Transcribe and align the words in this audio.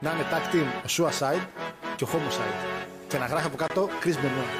να 0.00 0.10
είναι 0.10 0.26
tag 0.30 0.54
team 0.54 0.66
ο 0.84 0.88
Suicide 0.96 1.46
και 1.96 2.04
ο 2.04 2.08
Homicide. 2.12 2.66
Και 3.08 3.18
να 3.18 3.26
γράφει 3.26 3.46
από 3.46 3.56
κάτω 3.56 3.88
Chris 4.04 4.16
Benoit. 4.24 4.52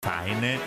Θα 0.00 0.24
είναι. 0.26 0.58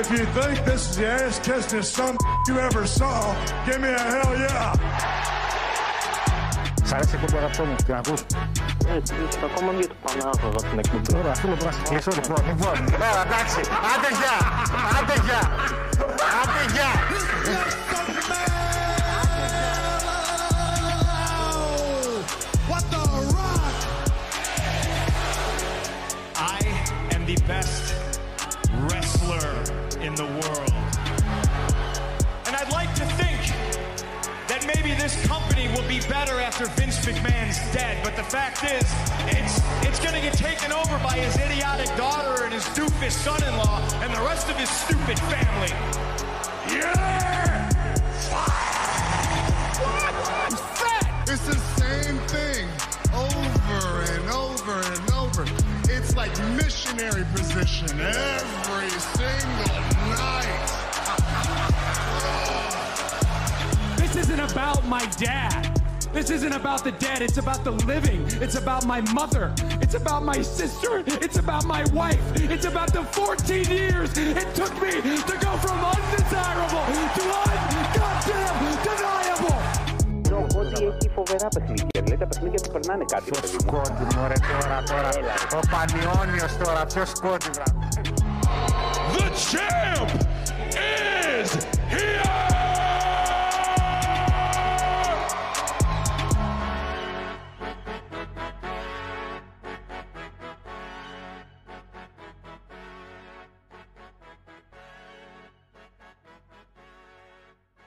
If 0.00 0.08
you 0.16 0.24
think 0.36 0.56
this 0.68 0.82
is 0.88 0.96
the 0.98 1.06
ass 1.18 1.36
kissing 1.46 1.84
some 1.96 2.16
you 2.48 2.54
ever 2.68 2.84
saw, 2.98 3.16
give 3.66 3.80
me 3.84 3.90
a 4.00 4.04
hell 4.12 4.32
yeah. 4.44 4.74
Σ' 6.84 6.92
αρέσει 6.92 7.16
η 7.16 7.18
εκπομπή 7.22 7.36
αγαπητό 7.36 7.64
μου, 7.64 7.74
την 7.86 7.94
ακούς; 7.94 8.20
Έτσι, 8.96 9.14
ακόμα 9.44 9.72
για 9.72 9.88
το 9.88 9.94
Πανάγωγα 10.04 10.68
την 10.70 10.78
εκπομπή. 10.78 11.16
Ωραία, 11.18 11.30
αυτό 11.30 11.46
μπορώ 11.48 11.64
να 11.64 11.72
σε 11.72 11.80
κλείσω 11.88 12.10
λοιπόν. 12.14 12.42
Λοιπόν, 12.46 12.76
έλα, 12.94 13.22
εντάξει, 13.26 13.60
άντε 13.92 14.10
γεια, 14.20 14.36
άντε 14.96 15.16
γεια, 15.26 15.42
άντε 16.40 16.62
γεια. 16.74 16.90
In 30.10 30.16
the 30.16 30.26
world. 30.42 30.72
And 32.46 32.56
I'd 32.56 32.72
like 32.72 32.92
to 32.94 33.06
think 33.14 33.40
that 34.48 34.66
maybe 34.66 34.94
this 34.94 35.14
company 35.26 35.68
will 35.68 35.86
be 35.86 36.00
better 36.08 36.40
after 36.40 36.66
Vince 36.66 36.98
McMahon's 37.06 37.58
dead. 37.72 38.02
But 38.02 38.16
the 38.16 38.24
fact 38.24 38.64
is, 38.64 38.86
it's 39.28 39.60
it's 39.86 40.00
gonna 40.00 40.20
get 40.20 40.34
taken 40.34 40.72
over 40.72 40.98
by 40.98 41.14
his 41.14 41.36
idiotic 41.36 41.94
daughter 41.96 42.44
and 42.44 42.52
his 42.52 42.64
doofus 42.74 43.12
son-in-law 43.12 43.78
and 44.02 44.12
the 44.12 44.22
rest 44.22 44.48
of 44.50 44.56
his 44.56 44.68
stupid 44.68 45.18
family. 45.30 46.09
primary 57.00 57.24
position 57.32 57.88
every 57.98 58.90
single 59.00 59.80
night. 60.10 60.66
this 63.96 64.16
isn't 64.16 64.40
about 64.40 64.86
my 64.86 65.06
dad. 65.16 65.80
This 66.12 66.28
isn't 66.28 66.52
about 66.52 66.84
the 66.84 66.92
dead. 66.92 67.22
It's 67.22 67.38
about 67.38 67.64
the 67.64 67.70
living. 67.70 68.22
It's 68.42 68.56
about 68.56 68.84
my 68.84 69.00
mother. 69.12 69.54
It's 69.80 69.94
about 69.94 70.24
my 70.24 70.42
sister. 70.42 71.02
It's 71.06 71.38
about 71.38 71.64
my 71.64 71.84
wife. 71.94 72.20
It's 72.36 72.66
about 72.66 72.92
the 72.92 73.02
14 73.02 73.64
years 73.64 74.18
it 74.18 74.54
took 74.54 74.74
me 74.82 74.90
to 74.90 75.38
go 75.40 75.56
from 75.56 75.82
undesirable 75.82 76.84
to 77.16 77.22
ungoddamn 77.48 78.82
deniable. 78.84 79.58
No, 80.30 80.46
έχει 82.12 82.22
φοβερά 82.22 82.26
παιχνίδια. 82.26 82.26
Δηλαδή 82.26 82.26
τα 82.26 82.26
παιχνίδια 82.26 82.60
του 82.60 82.70
περνάνε 82.70 83.04
κάτι. 83.04 83.30
ρε 83.34 83.40
παιδί 83.40 83.56
μου. 83.64 83.72
Κόντι, 83.72 84.16
μωρέ, 84.16 84.34
τώρα, 84.50 84.82
τώρα. 84.82 85.08
Ο 85.54 85.60
Πανιόνιος 85.70 86.56
τώρα, 86.56 86.86
ποιος 86.86 87.12
κόντι, 87.20 87.50
βρά. 87.52 87.64
The 89.12 89.26
champ 89.50 90.10
is 90.72 91.50
here! 91.92 92.30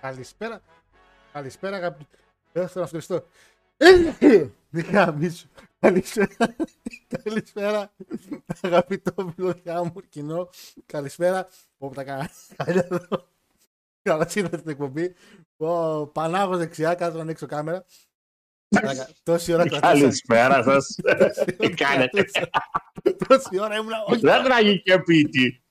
Καλησπέρα. 0.02 0.62
Καλησπέρα, 1.34 1.76
αγαπητοί. 1.76 2.18
Δεν 2.54 2.68
θέλω 2.68 2.84
να 2.84 2.90
αυτοριστώ. 3.78 4.52
Δεν 4.70 4.86
γαμίσω. 4.92 5.48
Καλησπέρα. 5.80 6.56
Καλησπέρα, 7.24 7.94
αγαπητό 8.62 9.34
φιλοδιά 9.36 9.84
μου 9.84 9.94
κοινό. 10.10 10.50
Καλησπέρα. 10.86 11.48
Πω 11.78 11.92
τα 11.96 12.04
καλά 12.04 12.30
εδώ. 12.66 13.00
Καλώ 14.02 14.28
ήρθατε 14.34 14.58
στην 14.58 14.70
εκπομπή. 14.70 15.16
Πω, 15.58 16.06
Πανάγος 16.14 16.58
δεξιά, 16.58 16.94
κάτω 16.94 17.16
να 17.16 17.22
ανοίξω 17.22 17.46
κάμερα. 17.46 17.86
Μαλάκα, 18.70 19.10
Τόση 19.24 19.54
ώρα 19.54 19.68
κρατούσα. 19.68 19.92
Καλησπέρα 19.94 20.64
σας. 20.64 20.96
Τι 21.58 21.66
ώρα 21.66 21.74
κάνετε; 21.76 22.24
κρατούσα. 22.24 22.50
Τόση 23.28 23.60
ώρα 23.60 23.76
ήμουν. 23.76 23.92
όχι. 24.08 24.20
Δεν 24.20 24.44
τραγική 24.44 25.00
πίτη. 25.00 25.64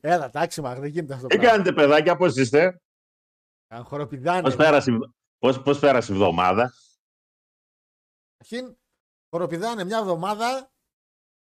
Έλα, 0.00 0.24
εντάξει, 0.24 0.60
μα 0.60 0.74
δεν 0.74 0.90
γίνεται 0.90 1.14
αυτό 1.14 1.26
το 1.26 1.34
Τι 1.34 1.40
πράγμα. 1.40 1.56
κάνετε, 1.56 1.80
παιδάκια, 1.80 2.16
πώς 2.16 2.36
είστε, 2.36 2.80
Χοροπηδάνε. 3.82 4.42
Πώς 4.42 4.56
πέρασε, 4.56 4.98
πώς, 5.38 5.62
πώς 5.62 5.78
πέρασε 5.78 6.12
η 6.12 6.14
εβδομάδα. 6.14 6.72
Αρχήν, 8.40 8.76
χοροπηδάνε 9.30 9.84
μια 9.84 9.98
εβδομάδα 9.98 10.72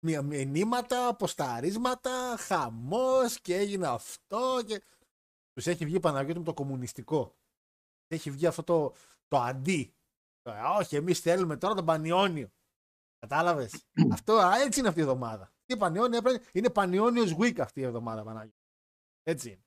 μια- 0.04 0.22
μηνύματα, 0.22 1.06
αποσταρίσματα, 1.08 2.36
χαμός 2.38 3.40
και 3.40 3.56
έγινε 3.56 3.86
αυτό 3.86 4.62
και 4.66 4.82
τους 5.52 5.66
έχει 5.66 5.84
βγει 5.84 6.00
Παναγιώτη 6.00 6.38
μου 6.38 6.44
το 6.44 6.54
κομμουνιστικό. 6.54 7.36
Έχει 8.06 8.30
βγει 8.30 8.46
αυτό 8.46 8.62
το, 8.62 8.94
το 9.28 9.36
αντί. 9.36 9.94
Το, 10.42 10.50
«Α, 10.50 10.76
όχι, 10.76 10.96
εμείς 10.96 11.20
θέλουμε 11.20 11.56
τώρα 11.56 11.74
τον 11.74 11.84
Πανιόνιο. 11.84 12.52
Κατάλαβες. 13.18 13.84
αυτό, 14.12 14.32
α, 14.32 14.60
έτσι 14.60 14.78
είναι 14.78 14.88
αυτή 14.88 15.00
η 15.00 15.02
εβδομάδα. 15.02 15.52
Τι 15.64 15.76
Πανιόνιο 15.76 16.18
έπρεπε, 16.18 16.44
είναι 16.52 16.70
Πανιόνιος 16.70 17.36
Week 17.38 17.60
αυτή 17.60 17.80
η 17.80 17.84
εβδομάδα, 17.84 18.22
Παναγιώτη. 18.24 18.58
Έτσι 19.22 19.48
είναι. 19.50 19.64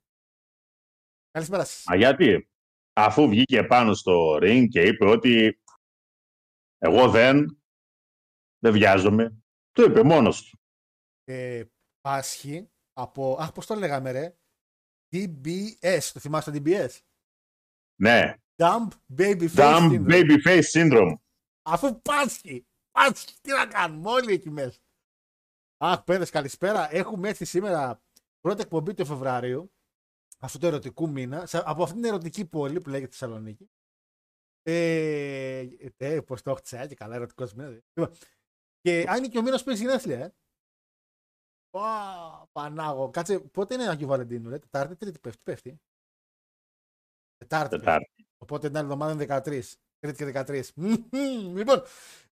Καλησπέρα 1.31 1.65
σας. 1.65 1.83
Μα 1.85 1.95
γιατί, 1.95 2.49
αφού 2.93 3.27
βγήκε 3.27 3.63
πάνω 3.63 3.93
στο 3.93 4.35
ring 4.41 4.67
και 4.69 4.81
είπε 4.81 5.05
ότι 5.05 5.61
εγώ 6.85 7.09
δεν, 7.09 7.61
δεν 8.59 8.71
βιάζομαι, 8.73 9.43
το 9.71 9.83
είπε 9.83 10.03
μόνος 10.03 10.43
του. 10.49 10.59
ε, 11.23 11.63
πάσχει 12.01 12.69
από. 12.93 13.37
Αχ, 13.39 13.51
πώς 13.51 13.65
το 13.65 13.75
λέγαμε, 13.75 14.11
ρε; 14.11 14.37
DBS. 15.15 15.99
Το 16.13 16.19
θυμάστε 16.19 16.51
το 16.51 16.61
DBS. 16.65 16.99
Ναι, 18.01 18.33
Dumb 18.55 18.87
Baby 19.17 19.49
Face 19.49 19.55
dumb 19.55 19.89
Syndrome. 19.91 20.09
baby 20.09 20.43
face 20.47 20.63
syndrome. 20.73 21.15
Αφού 21.67 22.01
πάσχει. 22.01 22.67
Πάσχει. 22.91 23.35
Τι 23.41 23.51
να 23.51 23.67
κάνουμε 23.67 24.09
όλοι 24.09 24.33
εκεί 24.33 24.49
μέσα. 24.49 24.79
Αχ, 25.77 26.03
παιδες, 26.03 26.29
καλησπέρα. 26.29 26.93
Έχουμε 26.95 27.29
έρθει 27.29 27.45
σήμερα 27.45 28.03
πρώτη 28.39 28.61
εκπομπή 28.61 28.93
του 28.93 29.05
Φεβρουαρίου. 29.05 29.73
Αυτού 30.39 30.57
του 30.59 30.65
ερωτικού 30.65 31.09
μήνα. 31.09 31.45
σε- 31.45 31.63
Από 31.69 31.83
αυτήν 31.83 32.01
την 32.01 32.09
ερωτική 32.09 32.45
πόλη 32.45 32.81
που 32.81 32.89
λέγεται 32.89 33.11
Θεσσαλονίκη. 33.11 33.69
Ε, 34.67 35.67
ε, 35.97 36.21
πώς 36.21 36.41
το 36.41 36.51
έχτισα, 36.51 36.87
και 36.87 36.95
καλά, 36.95 37.15
ερωτικός 37.15 37.53
μήνας. 37.53 37.73
Λοιπόν, 37.93 38.15
Και 38.81 39.05
αν 39.07 39.17
είναι 39.17 39.27
και 39.27 39.37
ο 39.37 39.41
μήνας 39.41 39.63
που 39.63 39.69
έχεις 39.69 39.81
γενέθλια, 39.81 40.19
ε. 40.19 40.33
Ω, 41.69 41.79
Πανάγο. 42.51 43.09
Κάτσε, 43.09 43.39
πότε 43.39 43.73
είναι 43.73 43.89
Αγίου 43.89 44.07
Βαλεντίνου, 44.07 44.49
ρε. 44.49 44.59
Τετάρτη, 44.59 44.95
τρίτη 44.95 45.19
πέφτει. 45.19 45.41
πέφτει. 45.43 45.81
Τετάρτη. 47.37 47.69
πέφτει. 47.69 47.85
Τετάρτη. 47.85 48.27
Οπότε 48.37 48.67
την 48.67 48.77
άλλη 48.77 48.85
εβδομάδα 48.85 49.11
είναι 49.11 49.25
13. 49.25 49.61
Τρίτη 49.99 50.31
και 50.31 50.43
13. 50.45 50.63
Μμμ. 50.75 51.55
λοιπόν, 51.55 51.81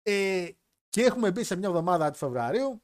ε, 0.02 0.50
και 0.88 1.02
έχουμε 1.02 1.30
μπει 1.30 1.44
σε 1.44 1.56
μια 1.56 1.68
εβδομάδα 1.68 2.10
του 2.10 2.18
Φεβρουαρίου. 2.18 2.82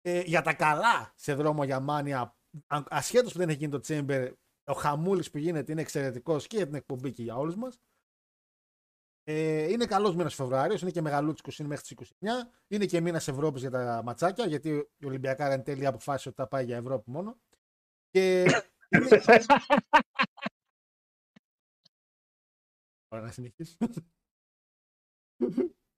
Ε, 0.00 0.20
για 0.20 0.42
τα 0.42 0.54
καλά 0.54 1.12
σε 1.16 1.34
δρόμο 1.34 1.64
για 1.64 1.80
μάνια, 1.80 2.36
ασχέτως 2.66 3.32
που 3.32 3.38
δεν 3.38 3.48
έχει 3.48 3.58
γίνει 3.58 3.70
το 3.70 3.80
Chamber, 3.86 4.32
ο 4.64 4.72
χαμούλης 4.72 5.30
που 5.30 5.38
γίνεται 5.38 5.72
είναι 5.72 5.80
εξαιρετικός 5.80 6.46
και 6.46 6.56
για 6.56 6.66
την 6.66 6.74
εκπομπή 6.74 7.12
και 7.12 7.22
για 7.22 7.36
όλους 7.36 7.56
μας. 7.56 7.78
Ε, 9.28 9.70
είναι 9.72 9.86
καλός 9.86 10.14
μήνας 10.14 10.34
Φεβρουάριο, 10.34 10.78
είναι 10.82 10.90
και 10.90 11.00
μεγαλούτσικος, 11.00 11.58
είναι 11.58 11.68
μέχρι 11.68 11.82
τις 11.82 11.90
29. 11.90 12.52
Είναι 12.68 12.86
και 12.86 13.00
μήνας 13.00 13.28
Ευρώπης 13.28 13.60
για 13.60 13.70
τα 13.70 14.02
ματσάκια, 14.04 14.46
γιατί 14.46 14.88
η 14.96 15.06
Ολυμπιακά 15.06 15.50
εν 15.52 15.62
τέλει 15.62 15.86
αποφάσισε 15.86 16.28
ότι 16.28 16.36
θα 16.36 16.48
πάει 16.48 16.64
για 16.64 16.76
Ευρώπη 16.76 17.10
μόνο. 17.10 17.38
Και. 18.10 18.42
είναι- 18.90 19.44
Ωραία, 23.08 23.24
να 23.24 23.30
συνεχίσει. 23.32 23.76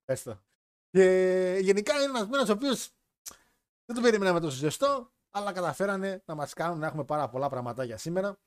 Πες 0.05 0.23
το. 0.25 0.43
Και 0.91 1.58
γενικά 1.62 1.94
είναι 1.94 2.05
ένας 2.05 2.26
μήνας 2.26 2.49
ο 2.49 2.52
οποίος 2.52 2.91
δεν 3.85 3.97
το 3.97 4.02
περιμέναμε 4.02 4.41
τόσο 4.41 4.56
ζεστό, 4.56 5.12
αλλά 5.31 5.52
καταφέρανε 5.52 6.23
να 6.26 6.35
μας 6.35 6.52
κάνουν 6.52 6.79
να 6.79 6.87
έχουμε 6.87 7.05
πάρα 7.05 7.29
πολλά 7.29 7.49
πραγματάκια 7.49 7.97
σήμερα. 7.97 8.41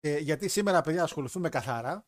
Ε, 0.00 0.18
γιατί 0.18 0.48
σήμερα, 0.48 0.80
παιδιά, 0.80 1.02
ασχοληθούμε 1.02 1.48
καθαρά 1.48 2.06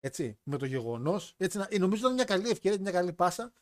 έτσι, 0.00 0.38
με 0.42 0.56
το 0.58 0.66
γεγονός. 0.66 1.36
Νομίζω 1.38 1.66
ότι 1.70 1.96
είναι 2.00 2.12
μια 2.12 2.24
καλή 2.24 2.48
ευκαιρία, 2.48 2.80
μια 2.80 2.92
καλή 2.92 3.12
πάσα 3.12 3.52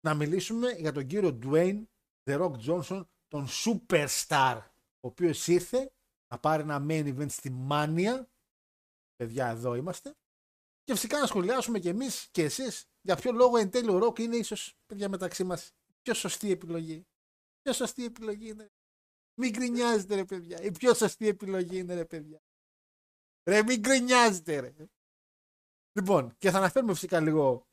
να 0.00 0.14
μιλήσουμε 0.14 0.70
για 0.70 0.92
τον 0.92 1.06
κύριο 1.06 1.38
Dwayne 1.42 1.82
The 2.24 2.40
Rock 2.40 2.52
Johnson, 2.66 3.06
τον 3.28 3.46
superstar, 3.48 4.60
ο 5.00 5.08
οποίος 5.08 5.46
ήρθε 5.46 5.92
να 6.28 6.38
πάρει 6.38 6.62
ένα 6.62 6.86
main 6.88 7.16
event 7.16 7.30
στη 7.30 7.50
Μάνια. 7.50 8.28
Παιδιά, 9.16 9.48
εδώ 9.48 9.74
είμαστε. 9.74 10.14
Και 10.84 10.92
φυσικά 10.92 11.20
να 11.20 11.26
σχολιάσουμε 11.26 11.78
κι 11.78 11.88
εμείς 11.88 12.28
και 12.30 12.42
εσείς 12.42 12.88
για 13.00 13.16
ποιο 13.16 13.32
λόγο 13.32 13.56
εν 13.56 13.70
τέλει 13.70 13.90
ο 13.90 14.06
Rock 14.06 14.18
είναι 14.18 14.36
ίσως, 14.36 14.74
παιδιά, 14.86 15.08
μεταξύ 15.08 15.44
μας 15.44 15.72
πιο 16.02 16.14
σωστή 16.14 16.50
επιλογή. 16.50 17.06
Πιο 17.62 17.72
σωστή 17.72 18.04
επιλογή 18.04 18.48
είναι. 18.48 18.70
Μην 19.40 19.50
γκρινιάζετε, 19.50 20.14
ρε 20.14 20.24
παιδιά. 20.24 20.62
Η 20.62 20.70
πιο 20.70 20.94
σωστή 20.94 21.28
επιλογή 21.28 21.78
είναι, 21.78 21.94
ρε 21.94 22.04
παιδιά. 22.04 22.42
Ρε, 23.48 23.62
μην 23.62 23.80
γκρινιάζετε, 23.80 24.60
ρε. 24.60 24.74
Λοιπόν, 25.96 26.34
και 26.38 26.50
θα 26.50 26.58
αναφέρουμε 26.58 26.92
φυσικά 26.92 27.20
λίγο 27.20 27.66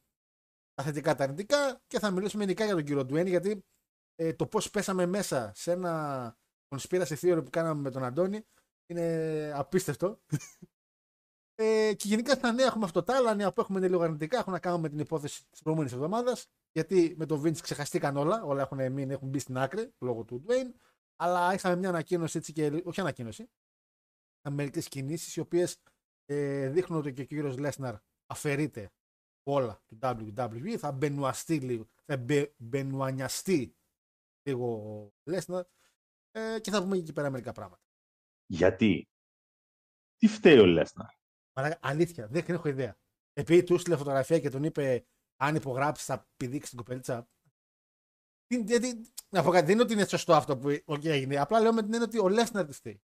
τα 0.74 0.84
θετικά 0.84 1.16
τα 1.16 1.24
αρνητικά 1.24 1.82
και 1.88 2.00
θα 2.00 2.12
μιλήσουμε 2.12 2.44
ειδικά 2.44 2.66
για 2.66 2.74
τον 2.74 2.84
κύριο 2.84 3.06
Ντουέν 3.06 3.28
γιατί 3.28 3.66
ε, 4.16 4.34
το 4.34 4.48
πώς 4.48 4.70
πέσαμε 4.70 5.06
μέσα 5.06 5.52
σε 5.56 5.72
ένα 5.72 6.36
conspiracy 6.76 7.16
theory 7.22 7.42
που 7.44 7.50
κάναμε 7.50 7.82
με 7.82 7.92
τον 7.92 8.04
Αντώνη 8.04 8.46
είναι 8.86 9.52
απίστευτο. 9.56 10.20
Ε, 11.56 11.94
και 11.94 12.08
γενικά 12.08 12.34
στα 12.34 12.52
νέα 12.52 12.66
έχουμε 12.66 12.86
αυτό. 12.86 13.04
Τα 13.04 13.16
άλλα 13.16 13.36
νέα 13.36 13.52
που 13.52 13.62
έχουμε 13.62 13.80
είναι 13.80 13.88
λίγο 13.88 14.02
αρνητικά. 14.02 14.38
Έχουν 14.38 14.54
να 14.54 14.60
κάνουν 14.60 14.80
με 14.80 14.90
την 14.90 15.00
υπόθεση 15.00 15.50
της 15.50 15.62
προηγούμενης 15.62 15.94
εβδομάδας. 15.96 16.48
Γιατί 16.72 17.16
με 17.18 17.26
τον 17.26 17.42
Vince 17.44 17.58
ξεχαστήκαν 17.62 18.18
όλα. 18.18 18.44
Όλα 18.44 18.62
έχουν 18.62 18.92
μείνει, 18.92 19.14
έχουν 19.14 19.28
μπει 19.28 19.40
στην 19.40 19.58
άκρη 19.58 19.94
λόγω 20.00 20.24
του 20.24 20.44
Dwayne. 20.48 20.72
Αλλά 21.16 21.54
είχαμε 21.54 21.76
μια 21.76 21.90
ανακοίνωση 21.90 22.38
έτσι 22.38 22.54
και. 22.54 22.82
Όχι 22.84 23.00
ανακοίνωση. 23.00 23.50
Είχαμε 24.40 24.56
μερικές 24.56 24.88
κινήσεις 24.88 25.36
οι 25.36 25.40
οποίες 25.40 25.78
ε, 26.26 26.70
δείχνουν 26.70 27.00
ότι 27.00 27.14
και 27.14 27.22
ο 27.22 27.26
κύριος 27.26 27.58
Λέσναρ 27.58 27.96
αφαιρείται 28.34 28.92
όλα 29.44 29.82
του 29.86 30.00
WWE. 30.02 30.76
Θα 30.78 30.92
μπενουαστεί 30.92 31.60
λίγο. 31.60 31.88
Θα 32.06 32.18
μπε, 32.18 32.54
μπενουανιαστεί 32.58 33.76
λίγο 34.48 34.68
ο 34.76 35.14
Λέσναρ. 35.30 35.66
Ε, 36.32 36.60
και 36.60 36.72
θα 36.72 36.82
πούμε 36.82 36.98
εκεί 36.98 37.14
πέρα 37.14 37.30
μερικά 37.30 37.52
πράγματα. 37.52 37.82
Γιατί; 38.46 39.08
Τι 40.16 40.28
φταίει 40.28 40.60
ο 40.60 40.66
Λέσναρ; 40.66 41.14
Μαλάκα, 41.58 41.80
αλήθεια, 41.82 42.28
δεν 42.28 42.46
έχω 42.48 42.68
ιδέα. 42.68 42.98
Επειδή 43.34 43.64
του 43.64 43.74
έστειλε 43.74 43.98
φωτογραφία 43.98 44.40
και 44.40 44.50
τον 44.50 44.64
είπε 44.64 45.06
αν 45.42 45.56
υπογράψεις 45.56 46.06
θα 46.06 46.30
πηδήξεις 46.38 46.70
την 46.70 46.78
κοπελίτσα. 46.78 47.28
Τι- 48.46 48.64
Γιατί, 48.64 49.12
να 49.30 49.44
πω 49.44 49.52
κάτι, 49.52 49.66
δεν 49.66 49.74
είναι 49.74 49.84
ότι 49.84 49.94
είναι 49.94 50.06
σωστό 50.06 50.34
αυτό 50.34 50.58
που 50.58 50.68
okay, 50.68 51.06
έγινε. 51.06 51.38
Απλά 51.40 51.60
λέω 51.60 51.74
με 51.74 51.82
την 51.82 51.94
έννοια 51.94 52.08
ότι 52.08 52.20
ο 52.20 52.30
Λέσναρ 52.30 52.66
τη 52.66 52.74
φταίει. 52.74 53.04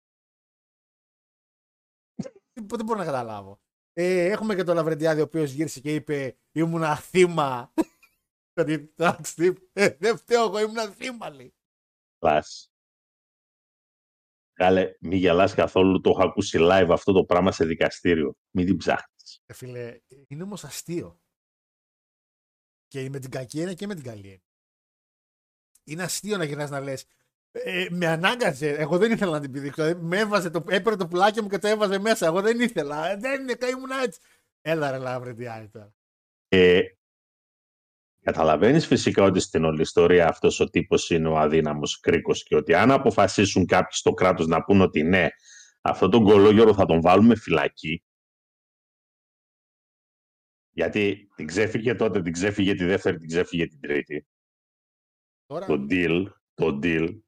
Δεν 2.54 2.68
δεν 2.68 2.86
μπορώ 2.86 3.00
να 3.00 3.06
καταλάβω. 3.06 3.62
Ε, 3.94 4.26
έχουμε 4.26 4.56
και 4.56 4.64
τον 4.64 4.76
Λαβρεντιάδη 4.76 5.22
ο 5.22 5.24
οποίος 5.24 5.52
γύρισε 5.52 5.80
και 5.80 5.94
είπε 5.94 6.38
ήμουνα 6.52 6.96
θύμα. 6.96 7.74
Ότι 8.62 8.74
εντάξει, 8.74 9.70
ε, 9.74 9.90
δεν 10.00 10.18
φταίω 10.18 10.44
εγώ, 10.44 10.60
ήμουνα 10.60 10.88
θύμα 10.88 11.30
λέει. 11.30 11.56
Λάς. 12.20 12.74
Κάλε, 14.54 14.96
μη 15.00 15.16
γελάς 15.16 15.54
καθόλου, 15.54 16.02
το 16.02 16.10
έχω 16.10 16.24
ακούσει 16.24 16.58
live 16.62 16.90
αυτό 16.92 17.12
το 17.12 17.26
πράγμα 17.26 17.52
σε 17.52 17.66
δικαστήριο. 17.66 18.36
Μην 18.52 18.66
την 18.66 18.78
ψάχνεις. 18.78 19.44
Ε, 19.46 19.54
φίλε, 19.54 20.00
είναι 20.28 20.44
όμως 20.44 20.64
αστείο. 20.64 21.22
Και 22.88 23.10
με 23.10 23.20
την 23.20 23.32
κακή 23.32 23.60
έννοια 23.60 23.74
και 23.74 23.88
με 23.88 23.96
την 23.96 24.04
καλή 24.04 24.26
έννοια. 24.26 24.44
Είναι 25.84 26.04
αστείο 26.04 26.38
να 26.38 26.44
γυρνάς 26.44 26.70
να 26.70 26.80
λες. 26.80 27.06
Ε, 27.56 27.88
με 27.90 28.08
ανάγκασε. 28.08 28.70
Εγώ 28.70 28.98
δεν 28.98 29.12
ήθελα 29.12 29.32
να 29.32 29.40
την 29.40 29.52
πηδήξω. 29.52 29.84
Ε, 29.84 29.94
Με 29.94 30.18
έβαζε 30.18 30.50
το, 30.50 30.64
έπαιρνε 30.68 30.98
το 30.98 31.08
πουλάκι 31.08 31.42
μου 31.42 31.48
και 31.48 31.58
το 31.58 31.68
έβαζε 31.68 32.00
μέσα. 32.00 32.26
Εγώ 32.26 32.42
δεν 32.42 32.60
ήθελα. 32.60 33.10
Ε, 33.10 33.18
δεν 33.18 33.42
είναι, 33.42 33.58
ήμουν 33.72 33.90
έτσι. 34.04 34.20
Έλα 34.62 34.92
ρε 34.92 34.98
λάβρε 34.98 35.34
τι 35.34 35.46
άλλη 35.46 35.70
τώρα. 35.70 35.94
Ε, 36.48 36.82
καταλαβαίνεις 38.22 38.88
φυσικά 38.88 39.24
ότι 39.24 39.40
στην 39.40 39.64
όλη 39.64 39.82
ιστορία 39.82 40.28
αυτός 40.28 40.60
ο 40.60 40.70
τύπος 40.70 41.10
είναι 41.10 41.28
ο 41.28 41.38
αδύναμος 41.38 42.00
κρίκος 42.00 42.44
και 42.44 42.56
ότι 42.56 42.74
αν 42.74 42.92
αποφασίσουν 42.92 43.66
κάποιοι 43.66 43.98
στο 43.98 44.14
κράτος 44.14 44.48
να 44.48 44.64
πούν 44.64 44.82
ότι 44.82 45.04
ναι, 45.04 45.28
αυτόν 45.82 46.12
τον 46.12 46.24
κολόγερο 46.24 46.74
θα 46.74 46.86
τον 46.86 47.02
βάλουμε 47.02 47.36
φυλακή, 47.36 48.04
γιατί 50.72 51.30
την 51.36 51.48
ξέφυγε 51.48 51.96
τότε, 51.96 52.22
την 52.22 52.34
ξέφυγε 52.34 52.74
τη 52.74 52.86
δεύτερη, 52.86 53.18
την 53.18 53.28
ξέφυγε 53.28 53.68
την 53.68 53.80
τρίτη. 53.80 54.28
Τώρα, 55.46 55.66
Το 55.66 55.86
deal, 55.90 56.26
το 56.54 56.80
deal 56.84 57.23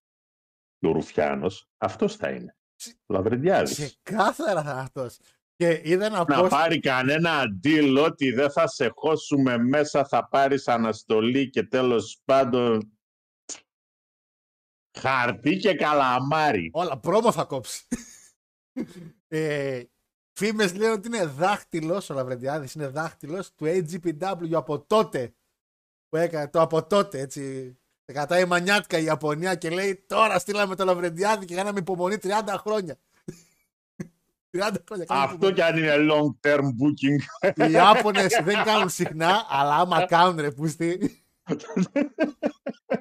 και 0.86 0.92
ο 0.92 0.94
Ρουφιάνος, 0.94 1.70
αυτός 1.78 2.16
θα 2.16 2.30
είναι. 2.30 2.56
Ο 3.06 3.14
Λαβρεντιάδης. 3.14 3.76
ξεκάθαρα 3.76 4.64
θα 4.64 4.72
είναι 4.72 4.80
αυτός. 4.80 5.20
Και 5.56 5.82
είδα 5.84 6.06
ένα 6.06 6.26
να 6.28 6.46
post. 6.46 6.50
πάρει 6.50 6.80
κανένα 6.80 7.44
deal 7.64 8.04
ότι 8.06 8.32
δεν 8.32 8.52
θα 8.52 8.68
σε 8.68 8.92
χώσουμε 8.96 9.58
μέσα, 9.58 10.06
θα 10.06 10.28
πάρεις 10.28 10.68
αναστολή 10.68 11.50
και 11.50 11.64
τέλος 11.64 12.22
πάντων 12.26 12.98
χαρτί 14.98 15.58
και 15.58 15.74
καλαμάρι. 15.74 16.70
Όλα, 16.74 17.00
πρόμο 17.00 17.32
θα 17.32 17.44
κόψει. 17.44 17.88
ε, 19.28 19.84
Φήμες 20.40 20.76
λένε 20.76 20.92
ότι 20.92 21.08
είναι 21.08 21.26
δάχτυλος, 21.26 22.10
ο 22.10 22.14
Λαβρεντιάδης 22.14 22.74
είναι 22.74 22.88
δάχτυλος 22.88 23.54
του 23.54 23.66
AGPW 23.66 24.54
από 24.54 24.82
τότε. 24.82 25.36
Που 26.10 26.18
έκανε 26.18 26.50
το 26.50 26.62
από 26.62 26.88
τότε, 26.88 27.20
έτσι. 27.20 27.76
Σε 28.08 28.14
Κατάει 28.14 28.46
μανιάτικα 28.46 28.98
η 28.98 29.04
Ιαπωνία 29.04 29.56
και 29.56 29.70
λέει 29.70 30.06
τώρα 30.08 30.40
στείλαμε 30.40 30.76
το 30.76 30.86
Λαβρεντιάδη 30.86 31.46
και 31.46 31.56
κάναμε 31.56 31.80
υπομονή 31.80 32.18
30 32.22 32.30
χρόνια. 32.58 32.96
30 34.58 34.76
χρόνια. 34.88 35.06
κάναμε 35.06 35.34
Αυτό 35.34 35.52
κι 35.52 35.62
αν 35.62 35.78
είναι 35.78 35.96
long 35.98 36.48
term 36.48 36.64
booking. 36.64 37.48
Οι 37.68 37.72
Ιάπωνες 37.72 38.40
δεν 38.44 38.64
κάνουν 38.64 38.90
συχνά, 38.90 39.46
αλλά 39.50 39.76
άμα 39.76 40.06
κάνουν 40.16 40.40
ρε 40.40 40.52
πούστη. 40.52 41.24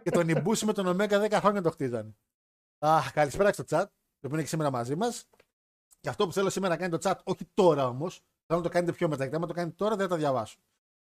και 0.03 0.11
τον 0.11 0.29
Ιμπούση 0.29 0.65
με 0.65 0.73
τον 0.73 0.87
Ωμέγα 0.87 1.27
10 1.27 1.33
χρόνια 1.33 1.63
το 1.63 1.71
χτίζανε. 1.71 2.17
Αχ, 2.79 3.13
καλησπέρα 3.13 3.53
στο 3.53 3.63
chat, 3.63 3.85
το 3.87 4.27
οποίο 4.27 4.33
είναι 4.33 4.43
και 4.43 4.49
σήμερα 4.49 4.71
μαζί 4.71 4.97
μας. 4.97 5.29
Και 6.01 6.09
αυτό 6.09 6.27
που 6.27 6.33
θέλω 6.33 6.51
σήμερα 6.51 6.75
να 6.75 6.81
κάνει 6.81 6.99
το 6.99 7.11
chat, 7.11 7.19
όχι 7.25 7.51
τώρα 7.55 7.87
όμως, 7.87 8.15
θέλω 8.47 8.59
να 8.61 8.67
το 8.67 8.73
κάνετε 8.73 8.93
πιο 8.93 9.09
μετά. 9.09 9.23
Γιατί 9.23 9.37
άμα 9.37 9.47
το 9.47 9.53
κάνετε 9.53 9.75
τώρα 9.77 9.97
δεν 9.97 10.09
θα 10.09 10.13
τα 10.13 10.19
διαβάσω. 10.19 10.57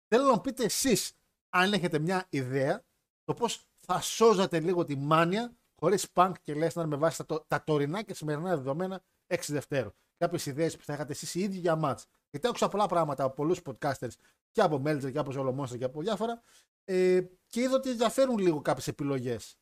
Θέλω 0.08 0.24
να 0.24 0.32
μου 0.32 0.40
πείτε 0.40 0.64
εσείς, 0.64 1.12
αν 1.48 1.72
έχετε 1.72 1.98
μια 1.98 2.26
ιδέα, 2.28 2.84
το 3.24 3.34
πώς 3.34 3.69
θα 3.92 4.00
σώζατε 4.00 4.60
λίγο 4.60 4.84
τη 4.84 4.96
μάνια 4.96 5.56
χωρίς 5.74 6.06
Punk 6.14 6.32
και 6.42 6.54
Lesnar 6.56 6.84
με 6.86 6.96
βάση 6.96 7.16
τα, 7.16 7.26
το- 7.26 7.44
τα 7.48 7.64
τωρινά 7.64 8.02
και 8.02 8.14
σημερινά 8.14 8.56
δεδομένα 8.56 9.02
6 9.26 9.36
Δευτέρου. 9.48 9.90
Κάποιες 10.16 10.46
ιδέες 10.46 10.76
που 10.76 10.84
θα 10.84 10.92
είχατε 10.92 11.12
εσείς 11.12 11.34
οι 11.34 11.40
ίδιοι 11.40 11.58
για 11.58 11.76
μάτς. 11.76 12.06
Γιατί 12.30 12.46
άκουσα 12.48 12.68
πολλά 12.68 12.86
πράγματα 12.86 13.24
από 13.24 13.34
πολλούς 13.34 13.60
podcasters 13.64 14.10
και 14.50 14.60
από 14.60 14.82
Melzer 14.86 15.12
και 15.12 15.18
από 15.18 15.30
Zolo 15.34 15.60
Monster 15.60 15.78
και 15.78 15.84
από 15.84 16.00
διάφορα. 16.00 16.42
Ε, 16.84 17.20
και 17.46 17.60
είδα 17.60 17.74
ότι 17.74 17.90
ενδιαφέρουν 17.90 18.38
λίγο 18.38 18.60
κάποιες 18.60 18.88
επιλογές. 18.88 19.56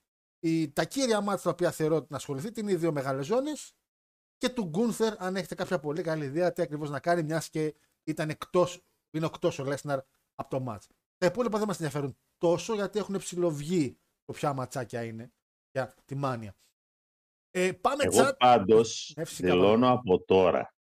Τα 0.72 0.84
κύρια 0.84 1.20
μάτια 1.20 1.42
τα 1.42 1.50
οποία 1.50 1.70
θεωρώ 1.70 1.96
ότι 1.96 2.06
να 2.10 2.16
ασχοληθείτε 2.16 2.60
είναι 2.60 2.72
οι 2.72 2.76
δύο 2.76 2.92
μεγάλε 2.92 3.22
ζώνε 3.22 3.52
και 4.36 4.48
του 4.48 4.64
Γκούνθερ, 4.64 5.22
αν 5.22 5.36
έχετε 5.36 5.54
κάποια 5.54 5.78
πολύ 5.78 6.02
καλή 6.02 6.24
ιδέα 6.24 6.52
τι 6.52 6.62
ακριβώς 6.62 6.90
να 6.90 7.00
κάνει, 7.00 7.22
μιας 7.22 7.48
και 7.50 7.74
ήταν 8.04 8.28
εκτός, 8.30 8.82
είναι 9.10 9.26
εκτός 9.26 9.58
ο 9.58 9.64
Λέσναρ 9.64 10.00
από 10.34 10.50
το 10.50 10.60
μάτς. 10.60 10.86
Τα 11.18 11.26
υπόλοιπα 11.26 11.58
δεν 11.58 11.66
μας 11.66 11.76
ενδιαφέρουν 11.76 12.16
τόσο 12.38 12.74
γιατί 12.74 12.98
έχουν 12.98 13.16
ψηλοβγεί 13.18 13.98
το 14.28 14.34
ποια 14.34 14.52
ματσάκια 14.52 15.04
είναι 15.04 15.32
για 15.70 15.94
τη 16.04 16.14
μάνια. 16.14 16.56
Ε, 17.50 17.72
πάμε 17.72 18.02
Εγώ 18.02 18.12
τσάτ. 18.12 18.36
πάντως 18.36 19.14
Ε, 19.16 19.24
φυσικά, 19.24 19.48
δηλώνω 19.48 19.90
από 19.92 20.24
τώρα. 20.24 20.74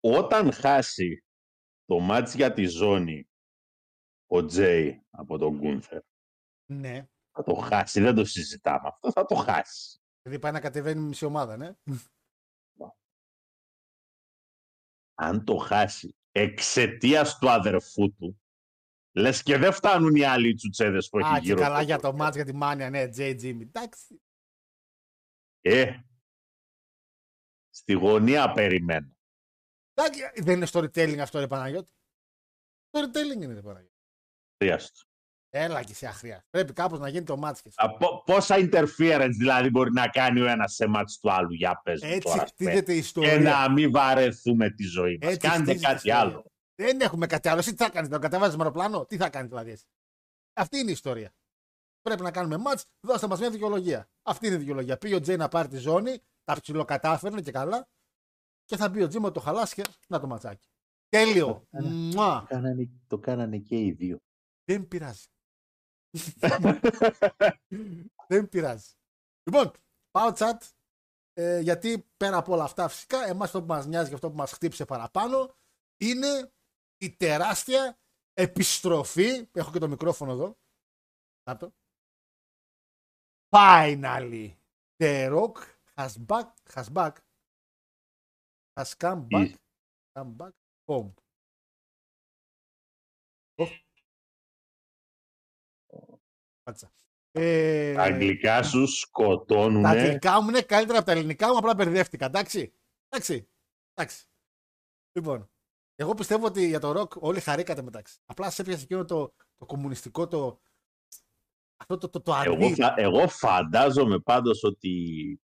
Όταν 0.00 0.52
χάσει 0.52 1.24
το 1.84 1.98
μάτς 1.98 2.34
για 2.34 2.52
τη 2.52 2.66
ζώνη 2.66 3.28
ο 4.26 4.44
Τζέι 4.44 5.06
από 5.10 5.38
τον 5.38 5.56
Γκούνθερ, 5.58 6.02
Ναι, 6.70 7.08
θα 7.30 7.42
το 7.42 7.54
χάσει, 7.54 8.00
δεν 8.00 8.14
το 8.14 8.24
συζητάμε 8.24 8.88
αυτό, 8.88 9.12
θα 9.12 9.24
το 9.24 9.34
χάσει. 9.34 9.98
δηλαδή 10.22 10.42
πάει 10.42 10.52
να 10.52 10.60
κατεβαίνει 10.60 11.00
η 11.00 11.04
μισή 11.04 11.24
ομάδα, 11.24 11.56
ναι. 11.56 11.74
Αν 15.14 15.44
το 15.44 15.56
χάσει 15.56 16.16
εξαιτίας 16.30 17.38
του 17.38 17.50
αδερφού 17.50 18.14
του, 18.14 18.42
λες 19.16 19.42
και 19.42 19.56
δεν 19.58 19.72
φτάνουν 19.72 20.14
οι 20.14 20.24
άλλοι 20.24 20.54
τσουτσέδες 20.54 21.08
που 21.08 21.18
έχει 21.18 21.28
Α, 21.34 21.38
και 21.38 21.44
γύρω 21.44 21.60
καλά 21.60 21.76
τους. 21.76 21.86
για 21.86 21.98
το 21.98 22.12
μάτς 22.12 22.36
για 22.36 22.44
τη 22.44 22.54
μάνια, 22.54 22.90
ναι, 22.90 23.02
J. 23.16 23.18
Jimmy. 23.42 23.60
Εντάξει. 23.60 24.22
Ε, 25.60 25.98
στη 27.70 27.92
γωνία 27.92 28.52
περιμένω. 28.52 29.16
Εντάξει, 29.94 30.20
Δεν 30.42 30.56
είναι 30.56 30.66
storytelling 30.72 31.18
αυτό, 31.18 31.38
ρε 31.38 31.46
Παναγιώτη. 31.46 31.92
Storytelling 32.90 33.42
είναι, 33.42 33.54
ρε 33.54 33.62
Παναγιώτη. 33.62 33.94
Χρειάστο. 34.62 35.00
Έλα 35.56 35.82
και 35.82 35.94
σε 35.94 36.06
αχρίαστα. 36.06 36.46
Πρέπει 36.50 36.72
κάπως 36.72 36.98
να 36.98 37.08
γίνει 37.08 37.24
το 37.24 37.36
μάτς 37.36 37.62
και 37.62 37.68
εσύ. 37.68 37.76
Α, 37.90 37.96
πο- 37.96 38.22
Πόσα 38.26 38.56
interference 38.58 39.30
δηλαδή 39.38 39.70
μπορεί 39.70 39.92
να 39.92 40.08
κάνει 40.08 40.40
ο 40.40 40.46
ένας 40.46 40.74
σε 40.74 40.86
μάτς 40.86 41.18
του 41.18 41.32
άλλου, 41.32 41.52
για 41.52 41.80
πες 41.84 42.02
μου 42.02 42.08
Έτσι 42.08 42.20
τώρα. 42.28 42.46
χτίζεται 42.46 42.92
η 42.92 42.94
Και 42.94 43.00
ιστορία. 43.00 43.38
να 43.40 43.70
μην 43.70 43.90
βαρεθούμε 43.90 44.70
τη 44.70 44.84
ζωή 44.84 45.18
μας. 45.22 45.32
Έτσι 45.32 45.48
Κάντε 45.48 45.62
χτίζεται 45.62 45.78
η 45.78 45.82
κάτι 45.82 45.94
ιστορία. 45.94 46.18
άλλο. 46.20 46.52
Δεν 46.74 47.00
έχουμε 47.00 47.26
κάτι 47.26 47.48
άλλο. 47.48 47.58
Εσύ 47.58 47.70
τι 47.70 47.76
θα 47.76 47.90
κάνεις, 47.90 48.08
θα 48.10 48.18
κατεβάζεις 48.18 48.58
αεροπλάνο, 48.58 49.06
τι 49.06 49.16
θα 49.16 49.30
κάνεις 49.30 49.48
δηλαδή. 49.48 49.70
Εσύ; 49.70 49.86
Αυτή 50.52 50.78
είναι 50.78 50.90
η 50.90 50.92
ιστορία. 50.92 51.34
Πρέπει 52.02 52.22
να 52.22 52.30
κάνουμε 52.30 52.56
μάτς, 52.56 52.84
δώστε 53.00 53.26
μας 53.26 53.38
μια 53.38 53.50
δικαιολογία. 53.50 54.08
Αυτή 54.22 54.46
είναι 54.46 54.54
η 54.54 54.58
δικαιολογία. 54.58 54.98
Πήγε 54.98 55.14
ο 55.14 55.20
Τζέι 55.20 55.36
να 55.36 55.48
πάρει 55.48 55.68
τη 55.68 55.76
ζώνη, 55.76 56.18
τα 56.44 56.60
ψιλοκατάφερνε 56.60 57.40
και 57.40 57.50
καλά. 57.50 57.88
Και 58.64 58.76
θα 58.76 58.88
μπει 58.88 59.02
ο 59.02 59.08
Τζέι 59.08 59.20
με 59.20 59.30
το 59.30 59.40
χαλάσει 59.40 59.74
και 59.74 59.82
να 60.08 60.20
το 60.20 60.26
ματσάκι. 60.26 60.68
Τέλειο. 61.08 61.66
Άρα. 61.70 61.88
Μουά. 61.88 62.44
Κάνανε, 62.48 62.90
το 63.06 63.18
κάνανε 63.18 63.58
και 63.58 63.76
οι 63.76 63.90
δύο. 63.92 64.18
Δεν 64.64 64.88
πειράζει. 64.88 65.26
Δεν 68.28 68.48
πειράζει. 68.48 68.92
Λοιπόν, 69.42 69.72
πάω 70.10 70.32
chat. 70.36 70.58
Ε, 71.36 71.60
γιατί 71.60 72.06
πέρα 72.16 72.36
από 72.36 72.52
όλα 72.52 72.64
αυτά 72.64 72.88
φυσικά, 72.88 73.26
εμάς 73.26 73.46
αυτό 73.46 73.60
που 73.60 73.66
μας 73.66 73.86
νοιάζει 73.86 74.08
και 74.08 74.14
αυτό 74.14 74.30
που 74.30 74.36
μας 74.36 74.52
χτύπησε 74.52 74.84
παραπάνω 74.84 75.56
είναι 75.96 76.52
η 76.98 77.16
τεράστια 77.16 77.98
επιστροφή. 78.32 79.48
Έχω 79.52 79.72
και 79.72 79.78
το 79.78 79.88
μικρόφωνο 79.88 80.32
εδώ. 80.32 80.58
Κάτω. 81.42 81.72
Finally, 83.48 84.56
The 84.96 85.30
Rock 85.30 85.56
has 85.94 86.12
back, 86.26 86.48
has 86.74 86.92
back 86.92 87.12
Has 88.76 88.92
come 88.96 89.28
back, 89.28 89.54
come 90.14 90.36
back 90.36 90.54
home. 90.88 91.12
Ω. 93.54 93.64
Κάτσα. 96.62 96.92
Ε, 97.30 97.94
Τα 97.94 98.02
αγγλικά 98.02 98.62
σου 98.62 98.86
σκοτώνουν. 98.86 99.82
τα 99.82 99.88
αγγλικά 99.88 100.40
μου 100.40 100.48
είναι 100.48 100.62
καλύτερα 100.62 100.98
από 100.98 101.06
τα 101.06 101.12
ελληνικά 101.12 101.48
μου, 101.48 101.58
απλά 101.58 101.74
μπερδεύτηκα. 101.74 102.26
Εντάξει. 102.26 102.74
Εντάξει. 103.08 103.48
Εντάξει. 103.94 104.26
Λοιπόν, 105.12 105.50
εγώ 105.94 106.14
πιστεύω 106.14 106.46
ότι 106.46 106.66
για 106.66 106.80
το 106.80 106.92
ροκ 106.92 107.12
όλοι 107.16 107.40
χαρήκατε 107.40 107.82
μεταξύ. 107.82 108.18
Απλά 108.26 108.50
σε 108.50 108.62
έπιασε 108.62 108.82
εκείνο 108.82 109.04
το, 109.04 109.34
το 109.56 109.66
κομμουνιστικό, 109.66 110.28
το. 110.28 110.60
Αυτό 111.76 111.98
το, 111.98 112.08
το, 112.08 112.20
το 112.20 112.32
Εγώ, 112.44 112.52
αρνί. 112.54 112.74
φα- 112.74 112.94
εγώ 112.96 113.28
φαντάζομαι 113.28 114.18
πάντως 114.20 114.62
ότι 114.62 115.40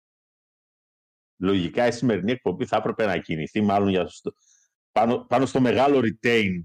λογικά 1.41 1.87
η 1.87 1.93
σημερινή 1.93 2.33
εκπομπή 2.33 2.67
θα 2.67 2.77
έπρεπε 2.77 3.07
να 3.07 3.19
κινηθεί 3.19 3.61
μάλλον 3.61 3.89
για 3.89 4.07
στο, 4.09 4.33
πάνω, 4.93 5.25
πάνω 5.25 5.47
στο 5.47 5.61
μεγάλο 5.61 6.01
retain 6.05 6.63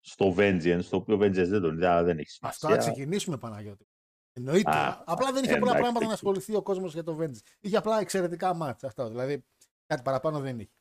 στο 0.00 0.34
Vengeance, 0.36 0.84
το 0.90 0.96
οποίο 0.96 1.16
Vengeance 1.16 1.48
δεν 1.48 1.60
τον 1.60 1.76
είδα, 1.76 2.02
δεν 2.02 2.18
έχει 2.18 2.38
Αυτό 2.40 2.66
να 2.68 2.72
σημασία. 2.72 2.92
ξεκινήσουμε, 2.92 3.38
Παναγιώτη. 3.38 3.86
Εννοείται. 4.32 4.70
Α, 4.70 5.02
απλά 5.06 5.32
δεν 5.32 5.44
είχε 5.44 5.56
πολλά 5.56 5.70
εντάξει, 5.70 5.80
πράγματα 5.82 5.98
να 6.00 6.04
εκεί. 6.04 6.12
ασχοληθεί 6.12 6.54
ο 6.54 6.62
κόσμος 6.62 6.92
για 6.92 7.02
το 7.02 7.18
Vengeance. 7.20 7.40
Είχε 7.60 7.76
απλά 7.76 8.00
εξαιρετικά 8.00 8.54
μάτς 8.54 8.84
αυτό. 8.84 9.08
Δηλαδή 9.08 9.44
κάτι 9.86 10.02
παραπάνω 10.02 10.40
δεν 10.40 10.58
είχε. 10.58 10.72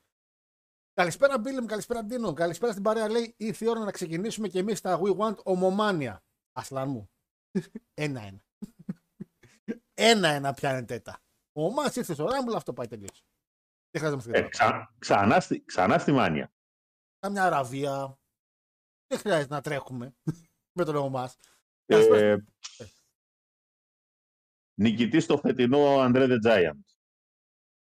Καλησπέρα, 0.97 1.39
Μπίλεμ, 1.39 1.65
καλησπέρα, 1.65 2.03
Ντίνο. 2.03 2.33
Καλησπέρα 2.33 2.71
στην 2.71 2.83
παρέα. 2.83 3.09
Λέει: 3.09 3.33
Ήρθε 3.37 3.65
η 3.65 3.67
ώρα 3.67 3.79
να 3.79 3.91
ξεκινήσουμε 3.91 4.47
και 4.47 4.59
εμείς 4.59 4.81
τα 4.81 4.99
We 5.03 5.17
Want 5.17 5.43
ομομάνια. 5.43 6.23
Ασλάν 6.51 6.89
μου. 6.89 7.09
Ένα-ένα. 7.93 8.43
Ένα-ένα 10.11 10.53
πιάνετε 10.53 10.99
τα. 10.99 11.19
Ο 11.53 11.71
Μάτ 11.71 11.95
ήρθε 11.95 12.13
στο 12.13 12.25
Ράμπλ, 12.25 12.55
αυτό 12.55 12.73
πάει 12.73 12.87
τελείως. 12.87 13.25
Δεν 13.89 14.01
χρειάζεται 14.01 14.31
να 14.31 14.37
Ε, 14.37 14.41
μας 14.41 14.49
ξα, 14.49 14.95
ξανά, 14.99 15.39
στη, 15.39 15.63
ξανά 15.65 15.97
στη 15.97 16.11
Μάνια. 16.11 16.53
Κάμια 17.19 17.43
αραβία. 17.43 18.19
Δεν 19.07 19.19
χρειάζεται 19.19 19.53
να 19.53 19.61
τρέχουμε 19.61 20.15
με 20.77 20.85
τον 20.85 20.95
Ομάς. 20.95 21.37
Ε, 21.85 22.37
νικητής 24.79 25.23
στο 25.23 25.37
φετινό 25.37 25.77
André 25.77 26.29
the 26.29 26.37
Giant. 26.45 26.96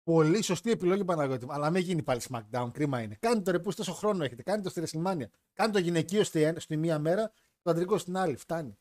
Πολύ 0.05 0.43
σωστή 0.43 0.71
επιλογή 0.71 1.05
Παναγιώτη. 1.05 1.47
Αλλά 1.49 1.71
μην 1.71 1.83
γίνει 1.83 2.03
πάλι 2.03 2.21
SmackDown. 2.29 2.71
Κρίμα 2.73 3.01
είναι. 3.01 3.17
Κάντε 3.21 3.41
το 3.41 3.51
ρεπού 3.51 3.75
τόσο 3.75 3.93
χρόνο 3.93 4.25
έχετε. 4.25 4.43
Κάντε 4.43 4.63
το 4.63 4.69
στη 4.69 4.83
WrestleMania. 4.99 5.25
Κάντε 5.53 5.73
το 5.73 5.79
γυναικείο 5.79 6.25
στη, 6.25 6.43
εν- 6.43 6.61
στη 6.61 6.77
μία 6.77 6.99
μέρα, 6.99 7.33
το 7.63 7.71
αντρικό 7.71 7.99
στην 7.99 8.17
άλλη. 8.17 8.37
Φτάνει. 8.37 8.79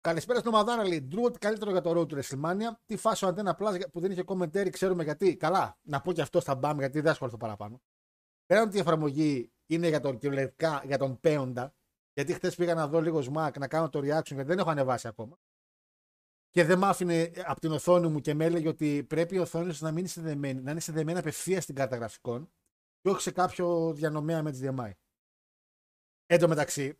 Καλησπέρα 0.00 0.38
στην 0.38 0.54
ομαδάρα 0.54 0.86
λέει. 0.86 1.00
Ντρού, 1.02 1.22
ότι 1.24 1.38
καλύτερο 1.38 1.70
για 1.70 1.80
το 1.80 2.00
road 2.00 2.08
του 2.08 2.18
WrestleMania. 2.22 2.70
Τι 2.86 2.96
φάσο 2.96 3.26
αντένα 3.26 3.56
Plus 3.60 3.80
που 3.92 4.00
δεν 4.00 4.10
είχε 4.10 4.22
commentary, 4.26 4.68
ξέρουμε 4.70 5.04
γιατί. 5.04 5.36
Καλά, 5.36 5.78
να 5.82 6.00
πω 6.00 6.12
και 6.12 6.22
αυτό 6.22 6.40
στα 6.40 6.54
μπαμ 6.54 6.78
γιατί 6.78 7.00
δεν 7.00 7.10
ασχοληθώ 7.10 7.36
παραπάνω. 7.36 7.80
Πέραν 8.46 8.66
ότι 8.68 8.76
η 8.76 8.80
εφαρμογή 8.80 9.52
είναι 9.66 9.88
για 9.88 10.00
τον 10.00 10.18
κυριολεκτικά 10.18 10.82
για 10.86 10.98
τον 10.98 11.20
Πέοντα. 11.20 11.74
Γιατί 12.12 12.32
χθες 12.32 12.54
πήγα 12.54 12.74
να 12.74 12.88
δω 12.88 13.00
λίγο 13.00 13.22
σμακ 13.22 13.58
να 13.58 13.68
κάνω 13.68 13.88
το 13.88 13.98
reaction 13.98 14.24
γιατί 14.24 14.42
δεν 14.42 14.58
έχω 14.58 14.70
ανεβάσει 14.70 15.08
ακόμα. 15.08 15.38
Και 16.50 16.64
δεν 16.64 16.78
μ' 16.78 16.84
άφηνε 16.84 17.32
από 17.44 17.60
την 17.60 17.72
οθόνη 17.72 18.08
μου 18.08 18.20
και 18.20 18.34
με 18.34 18.44
έλεγε 18.44 18.68
ότι 18.68 19.04
πρέπει 19.04 19.34
η 19.34 19.38
οθόνη 19.38 19.72
σου 19.72 19.84
να 19.84 19.90
μην 19.90 19.98
είναι 19.98 20.08
συνδεμένη, 20.08 20.60
να 20.60 20.70
είναι 20.70 20.80
συνδεμένη 20.80 21.18
απευθείας 21.18 21.62
στην 21.62 21.74
κάρτα 21.74 21.96
γραφικών 21.96 22.52
και 23.00 23.08
όχι 23.08 23.20
σε 23.20 23.30
κάποιο 23.30 23.92
διανομέα 23.92 24.42
με 24.42 24.50
HDMI. 24.60 24.92
Εν 26.26 26.38
τω 26.38 26.48
μεταξύ, 26.48 26.98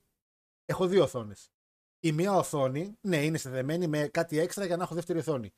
έχω 0.64 0.86
δύο 0.86 1.02
οθόνες. 1.02 1.52
Η 2.00 2.12
μία 2.12 2.32
οθόνη, 2.32 2.98
ναι, 3.00 3.24
είναι 3.24 3.38
συνδεμένη 3.38 3.86
με 3.86 4.08
κάτι 4.08 4.38
έξτρα 4.38 4.64
για 4.64 4.76
να 4.76 4.82
έχω 4.82 4.94
δεύτερη 4.94 5.18
οθόνη. 5.18 5.54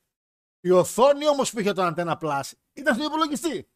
Η 0.61 0.71
οθόνη 0.71 1.29
όμως 1.29 1.51
που 1.51 1.61
είχε 1.61 1.73
το 1.73 1.93
Antenna 1.95 2.19
Plus 2.19 2.51
ήταν 2.73 2.95
στον 2.95 3.07
υπολογιστή. 3.07 3.69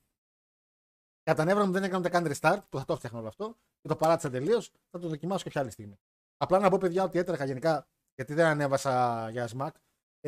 Κατά 1.22 1.44
νεύρα 1.44 1.66
μου 1.66 1.72
δεν 1.72 1.82
έκανα 1.82 1.98
ούτε 1.98 2.08
καν 2.08 2.26
restart, 2.26 2.60
που 2.68 2.78
θα 2.78 2.84
το 2.84 2.92
έφτιαχνα 2.92 3.18
όλο 3.18 3.28
αυτό 3.28 3.58
και 3.80 3.88
το 3.88 3.96
παράτησα 3.96 4.30
τελείως. 4.30 4.70
Θα 4.90 4.98
το 4.98 5.08
δοκιμάσω 5.08 5.44
κάποια 5.44 5.60
άλλη 5.60 5.70
στιγμή. 5.70 5.98
Απλά 6.36 6.58
να 6.58 6.70
πω, 6.70 6.78
παιδιά, 6.78 7.04
ότι 7.04 7.18
έτρεχα 7.18 7.44
γενικά, 7.44 7.88
γιατί 8.14 8.34
δεν 8.34 8.46
ανέβασα 8.46 9.28
για 9.30 9.48
Smack. 9.56 9.70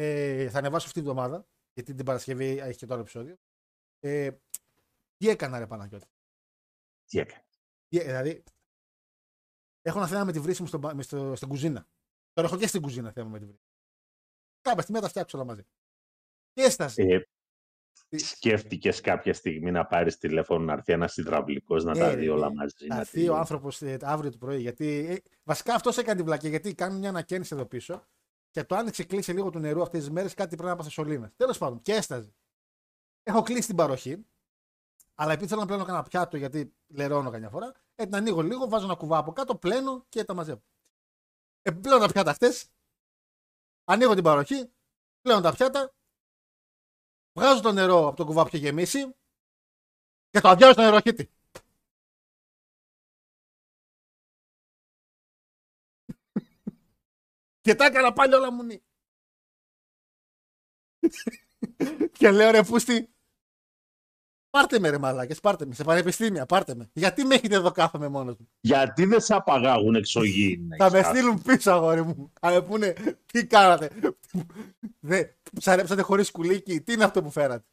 Ε, 0.01 0.49
θα 0.51 0.59
ανεβάσω 0.59 0.87
αυτή 0.87 1.01
την 1.01 1.09
εβδομάδα, 1.11 1.47
γιατί 1.75 1.95
την 1.95 2.05
Παρασκευή 2.05 2.59
έχει 2.59 2.79
και 2.79 2.87
το 2.87 2.93
άλλο 2.93 3.03
επεισόδιο. 3.03 3.37
Ε, 4.01 4.31
τι 5.17 5.29
έκανα, 5.29 5.59
ρε 5.59 5.67
Παναγιώτη; 5.67 6.07
Τι 7.07 7.19
έκανε. 7.19 7.45
Τι- 7.89 7.99
Δηλαδή, 8.03 8.45
έχω 9.83 9.99
ένα 9.99 10.07
θέμα 10.09 10.25
με 10.25 10.33
τη 10.33 10.41
βρύση 10.41 10.63
μου 10.63 10.69
στο, 10.69 10.79
μπα- 10.79 10.95
με 10.95 11.03
στο, 11.03 11.35
στην 11.37 11.49
κουζίνα. 11.49 11.87
Τώρα 12.33 12.49
έχω 12.49 12.57
και 12.57 12.67
στην 12.67 12.83
κουζίνα 12.83 13.11
θέμα 13.13 13.29
με 13.29 13.39
τη 13.39 13.45
βρύση. 13.45 13.63
Κάποια 14.61 14.83
στιγμή 14.83 15.01
θα 15.01 15.07
τα 15.07 15.11
φτιάξω 15.11 15.39
όλα 15.39 15.47
μαζί. 15.47 15.63
Και 16.53 16.63
έσταση. 16.63 17.03
Ε, 17.03 18.19
σκέφτηκες 18.19 19.01
κάποια 19.01 19.35
στιγμή 19.35 19.71
να 19.71 19.87
πάρεις 19.87 20.19
τηλέφωνο 20.19 20.65
να 20.65 20.73
έρθει 20.73 20.93
ένας 20.93 21.17
υδραυλικός 21.17 21.85
να 21.85 21.91
Ε, 21.91 21.99
τα 21.99 22.09
ρε, 22.09 22.17
δει 22.17 22.29
όλα 22.29 22.49
ναι. 22.49 22.55
μαζί. 22.55 22.87
Θα 22.87 22.95
να 22.95 23.01
έρθει 23.01 23.11
ο 23.19 23.21
τελειώσει. 23.21 23.39
άνθρωπο 23.39 23.69
αύριο 24.07 24.31
το 24.31 24.39
πρωί. 24.39 24.61
Γιατί, 24.61 24.87
ε, 25.09 25.17
βασικά 25.43 25.75
αυτός 25.75 25.99
έκανε 25.99 26.17
την 26.17 26.25
βλακία. 26.25 26.49
Γιατί 26.49 26.75
κάνουν 26.75 26.99
μια 26.99 27.09
ανακαίνιση 27.09 27.55
εδώ 27.55 27.67
πίσω 27.67 28.07
και 28.51 28.65
το 28.65 28.77
άνοιξε 28.77 29.05
κλείσει 29.05 29.33
λίγο 29.33 29.51
του 29.51 29.59
νερού 29.59 29.83
αυτές 29.83 30.01
τις 30.01 30.11
μέρες. 30.11 30.35
Κάτι 30.35 30.57
πρέπει 30.57 30.71
να 30.71 30.77
πάθε 30.77 30.91
σωλήνα. 30.91 31.33
Τέλος 31.37 31.59
πάντων, 31.59 31.83
και 31.83 31.93
έσταζε. 31.93 32.35
Έχω 33.23 33.43
κλείσει 33.43 33.67
την 33.67 33.77
παροχή. 33.77 34.27
Αλλά 35.15 35.33
επειδή 35.33 35.49
θέλω 35.49 35.61
να 35.61 35.67
πλένω 35.67 35.85
κανένα 35.85 36.05
πιάτο, 36.05 36.37
γιατί 36.37 36.75
λερώνω 36.87 37.31
καμιά 37.31 37.51
φορά, 37.51 37.73
ε, 37.95 38.05
την 38.05 38.15
ανοίγω 38.15 38.43
λίγο, 38.43 38.69
βάζω 38.69 38.85
ένα 38.85 38.95
κουβά 38.95 39.19
από 39.19 39.33
κάτω, 39.33 39.57
πλένω 39.57 40.05
και 40.09 40.25
τα 40.25 40.35
μαζεύω. 40.35 40.63
Ε, 41.63 41.71
πλένω 41.71 41.99
τα 41.99 42.13
πιάτα 42.13 42.33
χτες. 42.33 42.71
Ανοίγω 43.85 44.15
την 44.15 44.23
παροχή, 44.23 44.73
πλένω 45.21 45.41
τα 45.41 45.53
πιάτα, 45.53 45.95
βγάζω 47.33 47.61
το 47.61 47.73
νερό 47.73 48.07
από 48.07 48.17
το 48.17 48.25
κουβά 48.25 48.43
που 48.43 48.49
είχε 48.49 48.59
γεμίσει 48.59 49.15
και 50.31 50.41
το 50.41 50.49
αδειάζω 50.49 50.73
στο 50.73 50.83
νεροχύτη. 50.83 51.31
Και 57.69 57.75
τα 57.75 57.85
έκανα 57.85 58.13
πάλι 58.13 58.35
όλα 58.35 58.53
μουνί. 58.53 58.83
και 62.13 62.31
λέω 62.31 62.51
ρε 62.51 62.63
πούστη, 62.63 63.15
πάρτε 64.51 64.79
με 64.79 64.91
ρε 64.91 64.99
μαλάκες, 64.99 65.41
πάρτε 65.41 65.67
με, 65.67 65.75
σε 65.75 65.85
πανεπιστήμια, 65.85 66.47
πάρτε 66.47 66.75
με. 66.75 66.91
Γιατί 66.93 67.25
με 67.25 67.35
έχετε 67.35 67.55
εδώ 67.55 67.71
κάθομαι 67.71 68.09
μόνος 68.09 68.37
μου; 68.39 68.49
Γιατί 68.61 69.05
δεν 69.05 69.21
σε 69.21 69.35
απαγάγουν 69.35 69.95
εξωγήινα. 69.95 70.77
Θα 70.77 70.91
με 70.91 70.99
έχεις 70.99 71.11
στείλουν 71.11 71.43
πίσω 71.43 71.71
αγόρι 71.71 72.03
μου. 72.03 72.33
Θα 72.41 72.51
με 72.51 72.63
πούνε, 72.63 72.95
τι 73.27 73.47
κάνατε; 73.47 73.91
Δε, 75.01 75.25
ψαρέψατε 75.59 76.03
χωρίς 76.03 76.31
κουλίκι, 76.31 76.81
τι 76.81 76.93
είναι 76.93 77.05
αυτό 77.05 77.23
που 77.23 77.31
φέρατε; 77.31 77.67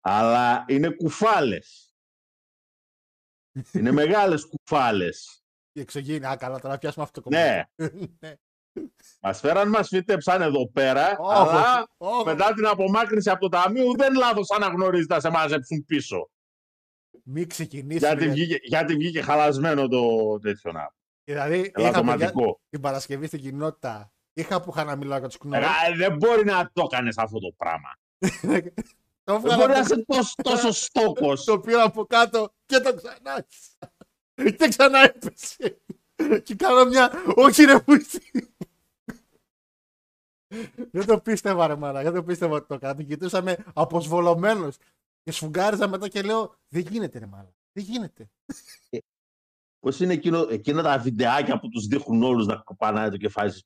Αλλά 0.00 0.64
είναι 0.68 0.90
κουφάλες. 0.90 1.94
είναι 3.72 3.90
μεγάλες 3.92 4.46
κουφάλες. 4.46 5.42
Η 5.78 5.80
εξωγήινη, 5.80 6.26
α 6.26 6.36
καλά, 6.36 6.58
τώρα 6.60 6.72
να 6.72 6.78
πιάσουμε 6.78 7.04
αυτό 7.04 7.20
το 7.20 7.28
κομμάτι. 7.28 7.66
Ναι, 7.76 7.88
ναι. 8.20 8.34
μας 9.20 9.40
φέραν, 9.40 9.68
μας 9.68 9.88
φύτεψαν 9.88 10.42
εδώ 10.42 10.68
πέρα, 10.70 11.16
Όχι, 11.18 11.38
αλλά 11.48 11.88
όχι. 11.96 12.24
μετά 12.24 12.52
την 12.54 12.66
απομάκρυνση 12.66 13.30
από 13.30 13.40
το 13.40 13.48
ταμείο 13.48 13.92
δεν 13.96 14.14
λάθος 14.14 14.50
αναγνωρίζει 14.50 15.06
να 15.08 15.20
σε 15.20 15.30
μαζέψουν 15.30 15.84
πίσω. 15.84 16.30
Μην 17.24 17.48
ξεκινήσουμε. 17.48 17.98
γιατί, 18.08 18.24
γιατί- 18.24 18.30
βγήκε, 18.40 18.58
γιατί 18.62 18.94
βγήκε 18.96 19.22
χαλασμένο 19.22 19.88
το 19.88 20.38
τέτοιο 20.38 20.72
να. 20.72 20.94
Δηλαδή, 21.24 21.58
είχα 21.58 21.70
παιδιά, 21.70 21.88
Ελαττωματικό. 21.88 22.60
την 22.70 22.80
Παρασκευή 22.80 23.26
στην 23.26 23.40
κοινότητα. 23.40 24.12
Είχα 24.32 24.60
που 24.60 24.70
είχα 24.74 24.84
να 24.84 24.96
μιλάω 24.96 25.18
για 25.18 25.28
τους 25.28 25.38
κνόρου. 25.38 25.62
Ε, 25.64 25.96
δεν 25.96 26.16
μπορεί 26.16 26.44
να 26.44 26.70
το 26.72 26.82
έκανε 26.90 27.08
αυτό 27.16 27.38
το 27.38 27.54
πράγμα. 27.56 27.88
το 29.24 29.38
Δεν 29.38 29.40
μπορεί 29.40 29.56
να 29.56 29.62
έβγαλα 29.62 29.80
είσαι 29.80 30.04
τόσο, 30.06 30.34
τόσος 30.50 30.84
στόκος. 30.84 31.44
το 31.44 31.60
πήρα 31.60 31.82
από 31.82 32.04
κάτω 32.06 32.52
και 32.66 32.78
το 32.78 32.94
ξανά. 32.94 33.46
Και 34.44 34.68
ξανά 34.68 34.98
έπεσε. 34.98 35.80
και 36.42 36.54
κάνω 36.54 36.84
μια. 36.84 37.12
Όχι, 37.34 37.64
ρε 37.64 37.80
πούστη. 37.80 38.52
δεν 40.90 41.06
το 41.06 41.20
πίστευα, 41.20 41.66
ρε 41.66 41.76
μάνα. 41.76 42.02
Δεν 42.02 42.14
το 42.14 42.22
πίστευα 42.22 42.54
ότι 42.54 42.66
το 42.66 42.74
έκανα. 42.74 42.94
Την 42.94 43.06
κοιτούσαμε 43.06 43.64
αποσβολωμένος. 43.74 44.76
Και 45.22 45.32
σφουγγάριζα 45.32 45.88
μετά 45.88 46.08
και 46.08 46.22
λέω: 46.22 46.54
Δεν 46.68 46.86
γίνεται, 46.90 47.18
ρε 47.18 47.26
μάνα. 47.26 47.54
Δεν 47.72 47.84
γίνεται. 47.84 48.30
Πώς 49.80 50.00
είναι 50.00 50.12
εκείνο, 50.12 50.46
εκείνα 50.50 50.82
τα 50.82 50.98
βιντεάκια 50.98 51.58
που 51.58 51.68
τους 51.68 51.86
δείχνουν 51.86 52.22
όλους 52.22 52.46
να 52.46 52.56
κοπανάει 52.56 53.10
το 53.10 53.16
κεφάλι 53.16 53.52
σου. 53.52 53.62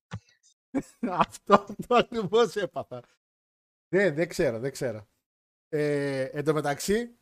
Αυτό 1.24 1.66
το 1.86 1.94
ακριβώς 1.94 2.56
έπαθα. 2.56 3.02
Δεν, 3.88 4.14
δεν 4.14 4.28
ξέρω, 4.28 4.58
δεν 4.58 4.72
ξέρω. 4.72 5.08
Ε, 5.68 6.22
εν 6.22 6.44
τω 6.44 6.52
μεταξύ, 6.52 7.16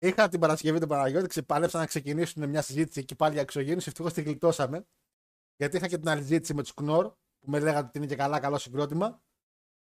είχα 0.00 0.28
την 0.28 0.40
Παρασκευή 0.40 0.78
τον 0.78 0.88
Παναγιώτη, 0.88 1.28
ξεπάλεψα 1.28 1.78
να 1.78 1.86
ξεκινήσουν 1.86 2.48
μια 2.48 2.62
συζήτηση 2.62 3.00
εκεί 3.00 3.14
πάλι 3.14 3.32
για 3.32 3.42
εξωγήνου. 3.42 3.80
Ευτυχώς 3.86 4.12
τη 4.12 4.22
γλιτώσαμε. 4.22 4.86
Γιατί 5.56 5.76
είχα 5.76 5.88
και 5.88 5.98
την 5.98 6.08
άλλη 6.08 6.20
συζήτηση 6.20 6.54
με 6.54 6.62
τους 6.62 6.74
Κνόρ, 6.74 7.08
που 7.38 7.50
με 7.50 7.60
λέγανε 7.60 7.86
ότι 7.86 7.98
είναι 7.98 8.06
και 8.06 8.16
καλά, 8.16 8.40
καλό 8.40 8.58
συγκρότημα. 8.58 9.22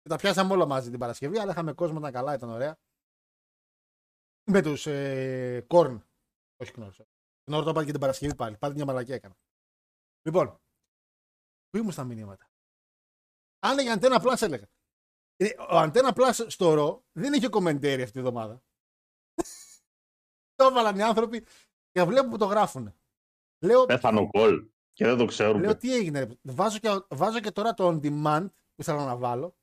Και 0.01 0.09
τα 0.09 0.15
πιάσαμε 0.15 0.53
όλα 0.53 0.65
μαζί 0.65 0.89
την 0.89 0.99
Παρασκευή, 0.99 1.39
αλλά 1.39 1.51
είχαμε 1.51 1.73
κόσμο, 1.73 1.97
ήταν 1.99 2.11
καλά, 2.11 2.33
ήταν 2.33 2.49
ωραία. 2.49 2.79
Με 4.51 4.61
τους 4.61 4.87
ε, 4.87 5.65
Κόρν. 5.67 6.09
Όχι 6.61 6.71
Κνόρ. 6.71 6.93
Κνόρ 7.43 7.63
το 7.63 7.69
είπα 7.69 7.85
και 7.85 7.91
την 7.91 7.99
Παρασκευή 7.99 8.35
πάλι. 8.35 8.57
Πάλι 8.57 8.73
μια 8.73 8.85
μαλακία 8.85 9.15
έκανα. 9.15 9.35
Λοιπόν, 10.21 10.61
πού 11.69 11.77
ήμουν 11.77 11.91
στα 11.91 12.03
μηνύματα; 12.03 12.51
Αν 13.59 13.79
για 13.79 13.97
Antenna 13.99 14.21
Plus 14.21 14.41
έλεγα. 14.41 14.69
Ε, 15.35 15.49
Ο 15.59 15.81
Antenna 15.83 16.13
Plus 16.13 16.45
στο 16.47 16.73
ρο 16.73 17.05
δεν 17.11 17.33
είχε 17.33 17.47
κομμεντέρι 17.47 18.01
αυτή 18.01 18.13
τη 18.13 18.19
εβδομάδα. 18.19 18.63
Το 20.59 20.65
έβαλαν 20.65 20.97
οι 20.97 21.01
άνθρωποι 21.01 21.45
και 21.91 22.03
βλέπω 22.03 22.29
που 22.29 22.37
το 22.37 22.45
γράφουν. 22.45 22.93
Λέω, 23.65 23.85
Πέθανε 23.85 24.19
ο 24.19 24.27
κολ 24.27 24.67
και 24.93 25.05
δεν 25.05 25.17
το 25.17 25.25
ξέρουμε. 25.25 25.59
λέω 25.61 25.77
τι 25.77 25.95
έγινε. 25.95 26.23
ρε. 26.23 26.33
Βάζω 26.41 26.77
και, 26.79 26.89
βάζω 27.09 27.39
και 27.39 27.51
τώρα 27.51 27.73
το 27.73 27.87
on 27.87 27.99
demand 28.03 28.47
που 28.75 28.83
θέλω 28.83 29.03
να 29.03 29.15
βάλω. 29.17 29.55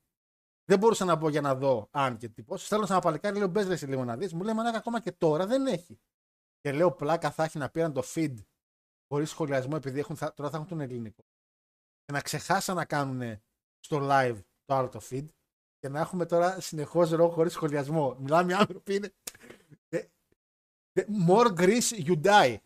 Δεν 0.65 0.79
μπορούσα 0.79 1.05
να 1.05 1.19
πω 1.19 1.29
για 1.29 1.41
να 1.41 1.55
δω 1.55 1.89
αν 1.91 2.17
και 2.17 2.29
τύπος. 2.29 2.67
Θέλω 2.67 2.87
σε 2.87 2.93
ένα 2.93 3.01
παλικάρι, 3.01 3.39
λέω 3.39 3.49
μπες 3.49 3.67
ρε 3.67 3.73
εσύ 3.73 3.87
λίγο 3.87 4.05
να 4.05 4.17
δεις. 4.17 4.35
Μου 4.35 4.43
λέει 4.43 4.55
μαλάκα 4.55 4.79
ακόμα 4.79 5.01
και 5.01 5.13
τώρα 5.13 5.47
δεν 5.47 5.67
έχει. 5.67 6.01
Και 6.61 6.73
λέω 6.73 6.93
πλάκα 6.93 7.31
θα 7.31 7.45
έχει 7.45 7.59
να 7.59 7.69
πήραν 7.71 7.93
το 7.93 8.03
feed 8.15 8.35
χωρίς 9.09 9.31
σχολιασμό 9.31 9.73
επειδή 9.77 9.99
έχουν, 9.99 10.17
θα, 10.17 10.35
τώρα 10.35 10.51
θα 10.51 10.57
έχουν 10.57 10.69
τον 10.69 10.81
ελληνικό. 10.81 11.23
Και 12.05 12.13
να 12.13 12.21
ξεχάσαν 12.21 12.77
να 12.77 12.85
κάνουν 12.85 13.43
στο 13.79 13.99
live 14.03 14.39
το 14.65 14.75
άλλο 14.75 14.89
το 14.89 15.01
feed 15.11 15.27
και 15.79 15.89
να 15.89 16.01
έχουμε 16.01 16.27
τώρα 16.27 16.61
συνεχώς 16.61 17.11
ρο 17.11 17.29
χωρίς 17.29 17.53
σχολιασμό. 17.53 18.15
Μιλάμε 18.19 18.53
οι 18.53 18.55
άνθρωποι 18.55 18.95
είναι. 18.95 19.13
Ε, 20.97 21.01
ε, 21.01 21.07
More 21.29 21.55
Greece 21.59 22.07
you 22.07 22.21
die. 22.23 22.57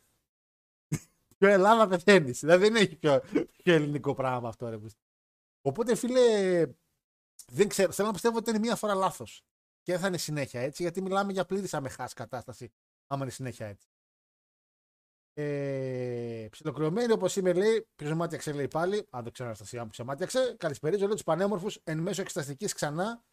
Πιο 1.39 1.49
Ελλάδα 1.49 1.89
πεθαίνεις. 1.89 2.41
Δηλαδή 2.41 2.69
δεν 2.69 2.77
έχει 2.77 2.97
πιο, 2.97 3.21
πιο 3.63 3.75
ελληνικό 3.75 4.15
πράγμα 4.15 4.49
αυτό. 4.49 4.69
Ρε. 4.69 4.79
Οπότε 5.61 5.95
φίλε, 5.95 6.67
δεν 7.47 7.69
ξέρω. 7.69 7.93
Θέλω 7.93 8.07
να 8.07 8.13
πιστεύω 8.13 8.37
ότι 8.37 8.51
είναι 8.51 8.59
μία 8.59 8.77
φορά 8.77 8.95
λάθος. 8.95 9.45
Και 9.83 9.93
δεν 9.93 10.01
θα 10.01 10.07
είναι 10.07 10.19
συνέχεια 10.19 10.61
έτσι, 10.61 10.83
γιατί 10.83 11.03
μιλάμε 11.03 11.33
για 11.33 11.45
πλήρης 11.45 11.75
αμεχάς 11.75 12.13
κατάσταση. 12.13 12.73
Άμα 13.07 13.23
είναι 13.23 13.33
συνέχεια 13.33 13.67
έτσι. 13.67 13.89
Ε, 15.35 16.47
ψιλοκριωμένη 16.51 17.13
όπως 17.13 17.37
είμαι, 17.37 17.53
λέει, 17.53 17.89
ποιο 17.97 18.15
μάτιαξε, 18.15 18.53
λέει 18.53 18.69
πάλι. 18.69 19.07
Αν 19.11 19.23
δεν 19.23 19.33
ξέρω, 19.33 19.49
Αναστασία 19.49 19.87
που 19.87 19.95
σε 19.95 20.03
μάτιαξε. 20.03 20.57
Καλησπερίζω, 20.59 21.05
λέει 21.05 21.15
τους 21.15 21.25
πανέμορφους 21.25 21.81
εν 21.85 21.99
μέσω 21.99 22.23
εξεταστική 22.23 22.67
ξανά. 22.67 23.25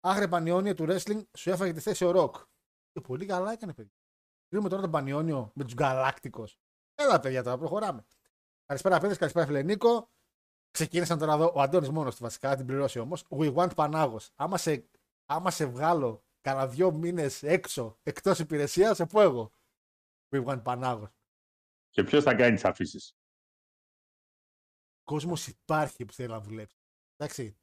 Άγρε 0.00 0.28
πανιόνιο 0.28 0.74
του 0.74 0.86
wrestling 0.88 1.22
σου 1.36 1.50
έφαγε 1.50 1.72
τη 1.72 1.80
θέση 1.80 2.04
ο 2.04 2.10
Ροκ. 2.10 2.36
Και 2.92 3.00
πολύ 3.00 3.26
καλά 3.26 3.52
έκανε, 3.52 3.72
παιδί. 3.72 3.92
Κρίνουμε 4.48 4.68
τώρα 4.68 4.82
τον 4.82 4.90
πανιόνιο 4.90 5.50
με 5.54 5.64
τους 5.64 5.74
γκαλάκτικο. 5.74 6.48
Έλα, 6.94 7.20
παιδιά, 7.20 7.42
τώρα 7.42 7.58
προχωράμε. 7.58 8.06
Καλησπέρα, 8.66 9.00
παιδε, 9.00 9.16
καλησπέρα, 9.16 9.46
φίλε 9.46 9.62
Νίκο. 9.62 10.10
Ξεκίνησαν 10.70 11.18
τώρα 11.18 11.32
εδώ 11.32 11.52
ο 11.54 11.60
Αντώνης 11.60 11.90
μόνος 11.90 12.16
του 12.16 12.22
βασικά, 12.22 12.48
θα 12.48 12.56
την 12.56 12.66
πληρώσει 12.66 12.98
όμως. 12.98 13.24
We 13.28 13.54
want 13.54 13.74
Πανάγος. 13.74 14.30
Άμα 14.34 14.56
σε, 14.56 14.88
άμα 15.26 15.50
σε 15.50 15.66
βγάλω 15.66 16.24
κανένα 16.40 16.66
δύο 16.66 16.92
μήνες 16.92 17.42
έξω 17.42 17.98
εκτός 18.02 18.38
υπηρεσίας, 18.38 18.96
σε 18.96 19.06
πω 19.06 19.20
εγώ. 19.20 19.52
We 20.30 20.44
want 20.44 20.62
Πανάγος. 20.62 21.08
Και 21.90 22.04
ποιος 22.04 22.22
θα 22.22 22.34
κάνει 22.34 22.54
τις 22.54 22.64
αφήσεις; 22.64 23.16
κόσμος 25.04 25.46
υπάρχει 25.46 26.04
που 26.04 26.12
θέλει 26.12 26.28
να 26.28 26.40
δουλέψει. 26.40 26.76
Εντάξει. 27.16 27.58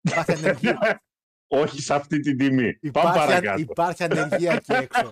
Υπάρχει 0.00 0.32
ανεργία, 0.32 1.02
Όχι 1.50 1.82
σε 1.82 1.94
αυτή 1.94 2.20
την 2.20 2.38
τιμή. 2.38 2.62
Πάμε 2.74 2.78
υπάρχει, 2.80 3.18
παρακάτω. 3.18 3.60
υπάρχει 3.60 4.04
ανεργία 4.04 4.52
εκεί 4.52 4.72
έξω. 4.72 5.10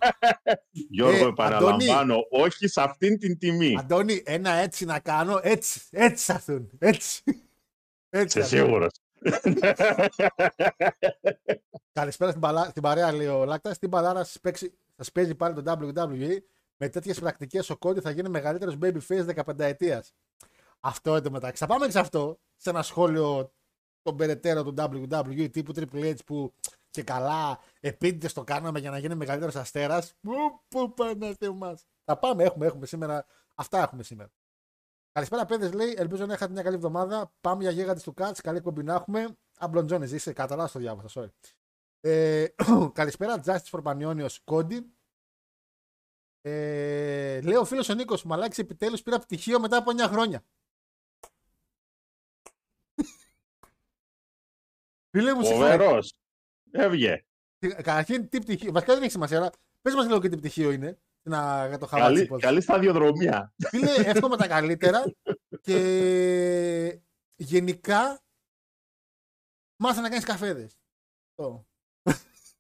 Γιώργο, 0.91 1.25
Ε, 1.25 1.29
επαναλαμβάνω, 1.29 2.17
όχι 2.31 2.69
σε 2.69 2.81
αυτήν 2.81 3.19
την 3.19 3.39
τιμή. 3.39 3.75
Αντώνη, 3.79 4.23
ένα 4.25 4.51
έτσι 4.51 4.85
να 4.85 4.99
κάνω, 4.99 5.41
έτσι, 5.43 5.81
έτσι 5.91 6.25
θα 6.25 6.33
έρθουν. 6.33 6.71
Έτσι. 6.79 7.23
έτσι 8.11 8.39
Είσαι 8.39 8.49
θα 8.49 8.57
έρθουν. 8.57 8.67
σίγουρος. 8.67 8.91
Καλησπέρα 11.93 12.31
στην, 12.31 12.43
παλά, 12.43 12.65
στην 12.65 12.83
παρέα, 12.83 13.13
λέει 13.13 13.27
ο 13.27 13.45
Λάκτα. 13.45 13.75
Στην 13.75 13.91
παλάρα 13.91 14.25
σας 14.25 14.41
παίξει- 14.41 14.79
σας 14.97 15.13
παίζει 15.13 15.35
πάλι 15.35 15.55
το 15.63 15.65
WWE. 15.67 16.37
Με 16.77 16.89
τέτοιες 16.89 17.21
πρακτικές 17.21 17.71
ο 17.71 17.77
Κόντι 17.77 18.01
θα 18.01 18.11
γίνει 18.11 18.29
μεγαλύτερος 18.29 18.79
babyface 18.83 19.27
15 19.35 19.59
ετία. 19.59 20.05
Αυτό 20.81 21.15
εντωμεταξύ. 21.17 21.59
Θα 21.63 21.67
πάμε 21.67 21.85
και 21.87 21.93
σε 21.93 21.99
αυτό, 21.99 22.39
σε 22.57 22.71
ένα 22.71 22.83
σχόλιο 22.83 23.53
τον 24.07 24.17
περαιτέρω 24.17 24.63
του 24.63 24.75
WWE 24.79 25.51
τύπου 25.51 25.73
Triple 25.77 26.15
H 26.15 26.17
που 26.27 26.53
και 26.91 27.03
καλά 27.03 27.59
επίτηδες 27.81 28.33
το 28.33 28.45
κάναμε 28.45 28.79
για 28.79 28.91
να 28.91 28.99
γίνει 28.99 29.15
μεγαλύτερος 29.15 29.57
αστέρας. 29.57 30.15
Πού, 30.21 30.33
πού 30.69 30.95
πάνε 30.95 31.37
μας; 31.55 31.87
Θα 32.05 32.19
πάμε, 32.19 32.45
έχουμε, 32.45 32.67
έχουμε 32.67 32.87
σήμερα. 32.87 33.27
Αυτά 33.55 33.83
έχουμε 33.83 34.03
σήμερα. 34.03 34.31
Καλησπέρα, 35.13 35.45
παιδες, 35.45 35.73
λέει. 35.73 35.95
Ελπίζω 35.99 36.27
να 36.27 36.35
είχατε 36.35 36.53
μια 36.53 36.63
καλή 36.63 36.77
εβδομάδα. 36.77 37.33
Πάμε 37.41 37.63
για 37.63 37.71
γίγαντες 37.71 38.03
του 38.03 38.15
Κάτ. 38.15 38.37
Καλή 38.43 38.61
κομπή 38.61 38.83
να 38.83 38.95
έχουμε. 38.95 39.37
Αμπλοντζόνι, 39.59 40.15
είσαι 40.15 40.33
κατά 40.33 40.71
το 40.73 40.79
διάβασα, 40.79 41.21
sorry. 41.21 41.51
Ε, 42.01 42.47
καλησπέρα, 42.93 43.41
Justice 43.45 43.71
for 43.71 43.83
Πανιόνιο 43.83 44.29
Κόντι. 44.45 44.91
Ε, 46.41 47.41
λέει 47.41 47.57
ο 47.57 47.65
φίλος 47.65 47.89
ο 47.89 47.95
Νίκος 47.95 48.25
Μαλάκη 48.25 48.61
επιτέλους 48.61 49.03
πήρα 49.03 49.19
πτυχίο 49.19 49.61
μετά 49.61 49.77
από 49.77 49.91
9 49.91 50.09
χρόνια. 50.09 50.45
Φίλε 55.17 55.35
μου, 55.35 55.43
συγχαρητήρια. 55.43 55.85
Φοβερός. 55.85 56.15
Έβγε. 56.71 57.25
Καταρχήν, 57.59 58.29
τι 58.29 58.39
πτυχίο. 58.39 58.73
Βασικά 58.73 58.93
δεν 58.93 59.03
έχει 59.03 59.11
σημασία, 59.11 59.37
αλλά 59.37 59.51
πες 59.83 59.95
μας 59.95 60.07
λίγο 60.07 60.21
και 60.21 60.29
τι 60.29 60.37
πτυχίο 60.37 60.71
είναι. 60.71 60.99
Να, 61.23 61.67
για 61.67 61.79
το 61.79 61.87
χαβάτσι. 61.87 62.15
Καλή, 62.15 62.27
πώς. 62.27 62.43
καλή 62.43 62.61
σταδιοδρομία. 62.61 63.55
Φίλε, 63.69 63.93
εύχομαι 63.95 64.37
τα 64.37 64.47
καλύτερα 64.47 65.05
και 65.61 67.01
γενικά 67.37 68.23
μάθε 69.77 70.01
να 70.01 70.09
κάνεις 70.09 70.25
καφέδες. 70.25 70.79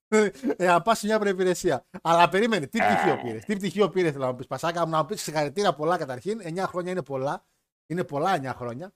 Ε, 0.09 0.31
να 0.59 0.83
πας 0.83 0.99
σε 0.99 1.07
μια 1.07 1.19
προπηρεσία. 1.19 1.87
Αλλά 2.03 2.29
περίμενε, 2.29 2.67
τι 2.67 2.79
πτυχίο 2.79 3.21
πήρες. 3.23 3.45
Τι 3.45 3.57
πτυχίο 3.57 3.89
πήρες, 3.89 4.13
θέλω 4.13 4.25
να 4.25 4.31
μου 4.31 4.37
πεις. 4.37 4.47
Πασάκα 4.47 4.85
μου 4.85 4.91
να 4.91 4.99
μου 4.99 5.05
πεις 5.07 5.23
συγχαρητήρια 5.23 5.75
πολλά 5.75 5.97
καταρχήν. 5.97 6.41
9 6.43 6.65
χρόνια 6.67 6.91
είναι 6.91 7.03
πολλά. 7.03 7.47
Είναι 7.87 8.05
πολλά 8.05 8.35
9 8.35 8.53
χρόνια. 8.55 8.95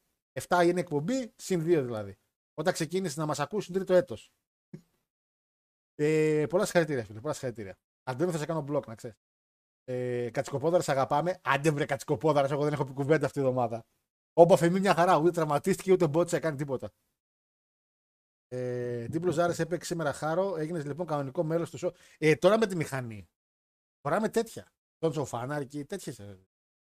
7 0.48 0.64
είναι 0.64 0.80
εκπομπή, 0.80 1.32
συν 1.36 1.60
2 1.60 1.62
δηλαδή. 1.64 2.19
Όταν 2.60 2.72
ξεκίνησε 2.72 3.20
να 3.20 3.26
μας 3.26 3.38
ακούσουν 3.38 3.74
τρίτο 3.74 3.94
έτος. 3.94 4.32
Ε, 5.94 6.46
πολλά 6.48 6.64
συγχαρητήρια, 6.64 7.04
φίλε. 7.04 7.20
Πολλά 7.20 7.32
συγχαρητήρια. 7.32 7.78
Αντώνη, 8.02 8.30
θα 8.30 8.38
σε 8.38 8.46
κάνω 8.46 8.60
μπλοκ, 8.62 8.86
να 8.86 8.94
ξέρεις. 8.94 9.16
Ε, 9.84 10.30
Κατσικοπόδαρα, 10.30 10.84
αγαπάμε. 10.86 11.40
Άντε 11.42 11.70
βρε 11.70 11.86
Κατσικοπόδαρα, 11.86 12.48
εγώ 12.50 12.64
δεν 12.64 12.72
έχω 12.72 12.84
πει 12.84 12.92
κουβέντα 12.92 13.26
αυτή 13.26 13.40
τη 13.40 13.46
εβδομάδα. 13.46 13.86
Όμπα 14.32 14.56
Φεμή 14.56 14.80
μια 14.80 14.94
χαρά, 14.94 15.16
ούτε 15.16 15.30
τραυματίστηκε 15.30 15.92
ούτε 15.92 16.08
μπότσε 16.08 16.38
κάνει 16.38 16.56
τίποτα. 16.56 16.92
Ε, 18.48 19.06
Δίπλος 19.06 19.34
Ζάρε 19.34 19.54
έπαιξε 19.58 19.86
σήμερα 19.86 20.12
χάρο, 20.12 20.56
έγινες 20.56 20.84
λοιπόν 20.84 21.06
κανονικό 21.06 21.44
μέλος 21.44 21.70
του 21.70 21.78
show. 21.80 21.90
Ε, 22.18 22.34
τώρα 22.34 22.58
με 22.58 22.66
τη 22.66 22.76
μηχανή. 22.76 23.28
Φοράμε 24.00 24.28
τέτοια. 24.28 24.72
Τον 24.98 25.10
Τζοφάναρ 25.10 25.66
και 25.66 25.84
τέτοιες. 25.84 26.20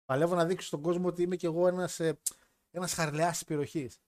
Παλεύω 0.04 0.34
να 0.34 0.46
δείξω 0.46 0.66
στον 0.66 0.82
κόσμο 0.82 1.08
ότι 1.08 1.22
είμαι 1.22 1.36
κι 1.36 1.46
εγώ 1.46 1.66
ένας 1.68 2.00
ένας 2.70 2.94
χαρλεάς 2.94 3.32
της 3.32 3.44
περιοχής. 3.44 4.00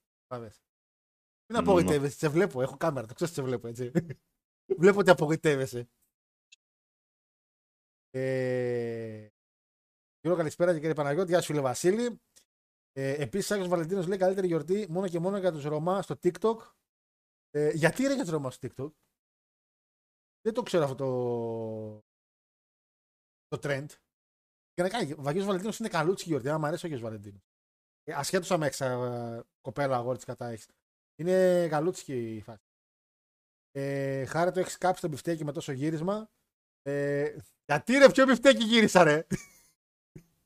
Μην 1.50 1.58
Μμμ. 1.60 1.68
απογοητεύεσαι, 1.68 2.16
σε 2.16 2.28
βλέπω. 2.28 2.62
Έχω 2.62 2.76
κάμερα, 2.76 3.06
το 3.06 3.14
ξέρω 3.14 3.30
ότι 3.30 3.40
σε 3.40 3.46
βλέπω 3.46 3.68
έτσι. 3.68 3.90
βλέπω 4.80 4.98
ότι 4.98 5.10
απογοητεύεσαι. 5.10 5.88
Ε, 8.10 9.28
Κύριο 10.20 10.36
καλησπέρα 10.36 10.72
και 10.72 10.78
κύριε 10.78 10.94
Παναγιώτη, 10.94 11.30
γεια 11.30 11.40
σου 11.40 11.46
φίλε 11.46 11.60
Βασίλη. 11.60 12.20
Ε, 12.92 13.22
Επίσης, 13.22 13.50
Άγιος 13.50 13.68
Βαλεντίνος 13.68 14.06
λέει 14.06 14.18
καλύτερη 14.18 14.46
γιορτή 14.46 14.86
μόνο 14.90 15.08
και 15.08 15.18
μόνο 15.18 15.38
για 15.38 15.52
τους 15.52 15.64
Ρωμά 15.64 16.02
στο 16.02 16.14
TikTok. 16.22 16.56
Ε, 17.50 17.70
γιατί 17.70 18.06
ρε 18.06 18.14
για 18.14 18.22
τους 18.22 18.32
Ρωμά 18.32 18.50
στο 18.50 18.68
TikTok; 18.68 18.90
Δεν 20.40 20.54
το 20.54 20.62
ξέρω 20.62 20.84
αυτό 20.84 20.94
το, 20.94 21.08
το 23.48 23.58
trend. 23.68 23.86
Και 24.72 24.82
να 24.82 24.88
κάνει, 24.88 25.12
ο 25.12 25.22
Αγίο 25.26 25.44
Βαλεντίνος 25.44 25.78
είναι 25.78 25.88
καλούτσι 25.88 26.24
γιορτή. 26.28 26.48
Αν 26.48 26.60
μου 26.60 26.66
αρέσει 26.66 26.86
ο 26.86 26.88
Αγίο 26.88 27.00
Βαλεντίνος. 27.00 27.42
Ε, 28.04 28.12
Ασχέτως 28.12 28.50
αν 28.50 28.62
έξα 28.62 29.46
κοπέλα 29.60 29.96
αγόρι 29.96 30.16
της 30.16 30.24
κατά 30.26 30.46
έχεις. 30.48 30.68
Είναι 31.18 31.68
καλούτσι 31.68 32.34
η 32.34 32.40
φάση. 32.40 32.62
Ε, 33.72 34.24
χάρη 34.24 34.52
το 34.52 34.60
έχεις 34.60 34.78
κάψει 34.78 35.00
το 35.02 35.08
μπιφτέκι 35.08 35.44
με 35.44 35.52
τόσο 35.52 35.72
γύρισμα. 35.72 36.30
Ε, 36.82 37.36
γιατί 37.64 37.98
ρε, 37.98 38.10
ποιο 38.10 38.24
μπιφτέκι 38.24 38.64
γύρισα, 38.64 39.04
ρε. 39.04 39.26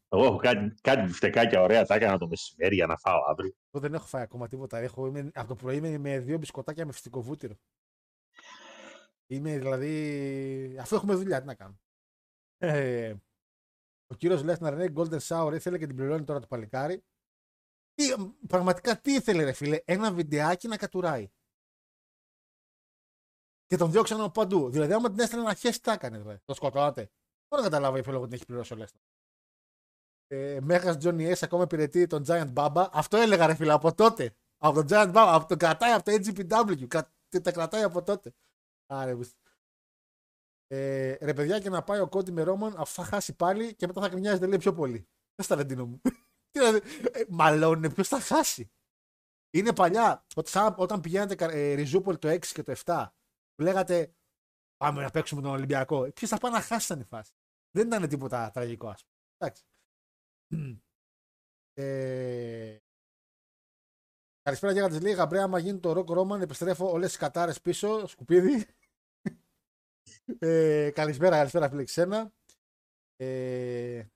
Εγώ 0.09 0.25
έχω 0.25 0.37
κάτι, 0.37 0.75
κάτι 0.81 1.03
μπιφτεκάκια 1.03 1.61
ωραία, 1.61 1.87
τα 1.87 1.95
έκανα 1.95 2.19
το 2.19 2.29
μεσημέρι 2.29 2.75
για 2.75 2.87
να 2.87 2.97
φάω 2.97 3.21
αύριο. 3.29 3.55
Εγώ 3.71 3.83
δεν 3.83 3.95
έχω 3.95 4.07
φάει 4.07 4.23
ακόμα 4.23 4.49
τίποτα. 4.49 4.79
Έχω, 4.79 5.07
είμαι, 5.07 5.31
από 5.35 5.49
το 5.49 5.55
πρωί 5.55 5.77
είμαι 5.77 5.99
με 5.99 6.19
δύο 6.19 6.39
μπισκοτάκια 6.39 6.87
με 6.87 6.93
φυσικό 6.93 7.23
βούτυρο. 7.23 7.55
Είμαι 9.27 9.59
δηλαδή. 9.59 10.77
Αφού 10.81 10.95
έχουμε 10.95 11.15
δουλειά, 11.15 11.41
τι 11.41 11.47
να 11.47 11.55
κάνω. 11.55 11.81
Ε, 12.59 13.15
ο 14.07 14.15
κύριος 14.15 14.43
Λέσναρ 14.43 14.77
λέει 14.77 14.93
Golden 14.97 15.19
Shower 15.19 15.53
ήθελε 15.55 15.79
και 15.79 15.87
την 15.87 15.97
πληρώνει 15.97 16.25
τώρα 16.25 16.41
το 16.41 16.47
παλικάρι. 16.47 17.05
Τι, 18.03 18.33
πραγματικά 18.47 19.01
τι 19.01 19.13
ήθελε, 19.13 19.45
ρε 19.45 19.53
φίλε, 19.53 19.81
ένα 19.85 20.13
βιντεάκι 20.13 20.69
να 20.69 20.77
κατουράει. 20.77 21.31
Και 23.67 23.77
τον 23.77 23.91
διώξαν 23.91 24.21
από 24.21 24.31
παντού. 24.31 24.71
Δηλαδή, 24.71 24.93
άμα 24.93 25.11
την 25.11 25.21
έστελνε 25.21 25.45
να 25.45 25.55
χέσει, 25.55 25.83
τα 25.83 25.93
έκανε. 25.93 26.19
Δηλαδή. 26.19 26.39
Το 26.45 26.55
σκοτώνατε. 26.55 27.11
Δεν 27.49 27.63
καταλάβω 27.63 27.97
η 27.97 28.01
ότι 28.01 28.25
την 28.25 28.33
έχει 28.33 28.45
πληρώσει 28.45 28.73
ο 28.73 28.77
Λέσναρ. 28.77 29.03
Ε, 30.27 30.61
Μέγας 30.61 30.97
Johnny 31.01 31.33
S 31.33 31.39
ακόμα 31.43 31.63
υπηρετεί 31.63 32.07
τον 32.07 32.25
Giant 32.27 32.53
Baba. 32.53 32.89
Αυτό 32.93 33.17
έλεγα, 33.17 33.47
ρε 33.47 33.55
φίλε, 33.55 33.73
από 33.73 33.95
τότε. 33.95 34.35
Από 34.59 34.75
τον 34.75 34.87
Giant 34.89 35.13
Baba. 35.15 35.31
Από 35.35 35.47
τον 35.49 35.59
κρατάει 35.59 35.93
από 35.93 36.05
το 36.05 36.13
AGPW. 36.13 36.87
Κρα- 36.89 37.13
Τα 37.43 37.53
κρατάει 37.53 37.83
από 37.83 38.03
τότε. 38.03 38.35
Άρε, 38.87 39.15
μπους. 39.15 39.33
ε, 40.67 41.13
ρε 41.21 41.35
παιδιά, 41.35 41.61
και 41.61 41.71
να 41.71 41.83
πάει 41.83 42.01
ο 42.01 42.09
Κόντι 42.09 42.33
με 42.33 42.43
Ρόμαν 42.43 42.75
αφού 42.77 42.95
θα 42.95 43.05
χάσει 43.05 43.37
πάλι 43.37 43.75
και 43.75 43.87
μετά 43.87 44.01
θα 44.01 44.09
κρινιάζεται 44.09 44.47
λέει 44.47 44.59
πιο 44.59 44.75
πολύ. 44.75 45.09
Δεν 45.35 45.45
στα 45.45 45.55
Ρεντίνο 45.55 45.87
μου. 45.87 46.01
Τι 46.53 46.59
να 46.61 46.73
δει- 46.73 47.17
ε, 47.17 47.25
Μαλώνε, 47.29 47.91
ποιος 47.91 48.09
θα 48.09 48.21
χάσει. 48.21 48.71
Είναι 49.55 49.73
παλιά, 49.75 50.27
ότι 50.37 50.51
σαν- 50.51 50.75
όταν 50.79 51.01
πηγαίνατε 51.01 51.35
κα- 51.35 51.51
ε, 51.51 51.75
Ριζούπολη 51.75 52.19
το 52.19 52.29
6 52.29 52.53
και 52.53 52.63
το 52.63 52.71
7, 52.73 53.15
που 53.55 53.63
λέγατε 53.63 54.15
Πάμε 54.77 55.03
να 55.03 55.11
παίξουμε 55.11 55.43
τον 55.43 55.51
Ολυμπιακό. 55.51 56.13
Ποιο 56.13 56.27
θα 56.29 56.39
πάει 56.39 56.53
να 56.53 56.61
χάσει 56.61 56.85
ήταν 56.85 57.01
η 57.01 57.05
φάση. 57.05 57.33
Δεν 57.71 57.87
ήταν 57.87 58.09
τίποτα 58.09 58.51
τραγικό, 58.51 58.89
ας 58.89 59.05
πούμε. 59.05 59.17
Εντάξει. 59.37 59.65
Ε... 61.75 62.77
Καλησπέρα 64.43 64.73
για 64.73 64.89
της 64.89 65.01
λέει 65.01 65.13
Γαμπρέα. 65.13 65.43
Άμα 65.45 65.59
γίνει 65.59 65.81
το 65.81 65.93
ροκ 65.93 66.11
Ρόμαν, 66.11 66.41
επιστρέφω 66.41 66.91
όλες 66.91 67.09
τις 67.09 67.17
κατάρες 67.19 67.61
πίσω. 67.61 68.07
Σκουπίδι. 68.07 68.67
ε, 70.39 70.91
καλησπέρα, 70.95 71.37
καλησπέρα, 71.37 71.69
φίλε 71.69 71.85
ξένα. 71.85 72.33
Ε, 73.17 74.07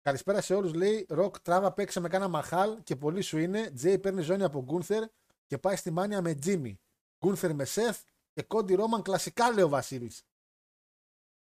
καλησπέρα 0.00 0.40
σε 0.40 0.54
όλους. 0.54 0.74
Λέει 0.74 1.06
Ροκ 1.08 1.40
τράβα 1.40 1.72
παίξε 1.72 2.00
με 2.00 2.08
κάνα 2.08 2.28
μαχάλ 2.28 2.82
και 2.82 2.96
πολύ 2.96 3.22
σου 3.22 3.38
είναι. 3.38 3.70
Τζέι 3.70 3.98
παίρνει 3.98 4.22
ζώνη 4.22 4.42
από 4.42 4.62
Γκούνθερ 4.62 5.08
και 5.46 5.58
πάει 5.58 5.76
στη 5.76 5.90
Mania 5.90 6.22
με 6.22 6.34
Τζίμι. 6.34 6.80
Γκούνθερ 7.24 7.54
με 7.54 7.64
Seth 7.64 8.02
και 8.32 8.42
Κόντι 8.42 8.74
Ρόμαν 8.74 9.02
κλασικά 9.02 9.50
λέει 9.50 9.64
ο 9.64 9.68
Βασίλης. 9.68 10.22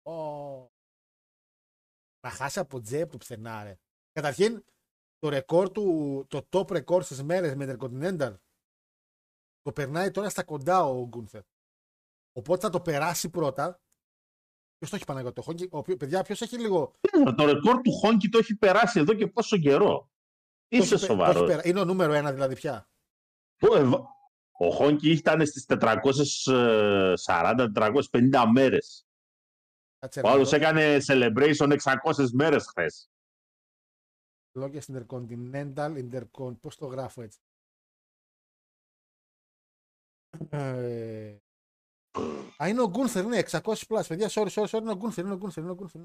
Oh. 0.03 0.67
Να 2.21 2.31
χάσει 2.31 2.59
από 2.59 2.81
Τζέι 2.81 3.01
από 3.01 3.13
το 3.13 3.19
πουθενά, 3.19 3.63
ρε. 3.63 3.79
Καταρχήν, 4.13 4.65
το 5.19 5.29
ρεκόρ 5.29 5.71
του, 5.71 6.27
το 6.29 6.49
top 6.51 6.71
ρεκόρ 6.71 7.03
στις 7.03 7.23
μέρες 7.23 7.55
με 7.55 7.77
Intercontinental 7.79 8.37
το 9.63 9.73
περνάει 9.73 10.11
τώρα 10.11 10.29
στα 10.29 10.45
κοντά 10.45 10.85
ο 10.85 11.07
Γκούνθερ. 11.07 11.43
Οπότε 12.33 12.61
θα 12.61 12.71
το 12.71 12.81
περάσει 12.81 13.31
πρώτα. 13.31 13.81
Ποιος 14.85 14.97
το 14.97 15.03
έχει 15.03 15.05
Παναγιώτη, 15.05 15.35
το 15.35 15.43
Χόγκι. 15.43 15.69
Ο, 15.71 15.97
παιδιά, 15.97 16.23
ποιος 16.23 16.41
έχει 16.41 16.59
λίγο. 16.59 16.95
Το 17.37 17.45
ρεκόρ 17.45 17.81
του 17.81 17.93
Χόγκι 17.93 18.29
το 18.29 18.39
έχει 18.39 18.57
περάσει 18.57 19.01
εδώ 19.01 19.15
και 19.15 19.27
πόσο 19.27 19.59
καιρό; 19.59 20.11
Είσαι 20.69 20.99
σοβαρός. 20.99 21.65
Είναι 21.65 21.81
ο 21.81 21.85
νούμερο 21.85 22.13
ένα 22.13 22.33
δηλαδή 22.33 22.55
πια. 22.55 22.89
Ο 24.53 24.71
Χόγκι 24.71 25.11
ήταν 25.11 25.47
στις 25.47 25.67
440-450 25.69 28.45
μέρες. 28.53 29.07
Ο 30.25 30.29
άλλος 30.29 30.53
έκανε 30.53 30.97
celebration 31.07 31.79
600 31.83 32.31
μέρες 32.33 32.67
χθες. 32.67 33.11
Λόγια 34.53 34.83
Intercontinental, 34.87 35.75
Intercon. 35.77 36.61
Πώς 36.61 36.77
το 36.77 36.87
γράφω 36.87 37.23
έτσι; 37.23 37.39
Ε... 40.49 41.37
Α, 42.63 42.69
είναι 42.69 42.81
ο 42.81 42.89
Γκούνθερ, 42.89 43.25
ναι, 43.27 43.39
600 43.51 43.59
plus. 43.89 44.01
Παιδιά, 44.09 44.29
sorry, 44.31 44.49
sorry, 44.49 44.67
sorry, 44.67 44.81
είναι 44.81 44.91
ο 44.91 44.97
Γκούνθερ, 44.97 45.25
είναι 45.25 45.33
ο 45.33 45.37
Γκούνθερ, 45.37 45.63
είναι 45.63 45.73
ο 45.73 45.75
Γκούνθερ. 45.75 46.01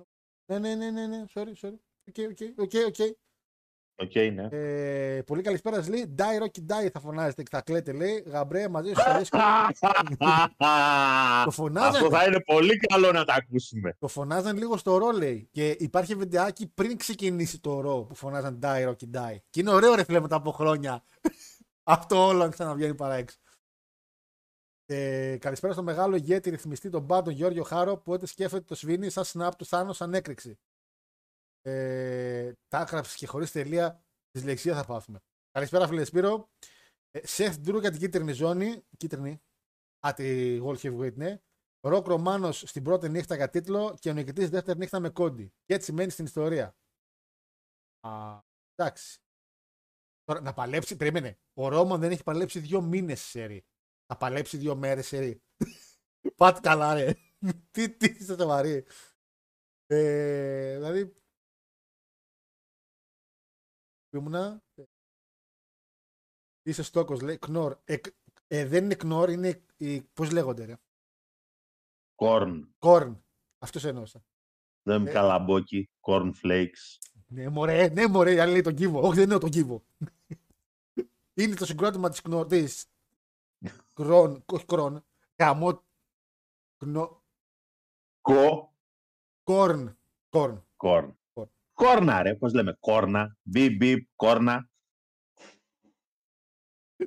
Ναι, 0.46 0.60
ναι, 0.60 0.76
ναι, 0.76 0.90
ναι, 0.90 1.08
ναι, 1.08 1.24
sorry, 1.34 1.54
sorry. 1.62 1.78
Οκ, 2.08 2.16
οκ, 2.30 2.60
οκ, 2.60 2.72
οκ. 2.88 3.18
Οκ, 4.02 4.16
ναι. 4.16 4.48
Ε, 4.52 5.22
πολύ 5.22 5.42
καλησπέρα, 5.42 5.84
λέει. 5.90 6.16
Die, 6.18 6.44
Rocky, 6.44 6.60
die 6.60 6.90
θα 6.94 7.00
φωνάζετε 7.00 7.44
και 7.44 7.50
θα 7.52 7.62
κλαίτε, 7.62 7.92
λέει. 7.92 8.24
Γαμπρέ, 8.28 8.68
μαζί 8.68 8.94
σου 8.94 9.02
το 11.46 11.52
φωνάζανε. 11.52 11.98
Αυτό 11.98 12.10
θα 12.10 12.26
είναι 12.26 12.40
πολύ 12.40 12.78
καλό 12.78 13.12
να 13.12 13.26
τα 13.26 13.34
ακούσουμε. 13.34 13.96
Το 14.00 14.08
φωνάζαν 14.08 14.58
λίγο 14.58 14.78
στο 14.78 14.98
Raw, 14.98 15.12
λέει. 15.12 15.50
Και 15.52 15.76
υπάρχει 15.80 16.16
βιντεάκι 16.16 16.68
πριν 16.68 16.98
ξεκινήσει 16.98 17.60
το 17.60 17.82
Raw 17.82 18.04
που 18.04 18.16
φωνάζαν 18.16 18.60
Die, 18.64 18.88
Rocky, 18.88 19.18
die. 19.18 19.38
Και 19.50 19.60
είναι 19.60 19.72
ωραίο, 19.72 19.96
ρε 19.96 20.04
φίλε, 20.04 20.20
μετά 20.20 20.36
από 20.36 20.52
χρόνια. 20.52 21.04
Αυτό 21.84 22.26
όλο 22.26 22.44
να 22.44 22.50
ξαναβγαίνει 22.50 22.96
παρά 22.96 23.14
έξω. 23.14 23.38
Ε, 24.92 25.38
καλησπέρα 25.38 25.74
στο 25.74 25.84
μεγάλο 25.84 26.16
ηγέτη 26.16 26.50
ρυθμιστή 26.50 26.90
τον 26.90 27.04
Μπάντον 27.04 27.34
Γιώργιο 27.34 27.64
Χάρο 27.64 27.98
που 27.98 28.12
ό,τι 28.12 28.26
σκέφτεται 28.26 28.64
το 28.64 28.76
σβήνει 28.76 29.10
σαν 29.10 29.24
snap 29.28 29.52
του 29.58 29.66
Θάνο 29.66 29.94
σαν 29.94 30.14
έκρηξη. 30.14 30.60
Ε, 31.62 32.54
τα 32.68 32.82
έγραψε 32.82 33.18
και 33.18 33.28
χωρίς 33.28 33.52
τελεία 33.52 34.04
τη 34.32 34.44
λεξία 34.44 34.76
θα 34.76 34.86
πάθουμε. 34.86 35.20
Καλησπέρα, 35.52 35.88
φίλε 35.88 36.04
Σπύρο. 36.04 36.50
Ε, 37.12 37.28
Seth 37.28 37.58
Drew 37.58 37.80
για 37.80 37.90
την 37.92 38.00
κίτρινη 38.00 38.32
ζώνη. 38.32 38.84
Κίτρινη. 38.98 39.42
Α, 40.08 40.14
τη 40.14 40.60
World 40.64 40.78
Heavyweight, 40.78 41.14
ναι. 41.14 41.42
Rock 41.80 42.08
Roman 42.08 42.52
στην 42.52 42.84
πρώτη 42.84 43.10
νύχτα 43.10 43.36
για 43.36 43.50
τίτλο 43.50 43.98
και 44.00 44.10
ο 44.10 44.14
νικητής 44.14 44.50
δεύτερη 44.50 44.78
νύχτα 44.78 45.00
με 45.00 45.10
Cody. 45.10 45.54
Και 45.66 45.74
έτσι 45.74 45.92
μένει 45.92 46.12
στην 46.12 46.26
ιστορία. 46.26 46.76
Α, 48.00 48.40
εντάξει. 48.76 49.20
Τώρα 50.24 50.42
να 50.42 50.54
παλέψει, 50.54 50.96
περίμενε. 50.96 51.38
Ο 51.54 51.68
Ρόμαν 51.68 52.00
δεν 52.00 52.12
έχει 52.12 52.24
παλέψει 52.24 52.60
δύο 52.60 52.82
μήνες 52.82 53.22
σε 53.22 53.42
Θα 54.12 54.18
παλέψει 54.18 54.58
δύο 54.58 54.76
μέρες 54.76 55.08
σε 55.08 55.42
Πάτε 56.36 56.60
καλά, 56.60 56.94
ρε. 56.94 57.14
τι, 57.72 57.90
τι 57.90 58.06
είστε 58.06 58.36
σοβαροί. 58.40 58.86
Ε, 59.86 60.76
δηλαδή, 60.76 61.16
ήμουνα. 64.10 64.64
Είσαι 66.62 66.84
στόκος, 66.84 67.22
λέει. 67.22 67.38
Κνόρ. 67.38 67.78
Ε, 67.84 67.96
ε, 68.48 68.66
δεν 68.66 68.84
είναι 68.84 68.96
κνόρ, 68.96 69.30
είναι. 69.30 69.66
Πώς 70.14 70.32
λέγονται, 70.32 70.66
ρε. 70.66 70.78
Κόρν. 72.16 72.76
Κόρν. 72.78 73.24
Αυτός 73.60 73.84
εννοούσα. 73.84 74.24
Δεν 74.82 75.02
είναι 75.02 75.10
ε, 75.10 75.14
καλαμπόκι. 75.14 75.90
Corn 76.02 76.32
flakes. 76.44 76.98
Ναι, 77.28 77.50
μωρέ, 77.50 77.88
ναι, 77.88 78.08
μωρέ, 78.08 78.42
άλλη 78.42 78.52
λέει 78.52 78.62
τον 78.62 78.76
κύβο. 78.76 79.02
Όχι, 79.02 79.16
δεν 79.16 79.30
είναι 79.30 79.40
τον 79.40 79.50
κύβο. 79.50 79.84
είναι 81.34 81.56
το 81.56 81.66
συγκρότημα 81.66 82.10
της 82.10 82.22
κνόρ. 82.22 82.48
Της. 82.48 82.86
Κρόν, 84.00 84.44
όχι 84.46 84.66
κρόν. 84.66 85.06
Καμό. 85.36 85.84
Κνο... 86.78 87.24
Κο. 88.22 88.76
Κόρν. 89.44 90.00
Κόρν. 90.30 90.68
Κόρν. 90.76 91.18
Κόρνα, 91.74 92.22
ρε, 92.22 92.36
πώς 92.36 92.54
λέμε, 92.54 92.78
κόρνα, 92.80 93.38
μπιπ, 93.42 93.76
μπιπ, 93.76 94.08
κόρνα. 94.16 94.70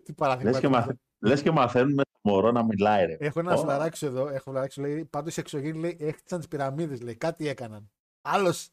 Τι 0.02 0.12
παράδειγμα. 0.12 0.50
Λες 0.50 0.61
και, 0.61 0.68
μαθα... 0.68 0.98
Λες 1.18 1.42
και 1.42 1.50
μαθαίνουμε 1.50 2.02
το 2.02 2.18
μωρό 2.22 2.50
να 2.50 2.64
μιλάει, 2.64 3.07
ρε. 3.07 3.16
Έχω 3.20 3.40
ένα 3.40 3.57
φλαράξιο 3.57 4.09
εδώ, 4.09 4.28
έχω 4.28 4.50
φλαράξιο, 4.50 4.83
λέει, 4.83 5.05
πάντως 5.05 5.37
οι 5.37 5.40
εξωγήινοι, 5.40 5.78
λέει, 5.78 5.96
έχτισαν 6.00 6.38
τις 6.38 6.48
πυραμίδες, 6.48 7.00
λέει, 7.00 7.16
κάτι 7.16 7.48
έκαναν. 7.48 7.92
Άλλος, 8.20 8.70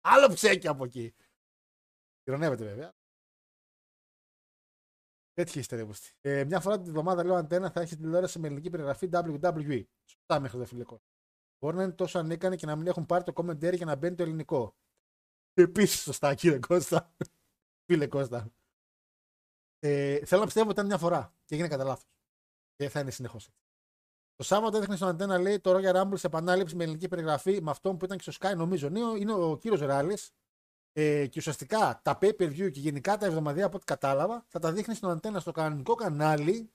άλλο 0.00 0.28
ψέκι 0.28 0.68
από 0.68 0.84
εκεί. 0.84 1.14
Ηρωνεύεται 2.24 2.64
βέβαια. 2.64 2.92
Έτσι 5.34 5.58
είστε, 5.58 5.76
ρε 5.76 5.86
ε, 6.20 6.44
Μια 6.44 6.60
φορά 6.60 6.78
την 6.78 6.88
εβδομάδα, 6.88 7.24
λέω, 7.24 7.34
Αντένα 7.34 7.70
θα 7.70 7.80
έχεις 7.80 7.96
τηλεόραση 7.96 8.38
με 8.38 8.46
ελληνική 8.46 8.70
περιγραφή 8.70 9.08
WWE. 9.12 9.84
Σωστά 10.04 10.40
μέχρι 10.40 10.58
το 10.58 10.64
φιλικό. 10.64 11.02
Μπορεί 11.58 11.76
να 11.76 11.82
είναι 11.82 11.92
τόσο 11.92 12.18
ανίκανοι 12.18 12.56
και 12.56 12.66
να 12.66 12.76
μην 12.76 12.86
έχουν 12.86 13.06
πάρει 13.06 13.24
το 13.24 13.32
commentary 13.36 13.76
για 13.76 13.86
να 13.86 13.96
μπαίνει 13.96 14.16
το 14.16 14.22
ελληνικό. 14.22 14.76
Επίσης 15.54 16.00
σωστά, 16.00 16.34
κύριε 16.34 16.58
Κώστα. 16.58 17.14
Φίλε 17.86 18.06
Κώστα. 18.06 18.52
Ε, 19.78 20.24
θέλω 20.24 20.40
να 20.40 20.46
πιστεύω 20.46 20.64
ότι 20.64 20.74
ήταν 20.74 20.86
μια 20.86 20.98
φορά 20.98 21.34
και 21.44 21.54
έγινε 21.54 21.68
κατά 21.68 21.84
λάθος. 21.84 22.10
Και 22.76 22.88
θα 22.88 23.00
είναι 23.00 23.10
συνεχώς 23.10 23.50
Το 24.34 24.44
Σάββατο 24.44 24.76
έδειχνε 24.76 24.96
στον 24.96 25.08
Αντένα, 25.08 25.38
λέει, 25.38 25.60
το 25.60 25.76
Royal 25.76 26.02
Rumble 26.02 26.18
σε 26.18 26.26
επανάληψη 26.26 26.76
με 26.76 26.82
ελληνική 26.82 27.08
περιγραφή 27.08 27.62
με 27.62 27.70
αυτόν 27.70 27.96
που 27.96 28.04
ήταν 28.04 28.18
και 28.18 28.30
στο 28.30 28.48
Sky, 28.48 28.56
νομίζω. 28.56 28.86
Είναι 29.16 29.32
ο 29.32 29.56
κύριος 29.56 29.80
Ράλη. 29.80 30.18
Ε, 30.94 31.26
και 31.26 31.38
ουσιαστικά 31.38 32.00
τα 32.04 32.18
pay 32.20 32.36
per 32.38 32.48
view 32.48 32.70
και 32.70 32.80
γενικά 32.80 33.16
τα 33.16 33.26
εβδομαδία 33.26 33.66
από 33.66 33.76
ό,τι 33.76 33.84
κατάλαβα 33.84 34.44
θα 34.48 34.58
τα 34.58 34.72
δείχνεις 34.72 34.96
στον 34.96 35.10
Αντένα 35.10 35.40
στο 35.40 35.52
κανονικό 35.52 35.94
κανάλι 35.94 36.72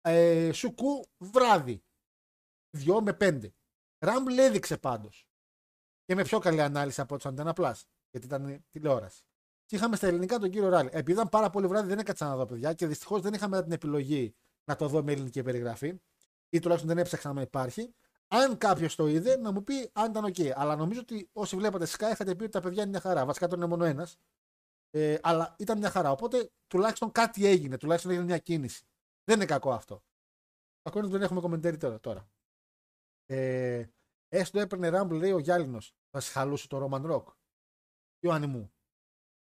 ε, 0.00 0.52
σουκού 0.52 1.04
βράδυ. 1.18 1.82
2 2.86 3.00
με 3.02 3.16
5. 3.20 3.50
Rumble 3.98 4.38
έδειξε 4.38 4.78
πάντως 4.78 5.28
και 6.04 6.14
με 6.14 6.22
πιο 6.22 6.38
καλή 6.38 6.60
ανάλυση 6.60 7.00
από 7.00 7.18
του 7.18 7.34
Antenna 7.34 7.52
Plus. 7.52 7.74
Γιατί 8.10 8.26
ήταν 8.26 8.64
τηλεόραση. 8.70 9.22
Και 9.64 9.76
είχαμε 9.76 9.96
στα 9.96 10.06
ελληνικά 10.06 10.38
τον 10.38 10.50
κύριο 10.50 10.68
Ράλι. 10.68 10.88
Επειδή 10.92 11.12
ήταν 11.12 11.28
πάρα 11.28 11.50
πολύ 11.50 11.66
βράδυ, 11.66 11.88
δεν 11.88 11.98
έκατσα 11.98 12.26
να 12.26 12.36
δω 12.36 12.46
παιδιά 12.46 12.72
και 12.72 12.86
δυστυχώς 12.86 13.20
δεν 13.20 13.32
είχαμε 13.32 13.62
την 13.62 13.72
επιλογή 13.72 14.34
να 14.64 14.76
το 14.76 14.88
δω 14.88 15.02
με 15.02 15.12
ελληνική 15.12 15.42
περιγραφή. 15.42 16.00
Ή 16.48 16.58
τουλάχιστον 16.58 16.94
δεν 16.94 17.04
έψαξα 17.04 17.32
να 17.32 17.40
υπάρχει. 17.40 17.94
Αν 18.30 18.58
κάποιος 18.58 18.94
το 18.94 19.06
είδε, 19.06 19.36
να 19.36 19.52
μου 19.52 19.64
πει 19.64 19.90
αν 19.92 20.10
ήταν 20.10 20.24
OK. 20.24 20.48
Αλλά 20.54 20.76
νομίζω 20.76 21.00
ότι 21.00 21.30
όσοι 21.32 21.56
βλέπατε 21.56 21.86
Sky 21.88 22.10
είχατε 22.12 22.34
πει 22.34 22.42
ότι 22.42 22.52
τα 22.52 22.60
παιδιά 22.60 22.82
είναι 22.82 22.90
μια 22.90 23.00
χαρά. 23.00 23.24
Βασικά 23.24 23.48
τον 23.48 23.58
είναι 23.58 23.68
μόνο 23.68 23.84
ένας. 23.84 24.18
Ε, 24.90 25.18
αλλά 25.22 25.56
ήταν 25.58 25.78
μια 25.78 25.90
χαρά. 25.90 26.10
Οπότε 26.10 26.50
τουλάχιστον 26.66 27.12
κάτι 27.12 27.46
έγινε. 27.46 27.76
Τουλάχιστον 27.76 28.10
έγινε 28.10 28.26
μια 28.26 28.38
κίνηση. 28.38 28.86
Δεν 29.24 29.36
είναι 29.36 29.46
κακό 29.46 29.72
αυτό. 29.72 30.02
Ακόμα 30.82 31.08
δεν 31.08 31.22
έχουμε 31.22 31.40
κομμεντέρι 31.40 31.76
τώρα. 32.00 32.30
Ε, 33.26 33.86
Έστω 34.28 34.60
έπαιρνε 34.60 34.88
Ράμπλ, 34.88 35.16
λέει 35.16 35.32
ο 35.32 35.38
Γιάλινος. 35.38 35.94
Θα 36.10 36.20
σε 36.20 36.32
χαλούσε 36.32 36.68
το 36.68 36.88
Roman 36.90 37.10
Rock. 37.10 37.24
Ιωάννη 38.20 38.46
μου. 38.46 38.72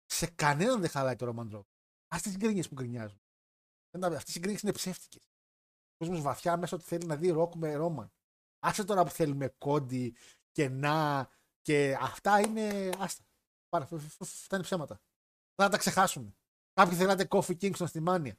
Σε 0.06 0.28
κανέναν 0.28 0.80
δεν 0.80 0.90
χαλάει 0.90 1.16
το 1.16 1.34
Roman 1.36 1.58
Rock. 1.58 1.66
Α 2.16 2.18
τις 2.22 2.38
γκρίνιες 2.38 2.68
που 2.68 2.74
γκρινιάζουν. 2.74 3.22
Αυτές 3.92 4.36
οι 4.36 4.40
γκρίνιες 4.40 4.62
είναι 4.62 4.72
ψεύτικες. 4.72 5.32
Ο 5.94 5.98
κόσμος 5.98 6.22
βαθιά 6.22 6.58
μέσα 6.58 6.76
ότι 6.76 6.86
θέλει 6.86 7.06
να 7.06 7.16
δει 7.16 7.30
ροκ 7.30 7.56
με 7.56 7.76
Roman. 7.78 8.08
Άσε 8.60 8.84
τώρα 8.84 9.04
που 9.04 9.10
θέλουμε 9.10 9.48
κόντι 9.58 10.16
και 10.52 10.70
να 10.70 11.28
και 11.62 11.98
αυτά 12.00 12.40
είναι. 12.40 12.90
Άστα. 12.98 13.24
Πάρα, 13.70 13.88
αυτά 14.20 14.56
είναι 14.56 14.64
ψέματα. 14.64 15.00
Θα 15.56 15.70
τα 15.70 15.78
ξεχάσουμε. 15.78 16.36
Κάποιοι 16.74 16.98
θέλατε 16.98 17.28
Coffee 17.30 17.58
Kingston 17.62 17.88
στη 17.88 18.00
Μάνια. 18.00 18.34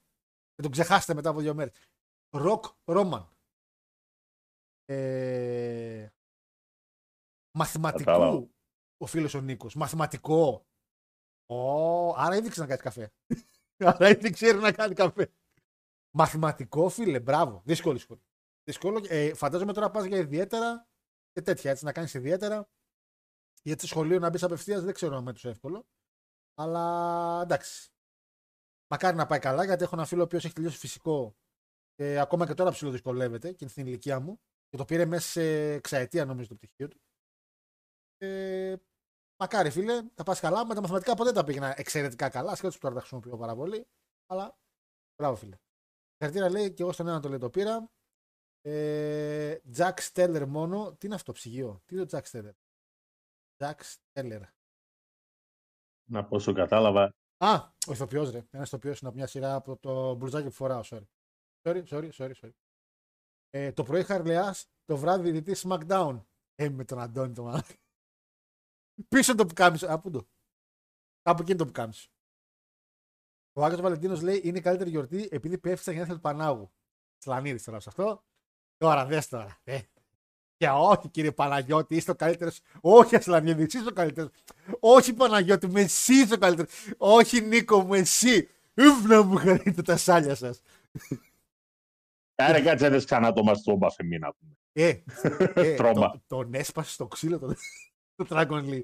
Και 0.54 0.62
τον 0.62 0.70
ξεχάσετε 0.70 1.14
μετά 1.14 1.31
από 1.31 1.40
δύο 1.40 1.54
μέρες. 1.54 1.76
Ροκ 2.31 2.64
Ρόμαν. 2.85 3.28
Ε, 4.85 6.09
Μαθηματικού 7.59 8.50
ο 8.98 9.07
φίλος 9.07 9.35
ο 9.35 9.40
Νίκος. 9.40 9.74
Μαθηματικό. 9.74 10.66
Oh, 11.46 12.14
άρα 12.16 12.37
ήδη 12.37 12.48
ξέρει 12.48 12.68
να 12.68 12.76
κάνει 12.76 12.83
καφέ. 12.83 13.12
άρα 13.94 14.09
ήδη 14.09 14.31
ξέρει 14.31 14.59
να 14.59 14.72
κάνει 14.72 14.94
καφέ. 14.94 15.33
Μαθηματικό, 16.11 16.88
φίλε, 16.88 17.20
μπράβο. 17.20 17.62
Δύσκολη 17.64 17.98
σχολή. 17.98 18.22
Δύσκολο. 18.68 19.04
Ε, 19.09 19.35
φαντάζομαι 19.35 19.72
τώρα 19.72 19.90
πας 19.90 20.04
για 20.04 20.18
ιδιαίτερα 20.18 20.88
και 21.33 21.42
τέτοια 21.42 21.70
έτσι, 21.70 21.85
να 21.85 21.92
κάνεις 21.92 22.14
ιδιαίτερα. 22.14 22.68
Γιατί 23.62 23.78
στο 23.81 23.88
σχολείο 23.88 24.18
να 24.18 24.31
μπεις 24.31 24.42
απευθείας 24.42 24.83
δεν 24.83 24.94
ξέρω 24.94 25.16
αν 25.16 25.22
είναι 25.22 25.33
τόσο 25.33 25.48
εύκολο. 25.48 25.87
Αλλά 26.54 27.40
εντάξει. 27.42 27.90
Μακάρι 28.90 29.16
να 29.16 29.26
πάει 29.26 29.38
καλά 29.38 29.64
γιατί 29.64 29.83
έχω 29.83 29.94
ένα 29.94 30.07
φίλο 30.07 30.20
ο 30.20 30.24
οποίος 30.24 30.44
έχει 30.44 30.54
τελειώσει 30.54 30.78
φυσικό 30.78 31.37
και 31.94 32.18
ακόμα 32.18 32.46
και 32.46 32.54
τώρα 32.54 32.70
ψηλοδυσκολεύεται 32.70 33.48
και 33.48 33.57
είναι 33.61 33.70
στην 33.70 33.87
ηλικία 33.87 34.20
μου. 34.20 34.40
Και 34.68 34.76
το 34.76 34.85
πήρε 34.85 35.04
μέσα 35.04 35.28
σε 35.28 35.72
εξαετία 35.72 36.24
νομίζω 36.24 36.48
το 36.48 36.54
πτυχίο 36.54 36.88
του. 36.88 37.00
Ε, 38.18 38.76
μακάρι 39.40 39.70
φίλε, 39.70 40.02
θα 40.14 40.22
πας 40.22 40.40
καλά. 40.40 40.66
Με 40.66 40.74
τα 40.74 40.81
μαθηματικά 40.81 41.14
ποτέ 41.14 41.33
τα 41.33 41.44
πήγαινα 41.44 41.74
εξαιρετικά 41.76 42.28
καλά. 42.28 42.54
Σχέτω 42.54 42.72
που 42.72 42.78
τώρα 42.78 42.94
τα 42.94 43.00
χρησιμοποιώ 43.00 43.37
πάρα 43.37 43.54
πολύ. 43.54 43.88
Αλλά 44.26 44.59
μπράβο 45.16 45.37
φίλε. 45.37 45.57
Χαρακτήρα 46.18 46.50
λέει 46.50 46.74
και 46.74 46.83
εγώ 46.83 46.92
στον 46.92 47.09
ένα 47.09 47.20
το 47.20 47.28
λέει 47.28 47.38
το 47.38 47.50
πήρα. 47.50 47.90
Ε, 48.61 49.57
Jack 49.77 49.94
Steller 50.12 50.44
μόνο. 50.47 50.94
Τι 50.94 51.07
είναι 51.07 51.14
αυτό, 51.14 51.33
ψυγείο; 51.33 51.83
Τι 51.85 51.94
είναι 51.94 52.05
το 52.05 52.18
Jack 52.18 52.31
Steller; 52.31 52.53
Jack 53.57 53.75
Steller. 54.12 54.42
Να 56.11 56.25
πω 56.25 56.38
σου 56.38 56.53
κατάλαβα. 56.53 57.14
Α, 57.37 57.73
ο 57.88 57.92
ηθοποιός 57.92 58.31
ρε. 58.31 58.47
Ένας 58.51 58.66
ηθοποιός 58.66 59.01
είναι 59.01 59.09
από 59.09 59.18
μια 59.18 59.27
σειρά 59.27 59.55
από 59.55 59.77
το 59.77 60.14
μπλουζάκι 60.14 60.47
που 60.47 60.53
φοράω. 60.53 60.81
Sorry. 60.85 61.05
Sorry, 61.62 61.85
sorry, 61.85 62.11
sorry. 62.12 62.33
sorry. 62.40 62.51
Ε, 63.51 63.73
το 63.73 63.83
πρωί 63.83 64.03
Χαρλεάς, 64.03 64.71
το 64.85 64.97
βράδυ 64.97 65.31
διτή 65.31 65.55
SmackDown. 65.57 66.25
Ε, 66.55 66.68
με 66.68 66.85
τον 66.85 66.99
Αντώνη 66.99 67.33
το 67.33 67.42
μάλλον. 67.42 67.62
Πίσω 69.09 69.35
το 69.35 69.47
πουκάμισο. 69.47 69.87
Α, 69.87 70.01
πού 70.01 70.11
το; 70.11 70.29
Κάπου 71.23 71.42
εκεί 71.42 71.51
είναι 71.51 71.61
το 71.61 71.66
πουκάμισο. 71.66 72.11
Ο 73.53 73.64
Άγιος 73.64 73.81
Βαλεντίνος 73.81 74.23
λέει 74.23 74.40
είναι 74.44 74.59
η 74.59 74.61
καλύτερη 74.61 74.90
γιορτή 74.90 75.29
επειδή 75.31 75.59
πέφτει 75.59 75.83
στα 75.83 75.92
γενέθλια 75.92 76.14
του 76.14 76.21
Πανάγου. 76.21 76.73
Σλανίδης 77.18 77.64
τώρα 77.64 77.81
σε 77.81 77.88
αυτό. 77.88 78.25
Τώρα 78.78 79.06
δες 79.06 79.28
τώρα. 79.28 79.58
Ε. 79.64 79.80
Και 80.56 80.68
όχι 80.68 81.08
κύριε 81.08 81.32
Παναγιώτη, 81.32 81.96
είσαι 81.96 82.10
ο 82.10 82.14
καλύτερος. 82.14 82.60
Όχι 82.80 83.16
Ασλανίδη, 83.16 83.62
εσύ 83.62 83.78
είσαι 83.78 83.88
ο 83.88 83.92
καλύτερος. 83.92 84.30
Όχι 84.80 85.12
Παναγιώτη, 85.14 85.68
με 85.68 85.80
εσύ 85.80 86.14
είσαι 86.14 86.34
ο 86.34 86.38
καλύτερος. 86.38 86.70
Όχι 86.96 87.40
Νίκο 87.40 87.80
μου, 87.82 87.94
εσύ. 87.94 88.48
Ουφ 88.76 89.04
να 89.04 89.22
μου 89.22 89.36
χαρείτε 89.36 89.82
τα 89.82 89.96
σάλια 89.96 90.34
σας. 90.34 90.60
Άρα 92.34 92.62
κάτσε 92.62 92.88
δες 92.88 93.04
ξανά 93.04 93.32
το 93.32 93.42
μας 93.42 93.62
τρόμπα 93.62 93.90
φεμί 93.90 94.18
να 94.18 94.32
πούμε. 94.34 94.52
Ε, 94.72 95.02
ε 95.54 95.74
Τρόμπα. 95.74 96.10
το- 96.10 96.20
τον 96.26 96.54
έσπασε 96.54 96.90
στο 96.90 97.06
ξύλο 97.06 97.38
το, 97.38 97.54
το 98.16 98.26
Dragon 98.30 98.64
Lee. 98.68 98.82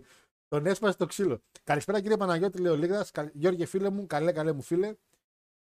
Τον 0.49 0.67
έσπασε 0.67 0.93
στο 0.93 1.07
ξύλο. 1.07 1.43
Καλησπέρα 1.65 2.01
κύριε 2.01 2.17
Παναγιώτη, 2.17 2.59
λέει 2.61 2.73
ο 2.73 2.77
Λίγδας. 2.77 3.11
Καλ- 3.11 3.31
Γιώργε 3.35 3.67
φίλε 3.67 3.91
μου, 3.91 4.07
καλέ 4.07 4.33
καλέ 4.33 4.53
μου 4.53 4.63
φίλε. 4.63 4.95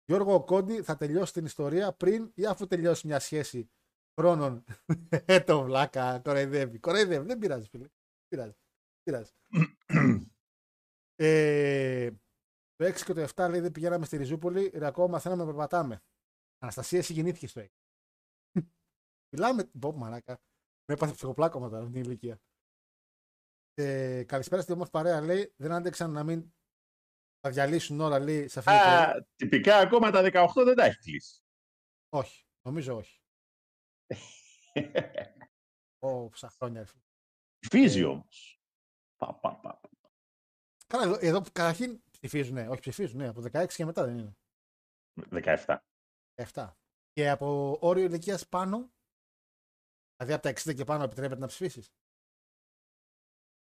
Γιώργο 0.05 0.35
ο 0.35 0.45
Κόντι 0.45 0.83
θα 0.83 0.97
τελειώσει 0.97 1.33
την 1.33 1.45
ιστορία 1.45 1.93
πριν 1.93 2.31
ή 2.35 2.47
αφού 2.47 2.67
τελειώσει 2.67 3.07
μια 3.07 3.19
σχέση 3.21 3.71
χρόνων. 4.21 4.65
Ε, 5.27 5.41
το 5.41 5.63
βλάκα, 5.63 6.19
κοροϊδεύει. 6.19 6.79
Κοροϊδεύει, 6.79 7.27
δεν 7.27 7.39
πειράζει 7.39 7.69
φίλε. 7.69 7.87
Δεν 7.87 8.29
πειράζει. 8.29 8.57
Δεν 9.03 9.03
πειράζει. 9.03 9.33
ε, 11.17 12.11
το 12.77 12.85
6 12.85 12.95
και 13.05 13.13
το 13.13 13.29
7 13.35 13.49
λέει 13.51 13.61
δεν 13.61 13.73
πηγαίναμε 13.73 14.05
στη 14.05 14.17
Ριζούπολη, 14.17 14.71
ρε 14.75 14.87
ακόμα 14.87 15.09
μαθαίναμε 15.09 15.43
να 15.43 15.49
περπατάμε. 15.49 16.03
Αναστασία, 16.59 16.99
εσύ 16.99 17.13
γεννήθηκε 17.13 17.47
στο 17.47 17.61
6. 17.61 17.67
Μιλάμε. 19.35 19.65
Πω, 19.81 19.93
μαλάκα. 19.93 20.41
Με 20.89 20.95
έπαθε 20.95 21.13
ψυχοπλάκωμα 21.13 21.69
τώρα 21.69 21.81
αυτή 21.83 21.93
την 21.93 22.03
ηλικία. 22.03 22.41
Ε, 23.75 24.25
καλησπέρα 24.25 24.63
στη 24.63 24.73
όμορφη 24.73 24.91
παρέα. 24.91 25.21
Λέει 25.21 25.53
δεν 25.57 25.73
άντεξαν 25.73 26.11
να 26.11 26.25
μην 26.25 26.55
τα 27.41 27.51
διαλύσουν 27.51 28.01
όλα. 28.01 28.19
Λέει 28.19 28.49
σε 28.49 28.59
αυτή 28.59 28.71
την 28.71 28.81
Α, 28.81 29.07
περίοδο. 29.07 29.27
τυπικά 29.37 29.77
ακόμα 29.79 30.11
τα 30.11 30.21
18 30.33 30.65
δεν 30.65 30.75
τα 30.75 30.85
έχεις 30.85 31.05
κλείσει. 31.05 31.43
Όχι. 32.09 32.45
Νομίζω 32.63 32.97
όχι. 32.97 33.21
Ω, 35.99 36.29
ψα 36.29 36.49
χρόνια. 36.49 36.81
ρε 36.81 36.87
φίλε. 36.87 37.03
Ψηφίζει 37.59 38.05
όμως. 38.05 38.61
Πα, 39.17 39.35
πα, 39.35 39.57
πα. 39.57 39.81
Καλά, 40.87 41.05
εδώ, 41.05 41.19
εδώ 41.21 41.41
καταρχήν 41.41 42.03
ψηφίζουν. 42.11 42.55
Ναι. 42.55 42.69
Όχι, 42.69 42.81
ψηφίζουν. 42.81 43.19
Ναι. 43.19 43.29
Από 43.29 43.41
16 43.53 43.67
και 43.75 43.85
μετά 43.85 44.05
δεν 44.05 44.19
είναι. 44.19 44.37
17. 45.31 45.79
17. 46.53 46.73
Και 47.13 47.31
από 47.31 47.79
όριο 47.81 48.05
ηλικίας 48.05 48.49
πάνω. 48.49 48.95
Δηλαδή 50.17 50.33
από 50.35 50.43
τα 50.43 50.51
60 50.51 50.75
και 50.75 50.85
πάνω 50.85 51.05
επιτρέπεται 51.05 51.41
να 51.41 51.47
ψηφίσεις; 51.47 51.93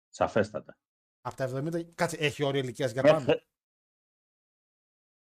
Σαφέστατα. 0.09 0.77
Από 1.21 1.35
τα 1.35 1.43
70. 1.47 1.83
Κάτσε, 1.95 2.17
έχει 2.17 2.43
όριο 2.43 2.61
ηλικίας 2.61 2.91
για 2.91 3.03
πάνω; 3.03 3.19
Μέχρι- 3.19 3.47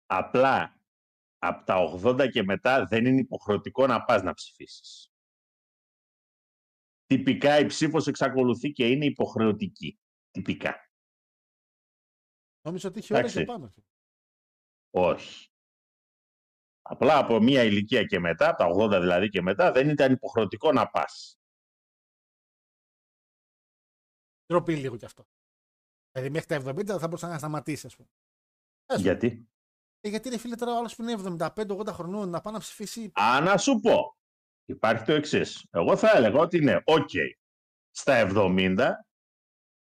Απλά 0.07 0.82
από 1.45 1.65
τα 1.65 2.01
80 2.05 2.29
και 2.31 2.43
μετά 2.43 2.87
δεν 2.87 3.07
είναι 3.07 3.21
υποχρεωτικό 3.21 3.87
να 3.87 4.05
πας 4.05 4.23
να 4.23 4.35
ψηφίσεις. 4.35 5.13
Τυπικά 7.07 7.59
η 7.59 7.67
ψήφος 7.67 8.07
εξακολουθεί 8.07 8.73
και 8.73 8.89
είναι 8.89 9.05
υποχρεωτική. 9.05 10.01
Τυπικά. 10.31 10.91
Νόμιζα 12.67 12.89
ότι 12.89 12.99
είχε 12.99 13.15
όριο 13.15 13.29
και 13.29 13.41
Εντάξει. 13.41 13.53
πάνω. 13.53 13.75
Όχι. 14.91 15.51
Απλά 16.83 17.19
από 17.19 17.41
μία 17.41 17.63
ηλικία 17.65 18.05
και 18.05 18.19
μετά, 18.19 18.49
από 18.49 18.59
τα 18.59 18.97
80 18.97 19.01
δηλαδή 19.01 19.29
και 19.29 19.43
μετά, 19.43 19.73
δεν 19.73 19.89
ήταν 19.89 20.13
υποχρεωτικό 20.13 20.73
να 20.73 20.91
πας. 20.91 21.41
Τροπή 24.45 24.77
λίγο 24.77 24.97
κι 24.97 25.05
αυτό. 25.05 25.25
Δηλαδή 26.13 26.31
μέχρι 26.31 26.49
τα 26.49 26.57
70 26.57 26.87
θα 26.87 27.07
μπορούσε 27.07 27.27
να 27.27 27.39
σταματήσει, 27.39 27.87
ας 27.87 27.97
πούμε. 27.97 28.09
Ας 28.87 28.97
πούμε. 28.97 29.11
Γιατί; 29.11 29.52
Ε, 30.05 30.09
γιατί 30.09 30.29
ρε 30.29 30.39
φίλε 30.39 30.55
τώρα 30.57 30.73
ο 30.73 30.77
άλλος 30.79 30.95
που 30.97 31.03
είναι 31.03 31.37
75-80 31.39 31.87
χρονών 31.87 32.29
να 32.31 32.41
πάει 32.41 32.53
να 32.53 32.59
ψηφίσει. 32.59 33.11
Α, 33.15 33.41
να 33.41 33.57
σου 33.57 33.81
πω. 33.81 34.17
Υπάρχει 34.65 35.05
το 35.05 35.13
εξής. 35.13 35.67
Εγώ 35.71 35.97
θα 35.97 36.11
έλεγα 36.17 36.39
ότι 36.41 36.57
είναι 36.57 36.83
οκ. 36.85 37.11
Στα 37.91 38.27
70 38.35 38.77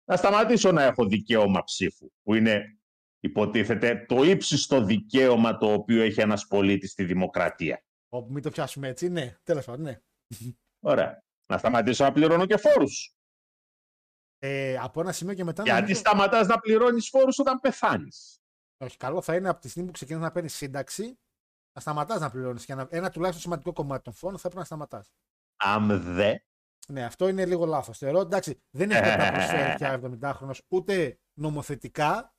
να 0.04 0.16
σταματήσω 0.16 0.72
να 0.72 0.82
έχω 0.82 1.04
δικαίωμα 1.06 1.62
ψήφου, 1.64 2.10
που 2.22 2.34
είναι 2.34 2.78
υποτίθεται 3.20 4.04
το 4.08 4.22
ύψιστο 4.22 4.84
δικαίωμα 4.84 5.56
το 5.56 5.72
οποίο 5.72 6.02
έχει 6.02 6.20
ένας 6.20 6.46
πολίτης 6.46 6.90
στη 6.90 7.04
δημοκρατία. 7.04 7.84
Όπου 8.08 8.32
μην 8.32 8.42
το 8.42 8.50
πιάσουμε 8.50 8.88
έτσι. 8.88 9.08
Ναι, 9.08 9.36
τέλος 9.42 9.64
πάντων, 9.64 9.82
ναι. 9.82 10.00
Ωραία. 10.80 11.24
Να 11.46 11.58
σταματήσω 11.58 12.04
να 12.04 12.12
πληρώνω 12.12 12.46
και 12.46 12.56
φόρους. 12.56 13.14
Ε, 14.38 14.76
από 14.78 15.00
ένα 15.00 15.12
σημείο 15.12 15.34
και 15.34 15.44
μετά. 15.44 15.62
Γιατί 15.62 15.80
νομίζω- 15.80 16.00
σταματάς 16.00 16.46
να 16.46 16.58
πληρώνεις 16.58 17.08
φόρους 17.08 17.38
όταν 17.38 17.60
πεθάνεις. 17.60 18.41
Όχι, 18.82 18.96
καλό 18.96 19.22
θα 19.22 19.34
είναι 19.34 19.48
από 19.48 19.60
τη 19.60 19.68
στιγμή 19.68 19.86
που 19.88 19.94
ξεκινάς 19.94 20.22
να 20.22 20.32
παίρνεις 20.32 20.54
σύνταξη 20.54 21.18
να 21.74 21.80
σταματάς 21.80 22.20
να 22.20 22.30
πληρώνεις. 22.30 22.64
Και 22.64 22.74
να... 22.74 22.86
ένα 22.90 23.10
τουλάχιστον 23.10 23.42
σημαντικό 23.42 23.72
κομμάτι 23.72 24.02
των 24.02 24.12
φόρων 24.12 24.36
θα 24.36 24.42
πρέπει 24.42 24.58
να 24.58 24.64
σταματάς. 24.64 25.12
Αν 25.56 26.02
δε, 26.14 26.38
Ναι, 26.88 27.04
αυτό 27.04 27.28
είναι 27.28 27.46
λίγο 27.46 27.66
λάθος. 27.66 27.98
Θεωρώ 27.98 28.20
εντάξει, 28.20 28.62
δεν 28.70 28.90
έχει 28.90 29.00
κάτι 29.00 29.22
να 29.22 29.32
προσφέρει 29.32 29.74
πια 29.74 30.00
70χρονο 30.02 30.58
ούτε 30.68 31.20
νομοθετικά 31.38 32.34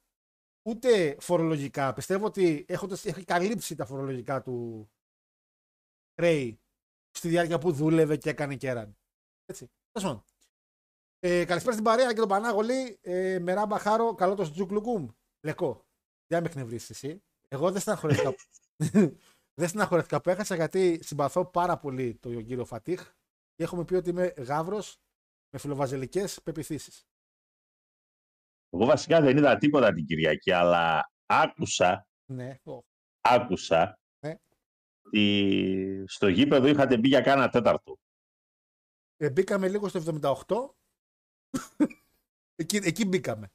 ούτε 0.66 1.18
φορολογικά. 1.20 1.94
Πιστεύω 1.94 2.26
ότι 2.26 2.66
έχοντας, 2.68 3.06
έχει 3.06 3.24
καλύψει 3.24 3.76
τα 3.76 3.86
φορολογικά 3.86 4.42
του 4.42 4.90
χρέη 6.16 6.62
στη 7.12 7.28
διάρκεια 7.28 7.60
που 7.60 7.72
δούλευε 7.72 8.18
και 8.18 8.30
έκανε 8.30 8.56
κέραν. 8.56 8.98
Έτσι. 9.46 9.72
Τέλος 9.92 10.10
πάντων. 10.10 10.26
Ε, 11.20 11.46
καλησπέρα 11.46 11.74
στην 11.74 11.86
παρέα 11.86 12.14
και 12.14 12.20
τον 12.20 12.28
Πανάγολη. 12.28 13.00
Ε, 13.02 13.40
Μεράμπα 13.40 13.80
Χάρο, 13.80 14.14
καλό 14.14 14.36
το 14.36 14.52
Τζουκλουκούμ. 14.52 15.08
Λεκό. 15.46 15.83
Δεν 16.34 16.42
με 16.42 16.50
εκνευρίσει 16.50 16.88
εσύ. 16.92 17.24
Εγώ 17.48 17.72
δεν 17.72 17.82
στεναχωρέθηκα. 17.82 18.36
δεν 19.60 19.68
στεναχωρέθηκα 19.68 20.22
που 20.22 20.30
έχασα 20.30 20.56
γιατί 20.56 21.00
συμπαθώ 21.04 21.46
πάρα 21.46 21.78
πολύ 21.78 22.16
τον 22.16 22.46
κύριο 22.46 22.66
Φατίχ 22.66 23.14
και 23.56 23.64
έχουμε 23.64 23.86
πει 23.86 23.96
ότι 23.96 24.10
είμαι 24.10 24.34
γάβρο 24.38 24.84
με 25.50 25.60
φιλοβαζελικές 25.60 26.42
πεπιθήσεις. 26.42 27.08
εγώ 28.70 28.86
βασικά 28.86 29.22
δεν 29.22 29.38
είδα 29.38 29.58
τίποτα 29.58 29.94
την 29.94 30.06
Κυριακή, 30.06 30.52
αλλά 30.52 31.12
άκουσα, 31.26 32.08
Ναι. 32.26 32.60
Ω. 32.64 32.80
άκουσα 33.22 34.00
Ναι. 34.26 34.36
ότι 35.02 36.04
στο 36.08 36.28
γήπεδο 36.28 36.68
είχατε 36.68 36.98
μπει 36.98 37.08
για 37.08 37.22
κάνα 37.22 37.50
τέταρτο. 37.50 37.98
Ε, 39.18 39.30
μπήκαμε 39.32 39.70
λίγο 39.70 39.88
στο 39.88 40.00
78. 40.00 40.76
εκεί, 42.62 42.76
εκεί 42.76 43.06
μπήκαμε. 43.06 43.52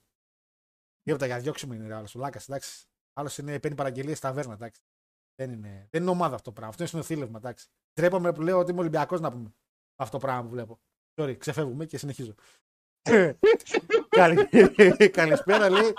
Τίποτα 1.08 1.26
για 1.26 1.36
να 1.36 1.42
διώξουμε 1.42 1.74
είναι 1.74 1.94
άλλος. 1.94 2.14
Ο 2.14 2.18
Λάκας, 2.18 2.48
εντάξει. 2.48 2.86
Άλλος 3.12 3.38
είναι 3.38 3.58
παίρνει 3.60 3.76
παραγγελίες 3.76 4.18
στα 4.18 4.28
ταβέρνα, 4.28 4.52
εντάξει. 4.52 4.80
Δεν 5.34 5.50
είναι, 5.50 5.88
δεν 5.90 6.02
είναι 6.02 6.10
ομάδα 6.10 6.34
αυτό 6.34 6.44
το 6.44 6.52
πράγμα. 6.52 6.68
Αυτό 6.68 6.82
είναι 6.82 6.90
συνοθήλευμα, 6.90 7.38
εντάξει. 7.38 7.68
Τρέπαμε 7.92 8.32
που 8.32 8.42
λέω 8.42 8.58
ότι 8.58 8.70
είμαι 8.70 8.80
Ολυμπιακός 8.80 9.20
να 9.20 9.30
πούμε. 9.32 9.54
Αυτό 9.96 10.18
το 10.18 10.26
πράγμα 10.26 10.42
που 10.42 10.48
βλέπω. 10.48 10.80
Sorry, 11.14 11.36
ξεφεύγουμε 11.38 11.84
και 11.84 11.98
συνεχίζω. 11.98 12.34
Καλη- 14.08 15.10
Καλησπέρα, 15.10 15.70
λέει. 15.70 15.92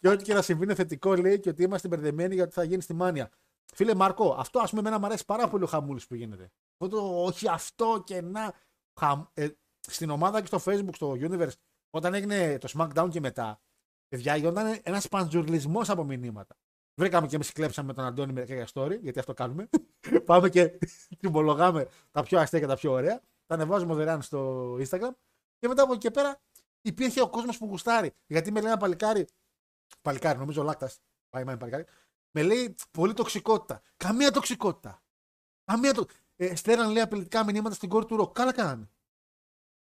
Και 0.00 0.08
ό,τι 0.08 0.24
και 0.24 0.34
να 0.34 0.42
συμβεί 0.42 0.64
είναι 0.64 0.74
θετικό, 0.74 1.14
λέει, 1.14 1.40
και 1.40 1.48
ότι 1.48 1.62
είμαστε 1.62 1.88
μπερδεμένοι 1.88 2.34
γιατί 2.34 2.52
θα 2.52 2.64
γίνει 2.64 2.82
στη 2.82 2.94
μάνια. 2.94 3.30
Φίλε 3.74 3.94
Μάρκο, 3.94 4.34
αυτό 4.38 4.58
ας 4.58 4.68
πούμε 4.70 4.80
εμένα 4.80 4.98
μου 4.98 5.06
αρέσει 5.06 5.24
πάρα 5.24 5.48
πολύ 5.48 5.64
ο 5.64 5.66
χαμούλης 5.66 6.06
που 6.06 6.14
γίνεται. 6.14 6.50
Αυτό 6.78 6.96
το 6.96 7.24
όχι 7.24 7.48
αυτό 7.48 8.02
και 8.06 8.20
να. 8.20 8.54
Χαμ... 9.00 9.24
Ε, 9.34 9.48
στην 9.80 10.10
ομάδα 10.10 10.40
και 10.40 10.46
στο 10.46 10.60
Facebook, 10.64 10.94
στο 10.94 11.10
Universe, 11.20 11.54
όταν 11.90 12.14
έγινε 12.14 12.58
το 12.58 12.68
SmackDown 12.78 13.08
και 13.10 13.20
μετά, 13.20 13.60
παιδιά, 14.08 14.36
γινόταν 14.36 14.80
ένας 14.82 15.08
παντζουρλισμό 15.08 15.80
από 15.86 16.04
μηνύματα. 16.04 16.56
Βρήκαμε 17.00 17.26
και 17.26 17.34
εμείς 17.34 17.52
κλέψαμε 17.52 17.92
τον 17.92 18.04
Αντώνη 18.04 18.32
μερικά 18.32 18.54
για 18.54 18.68
story, 18.72 19.00
γιατί 19.00 19.18
αυτό 19.18 19.34
κάνουμε. 19.34 19.68
Πάμε 20.26 20.48
και 20.48 20.78
τυμπολογάμε 21.20 21.88
τα 22.10 22.22
πιο 22.22 22.38
αστεία 22.38 22.60
και 22.60 22.66
τα 22.66 22.76
πιο 22.76 22.92
ωραία. 22.92 23.20
Τα 23.46 23.54
ανεβάζουμε 23.54 23.94
δωρεάν 23.94 24.22
στο 24.22 24.72
Instagram. 24.74 25.10
Και 25.58 25.68
μετά 25.68 25.82
από 25.82 25.92
εκεί 25.92 26.00
και 26.00 26.10
πέρα 26.10 26.40
υπήρχε 26.80 27.22
ο 27.22 27.28
κόσμος 27.28 27.58
που 27.58 27.66
γουστάρει. 27.66 28.12
Γιατί 28.26 28.52
με 28.52 28.60
λέει 28.60 28.70
ένα 28.70 28.78
παλικάρι. 28.78 29.26
Παλικάρι, 30.02 30.38
νομίζω 30.38 30.60
ο 30.60 30.64
Λάκτας. 30.64 31.00
Πάει, 31.30 31.44
πάει, 31.44 31.56
παλικάρι. 31.56 31.84
Με 32.30 32.42
λέει 32.42 32.74
πολύ 32.90 33.12
τοξικότητα. 33.12 33.82
Καμία 33.96 34.30
τοξικότητα. 34.30 35.02
Καμία 35.64 35.94
το... 35.94 36.06
ε, 36.36 36.54
στέλναν 36.54 36.90
λέει 36.90 37.02
απειλητικά 37.02 37.44
μηνύματα 37.44 37.74
στην 37.74 37.88
κόρη 37.88 38.06
του 38.06 38.16
Ροκ. 38.16 38.32
Καλά 38.32 38.52
κάνανε. 38.52 38.90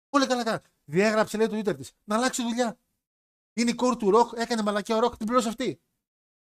Πολύ 0.10 0.28
καλά 0.28 0.44
κάνανε. 0.44 0.64
Διέγραψε 0.86 1.38
λέει 1.38 1.48
το 1.48 1.58
Twitter 1.58 1.76
της. 1.76 1.92
Να 2.04 2.16
αλλάξει 2.16 2.44
δουλειά. 2.44 2.78
Είναι 3.56 3.70
η 3.70 3.76
κόρη 3.76 3.96
του 3.96 4.10
Ροκ, 4.10 4.32
έκανε 4.36 4.62
μαλακιά 4.62 4.96
ο 4.96 5.00
Ροκ, 5.00 5.18
την 5.18 5.26
πλήρωσε 5.26 5.48
αυτή. 5.48 5.82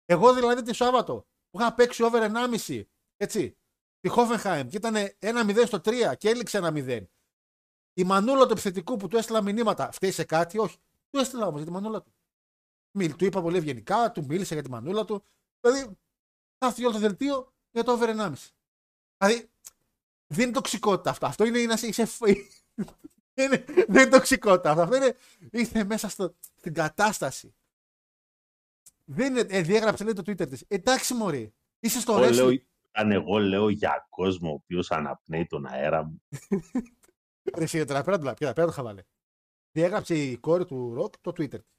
Εγώ 0.04 0.34
δηλαδή 0.34 0.62
τη 0.62 0.74
Σάββατο 0.74 1.26
που 1.50 1.60
είχα 1.60 1.74
παίξει 1.74 2.02
over 2.02 2.30
1,5 2.66 2.82
έτσι. 3.16 3.56
Τη 4.00 4.08
Χόφενχάιμ 4.08 4.68
και 4.68 4.76
ήταν 4.76 4.94
1-0 5.18 5.62
στο 5.66 5.78
3 5.84 6.12
και 6.18 6.28
έληξε 6.28 6.60
1-0. 6.62 7.06
Η 7.94 8.04
μανούλα 8.04 8.46
του 8.46 8.52
επιθετικού 8.52 8.96
που 8.96 9.08
του 9.08 9.16
έστειλα 9.16 9.42
μηνύματα, 9.42 9.92
φταίει 9.92 10.10
σε 10.10 10.24
κάτι, 10.24 10.58
όχι. 10.58 10.76
Του 11.10 11.18
έστειλα 11.18 11.46
όμως 11.46 11.56
για 11.56 11.66
τη 11.66 11.72
μανούλα 11.72 12.02
του. 12.02 12.14
Μιλ, 12.94 13.16
του 13.16 13.24
είπα 13.24 13.42
πολύ 13.42 13.56
ευγενικά, 13.56 14.12
του 14.12 14.24
μίλησε 14.24 14.54
για 14.54 14.62
τη 14.62 14.70
μανούλα 14.70 15.04
του. 15.04 15.24
Δηλαδή, 15.60 15.98
θα 16.58 16.74
όλο 16.78 16.90
το 16.92 16.98
δελτίο 16.98 17.52
για 17.70 17.84
το 17.84 17.92
over 17.92 18.08
1,5. 18.08 18.32
Δηλαδή, 19.18 19.50
δεν 20.26 20.44
είναι 20.44 20.52
τοξικότητα 20.52 21.10
αυτό. 21.10 21.26
Αυτό 21.26 21.44
είναι 21.44 21.64
να 21.64 21.74
είσαι. 21.82 22.08
είναι, 23.34 23.64
δεν 23.88 24.02
είναι 24.02 24.06
τοξικότητα 24.06 24.70
αυτό. 24.70 24.82
Αυτό 24.82 24.96
είναι. 24.96 25.16
Ήρθε 25.50 25.84
μέσα 25.84 26.08
στο, 26.08 26.34
στην 26.62 26.74
κατάσταση. 26.74 27.54
Δεν 29.04 29.30
είναι. 29.36 29.46
Ε, 29.56 29.62
διέγραψε 29.62 30.04
λέει 30.04 30.12
το 30.12 30.22
Twitter 30.26 30.48
της. 30.48 30.64
Εντάξει, 30.68 31.14
Μωρή. 31.14 31.54
Είσαι 31.80 32.00
στο 32.00 32.12
Εγώ 32.12 32.20
ρέσι. 32.20 32.34
λέω, 32.42 32.58
αν 32.90 33.10
εγώ 33.12 33.38
λέω 33.38 33.68
για 33.68 34.06
κόσμο 34.10 34.50
ο 34.50 34.52
οποίος 34.52 34.90
αναπνέει 34.90 35.46
τον 35.46 35.66
αέρα 35.66 36.02
μου. 36.04 36.22
Ρε, 37.56 37.62
εσύ, 37.62 37.84
τώρα 37.84 38.02
πέρα 38.02 38.18
του 38.18 38.24
λα- 38.24 38.34
πέρα, 38.34 38.52
πέρα 38.52 38.66
το 38.66 38.72
χαβάλε. 38.72 39.02
Διέγραψε 39.72 40.14
η 40.16 40.36
κόρη 40.36 40.64
του 40.64 40.94
Ροκ 40.94 41.14
το 41.20 41.30
Twitter. 41.30 41.48
της. 41.50 41.70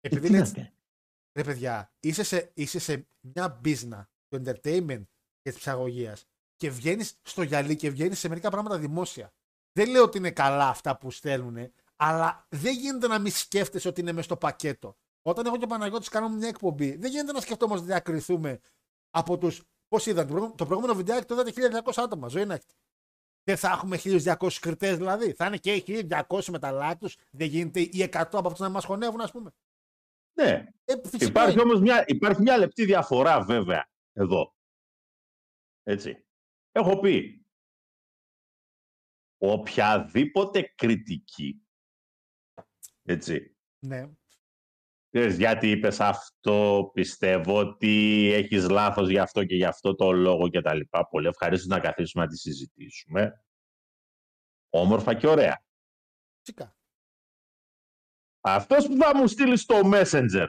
Επειδή 0.00 0.20
τι 0.20 0.26
είναι 0.28 0.36
να 0.36 0.42
έτσι- 0.42 0.54
κάνει. 0.54 0.72
Ρε 1.32 1.42
παιδιά, 1.44 1.92
είσαι 2.00 2.22
σε, 2.22 2.50
είσαι 2.54 2.78
σε 2.78 3.06
μια 3.20 3.60
business 3.64 4.04
του 4.28 4.42
entertainment 4.44 5.02
και 5.42 5.50
της 5.50 5.58
ψαγωγίας 5.58 6.26
και 6.56 6.70
βγαίνεις 6.70 7.18
στο 7.22 7.42
γυαλί 7.42 7.76
και 7.76 7.90
βγαίνεις 7.90 8.18
σε 8.18 8.28
μερικά 8.28 8.50
πράγματα 8.50 8.78
δημόσια. 8.78 9.32
Δεν 9.72 9.90
λέω 9.90 10.02
ότι 10.02 10.18
είναι 10.18 10.30
καλά 10.30 10.68
αυτά 10.68 10.98
που 10.98 11.10
στέλνουν, 11.10 11.72
αλλά 12.02 12.46
δεν 12.48 12.74
γίνεται 12.74 13.06
να 13.06 13.18
μην 13.18 13.32
σκέφτεσαι 13.32 13.88
ότι 13.88 14.00
είναι 14.00 14.12
μέσα 14.12 14.24
στο 14.24 14.36
πακέτο. 14.36 14.96
Όταν 15.22 15.46
εγώ 15.46 15.56
και 15.56 15.64
ο 15.64 15.66
Παναγιώτης 15.66 16.08
κάνουμε 16.08 16.36
μια 16.36 16.48
εκπομπή, 16.48 16.96
δεν 16.96 17.10
γίνεται 17.10 17.32
να 17.32 17.40
σκεφτόμαστε 17.40 17.82
ότι 17.82 17.92
διακριθούμε 17.92 18.60
από 19.10 19.38
τους. 19.38 19.62
Πώς 19.88 20.06
είδαν, 20.06 20.22
το 20.22 20.28
προηγούμενο, 20.28 20.54
το 20.56 20.64
προηγούμενο 20.66 20.94
βιντεάκι 20.98 21.26
το 21.26 21.34
είδατε 21.34 21.80
1200 21.84 21.92
άτομα. 21.96 22.28
Ζωή 22.28 22.44
να 22.44 22.54
έχετε. 22.54 22.74
Δεν 23.44 23.56
θα 23.56 23.68
έχουμε 23.68 23.96
1200 24.04 24.48
κριτές 24.60 24.96
δηλαδή. 24.96 25.32
Θα 25.32 25.46
είναι 25.46 25.56
και 25.56 25.74
οι 25.74 26.06
1200 26.28 26.44
με 26.50 26.58
τα 26.58 26.70
like 26.92 26.96
τους. 26.98 27.16
Δεν 27.32 27.46
γίνεται 27.48 27.80
οι 27.80 28.08
100 28.12 28.22
από 28.32 28.46
αυτούς 28.46 28.58
να 28.60 28.68
μας 28.68 28.84
χωνεύουν, 28.84 29.20
ας 29.20 29.30
πούμε. 29.30 29.50
Ναι, 30.32 30.66
Ε, 30.84 30.94
φυσικά 31.04 31.24
υπάρχει 31.26 31.52
είναι. 31.52 31.62
όμως 31.62 31.80
μια, 31.80 32.04
υπάρχει 32.06 32.42
μια 32.42 32.58
λεπτή 32.58 32.84
διαφορά 32.84 33.42
βέβαια 33.44 33.88
εδώ. 34.12 34.54
Έτσι. 35.82 36.24
Έχω 36.72 36.98
πει, 37.00 37.44
οποιαδήποτε 39.38 40.62
κριτική, 40.62 41.62
έτσι, 43.02 43.56
Ναι. 43.78 44.10
Ξέρεις, 45.10 45.38
γιατί 45.38 45.70
είπες 45.70 46.00
αυτό, 46.00 46.90
πιστεύω 46.94 47.58
ότι 47.58 47.88
έχεις 48.34 48.68
λάθος 48.68 49.08
γι' 49.08 49.18
αυτό 49.18 49.44
και 49.44 49.54
γι' 49.54 49.64
αυτό 49.64 49.94
το 49.94 50.12
λόγο 50.12 50.48
και 50.48 50.60
τα 50.60 50.74
λοιπά. 50.74 51.08
Πολύ 51.08 51.26
ευχαρίστως 51.26 51.66
να 51.66 51.80
καθίσουμε 51.80 52.24
να 52.24 52.30
τη 52.30 52.38
συζητήσουμε. 52.38 53.44
Όμορφα 54.68 55.14
και 55.14 55.26
ωραία. 55.26 55.64
Φυσικά. 56.38 56.76
Αυτός 58.40 58.86
που 58.86 58.96
θα 58.96 59.16
μου 59.16 59.26
στείλεις 59.26 59.60
στο 59.60 59.80
Messenger. 59.84 60.48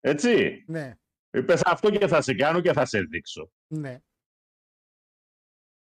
Έτσι. 0.00 0.64
Ναι. 0.66 0.94
Είπες 1.30 1.62
αυτό 1.64 1.90
και 1.90 2.06
θα 2.06 2.20
σε 2.20 2.34
κάνω 2.34 2.60
και 2.60 2.72
θα 2.72 2.86
σε 2.86 3.00
δείξω. 3.00 3.50
Ναι. 3.66 4.00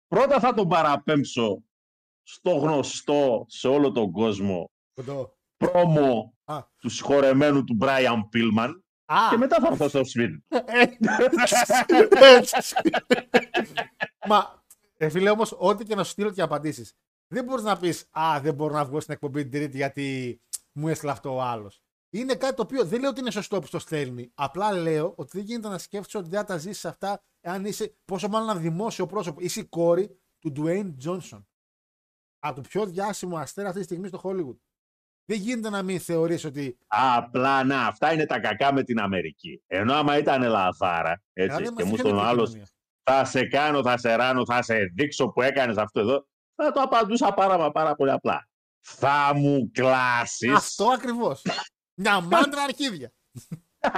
Πρώτα 0.06 0.40
θα 0.40 0.54
τον 0.54 0.68
παραπέμψω 0.68 1.67
στο 2.30 2.50
γνωστό 2.50 3.44
σε 3.48 3.68
όλο 3.68 3.92
τον 3.92 4.10
κόσμο 4.12 4.70
Κοντό. 4.94 5.36
πρόμο 5.56 6.34
Α. 6.44 6.62
του 6.78 6.88
συγχωρεμένου 6.88 7.64
του 7.64 7.78
Brian 7.80 8.18
Pillman 8.32 8.72
Α, 9.04 9.16
και 9.30 9.36
μετά 9.36 9.56
θα 9.60 9.66
έρθω 9.70 9.88
στο 9.88 10.04
σπίτι. 10.04 10.44
του. 10.48 10.56
Μα, 14.28 14.62
ε, 14.96 15.08
φίλε, 15.08 15.30
όμως, 15.30 15.54
ό,τι 15.58 15.84
και 15.84 15.94
να 15.94 16.04
σου 16.04 16.10
στείλω 16.10 16.30
και 16.30 16.42
απαντήσεις. 16.42 16.92
Δεν 17.26 17.44
μπορείς 17.44 17.64
να 17.64 17.76
πεις 17.76 18.08
Α, 18.10 18.40
δεν 18.40 18.54
μπορώ 18.54 18.74
να 18.74 18.84
βγω 18.84 19.00
στην 19.00 19.14
εκπομπή 19.14 19.42
την 19.42 19.50
Τρίτη 19.50 19.76
γιατί 19.76 20.40
μου 20.72 20.88
έστειλε 20.88 21.10
αυτό 21.10 21.34
ο 21.34 21.40
άλλος. 21.42 21.82
Είναι 22.10 22.34
κάτι 22.34 22.54
το 22.54 22.62
οποίο 22.62 22.84
δεν 22.84 23.00
λέω 23.00 23.10
ότι 23.10 23.20
είναι 23.20 23.30
σωστό 23.30 23.60
που 23.60 23.68
το 23.70 23.78
στέλνει. 23.78 24.30
Απλά 24.34 24.72
λέω 24.72 25.12
ότι 25.16 25.30
δεν 25.36 25.46
γίνεται 25.46 25.68
να 25.68 25.78
σκέφτεσαι 25.78 26.18
ότι 26.18 26.28
δεν 26.28 26.38
θα 26.38 26.44
τα 26.44 26.56
ζήσεις 26.56 26.84
αυτά 26.84 27.22
αν 27.40 27.64
είσαι, 27.64 27.96
πόσο 28.04 28.28
μάλλον 28.28 28.48
ένα 28.48 28.58
δημόσιο 28.58 29.06
πρόσωπο. 29.06 29.40
Είσαι 29.40 29.60
η 29.60 29.64
κόρη 29.64 30.18
του 30.38 30.52
Dwayne 30.56 30.92
Johnson. 31.04 31.42
Από 32.38 32.54
το 32.54 32.60
πιο 32.68 32.86
διάσημο 32.86 33.36
αστέρα 33.36 33.68
αυτή 33.68 33.80
τη 33.80 33.86
στιγμή 33.86 34.08
στο 34.08 34.20
Hollywood. 34.22 34.56
Δεν 35.24 35.38
γίνεται 35.38 35.70
να 35.70 35.82
μην 35.82 36.00
θεωρείς 36.00 36.44
ότι. 36.44 36.78
Απλά 36.86 37.64
να, 37.64 37.86
αυτά 37.86 38.12
είναι 38.12 38.26
τα 38.26 38.40
κακά 38.40 38.72
με 38.72 38.82
την 38.82 39.00
Αμερική. 39.00 39.62
Ενώ 39.66 39.94
άμα 39.94 40.18
ήταν 40.18 40.42
λαθάρα, 40.42 41.22
έτσι, 41.32 41.56
«Α, 41.56 41.58
δεν 41.58 41.74
και 41.74 41.82
μας 41.82 41.84
μου 41.84 41.94
είχε 41.94 42.02
τον 42.02 42.12
την 42.12 42.20
άλλος 42.20 42.48
κοινωνία». 42.48 42.68
θα 43.02 43.24
σε 43.24 43.46
κάνω, 43.46 43.82
θα 43.82 43.98
σε 43.98 44.14
ράνω, 44.14 44.44
θα 44.44 44.62
σε 44.62 44.74
δείξω 44.94 45.28
που 45.28 45.42
έκανες 45.42 45.76
αυτό 45.76 46.00
εδώ, 46.00 46.26
θα 46.54 46.72
το 46.72 46.80
απαντούσα 46.80 47.32
πάρα, 47.32 47.58
μα 47.58 47.70
πάρα 47.70 47.94
πολύ 47.94 48.10
απλά. 48.10 48.48
Θα 48.80 49.32
μου 49.34 49.70
κλάσεις. 49.70 50.54
Αυτό 50.54 50.88
ακριβώς. 50.88 51.42
Μια 51.94 52.20
μάντρα 52.20 52.62
αρχίδια. 52.62 53.12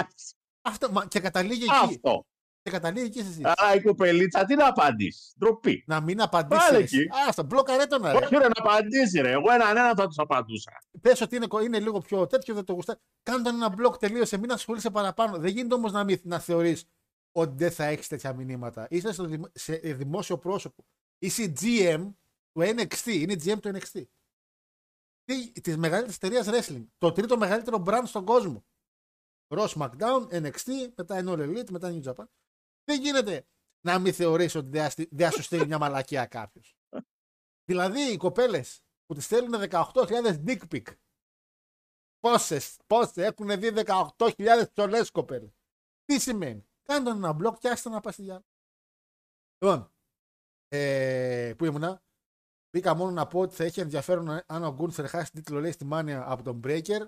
Αυτό, 0.63 0.93
μα, 0.93 1.07
και 1.07 1.21
καταλήγει 1.21 1.63
εκεί. 1.63 1.73
Αυτό. 1.73 2.27
Και 2.63 2.71
καταλήγει 2.71 3.07
εκεί 3.07 3.23
στη 3.23 3.43
Αλλά 3.45 3.75
η 3.75 3.83
κοπελίτσα 3.83 4.45
τι 4.45 4.55
να 4.55 4.69
απαντήσεις; 4.69 5.35
Ντροπή. 5.39 5.85
Να 5.87 6.01
μην 6.01 6.17
Πάλι 6.17 6.29
απαντήσει. 6.33 6.75
εκεί. 6.99 7.09
Άστα, 7.29 7.43
μπλοκαρέ 7.43 7.87
τον 7.87 8.03
ρε. 8.03 8.11
Όχι 8.11 8.37
ρε 8.37 8.39
να 8.49 8.51
απαντήσεις 8.57 9.21
ρε. 9.21 9.31
Εγώ 9.31 9.53
έναν 9.53 9.77
ένα 9.77 9.95
θα 9.95 10.07
τους 10.07 10.19
απαντούσα. 10.19 10.71
Πες 11.01 11.21
ότι 11.21 11.37
είναι, 11.37 11.47
είναι 11.63 11.81
λίγο 11.81 11.99
πιο 11.99 12.27
τέτοιο, 12.27 12.55
δεν 12.55 12.65
το 12.65 12.73
γουστά. 12.73 13.01
Κάνε 13.23 13.43
τον 13.43 13.55
ένα 13.55 13.69
μπλοκ, 13.69 13.97
τελείωσε. 13.97 14.39
Μην 14.39 14.53
ασχολείσαι 14.53 14.91
παραπάνω. 14.91 15.39
Δεν 15.39 15.51
γίνεται 15.53 15.75
όμως 15.75 15.93
να, 15.93 16.05
μην- 16.05 16.21
να 16.23 16.39
θεωρείς 16.39 16.85
ότι 17.33 17.55
δεν 17.57 17.71
θα 17.71 17.85
έχεις 17.85 18.09
τέτοια 18.09 18.33
μηνύματα. 18.35 18.87
Είσαι 18.91 19.13
στο 19.13 19.25
δημο- 19.25 19.51
σε 19.55 19.75
δημόσιο 19.77 20.39
πρόσωπο. 20.39 20.85
Είσαι 21.19 21.53
GM 21.61 22.13
του 22.53 22.61
NXT. 22.63 23.07
Είναι 23.07 23.35
GM 23.45 23.59
του 23.61 23.69
NXT. 23.75 24.03
Της 25.63 25.77
μεγαλύτερης 25.77 26.17
εταιρείας 26.17 26.49
wrestling. 26.51 26.87
Το 26.99 27.13
τρίτο 27.13 27.37
μεγαλύτερο 27.39 27.83
brand 27.87 28.03
στον 28.05 28.25
κόσμο. 28.25 28.65
Raw 29.55 29.67
SmackDown, 29.67 30.27
NXT, 30.31 30.71
μετά 30.97 31.19
είναι 31.19 31.33
All 31.35 31.39
Elite, 31.39 31.71
μετά 31.71 31.91
New 31.93 32.03
Japan. 32.09 32.25
Δεν 32.91 33.01
γίνεται 33.01 33.47
να 33.87 33.99
μην 33.99 34.13
θεωρήσει 34.13 34.59
ότι 34.59 34.69
δεν 34.69 34.83
θα 34.83 34.91
στείλει- 34.91 35.09
δεν 35.13 35.31
θα 35.31 35.37
σου 35.37 35.43
στείλει 35.43 35.67
μια 35.67 35.79
μαλακία 35.79 36.27
κάποιος. 36.27 36.77
δηλαδή 37.71 38.01
οι 38.13 38.17
κοπέλες 38.17 38.83
που 39.07 39.15
τη 39.15 39.21
στέλνουν 39.21 39.61
18.000 39.61 40.43
dick 40.47 40.63
pic. 40.73 40.97
Πόσες, 42.19 42.77
πόσες 42.87 43.17
έχουν 43.17 43.61
δει 43.61 43.71
18.000 43.71 44.71
ψολέ 44.73 45.01
κοπέλες. 45.13 45.59
Τι 46.05 46.21
σημαίνει; 46.21 46.69
Κάνε 46.83 47.05
τον 47.05 47.17
ένα 47.17 47.33
μπλοκ 47.33 47.59
και 47.59 47.69
άστα 47.69 47.91
να 47.91 48.01
πάει 48.01 48.13
στη 48.13 48.23
Γιάννη. 48.23 48.45
Λοιπόν, 49.59 49.93
ε, 50.69 51.55
πού 51.59 51.65
ήμουνα; 51.65 52.03
Μπήκα 52.71 52.95
μόνο 52.95 53.11
να 53.11 53.27
πω 53.27 53.41
ότι 53.41 53.55
θα 53.55 53.65
έχει 53.65 53.81
ενδιαφέρον 53.81 54.29
αν 54.47 54.65
ο 54.65 54.73
Γκούνθερ 54.75 55.09
χάσει 55.09 55.33
τίτλο 55.33 55.61
λέει 55.61 55.73
στη 55.73 55.85
Μάνια 55.85 56.31
από 56.31 56.43
τον 56.43 56.61
Breaker. 56.65 57.07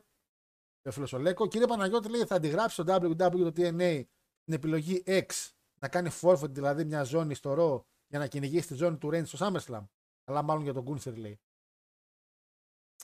Το 0.81 0.90
φίλο 0.90 1.11
ο 1.13 1.19
Λέκο. 1.19 1.48
Κύριε 1.48 1.67
Παναγιώτη 1.67 2.09
λέει 2.09 2.25
θα 2.25 2.35
αντιγράψει 2.35 2.83
στο 2.83 2.94
WWE 2.94 3.52
το 3.52 3.52
TNA 3.57 4.04
την 4.44 4.54
επιλογή 4.54 5.02
X 5.07 5.50
να 5.83 5.89
κάνει 5.89 6.11
forfeit 6.21 6.51
δηλαδή 6.51 6.85
μια 6.85 7.03
ζώνη 7.03 7.35
στο 7.35 7.55
ρο 7.55 7.87
για 8.07 8.19
να 8.19 8.27
κυνηγήσει 8.27 8.67
τη 8.67 8.75
ζώνη 8.75 8.99
του 8.99 9.09
Reigns 9.13 9.27
στο 9.27 9.47
SummerSlam. 9.47 9.85
Αλλά 10.25 10.43
μάλλον 10.43 10.63
για 10.63 10.73
τον 10.73 10.83
Γκούνθερ 10.83 11.17
λέει. 11.17 11.41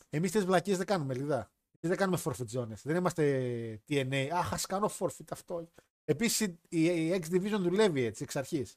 Εμείς 0.08 0.30
τις 0.30 0.44
βλακίες 0.44 0.76
δεν 0.76 0.86
κάνουμε, 0.86 1.14
λιδά. 1.14 1.52
Εμείς 1.80 1.96
δεν 1.96 1.96
κάνουμε 1.96 2.18
forfeit 2.24 2.58
zones. 2.58 2.82
Δεν 2.82 2.96
είμαστε 2.96 3.82
TNA. 3.88 4.28
Αχ, 4.32 4.52
ας 4.52 4.66
κάνω 4.66 4.90
forfeit 4.98 5.30
αυτό. 5.30 5.72
Επίσης 6.04 6.40
η, 6.68 6.84
η 6.84 7.20
X 7.22 7.34
Division 7.34 7.58
δουλεύει 7.58 8.02
έτσι 8.02 8.22
εξ 8.22 8.36
αρχής. 8.36 8.76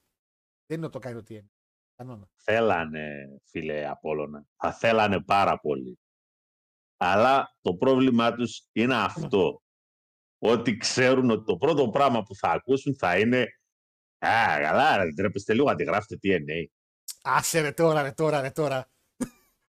Δεν 0.66 0.78
είναι 0.78 0.86
ότι 0.86 0.94
το 0.94 1.00
κάνει 1.00 1.24
το 1.24 1.34
TNA. 1.34 1.50
Κανόνα. 1.96 2.30
Θέλανε, 2.36 3.40
φίλε 3.44 3.88
Απόλλωνα. 3.90 4.46
Θα 4.56 4.74
θέλανε 4.74 5.24
πάρα 5.24 5.60
πολύ. 5.60 6.00
Αλλά 6.98 7.56
το 7.62 7.76
πρόβλημά 7.76 8.34
τους 8.34 8.68
είναι 8.72 8.96
αυτό. 8.96 9.62
Ότι 10.38 10.78
ξέρουν 10.78 11.30
ότι 11.30 11.46
το 11.46 11.58
πρώτο 11.58 11.90
πράγμα 11.90 12.24
που 12.24 12.36
θα 12.36 12.50
ακούσουν 12.50 12.96
θα 12.96 13.20
είναι 13.20 13.61
Α, 14.26 14.60
καλά, 14.62 14.98
ρε, 14.98 15.14
τρέπεστε 15.14 15.54
λίγο, 15.54 15.70
αντιγράφετε 15.70 16.20
TNA. 16.24 16.66
Άσε 17.22 17.60
ρε 17.60 17.72
τώρα, 17.72 18.02
ρε 18.02 18.12
τώρα, 18.12 18.42
ρε 18.42 18.50
τώρα. 18.50 18.90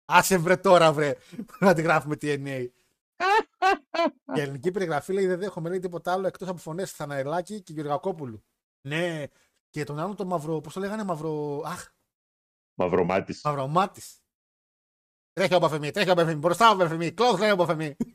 Άσε 0.04 0.38
βρε 0.38 0.56
τώρα, 0.56 0.92
βρε. 0.92 1.14
Να 1.60 1.74
τη 1.74 1.82
γράφουμε 1.82 2.16
TNA. 2.20 2.66
Η 4.36 4.40
ελληνική 4.40 4.70
περιγραφή 4.70 5.12
λέει 5.12 5.26
δεν 5.26 5.38
δέχομαι 5.38 5.68
λέει 5.68 5.78
τίποτα 5.78 6.12
άλλο 6.12 6.26
εκτός 6.26 6.48
από 6.48 6.58
φωνές 6.58 6.92
Θαναελάκη 6.92 7.62
και 7.62 7.72
Γεωργακόπουλου. 7.72 8.44
Ναι, 8.80 9.24
και 9.70 9.84
τον 9.84 9.98
άλλον 9.98 10.16
τον 10.16 10.26
μαύρο, 10.26 10.60
πώς 10.60 10.72
το 10.72 10.80
λέγανε, 10.80 11.04
μαύρο. 11.04 11.62
Αχ, 11.64 11.88
Μαυρομάτης. 12.74 13.40
μαυρομάτης. 13.44 14.22
Τρέχει 15.32 15.54
ο 15.54 15.58
Μπαφεμί, 15.58 15.90
τρέχει 15.90 16.10
ο 16.10 16.14
Μπαφεμί, 16.14 16.34
μπροστά 16.38 16.70
ο 16.70 16.74
Μπαφεμί, 16.74 17.12
κλόθ 17.12 17.40
λέει 17.40 17.50
ο 17.50 17.56
Μπαφεμί. 17.56 17.96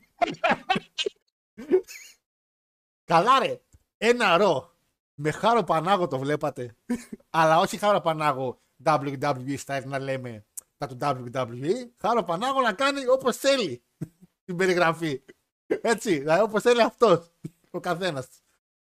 Καλά 3.04 3.38
ρε, 3.38 3.60
ένα 3.96 4.36
ρο. 4.36 4.73
Με 5.14 5.30
χάρο 5.30 5.64
Πανάγο 5.64 6.06
το 6.06 6.18
βλέπατε. 6.18 6.76
Αλλά 7.30 7.58
όχι 7.58 7.76
χάρο 7.76 8.00
Πανάγο 8.00 8.60
WWE 8.84 9.56
style 9.64 9.84
να 9.84 9.98
λέμε 9.98 10.44
τα 10.76 10.86
του 10.86 10.98
WWE. 11.32 11.90
Χάρο 11.96 12.22
Πανάγο 12.22 12.60
να 12.60 12.72
κάνει 12.72 13.08
όπως 13.08 13.36
θέλει 13.36 13.82
την 14.44 14.56
περιγραφή. 14.56 15.24
Έτσι, 15.66 16.18
δηλαδή 16.18 16.42
όπως 16.42 16.62
θέλει 16.62 16.82
αυτός. 16.82 17.32
Ο 17.70 17.80
καθένας. 17.80 18.28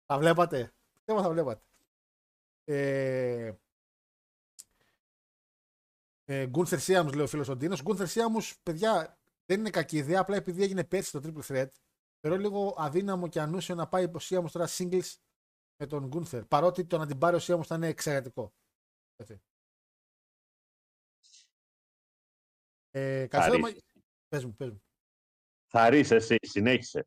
Τα 0.06 0.18
βλέπατε; 0.18 0.72
Πιστεύω 0.94 1.22
θα 1.22 1.30
βλέπατε. 1.30 1.62
Ε, 2.64 3.52
ε, 6.24 6.46
Γκούνθερ 6.46 6.78
Σίαμου, 6.78 7.12
λέει 7.12 7.24
ο 7.24 7.26
φίλος 7.26 7.48
ο 7.48 7.56
Ντίνος. 7.56 7.82
Γκούνθερ 7.82 8.06
Σίαμου, 8.06 8.38
παιδιά, 8.62 9.18
δεν 9.46 9.58
είναι 9.58 9.70
κακή 9.70 9.96
ιδέα. 9.96 10.20
Απλά 10.20 10.36
επειδή 10.36 10.62
έγινε 10.62 10.84
πέρσι 10.84 11.12
το 11.12 11.20
Triple 11.24 11.52
Threat, 11.52 11.68
θεωρώ 12.20 12.36
λίγο 12.36 12.74
αδύναμο 12.78 13.28
και 13.28 13.40
ανούσιο 13.40 13.74
να 13.74 13.86
πάει 13.86 14.10
ο 14.12 14.18
Σίαμου 14.18 14.48
τώρα 14.52 14.68
singles 14.68 15.14
με 15.78 15.86
τον 15.86 16.06
Γκούνθερ. 16.06 16.44
Παρότι 16.44 16.84
το 16.86 16.98
να 16.98 17.06
την 17.06 17.18
πάρει 17.18 17.36
ο 17.36 17.38
Σίαμου 17.38 17.64
θα 17.64 17.74
είναι 17.74 17.86
εξαιρετικό. 17.88 18.54
Έτσι. 19.16 19.40
Ε, 22.90 23.20
Θα 23.20 23.26
καθόλου- 23.28 23.66
ρίξει. 23.66 23.82
Πες 24.28 24.44
μου, 24.44 24.54
πες 24.54 24.70
μου. 24.70 24.82
Θα 25.70 25.88
ρεις 25.88 26.10
εσύ, 26.10 26.36
συνέχισε. 26.40 27.06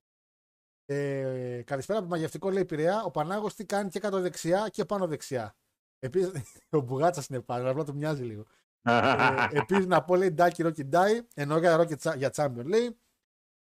Ε, 0.85 1.61
καλησπέρα 1.65 1.99
από 1.99 2.07
το 2.07 2.13
μαγευτικό 2.15 2.49
λέει 2.49 2.65
Πειραιά. 2.65 3.03
Ο 3.03 3.11
Πανάγος 3.11 3.55
τι 3.55 3.65
κάνει 3.65 3.89
και 3.89 3.99
κάτω 3.99 4.19
δεξιά 4.21 4.69
και 4.69 4.85
πάνω 4.85 5.07
δεξιά. 5.07 5.55
Επίσης, 5.99 6.31
ο 6.69 6.79
Μπουγάτσας 6.79 7.27
είναι 7.27 7.41
πάνω, 7.41 7.69
απλά 7.71 7.83
του 7.83 7.95
μοιάζει 7.95 8.23
λίγο. 8.23 8.45
ε, 8.81 9.47
Επίσης 9.61 9.85
να 9.85 10.03
πω 10.03 10.15
λέει 10.15 10.29
Ντάκι 10.29 10.61
Ρόκι 10.63 10.83
Ντάι, 10.83 11.27
ενώ 11.33 11.57
για 11.57 11.75
Ρόκι 11.75 11.95
για 12.17 12.31
Champion 12.35 12.65
λέει. 12.65 12.99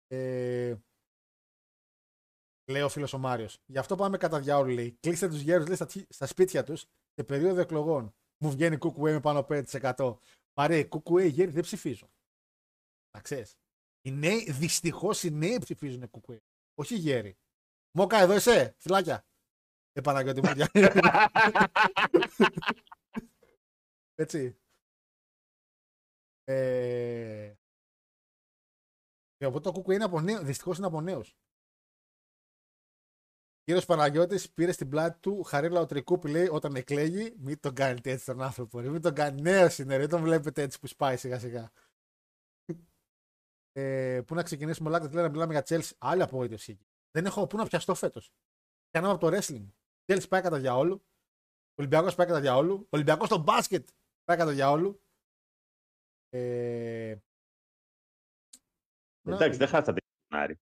Ε, 0.07 0.76
λέει 2.66 2.82
ο 2.82 2.88
φίλος 2.88 3.12
ο 3.12 3.18
Μάριος. 3.18 3.58
Γι' 3.66 3.78
αυτό 3.78 3.96
πάμε 3.96 4.16
κατά 4.16 4.40
διάολο 4.40 4.72
λέει. 4.72 4.96
Κλείστε 5.00 5.28
τους 5.28 5.40
γέρους 5.40 5.66
λέει, 5.66 5.76
στα, 5.76 5.86
στα 6.08 6.26
σπίτια 6.26 6.64
τους 6.64 6.80
σε 7.14 7.24
περίοδο 7.26 7.60
εκλογών. 7.60 8.14
Μου 8.38 8.50
βγαίνει 8.50 8.76
κουκουέ 8.76 9.12
με 9.12 9.20
πάνω 9.20 9.38
από 9.38 9.62
5%. 9.70 10.16
Μαρέ, 10.56 10.84
κουκουέ 10.84 11.24
οι 11.24 11.28
γέροι 11.28 11.50
δεν 11.50 11.62
ψηφίζουν. 11.62 12.08
Να 13.16 13.20
ξέρεις. 13.20 13.56
Οι 14.02 14.10
νέοι, 14.10 14.50
δυστυχώς 14.52 15.22
οι 15.22 15.30
νέοι 15.30 15.58
ψηφίζουν 15.58 16.10
κουκουέ. 16.10 16.42
Όχι 16.74 16.94
οι 16.94 16.98
γέροι. 16.98 17.36
Μόκα 17.96 18.18
εδώ 18.18 18.34
είσαι, 18.34 18.74
φυλάκια. 18.78 19.24
Ε, 19.92 20.00
Παναγιώτη 20.00 20.40
μου. 20.42 20.52
για- 20.52 20.70
Έτσι. 24.14 24.58
Ε... 26.44 27.54
και 29.36 29.46
οπότε 29.46 29.60
το 29.60 29.72
κουκουέ 29.72 29.94
είναι 29.94 30.04
από 30.04 30.20
νέο, 30.20 30.42
δυστυχώς 30.42 30.76
είναι 30.78 30.86
από 30.86 31.00
νέους. 31.00 31.34
Κύριος 33.64 33.84
Παναγιώτης 33.84 34.52
πήρε 34.52 34.72
στην 34.72 34.88
πλάτη 34.88 35.18
του 35.20 35.42
χαρίλα 35.42 35.80
ο 35.80 35.86
Τρικούπη 35.86 36.28
λέει 36.28 36.48
όταν 36.48 36.74
εκλέγει 36.74 37.34
μην 37.38 37.60
τον 37.60 37.74
κάνετε 37.74 38.10
έτσι 38.10 38.24
τον 38.24 38.42
άνθρωπο 38.42 38.80
ρε, 38.80 38.88
μην 38.88 39.02
τον 39.02 39.14
κάνει 39.14 39.40
νέος 39.40 39.78
είναι 39.78 39.94
ρε, 39.94 40.00
δεν 40.00 40.08
τον 40.08 40.22
βλέπετε 40.22 40.62
έτσι 40.62 40.80
που 40.80 40.86
σπάει 40.86 41.16
σιγά 41.16 41.38
σιγά. 41.38 41.72
Ε, 43.72 44.22
πού 44.26 44.34
να 44.34 44.42
ξεκινήσουμε 44.42 44.88
όλα 44.88 45.10
λέει 45.12 45.22
να 45.22 45.28
μιλάμε 45.28 45.52
για 45.52 45.64
Chelsea 45.66 45.90
άλλη 45.98 46.22
απογοήτευση 46.22 46.72
εκεί. 46.72 46.86
Δεν 47.10 47.26
έχω 47.26 47.46
πού 47.46 47.56
να 47.56 47.66
πιαστώ 47.66 47.94
φέτος. 47.94 48.32
Κάναμε 48.90 49.12
από 49.12 49.30
το 49.30 49.36
wrestling. 49.36 49.66
Chelsea 50.06 50.28
πάει 50.28 50.42
κατά 50.42 50.58
διαόλου. 50.58 51.04
Ολυμπιακός 51.74 52.14
πάει 52.14 52.26
κατά 52.26 52.40
διαόλου. 52.40 52.86
Ολυμπιακός 52.90 53.26
στο 53.26 53.38
μπάσκετ 53.38 53.88
πάει 54.24 54.36
κατά 54.36 54.52
διαόλου. 54.52 55.02
Ε... 56.28 57.16
Εντάξει, 59.26 59.58
δεν 59.58 59.68
χάσατε 59.68 60.00
τον 60.28 60.58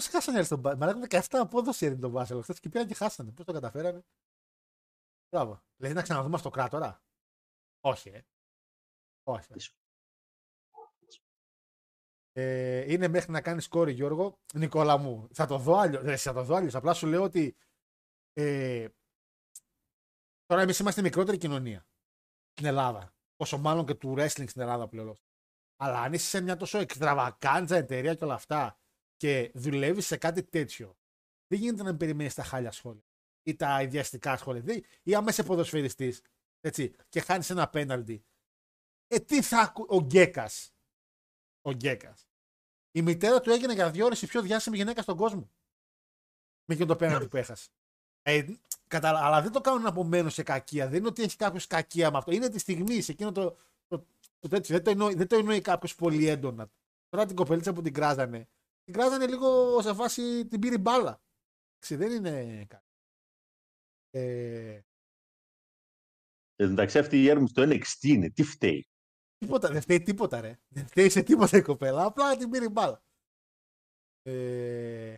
Πώς 0.00 0.08
χάσανε 0.08 0.38
ρε, 0.38 0.44
στον 0.44 0.58
μπάσκετ. 0.58 0.82
Μα 0.82 0.88
έχουν 0.88 1.02
17 1.08 1.20
απόδοση 1.30 1.86
έδινε 1.86 2.00
τον 2.00 2.10
μπάσκετ. 2.10 2.42
Χθες 2.42 2.60
και 2.60 2.68
πήγαν 2.68 2.86
και 2.86 2.94
χάσανε. 2.94 3.30
Πώς 3.30 3.44
το 3.44 3.52
καταφέρανε. 3.52 4.04
Μπράβο. 5.28 5.62
Δηλαδή 5.76 5.96
να 5.96 6.02
ξαναδούμε 6.02 6.34
αυτοκράτορα. 6.34 7.02
Όχι, 7.80 8.08
ε. 8.08 8.22
Όχι. 9.22 9.46
Ε, 12.32 12.92
είναι 12.92 13.08
μέχρι 13.08 13.32
να 13.32 13.40
κάνεις 13.40 13.68
κόρη, 13.68 13.92
Γιώργο. 13.92 14.38
Νικόλα 14.54 14.96
μου, 14.96 15.28
θα 15.32 15.46
το 15.46 15.58
δω 15.58 15.76
άλλο. 15.76 16.16
Θα 16.16 16.32
το 16.32 16.42
δω 16.42 16.54
άλλος. 16.54 16.74
Απλά 16.74 16.94
σου 16.94 17.06
λέω 17.06 17.22
ότι. 17.22 17.56
Ε, 18.32 18.88
τώρα 20.46 20.62
εμείς 20.62 20.78
είμαστε 20.78 21.02
μικρότερη 21.02 21.38
κοινωνία 21.38 21.86
στην 22.52 22.66
Ελλάδα. 22.66 23.14
Όσο 23.36 23.58
μάλλον 23.58 23.86
και 23.86 23.94
του 23.94 24.14
wrestling 24.16 24.48
στην 24.48 24.60
Ελλάδα 24.60 24.88
πλέον. 24.88 25.18
Αλλά 25.76 26.00
αν 26.00 26.12
είσαι 26.12 26.28
σε 26.28 26.40
μια 26.40 26.56
τόσο 26.56 26.78
εξτραβακάντζα 26.78 27.76
εταιρεία 27.76 28.14
και 28.14 28.24
όλα 28.24 28.34
αυτά 28.34 28.80
και 29.20 29.50
δουλεύεις 29.54 30.06
σε 30.06 30.16
κάτι 30.16 30.42
τέτοιο, 30.42 30.96
δεν 31.46 31.58
γίνεται 31.58 31.82
να 31.82 31.96
περιμένεις 31.96 32.34
τα 32.34 32.42
χάλια 32.42 32.72
σχόλια 32.72 33.04
ή 33.42 33.56
τα 33.56 33.82
ιδιαστικά 33.82 34.36
σχόλια. 34.36 34.60
Δηλαδή, 34.60 34.84
ή 35.02 35.14
άμα 35.14 35.30
είσαι 35.30 35.42
ποδοσφαιριστής 35.42 36.22
και 37.08 37.20
χάνεις 37.20 37.50
ένα 37.50 37.68
πέναλτι. 37.68 38.24
Ε, 39.06 39.18
τι 39.18 39.42
θα 39.42 39.60
ακού... 39.60 39.86
Ο 39.88 40.00
Γκέκας. 40.00 40.74
Ο 41.62 41.70
Γκέκας. 41.72 42.28
Η 42.90 43.02
μητέρα 43.02 43.40
του 43.40 43.50
έγινε 43.50 43.72
για 43.72 43.90
δύο 43.90 44.04
ώρες 44.04 44.22
η 44.22 44.26
πιο 44.26 44.42
διάσημη 44.42 44.76
γυναίκα 44.76 45.02
στον 45.02 45.16
κόσμο. 45.16 45.50
Με 46.64 46.74
εκείνο 46.74 46.88
το 46.88 46.96
πέναλτι 46.96 47.28
που 47.28 47.36
έχασε. 47.36 47.68
Ε, 48.22 48.46
κατα... 48.86 49.24
Αλλά 49.24 49.42
δεν 49.42 49.52
το 49.52 49.60
κάνουν 49.60 49.86
από 49.86 50.04
μένω 50.04 50.28
σε 50.28 50.42
κακία. 50.42 50.88
Δεν 50.88 50.98
είναι 50.98 51.08
ότι 51.08 51.22
έχει 51.22 51.36
κάποιος 51.36 51.66
κακία 51.66 52.10
με 52.10 52.18
αυτό. 52.18 52.32
Είναι 52.32 52.48
τη 52.48 52.58
στιγμή 52.58 53.00
σε 53.00 53.12
εκείνο 53.12 53.32
το, 53.32 53.56
το, 53.86 54.06
το 54.38 54.48
τέτοιο. 54.48 54.74
Δεν 54.74 54.84
το 54.84 54.90
εννοεί, 54.90 55.14
δεν 55.14 55.26
το 55.26 55.36
εννοεί 55.36 55.60
κάποιος 55.60 55.94
πολύ 55.94 56.26
έντονα. 56.26 56.70
Τώρα 57.08 57.26
την 57.26 57.36
κοπελίτσα 57.36 57.72
που 57.72 57.82
την 57.82 57.92
κράζανε. 57.92 58.48
Την 58.84 58.92
κράζανε 58.94 59.26
λίγο 59.26 59.80
σε 59.82 59.94
φάση 59.94 60.46
την 60.46 60.60
πήρε 60.60 60.78
μπάλα. 60.78 61.22
Εντάξει, 61.72 61.96
δεν 61.96 62.12
είναι 62.12 62.64
κάτι. 62.64 62.86
Ε, 64.10 64.80
Εν 66.56 66.66
τω 66.66 66.68
μεταξύ 66.68 66.98
αυτή 66.98 67.22
η 67.22 67.28
Έρμη 67.28 67.50
το 67.50 67.62
NXT 67.62 68.02
είναι. 68.02 68.30
Τι 68.30 68.42
φταίει; 68.42 68.88
τίποτα, 69.38 69.68
δεν 69.68 69.80
φταίει 69.80 70.02
τίποτα 70.02 70.40
ρε. 70.40 70.60
Δεν 70.68 70.86
φταίει 70.86 71.08
σε 71.08 71.22
τίποτα 71.22 71.56
η 71.56 71.62
κοπέλα. 71.62 72.04
Απλά 72.04 72.36
την 72.36 72.50
πήρε 72.50 72.70
μπάλα. 72.70 73.02
Ε, 74.22 75.16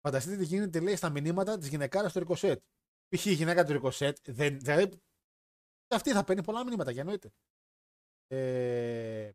Φανταστείτε 0.00 0.36
τι 0.36 0.44
γίνεται 0.44 0.80
λέει 0.80 0.96
στα 0.96 1.10
μηνύματα 1.10 1.58
της 1.58 1.68
γυναικάρας 1.68 2.10
στο 2.10 2.20
Ρικοσέτ. 2.20 2.62
Π.χ. 3.08 3.26
η 3.26 3.32
γυναίκα 3.32 3.64
του 3.64 3.72
Ρικοσέτ, 3.72 4.16
δεν, 4.30 4.58
δηλαδή, 4.58 5.00
αυτή 5.88 6.12
θα 6.12 6.24
παίρνει 6.24 6.42
πολλά 6.42 6.64
μηνύματα, 6.64 6.90
για 6.90 7.00
εννοείται. 7.00 7.32
Ε, 8.26 9.30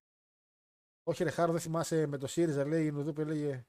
όχι, 1.07 1.23
ρε 1.23 1.29
Χάρο, 1.29 1.51
δεν 1.51 1.61
θυμάσαι 1.61 2.05
με 2.05 2.17
το 2.17 2.27
ΣΥΡΙΖΑ, 2.27 2.65
λέει 2.65 2.85
η 2.85 2.91
Νουδούπη, 2.91 3.21
έλεγε. 3.21 3.65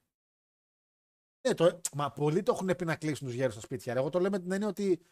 Ναι, 1.48 1.54
το, 1.54 1.80
μα 1.94 2.12
πολλοί 2.12 2.42
το 2.42 2.52
έχουν 2.52 2.76
πει 2.76 2.84
να 2.84 2.96
κλείσουν 2.96 3.26
τους 3.26 3.36
γέρους 3.36 3.52
στα 3.52 3.62
σπίτια. 3.62 3.94
ρε. 3.94 4.00
Εγώ 4.00 4.08
το 4.08 4.20
λέω 4.20 4.30
με 4.30 4.38
την 4.38 4.52
έννοια 4.52 4.68
ότι 4.68 5.02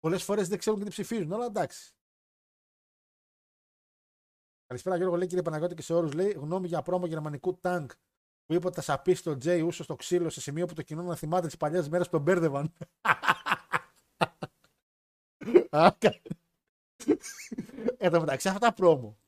πολλές 0.00 0.22
φορές 0.22 0.48
δεν 0.48 0.58
ξέρουν 0.58 0.78
και 0.78 0.84
τι 0.84 0.90
ψηφίζουν, 0.90 1.32
αλλά 1.32 1.44
εντάξει. 1.44 1.92
Καλησπέρα 4.66 4.96
Γιώργο, 4.96 5.16
λέει 5.16 5.26
κύριε 5.26 5.42
Παναγιώτη 5.42 5.74
και 5.74 5.82
σε 5.82 5.94
όρου 5.94 6.08
λέει 6.08 6.30
γνώμη 6.30 6.66
για 6.66 6.82
πρόμο 6.82 7.06
γερμανικού 7.06 7.58
τάγκ 7.58 7.88
που 8.44 8.54
είπε 8.54 8.66
ότι 8.66 8.76
θα 8.76 8.82
σαπίσει 8.82 9.22
τον 9.22 9.38
Τζέι 9.38 9.60
Ούσο 9.60 9.82
στο 9.82 9.96
ξύλο 9.96 10.30
σε 10.30 10.40
σημείο 10.40 10.66
που 10.66 10.74
το 10.74 10.82
κοινό 10.82 11.02
να 11.02 11.16
θυμάται 11.16 11.46
τις 11.46 11.56
παλιές 11.56 11.88
μέρες 11.88 12.06
που 12.06 12.12
τον 12.12 12.22
μπέρδευαν. 12.22 12.72
Εν 17.98 18.12
τω 18.12 18.20
μεταξύ 18.20 18.48
αυτά 18.48 18.60
τα 18.60 18.72
πρόμο 18.72 19.18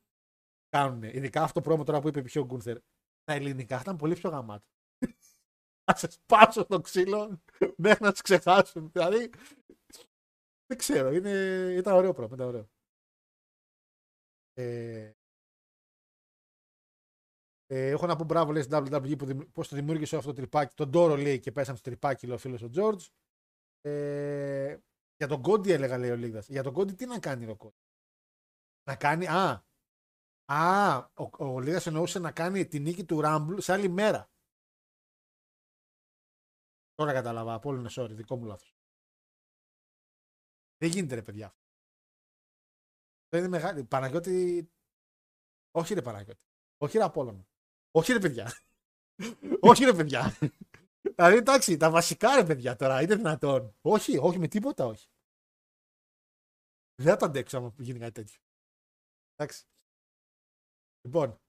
κάνουν, 0.71 1.03
ειδικά 1.03 1.43
αυτό 1.43 1.61
το 1.61 1.69
πρόμο 1.69 1.85
τώρα 1.85 2.01
που 2.01 2.09
είπε 2.09 2.23
πιο 2.23 2.45
Γκούνθερ, 2.45 2.79
τα 3.25 3.33
ελληνικά 3.33 3.81
ήταν 3.81 3.97
πολύ 3.97 4.15
πιο 4.15 4.31
γαμάτα. 4.31 4.67
Θα 5.85 5.97
σε 5.97 6.11
σπάσω 6.11 6.63
στο 6.63 6.81
ξύλο 6.81 7.43
μέχρι 7.77 8.05
να 8.05 8.13
τι 8.13 8.23
ξεχάσουν. 8.23 8.91
Δηλαδή, 8.93 9.31
δεν 10.67 10.79
ξέρω, 10.79 11.13
είναι, 11.13 11.31
ήταν 11.77 11.95
ωραίο 11.95 12.13
πρόμο, 12.13 12.35
ήταν 12.35 12.47
ωραίο. 12.47 12.69
Ε, 14.53 15.13
ε, 17.67 17.89
έχω 17.91 18.07
να 18.07 18.17
πω 18.17 18.25
μπράβο 18.25 18.53
λέει 18.53 18.63
στην 18.63 18.77
WWE 18.77 19.19
που 19.19 19.25
δημι... 19.25 19.47
πώς 19.47 19.69
το 19.69 19.77
δημιούργησε 19.77 20.17
αυτό 20.17 20.29
το 20.29 20.35
τρυπάκι. 20.35 20.75
Τον 20.75 20.91
Τόρο 20.91 21.17
λέει 21.17 21.41
και 21.41 21.53
πέσαμε 21.53 21.77
στο 21.77 21.91
τρυπάκι, 21.91 22.27
λέει 22.27 22.35
ο 22.35 22.39
φίλος 22.39 22.63
ο 22.63 22.69
Τζόρτζ. 22.69 23.07
Ε, 23.81 24.79
για 25.17 25.29
τον 25.29 25.43
Κόντι 25.43 25.73
έλεγα, 25.73 25.99
λέει 25.99 26.11
ο 26.11 26.17
Λίγδας. 26.17 26.49
Για 26.49 26.63
τον 26.63 26.73
Κόντι 26.73 26.93
τι 26.93 27.07
να 27.07 27.19
κάνει 27.19 27.47
ο 27.47 27.57
Κόντι; 27.57 27.77
Να 28.89 28.97
κάνει. 28.97 29.27
Α, 29.27 29.65
α 30.53 30.97
ο, 31.15 31.31
ο 31.39 31.61
Λίγδα 31.61 31.83
εννοούσε 31.87 32.19
να 32.19 32.33
κάνει 32.33 32.67
τη 32.67 32.81
νίκη 32.81 33.05
του 33.05 33.21
Ράμπλ 33.21 33.59
σε 33.59 33.73
άλλη 33.73 33.89
μέρα. 33.89 34.31
Τώρα 36.95 37.13
κατάλαβα. 37.13 37.55
Από 37.55 37.69
όλο 37.69 37.79
είναι 37.79 37.91
sorry, 37.97 38.11
δικό 38.11 38.37
μου 38.37 38.45
λάθος. 38.45 38.75
Δεν 40.77 40.91
γίνεται 40.91 41.15
ρε 41.15 41.23
παιδιά. 41.23 41.55
Δεν 43.29 43.41
είναι 43.41 43.49
μεγάλη. 43.49 43.85
Παναγιώτη. 43.85 44.71
Όχι 45.71 45.95
ρε 45.95 46.03
Παναγιώτη. 46.03 46.45
Όχι 46.79 46.99
ρε 46.99 47.05
Απόλλωνα. 47.05 47.47
Όχι 47.91 48.13
ρε 48.13 48.19
παιδιά. 48.19 48.53
όχι 49.71 49.85
ρε 49.85 49.93
παιδιά. 49.93 50.39
δηλαδή 51.15 51.37
εντάξει, 51.37 51.77
τα 51.77 51.91
βασικά 51.91 52.37
ρε 52.37 52.45
παιδιά 52.45 52.77
τώρα, 52.77 53.03
είναι 53.03 53.17
δυνατόν. 53.17 53.77
Όχι, 53.81 54.19
όχι 54.19 54.39
με 54.39 54.49
τίποτα 54.49 54.87
όχι. 54.87 55.09
Δεν 56.95 57.07
θα 57.07 57.17
το 57.17 57.25
αντέξω 57.25 57.57
άμα 57.57 57.75
γίνει 57.79 57.99
κάτι 57.99 58.13
τέτοιο. 58.13 58.41
Εντάξει. 59.35 59.65
Λοιπόν. 61.03 61.41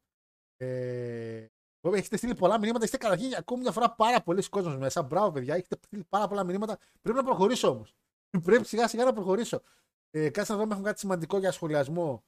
Ε, 0.57 1.45
έχετε 1.81 2.17
στείλει 2.17 2.35
πολλά 2.35 2.59
μηνύματα. 2.59 2.85
Είστε 2.85 2.97
καταρχήν 2.97 3.35
ακόμη 3.35 3.61
μια 3.61 3.71
φορά 3.71 3.91
πάρα 3.91 4.21
πολλοί 4.21 4.49
κόσμος 4.49 4.77
μέσα. 4.77 5.03
Μπράβο, 5.03 5.31
παιδιά. 5.31 5.55
Έχετε 5.55 5.77
στείλει 5.85 6.03
πάρα 6.09 6.27
πολλά 6.27 6.43
μηνύματα. 6.43 6.77
Πρέπει 7.01 7.17
να 7.17 7.23
προχωρήσω 7.23 7.69
όμως. 7.69 7.95
Πρέπει 8.45 8.65
σιγά 8.65 8.87
σιγά 8.87 9.03
να 9.05 9.13
προχωρήσω. 9.13 9.61
Ε, 10.09 10.29
κάτσε 10.29 10.51
να 10.51 10.57
δούμε, 10.57 10.71
έχουμε 10.71 10.87
κάτι 10.87 10.99
σημαντικό 10.99 11.37
για 11.37 11.51
σχολιασμό. 11.51 12.23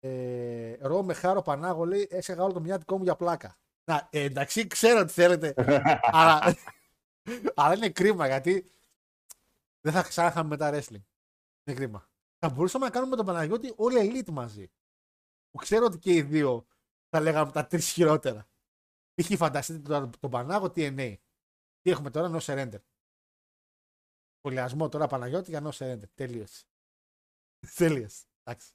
Ε, 0.00 0.76
Ρο 0.80 1.02
με 1.02 1.14
χάρο 1.14 1.42
Πανάγο 1.42 1.84
λέει: 1.84 2.08
Έσχαγα 2.10 2.42
όλο 2.42 2.52
το 2.52 2.60
μυαλικό 2.60 2.96
μου 2.96 3.04
για 3.04 3.16
πλάκα. 3.16 3.56
Να, 3.84 4.08
ε, 4.10 4.22
εντάξει, 4.22 4.66
ξέρω 4.66 5.04
τι 5.04 5.12
θέλετε. 5.12 5.54
αλλά, 6.18 6.56
αλλά 7.54 7.74
είναι 7.74 7.90
κρίμα 7.90 8.26
γιατί 8.26 8.72
δεν 9.80 9.92
θα 9.92 10.02
ξανάχαμε 10.02 10.48
μετά 10.48 10.70
wrestling. 10.72 11.02
Είναι 11.64 11.76
κρίμα. 11.76 12.08
Θα 12.38 12.48
μπορούσαμε 12.48 12.84
να 12.84 12.90
κάνουμε 12.90 13.16
τον 13.16 13.26
Παναγιώτη 13.26 13.72
όλοι 13.76 14.24
elite 14.26 14.32
μαζί. 14.32 14.70
Που 15.54 15.60
ξέρω 15.60 15.84
ότι 15.84 15.98
και 15.98 16.12
οι 16.12 16.22
δύο 16.22 16.66
θα 17.08 17.20
λέγαμε 17.20 17.52
τα 17.52 17.66
τρεις 17.66 17.92
χειρότερα. 17.92 18.48
Π.χ. 19.14 19.36
φανταστείτε 19.36 19.78
τον, 19.78 20.10
τον 20.20 20.30
Πανάγο 20.30 20.66
TNA. 20.66 21.16
Τι 21.80 21.90
έχουμε 21.90 22.10
τώρα, 22.10 22.30
no 22.32 22.40
surrender. 22.40 22.80
Σχολιασμό 24.38 24.88
τώρα 24.88 25.06
Παναγιώτη 25.06 25.50
για 25.50 25.62
no 25.64 25.70
surrender. 25.70 26.08
Τελείωσε. 26.14 26.64
Τέλειωσε. 27.76 28.24
Εντάξει. 28.42 28.72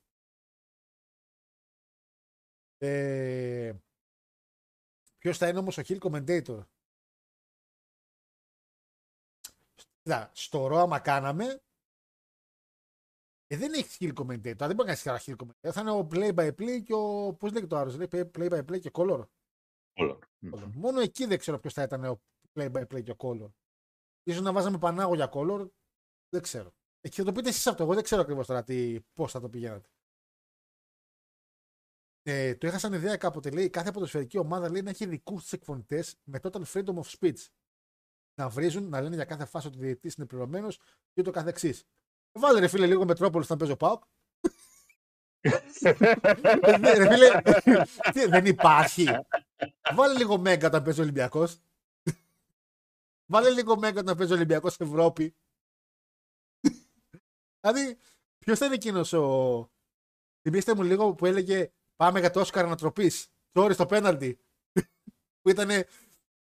Ε, 2.78 3.74
Ποιος 5.18 5.38
θα 5.38 5.48
είναι 5.48 5.60
όμως 5.60 5.78
ο 5.78 5.82
Hill 5.86 6.00
Commentator; 6.00 6.64
Κοίτα, 9.76 10.32
στο 10.34 10.68
ρο 10.68 10.78
άμα 10.78 11.00
κάναμε, 11.00 11.64
ε, 13.52 13.58
δεν 13.58 13.74
έχει 13.74 13.98
Hill 14.00 14.14
Commentator. 14.22 14.56
Δεν 14.58 14.76
μπορεί 14.76 14.90
να 14.90 14.96
κάνει 14.96 14.98
καλά 14.98 15.22
Hill 15.26 15.36
Commentator. 15.36 15.72
Θα 15.72 15.82
είναι 15.82 15.92
ο 15.92 16.08
Play 16.12 16.36
by 16.36 16.48
Play 16.48 16.84
και 16.84 16.94
ο. 16.94 17.34
Πώς 17.34 17.52
λέγεται 17.52 17.68
το 17.68 17.78
άλλος, 17.78 17.98
λέει 17.98 18.08
Play 18.12 18.50
by 18.50 18.66
Play 18.66 18.80
και 18.80 18.92
Color. 18.94 19.24
Color. 19.94 20.18
Color. 20.52 20.70
Μόνο 20.74 21.00
εκεί 21.00 21.26
δεν 21.26 21.38
ξέρω 21.38 21.60
ποιος 21.60 21.74
θα 21.74 21.84
ήταν 21.84 22.06
ο 22.06 22.22
Play 22.54 22.72
by 22.72 22.82
Play 22.88 23.04
και 23.04 23.12
ο 23.12 23.16
Color. 23.18 23.52
Ίσως 24.24 24.42
να 24.42 24.54
βάζαμε 24.54 24.78
πανάγο 24.78 25.16
για 25.16 25.30
Color. 25.34 25.70
Δεν 26.30 26.42
ξέρω. 26.42 26.74
Εκεί 27.02 27.16
θα 27.16 27.24
το 27.24 27.32
πείτε 27.32 27.50
εσείς 27.50 27.68
αυτό. 27.68 27.84
Εγώ 27.84 27.94
δεν 27.94 28.04
ξέρω 28.04 28.22
ακριβώς 28.22 28.48
τώρα 28.48 28.64
πώς 29.14 29.32
θα 29.32 29.40
το 29.40 29.50
πηγαίνατε. 29.50 29.90
Ε, 32.24 32.56
το 32.56 32.68
είχα 32.68 32.80
σαν 32.80 32.94
ιδέα 32.94 33.18
κάποτε. 33.18 33.50
Λέει 33.50 33.70
κάθε 33.70 33.92
ποδοσφαιρική 33.92 34.38
ομάδα 34.38 34.70
λέει, 34.70 34.82
να 34.82 34.90
έχει 34.90 35.06
δικούς 35.06 35.46
τη 35.46 35.56
εκφωνητές 35.56 36.20
με 36.24 36.40
total 36.42 36.64
freedom 36.64 36.96
of 36.96 37.18
speech. 37.20 37.46
Να 38.40 38.50
βρίζουν, 38.50 38.90
να 38.90 39.02
λένε 39.02 39.16
για 39.16 39.26
κάθε 39.26 39.46
φάση 39.46 39.68
ότι 39.68 39.78
ο 39.78 39.82
διαιτητής 39.82 40.16
είναι 40.16 40.26
πληρωμένος 40.26 40.78
και 41.14 41.22
ούτω 41.22 41.32
καθεξής. 41.32 41.86
Βάλε 42.32 42.60
ρε 42.60 42.68
φίλε 42.68 42.86
λίγο 42.86 43.06
Μετρόπολο 43.06 43.46
να 43.48 43.58
παίζω 43.58 43.76
πάω. 43.76 44.00
ρε 45.42 47.08
φίλε, 47.12 47.42
τι, 48.12 48.26
δεν 48.26 48.46
υπάρχει. 48.46 49.06
Βάλε 49.96 50.18
λίγο 50.18 50.38
Μέγκα 50.38 50.68
όταν 50.68 50.84
παίζει 50.84 51.02
Ολυμπιακός. 51.02 51.60
Βάλε 53.32 53.50
λίγο 53.50 53.78
Μέγκα 53.78 54.00
όταν 54.00 54.18
παίζει 54.18 54.34
Ολυμπιακός 54.34 54.80
Ευρώπη. 54.80 55.36
δηλαδή, 57.60 57.98
ποιος 58.40 58.58
θα 58.58 58.66
είναι 58.66 58.76
εκείνος 58.76 59.14
ο. 59.14 59.70
Θυμήστε 60.42 60.76
μου 60.76 60.84
λίγο 60.84 61.16
που 61.16 61.26
έλεγε 61.26 61.72
Πάμε 62.00 62.20
για 62.20 62.32
το 62.32 62.40
Όσκαρ 62.40 62.66
ανατροπής. 62.66 63.28
Sorry 63.54 63.74
στο 63.74 63.86
πέναλτι. 63.86 64.40
που 65.42 65.50
ήταν 65.50 65.70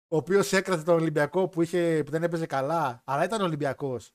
ο 0.08 0.18
οποίος 0.18 0.54
έκρατε 0.54 0.84
τον 0.84 0.96
Ολυμπιακό 0.96 1.48
που, 1.48 1.62
είχε, 1.62 2.02
που 2.06 2.12
δεν 2.12 2.24
έπαιζε 2.24 2.46
καλά, 2.46 3.02
αλλά 3.06 3.24
ήταν 3.24 3.42
Ολυμπιακός. 3.42 4.14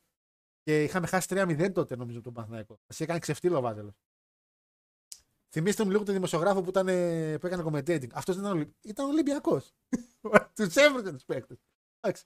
Και 0.68 0.82
είχαμε 0.82 1.06
χάσει 1.06 1.26
3-0 1.30 1.72
τότε 1.72 1.96
νομίζω 1.96 2.20
τον 2.20 2.32
Παναθηναϊκό. 2.32 2.80
Μας 2.88 3.00
έκανε 3.00 3.18
ξεφτύλο 3.18 3.56
ο 3.56 3.60
Βάζελος. 3.60 3.94
Θυμήστε 5.48 5.84
μου 5.84 5.90
λίγο 5.90 6.02
τον 6.02 6.14
δημοσιογράφο 6.14 6.62
που, 6.62 6.68
ήταν, 6.68 6.86
που 7.38 7.46
έκανε 7.46 7.62
commentating. 7.66 8.08
Αυτός 8.12 8.36
ήταν, 8.36 8.74
ήταν 8.80 9.08
Ολυμπιακός. 9.08 9.74
τους 10.54 10.76
έβριζε 10.76 11.12
τους 11.12 11.24
παίκτες. 11.24 11.58
Εντάξει. 12.00 12.24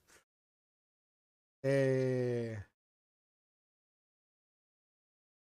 Ε... 1.60 2.62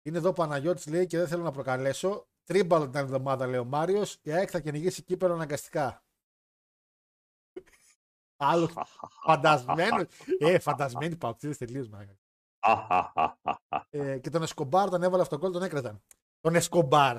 Είναι 0.01 0.17
εδώ 0.17 0.29
ο 0.29 0.33
Παναγιώτης 0.33 0.87
λέει 0.87 1.05
και 1.07 1.17
δεν 1.17 1.27
θέλω 1.27 1.43
να 1.43 1.51
προκαλέσω. 1.51 2.27
Τρίμπαλ 2.43 2.89
την 2.89 2.99
εβδομάδα, 2.99 3.47
λέει 3.47 3.59
ο 3.59 3.65
Μάριος. 3.65 4.19
Η 4.21 4.31
ΑΕΚ 4.31 4.49
θα 4.51 4.59
κυνηγήσει 4.59 5.03
κύπελο 5.03 5.33
αναγκαστικά. 5.33 6.03
Άλλος 8.37 8.73
φαντασμένος. 9.25 10.07
ε, 10.39 10.59
φαντασμένοι 10.59 11.15
παοξίδε 11.15 11.55
τελείως 11.55 11.89
ε, 13.89 14.17
και 14.17 14.29
τον 14.29 14.43
Εσκομπάρ, 14.43 14.87
όταν 14.87 15.03
έβαλε 15.03 15.21
αυτό 15.21 15.35
το 15.35 15.41
κόλ, 15.41 15.51
τον 15.51 15.63
έκραζαν. 15.63 16.03
Τον 16.39 16.55
Εσκομπάρ. 16.55 17.17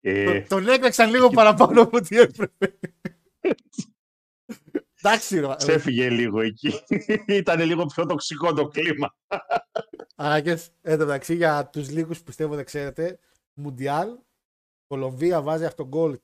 Ε, 0.00 0.24
τον, 0.24 0.48
τον 0.48 0.68
έκραξαν 0.68 1.10
λίγο 1.10 1.28
παραπάνω 1.28 1.82
από 1.82 1.96
ό,τι 1.96 2.18
έπρεπε. 2.18 2.78
Εντάξει, 5.02 5.40
ρε. 5.40 5.54
Ξέφυγε 5.56 6.10
λίγο 6.10 6.40
εκεί. 6.40 6.72
Ήταν 7.26 7.60
λίγο 7.60 7.86
πιο 7.86 8.06
τοξικό 8.06 8.52
το 8.52 8.68
κλίμα. 8.68 9.16
Άγγε, 10.16 10.56
εν 10.80 10.98
τω 10.98 11.04
μεταξύ, 11.04 11.34
για 11.34 11.66
τους 11.66 11.90
λίγους 11.90 12.18
που 12.18 12.24
πιστεύω 12.24 12.54
δεν 12.54 12.64
ξέρετε, 12.64 13.18
Μουντιάλ. 13.54 14.18
Κολομβία 14.86 15.42
βάζει 15.42 15.64
αυτό 15.64 15.86
γκολ 15.86 16.18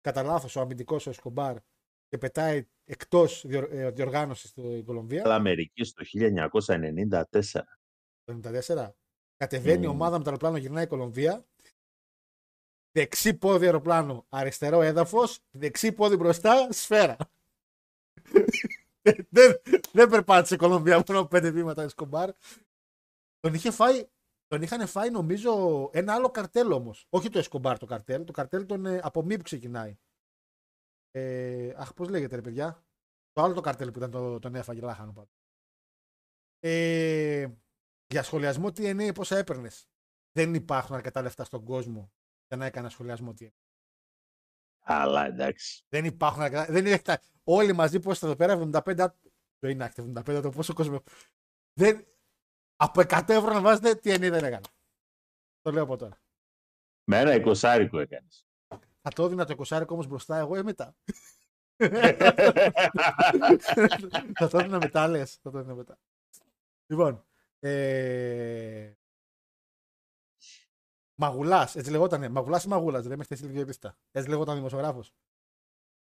κατά 0.00 0.22
λάθος 0.22 0.56
ο 0.56 0.60
αμυντικός 0.60 1.06
ο 1.06 1.10
Εσκομπάρ 1.10 1.56
και 2.08 2.18
πετάει 2.18 2.68
εκτός 2.84 3.44
ε, 3.44 3.90
διοργάνωσης 3.90 4.50
στην 4.50 4.84
Κολομβία. 4.84 5.22
Αλλά 5.24 5.34
Αμερική 5.34 5.92
το 5.92 6.04
1994. 6.12 7.40
Το 8.24 8.40
1994. 8.66 8.90
Κατεβαίνει 9.36 9.84
η 9.84 9.88
ομάδα 9.88 10.18
με 10.18 10.24
το 10.24 10.30
αεροπλάνο, 10.30 10.56
γυρνάει 10.56 10.84
η 10.84 10.86
Κολομβία. 10.86 11.46
Δεξί 12.90 13.34
πόδι 13.34 13.64
αεροπλάνο, 13.64 14.26
αριστερό 14.28 14.82
έδαφος. 14.82 15.40
Δεξί 15.50 15.92
πόδι 15.92 16.16
μπροστά, 16.16 16.72
σφαίρα. 16.72 17.16
δεν, 19.30 19.60
δεν 19.92 20.08
περπάτησε 20.08 20.54
η 20.54 20.58
Κολομβία 20.58 21.04
μόνο 21.08 21.26
πέντε 21.26 21.50
βήματα 21.50 21.82
Εσκομπάρ. 21.82 22.30
Τον 23.40 23.54
είχε 23.54 23.70
φάει 23.70 24.08
τον 24.46 24.62
είχαν 24.62 24.86
φάει 24.86 25.10
νομίζω 25.10 25.90
ένα 25.92 26.14
άλλο 26.14 26.30
καρτέλ 26.30 26.72
όμως. 26.72 27.06
Όχι 27.10 27.28
το 27.28 27.38
Εσκομπάρ 27.38 27.78
το 27.78 27.86
καρτέλ. 27.86 28.24
Το 28.24 28.32
καρτέλ 28.32 28.66
τον, 28.66 28.86
ε, 28.86 29.00
από 29.02 29.22
μη 29.22 29.36
που 29.36 29.42
ξεκινάει. 29.42 29.98
Ε, 31.16 31.74
αχ, 31.76 31.94
πώς 31.94 32.08
λέγεται 32.08 32.34
ρε 32.34 32.42
παιδιά; 32.42 32.86
Το 33.32 33.42
άλλο 33.42 33.54
το 33.54 33.60
καρτέλ 33.60 33.90
που 33.90 33.98
ήταν 33.98 34.10
το, 34.10 34.38
τον 34.38 34.54
έφαγε 34.54 34.80
λάχανο 34.80 35.12
πάντως. 35.12 35.42
Ε, 36.58 37.46
για 38.06 38.22
σχολιασμό 38.22 38.72
τι 38.72 38.88
είναι, 38.88 39.12
πόσα 39.12 39.36
έπαιρνες; 39.36 39.88
Δεν 40.32 40.54
υπάρχουν 40.54 40.96
αρκετά 40.96 41.22
λεφτά 41.22 41.44
στον 41.44 41.64
κόσμο 41.64 42.12
για 42.46 42.56
να 42.56 42.64
έκανα 42.64 42.88
σχολιασμό 42.88 43.34
τι 43.34 43.44
είναι. 43.44 43.54
Αλλά 44.84 45.26
εντάξει. 45.26 45.84
Δεν 45.88 46.04
υπάρχουν 46.04 46.42
αρκετά. 46.42 46.64
Δεν 46.64 46.86
είναι, 46.86 47.02
όλοι 47.44 47.72
μαζί 47.72 48.00
πώ 48.00 48.10
εδώ 48.10 48.36
πέρα 48.36 48.70
75. 48.72 49.08
Το 49.58 49.68
είναι 49.68 49.92
75 49.96 50.40
το 50.42 50.50
πόσο 50.50 50.74
κόσμο. 50.74 51.02
Δεν, 51.72 52.06
από 52.76 53.00
100 53.00 53.28
ευρώ 53.28 53.52
να 53.52 53.60
βάζετε, 53.60 53.94
τι 53.94 54.10
εννοεί 54.10 54.28
δεν 54.30 54.44
έκανε. 54.44 54.66
Το 55.60 55.70
λέω 55.70 55.82
από 55.82 55.96
τώρα. 55.96 56.20
Με 57.04 57.18
ένα 57.18 57.34
εικοσάρικο 57.34 57.98
έκανες. 57.98 58.46
Θα 59.06 59.10
το 59.14 59.24
έδινα 59.24 59.44
το 59.44 59.52
εικοσάρικο 59.52 59.94
όμως 59.94 60.06
μπροστά 60.06 60.36
εγώ 60.36 60.56
ή 60.56 60.62
μετά. 60.62 60.94
θα 64.38 64.48
το 64.48 64.58
έδινα 64.58 64.78
μετά, 64.78 65.08
λες. 65.08 65.34
Θα 65.42 65.50
το 65.50 65.58
έδινα 65.58 65.74
μετά. 65.74 65.98
Λοιπόν. 66.86 67.24
Ε... 67.58 68.92
Μαγουλάς, 71.14 71.76
έτσι 71.76 71.90
λεγότανε. 71.90 72.28
Μαγουλάς 72.28 72.64
ή 72.64 72.68
μαγούλας, 72.68 73.02
δεν 73.02 73.12
είμαι 73.12 73.24
στη 73.24 73.46
λίγο 73.46 73.70
Έτσι 74.10 74.28
λεγόταν 74.28 74.54
δημοσιογράφος. 74.54 75.14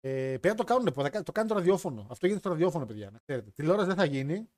Ε, 0.01 0.38
πρέπει 0.40 0.48
να 0.48 0.55
το 0.55 0.64
κάνουν, 0.64 1.24
το 1.24 1.32
κάνει 1.32 1.48
το 1.48 1.55
ραδιόφωνο. 1.55 2.07
Αυτό 2.11 2.26
γίνεται 2.26 2.38
στο 2.40 2.48
ραδιόφωνο, 2.48 2.86
παιδιά. 2.86 3.11
Να 3.11 3.18
ξέρετε. 3.18 3.51
Τηλεόραση 3.51 3.86
δεν 3.86 3.96
θα 3.96 4.05
γίνει 4.05 4.48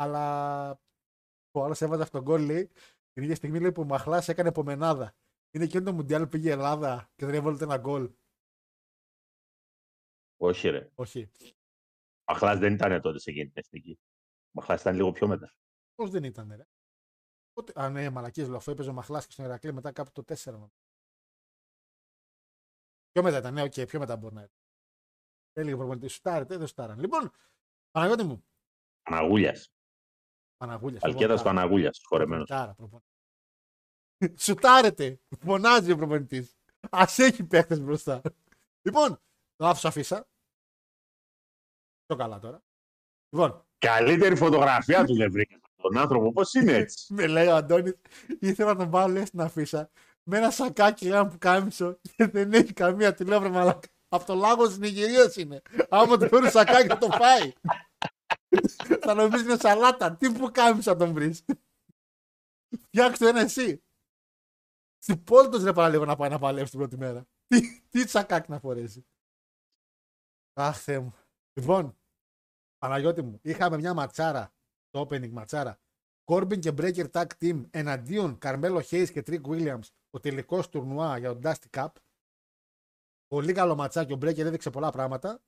αλλά 0.00 0.70
ο 1.50 1.64
άλλος 1.64 1.80
έβαζε 1.80 2.02
αυτόν 2.02 2.24
τον 2.24 2.32
γκολ 2.32 2.44
λέει, 2.44 2.70
την 3.12 3.22
ίδια 3.22 3.34
στιγμή 3.34 3.60
λέει, 3.60 3.72
που 3.72 3.82
ο 3.82 3.84
Μαχλάς 3.84 4.28
έκανε 4.28 4.48
επομενάδα. 4.48 5.14
Είναι 5.50 5.64
εκείνο 5.64 5.84
το 5.84 5.92
Μουντιάλ 5.92 6.22
που 6.22 6.28
πήγε 6.28 6.48
η 6.48 6.50
Ελλάδα 6.50 7.10
και 7.16 7.26
δεν 7.26 7.34
έβαλε 7.34 7.58
ένα 7.60 7.76
γκολ. 7.78 8.10
Όχι, 10.36 10.68
ρε. 10.68 10.90
Όχι. 10.94 11.30
Ο 12.24 12.32
Μαχλάς 12.32 12.58
δεν 12.58 12.72
ήταν 12.72 13.00
τότε 13.00 13.18
σε 13.18 13.30
εκείνη 13.30 13.44
την 13.44 13.62
εθνική. 13.64 14.00
Ο 14.46 14.50
Μαχλάς 14.50 14.80
ήταν 14.80 14.94
λίγο 14.94 15.12
πιο 15.12 15.28
μετά. 15.28 15.54
Πώς 15.94 16.10
δεν 16.10 16.24
ήταν, 16.24 16.52
ρε. 16.56 16.66
Πότε... 17.52 17.72
Α, 17.80 17.88
ναι, 17.88 18.10
μαλακίες 18.10 18.48
λέω. 18.48 18.56
Αφού 18.56 18.70
έπαιζε 18.70 18.90
ο 18.90 18.92
Μαχλάς 18.92 19.26
και 19.26 19.32
στον 19.32 19.44
Ηρακλή 19.44 19.72
μετά 19.72 19.92
κάπου 19.92 20.10
το 20.12 20.22
4. 20.26 20.70
Πιο 23.12 23.22
μετά 23.22 23.38
ήταν, 23.38 23.54
ναι, 23.54 23.62
οκ, 23.62 23.72
okay, 23.76 23.86
πιο 23.86 23.98
μετά 23.98 24.16
μπορεί 24.16 24.34
να 24.34 24.40
ήταν. 24.40 24.56
Έλεγε 25.52 25.76
προπονητής, 25.76 26.12
σουτάρετε, 26.12 26.56
δεν 26.56 26.66
σουτάραν. 26.66 26.98
Λοιπόν, 26.98 27.30
Παναγιώτη 27.90 28.24
μου. 28.24 28.44
Παναγούλιας. 29.02 29.72
Παναγούλιας. 30.56 31.02
Αλκέτας 31.02 31.42
Παναγούλιας, 31.42 32.00
χορεμένος. 32.04 32.48
Σουτάρετε. 34.44 35.20
Φωνάζει 35.40 35.92
ο 35.92 35.96
προπονητής. 35.96 36.56
Α 36.90 37.04
έχει 37.16 37.44
παίχτε 37.44 37.76
μπροστά. 37.76 38.20
Λοιπόν, 38.82 39.20
το 39.56 39.66
άφησα 39.66 39.88
αφήσα. 39.88 40.28
Το 42.06 42.16
καλά 42.16 42.38
τώρα. 42.38 42.62
Λοιπόν. 43.30 43.64
Καλύτερη 43.78 44.36
φωτογραφία 44.36 45.04
του 45.04 45.16
δεν 45.16 45.32
βρήκα. 45.32 45.60
τον 45.76 45.98
άνθρωπο, 45.98 46.32
πώς 46.32 46.54
είναι 46.54 46.72
έτσι; 46.72 47.06
Με 47.14 47.26
λέει 47.26 47.46
ο 47.46 47.54
Αντώνης, 47.54 47.94
ήθελα 48.40 48.72
να 48.72 48.78
τον 48.78 48.90
βάλω 48.90 49.12
λέει, 49.12 49.24
στην 49.24 49.40
αφίσα 49.40 49.90
με 50.22 50.36
ένα 50.36 50.50
σακάκι 50.50 51.08
λέει 51.08 51.26
που 51.26 51.38
κάμισο 51.38 51.98
και 52.16 52.26
δεν 52.26 52.52
έχει 52.52 52.72
καμία 52.72 53.14
τηλέφωνο 53.14 53.50
μαλάκα. 53.50 53.88
Από 54.08 54.24
το 54.24 54.34
λάγος 54.34 54.68
της 54.68 54.78
Νιγηρίας 54.78 55.36
είναι. 55.36 55.62
Άμα 55.88 56.18
του 56.18 56.28
φέρει 56.28 56.50
σακάκι 56.50 56.88
θα 56.88 56.98
το 56.98 57.08
φάει. 57.10 57.52
θα 59.00 59.14
νομίζεις 59.14 59.46
είναι 59.46 59.56
σαλάτα. 59.56 60.16
Τι 60.16 60.32
που 60.32 60.50
κάμισο 60.50 60.90
να 60.90 60.96
τον 60.96 61.12
βρεις; 61.12 61.44
Φτιάξτε 62.82 63.28
ένα 63.28 63.40
εσύ. 63.40 63.82
Στην 65.02 65.24
πόλη 65.24 65.48
του 65.48 65.64
ρε 65.64 65.72
παραλίγο 65.72 66.04
να 66.04 66.16
πάει 66.16 66.30
να 66.30 66.38
παλέψει 66.38 66.70
την 66.70 66.78
πρώτη 66.78 66.96
μέρα. 66.96 67.26
Τι, 67.46 67.82
τι 67.88 68.08
σακάκι 68.08 68.50
να 68.50 68.58
φορέσει. 68.58 69.06
Αχ, 70.52 70.80
Θεέ 70.80 70.98
μου. 70.98 71.14
Λοιπόν, 71.52 71.98
Παναγιώτη 72.78 73.22
μου, 73.22 73.38
είχαμε 73.42 73.76
μια 73.76 73.94
ματσάρα, 73.94 74.52
το 74.90 75.00
opening 75.00 75.30
ματσάρα. 75.30 75.80
Corbin 76.24 76.58
και 76.58 76.74
Breaker 76.76 77.10
Tag 77.10 77.26
Team 77.40 77.64
εναντίον 77.70 78.38
Carmelo 78.42 78.80
Hayes 78.90 79.08
και 79.12 79.22
Trick 79.26 79.42
Williams 79.42 79.88
ο 80.10 80.20
τελικός 80.20 80.68
τουρνουά 80.68 81.18
για 81.18 81.32
τον 81.32 81.40
Dusty 81.44 81.70
Cup. 81.78 81.88
Πολύ 83.26 83.52
καλό 83.52 83.74
ματσάκι. 83.74 84.12
Ο 84.12 84.18
Breaker 84.20 84.38
έδειξε 84.38 84.70
πολλά 84.70 84.90
πράγματα. 84.90 85.42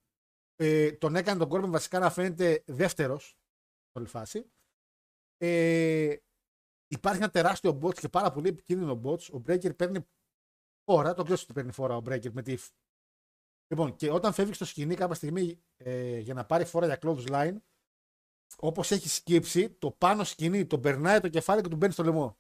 Ε, 0.57 0.93
τον 0.93 1.17
έκανε 1.17 1.47
τον 1.47 1.49
Corbin 1.51 1.71
βασικά 1.71 1.99
να 1.99 2.11
φαίνεται 2.11 2.63
δεύτερος 2.67 3.25
στην 3.25 4.01
όλη 4.01 4.07
φάση. 4.07 4.51
Ε, 5.37 6.17
υπάρχει 6.93 7.23
ένα 7.23 7.31
τεράστιο 7.31 7.79
bot 7.83 7.95
και 7.95 8.09
πάρα 8.09 8.33
πολύ 8.33 8.49
επικίνδυνο 8.49 9.01
bot. 9.05 9.21
Ο 9.21 9.43
Breaker 9.47 9.77
παίρνει 9.77 10.07
φόρα. 10.85 11.15
Το 11.15 11.23
ξέρω 11.23 11.41
ότι 11.43 11.53
παίρνει 11.53 11.73
φόρα 11.73 11.97
ο 11.97 12.03
Breaker 12.07 12.31
με 12.31 12.43
τη 12.43 12.57
Λοιπόν, 13.73 13.97
και 13.97 14.11
όταν 14.11 14.33
φεύγεις 14.33 14.57
στο 14.57 14.65
σκηνή 14.65 14.95
κάποια 14.95 15.15
στιγμή 15.15 15.63
ε, 15.77 16.19
για 16.19 16.35
να 16.35 16.45
πάρει 16.47 16.65
φόρα 16.65 16.87
για 16.87 16.99
close 17.03 17.27
line, 17.27 17.57
όπως 18.57 18.91
έχει 18.91 19.09
σκύψει, 19.09 19.71
το 19.71 19.91
πάνω 19.91 20.25
σκηνή 20.25 20.67
τον 20.67 20.81
περνάει 20.81 21.21
το 21.21 21.29
κεφάλι 21.29 21.63
και 21.63 21.69
τον 21.69 21.79
μπαίνει 21.79 21.93
στο 21.93 22.03
λαιμό. 22.03 22.39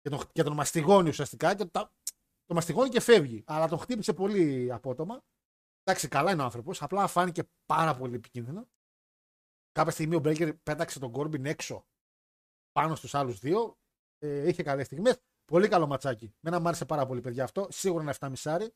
Και 0.00 0.08
τον, 0.08 0.20
και 0.32 0.42
τον 0.42 0.52
μαστιγώνει 0.52 1.08
ουσιαστικά 1.08 1.54
και 1.54 1.64
το, 1.64 1.90
το 2.44 2.54
μαστιγώνει 2.54 2.88
και 2.88 3.00
φεύγει. 3.00 3.44
Αλλά 3.46 3.68
τον 3.68 3.78
χτύπησε 3.78 4.12
πολύ 4.12 4.72
απότομα. 4.72 5.24
Εντάξει, 5.82 6.08
καλά 6.08 6.32
είναι 6.32 6.42
ο 6.42 6.44
άνθρωπος, 6.44 6.82
απλά 6.82 7.06
φάνηκε 7.06 7.42
πάρα 7.66 7.96
πολύ 7.96 8.14
επικίνδυνο. 8.14 8.68
Κάποια 9.72 9.92
στιγμή 9.92 10.14
ο 10.14 10.18
Μπέγκερ 10.20 10.54
πέταξε 10.54 10.98
τον 10.98 11.12
Κόρμπιν 11.12 11.46
έξω 11.46 11.86
πάνω 12.76 12.94
στους 12.94 13.14
άλλους 13.14 13.38
δύο. 13.38 13.78
Ε, 14.18 14.48
είχε 14.48 14.62
καλές 14.62 14.86
στιγμές. 14.86 15.18
Πολύ 15.44 15.68
καλό 15.68 15.86
ματσάκι. 15.86 16.34
Μένα 16.40 16.60
μου 16.60 16.68
άρεσε 16.68 16.84
πάρα 16.84 17.06
πολύ, 17.06 17.20
παιδιά 17.20 17.44
αυτό. 17.44 17.66
Σίγουρα 17.70 18.02
είναι 18.02 18.12
7 18.18 18.28
μισάρι. 18.28 18.72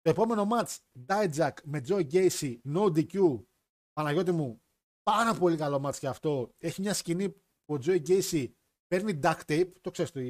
Το 0.00 0.10
επόμενο 0.10 0.44
μάτς, 0.44 0.80
Dijak 1.06 1.52
με 1.64 1.82
Joe 1.88 2.12
Gacy, 2.12 2.58
no 2.74 2.84
DQ. 2.84 3.44
Παναγιώτη 3.92 4.32
μου, 4.32 4.62
πάρα 5.02 5.34
πολύ 5.34 5.56
καλό 5.56 5.78
μάτς 5.78 5.98
και 5.98 6.08
αυτό. 6.08 6.54
Έχει 6.58 6.80
μια 6.80 6.94
σκηνή 6.94 7.28
που 7.64 7.74
ο 7.74 7.78
Joe 7.82 8.06
Gacy 8.08 8.52
παίρνει 8.86 9.20
duct 9.22 9.40
tape, 9.46 9.72
το 9.80 9.90
ξέρεις 9.90 10.12
το, 10.12 10.20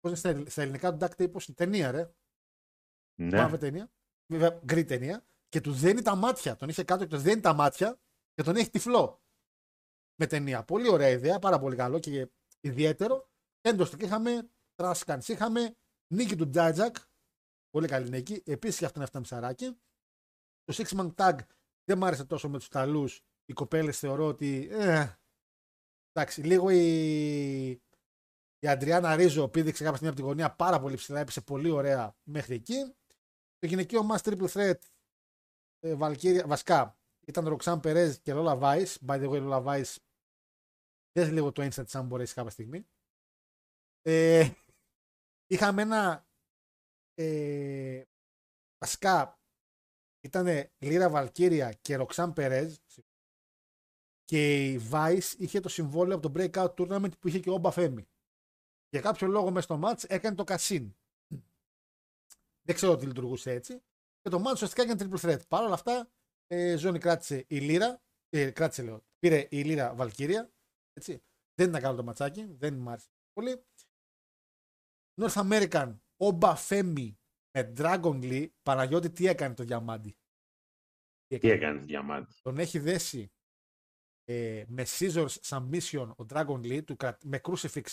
πώς 0.00 0.22
είναι 0.22 0.44
στα, 0.50 0.62
ελληνικά 0.62 0.96
το 0.96 1.06
duct 1.06 1.22
tape, 1.22 1.32
πώς 1.32 1.46
είναι, 1.46 1.56
ταινία 1.56 1.90
ρε. 1.90 2.10
Ναι. 3.20 3.36
Μαύρη 3.36 3.58
ταινία, 3.58 3.90
βέβαια 4.32 4.60
γκρι 4.64 4.84
ταινία, 4.84 5.26
και 5.48 5.60
του 5.60 5.72
δένει 5.72 6.02
τα 6.02 6.14
μάτια. 6.14 6.56
Τον 6.56 6.68
είχε 6.68 6.84
κάτω 6.84 7.04
και 7.04 7.16
του 7.16 7.22
δένει 7.22 7.40
τα 7.40 7.52
μάτια 7.52 7.98
και 8.34 8.42
τον 8.42 8.56
έχει 8.56 8.70
τυφλό. 8.70 9.20
Με 10.16 10.26
ταινία. 10.26 10.64
Πολύ 10.64 10.88
ωραία 10.88 11.08
ιδέα, 11.08 11.38
πάρα 11.38 11.58
πολύ 11.58 11.76
καλό 11.76 11.98
και 11.98 12.30
ιδιαίτερο. 12.60 13.28
Έντοστο 13.60 13.96
και 13.96 14.04
είχαμε 14.04 14.50
Traskans, 14.76 15.28
είχαμε 15.28 15.76
νίκη 16.14 16.36
του 16.36 16.50
Dijak, 16.54 16.94
Πολύ 17.76 17.88
καλή 17.88 18.10
νίκη. 18.10 18.42
Επίσης 18.46 18.78
και 18.78 18.84
αυτό 18.84 18.98
είναι 18.98 19.08
7 19.12 19.18
μισαράκι. 19.18 19.78
Το 20.64 20.74
Six 20.76 20.98
Man 20.98 21.14
Tag 21.14 21.38
δεν 21.84 21.98
μ' 21.98 22.04
άρεσε 22.04 22.24
τόσο 22.24 22.48
με 22.48 22.58
τους 22.58 22.68
Ταλού. 22.68 23.08
Οι 23.44 23.52
κοπέλες 23.52 23.98
θεωρώ 23.98 24.26
ότι. 24.26 24.68
Ε, 24.70 25.06
εντάξει, 26.12 26.42
λίγο 26.42 26.70
η, 26.70 27.70
η 28.58 28.68
Αντριάννα 28.68 29.16
Ρίζο 29.16 29.48
πήδηξε 29.48 29.84
κάποια 29.84 29.96
στιγμή 29.96 30.12
από 30.12 30.22
τη 30.22 30.28
γωνία 30.28 30.54
πάρα 30.54 30.80
πολύ 30.80 30.96
ψηλά. 30.96 31.20
Έπεσε 31.20 31.40
πολύ 31.40 31.70
ωραία 31.70 32.16
μέχρι 32.22 32.54
εκεί. 32.54 32.94
Το 33.58 33.66
γυναικείο 33.66 34.08
Mass 34.10 34.18
Triple 34.18 34.48
Threat 34.48 34.78
ε, 35.80 35.94
Βαλκύρια, 35.94 36.46
βασικά 36.46 36.98
ήταν 37.26 37.48
Ροξάν 37.48 37.80
Περέζ 37.80 38.16
και 38.16 38.32
Λόλα 38.32 38.56
Βάη. 38.56 38.84
By 39.06 39.14
the 39.22 39.28
way, 39.28 39.40
Λόλα 39.40 39.60
Βάη 39.60 39.84
δεν 41.16 41.32
λίγο 41.32 41.52
το 41.52 41.62
instant 41.62 41.90
αν 41.92 42.06
μπορέσει 42.06 42.34
κάποια 42.34 42.50
στιγμή. 42.50 42.86
Ε, 44.02 44.50
είχαμε 45.46 45.82
ένα 45.82 46.28
ε, 47.14 48.02
βασικά 48.78 49.40
ήταν 50.20 50.70
Λίρα 50.78 51.10
Βαλκύρια 51.10 51.72
και 51.72 51.96
Ροξάν 51.96 52.32
Περέζ 52.32 52.76
και 54.24 54.70
η 54.72 54.88
Vice 54.90 55.34
είχε 55.38 55.60
το 55.60 55.68
συμβόλαιο 55.68 56.16
από 56.16 56.30
το 56.30 56.34
Breakout 56.36 56.74
Tournament 56.74 57.18
που 57.18 57.28
είχε 57.28 57.38
και 57.38 57.50
ο 57.50 57.54
Όμπα 57.54 57.70
Φέμι. 57.70 58.08
Για 58.88 59.00
κάποιο 59.00 59.26
λόγο 59.26 59.50
μέσα 59.50 59.60
στο 59.60 59.80
match 59.82 60.04
έκανε 60.08 60.36
το 60.36 60.44
Κασίν. 60.44 60.96
Δεν 62.62 62.74
ξέρω 62.74 62.96
τι 62.96 63.06
λειτουργούσε 63.06 63.50
έτσι. 63.50 63.82
Και 64.20 64.28
το 64.28 64.42
match 64.46 64.52
ουσιαστικά 64.52 64.82
έκανε 64.82 65.04
triple 65.04 65.20
threat. 65.20 65.48
Παρ' 65.48 65.62
όλα 65.62 65.74
αυτά, 65.74 66.10
ε, 66.46 66.76
ζώνη 66.76 66.98
κράτησε 66.98 67.44
η 67.48 67.58
Λίρα. 67.58 68.02
Ε, 68.28 68.50
κράτησε 68.50 68.82
λέω. 68.82 69.04
Πήρε 69.18 69.46
η 69.50 69.62
Λίρα 69.62 69.94
Βαλκύρια. 69.94 70.50
Έτσι. 70.96 71.22
Δεν 71.54 71.68
ήταν 71.68 71.82
καλό 71.82 71.96
το 71.96 72.02
ματσάκι. 72.02 72.44
Δεν 72.44 72.74
μου 72.74 72.90
άρεσε 72.90 73.08
πολύ. 73.32 73.64
North 75.20 75.50
American 75.50 75.98
ο 76.16 76.56
Φέμι 76.56 77.18
με 77.50 77.72
Dragon 77.76 78.22
Lee, 78.22 78.48
Παναγιώτη 78.62 79.10
τι 79.10 79.26
έκανε 79.26 79.54
το 79.54 79.64
διαμάντι; 79.64 80.16
Τι 81.26 81.50
έκανε, 81.50 81.78
το 81.78 81.84
διαμάντι; 81.84 82.34
Τον 82.42 82.58
έχει 82.58 82.78
δέσει 82.78 83.32
ε, 84.24 84.64
με 84.68 84.84
scissors 84.86 85.34
submission 85.42 86.12
ο 86.16 86.24
Dragon 86.28 86.60
Lee, 86.60 86.84
του, 86.84 86.96
με 87.22 87.40
crucifix. 87.42 87.84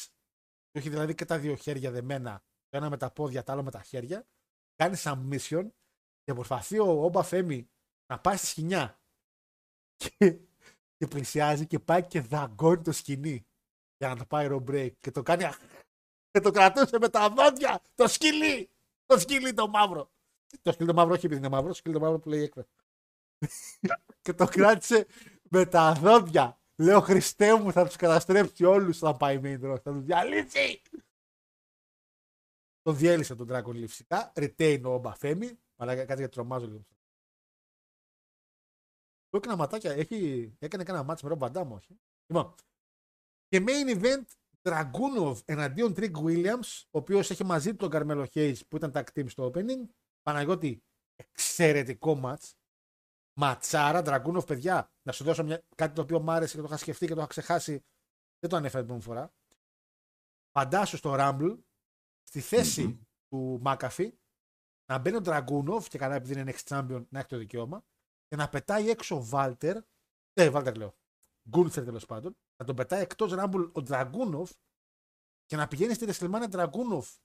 Του 0.69 0.77
έχει 0.77 0.89
δηλαδή 0.89 1.15
και 1.15 1.25
τα 1.25 1.39
δύο 1.39 1.55
χέρια 1.55 1.91
δεμένα, 1.91 2.43
το 2.69 2.77
ένα 2.77 2.89
με 2.89 2.97
τα 2.97 3.11
πόδια, 3.11 3.43
το 3.43 3.51
άλλο 3.51 3.63
με 3.63 3.71
τα 3.71 3.81
χέρια. 3.81 4.27
Κάνει 4.75 4.95
submission 4.97 5.69
και 6.23 6.33
προσπαθεί 6.33 6.79
ο 6.79 7.03
Όμπα 7.03 7.23
Φέμι 7.23 7.69
να 8.05 8.19
πάει 8.19 8.37
στη 8.37 8.45
σκηνιά. 8.45 9.01
Και, 9.95 10.39
και 11.03 11.09
πλησιάζει 11.09 11.65
και 11.65 11.79
πάει 11.79 12.03
και 12.03 12.21
δαγκώνει 12.21 12.81
το 12.81 12.91
σκηνή 12.91 13.45
για 13.97 14.07
να 14.07 14.15
το 14.15 14.25
πάει 14.25 14.47
break 14.67 14.91
και 14.99 15.11
το 15.11 15.23
κάνει 15.23 15.49
και 16.31 16.39
το 16.39 16.51
κρατούσε 16.51 16.97
με 16.99 17.09
τα 17.09 17.29
δόντια 17.29 17.81
το 17.95 18.07
σκυλί. 18.07 18.69
Το 19.05 19.19
σκυλί 19.19 19.53
το 19.53 19.67
μαύρο. 19.67 20.11
Το 20.61 20.71
σκυλί 20.71 20.87
το 20.87 20.93
μαύρο 20.93 21.13
όχι 21.13 21.25
επειδή 21.25 21.39
είναι 21.41 21.49
μαύρο, 21.49 21.67
το 21.67 21.73
σκυλί 21.73 21.93
το 21.93 21.99
μαύρο 21.99 22.19
που 22.19 22.29
λέει 22.29 22.43
έκφραση. 22.43 22.69
και 24.21 24.33
το 24.33 24.45
κράτησε 24.45 25.05
με 25.49 25.65
τα 25.65 25.93
δόντια. 25.93 26.59
Λέω 26.75 26.99
Χριστέ 26.99 27.59
μου 27.59 27.71
θα 27.71 27.85
τους 27.85 27.95
καταστρέψει 27.95 28.63
όλους 28.63 28.97
θα 28.97 29.15
πάει 29.17 29.39
main 29.43 29.71
rock. 29.71 29.81
Θα 29.83 29.91
τους 29.91 30.03
διαλύσει. 30.03 30.81
Το 32.81 32.91
διέλυσε 32.91 33.35
τον 33.35 33.47
Dragon 33.51 33.75
Leaf 33.75 33.87
φυσικά. 33.87 34.33
Retain 34.35 34.81
ο 34.83 34.97
Μπαφέμι. 34.97 35.59
Αλλά 35.75 36.05
κάτι 36.05 36.19
για 36.19 36.29
τρομάζω 36.29 36.65
λίγο. 36.65 36.85
Το 39.33 39.39
έκανα 39.39 39.55
ματάκια. 39.55 39.91
Έχει... 39.91 40.51
Έκανε 40.59 40.83
κανένα 40.83 41.03
μάτσο 41.03 41.25
με 41.25 41.31
ρομπαντάμ, 41.31 41.71
όχι. 41.71 41.99
Λοιπόν. 42.25 42.55
Και 43.47 43.63
main 43.67 44.01
event 44.01 44.23
Dragunov 44.61 45.35
εναντίον 45.45 45.93
Trick 45.97 46.11
Williams, 46.11 46.81
ο 46.83 46.97
οποίος 46.97 47.29
έχει 47.29 47.43
μαζί 47.43 47.69
του 47.69 47.75
τον 47.75 47.89
Καρμέλο 47.89 48.27
Hayes 48.33 48.59
που 48.67 48.75
ήταν 48.75 48.91
tag 48.95 49.03
team 49.13 49.29
στο 49.29 49.51
opening. 49.53 49.89
Παναγιώτη, 50.21 50.83
εξαιρετικό 51.15 52.21
match. 52.23 52.51
Ματσάρα, 53.39 54.01
Dragunov, 54.05 54.47
παιδιά. 54.47 54.91
Να 55.03 55.11
σου 55.11 55.23
δώσω 55.23 55.43
μια, 55.43 55.63
κάτι 55.75 55.95
το 55.95 56.01
οποίο 56.01 56.19
μου 56.19 56.31
άρεσε 56.31 56.55
και 56.55 56.61
το 56.61 56.67
είχα 56.67 56.77
σκεφτεί 56.77 57.05
και 57.05 57.13
το 57.13 57.19
είχα 57.19 57.29
ξεχάσει. 57.29 57.85
Δεν 58.39 58.49
το 58.49 58.55
ανέφερα 58.55 58.85
την 58.85 59.01
φορά. 59.01 59.33
Φαντάσου 60.51 60.97
στο 60.97 61.15
Rumble, 61.17 61.57
στη 62.23 62.39
θεση 62.39 63.07
του 63.27 63.61
McAfee, 63.65 64.11
να 64.85 64.97
μπαίνει 64.97 65.17
ο 65.17 65.21
Dragunov 65.23 65.83
και 65.87 65.97
καλά 65.97 66.15
επειδή 66.15 66.39
είναι 66.39 66.53
next 66.55 66.63
champion 66.63 67.05
να 67.09 67.19
έχει 67.19 67.27
το 67.27 67.37
δικαίωμα 67.37 67.85
και 68.33 68.39
να 68.39 68.49
πετάει 68.49 68.89
έξω 68.89 69.15
ο 69.15 69.23
Βάλτερ. 69.23 69.77
Ε, 70.33 70.49
Βάλτερ 70.49 70.75
λέω. 70.75 70.95
Γκούνθερ 71.49 71.83
τέλος 71.83 72.05
πάντων 72.05 72.37
να 72.59 72.65
τον 72.65 72.75
πετάει 72.75 73.01
εκτός 73.01 73.31
Ράμπουλ 73.31 73.63
ο 73.73 73.81
Ντραγκούνοφ 73.81 74.51
και 75.45 75.55
να 75.55 75.67
πηγαίνει 75.67 75.93
στη 75.93 76.05
WrestleMania 76.09 76.45
Ντραγκούνοφ 76.49 77.17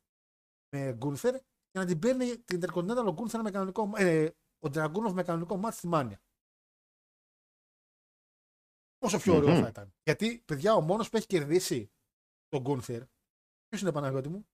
με 0.68 0.92
Γκούνθερ 0.92 1.40
και 1.40 1.78
να 1.78 1.84
την 1.86 1.98
παίρνει 1.98 2.38
την 2.38 2.60
Intercontinental 2.62 3.04
ο 3.06 3.12
Γκούνθερ 3.12 3.42
με 3.42 3.50
κανονικό, 3.50 3.92
ε, 3.96 4.30
ο 4.58 4.68
Ντραγκούνοφ 4.70 5.12
με 5.12 5.22
κανονικό 5.22 5.56
μάτι 5.56 5.76
στη 5.76 5.86
Μάνια. 5.86 6.22
Πόσο 8.98 9.18
πιο 9.18 9.36
ωραίο 9.36 9.56
mm-hmm. 9.56 9.62
θα 9.62 9.68
ήταν. 9.68 9.94
Γιατί, 10.02 10.38
παιδιά, 10.38 10.74
ο 10.74 10.80
μόνος 10.80 11.10
που 11.10 11.16
έχει 11.16 11.26
κερδίσει 11.26 11.92
τον 12.48 12.60
Γκούνθερ, 12.60 13.02
ποιος 13.68 13.80
είναι 13.80 13.92
Παναγιώτη 13.92 14.28
μου, 14.28 14.48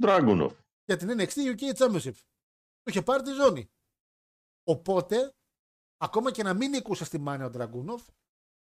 Ντραγκούνοφ. 0.00 0.58
Για 0.84 0.96
την 0.96 1.08
NXT 1.10 1.56
UK 1.56 1.74
Championship. 1.74 2.14
Το 2.82 2.90
είχε 2.90 3.02
πάρει 3.02 3.22
τη 3.22 3.30
ζώνη. 3.30 3.70
Οπότε, 4.68 5.34
ακόμα 5.96 6.30
και 6.30 6.42
να 6.42 6.54
μην 6.54 6.70
νικούσε 6.70 7.04
στη 7.04 7.18
Μάνια 7.18 7.46
ο 7.46 7.50
Ντραγκούνοφ, 7.50 8.02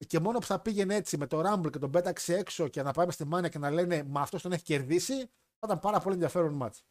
και 0.06 0.20
μόνο 0.20 0.38
που 0.38 0.46
θα 0.46 0.60
πήγαινε 0.60 0.94
έτσι 0.94 1.16
με 1.16 1.26
το 1.26 1.42
Rumble 1.46 1.70
και 1.70 1.78
τον 1.78 1.90
πέταξε 1.90 2.36
έξω 2.36 2.68
και 2.68 2.82
να 2.82 2.92
πάμε 2.92 3.12
στη 3.12 3.24
μάνια 3.24 3.48
και 3.48 3.58
να 3.58 3.70
λένε 3.70 4.02
Μα 4.02 4.20
αυτός 4.20 4.42
τον 4.42 4.52
έχει 4.52 4.62
κερδίσει, 4.62 5.16
θα 5.18 5.64
ήταν 5.64 5.78
πάρα 5.78 6.00
πολύ 6.00 6.14
ενδιαφέρον 6.14 6.54
μάτς. 6.54 6.84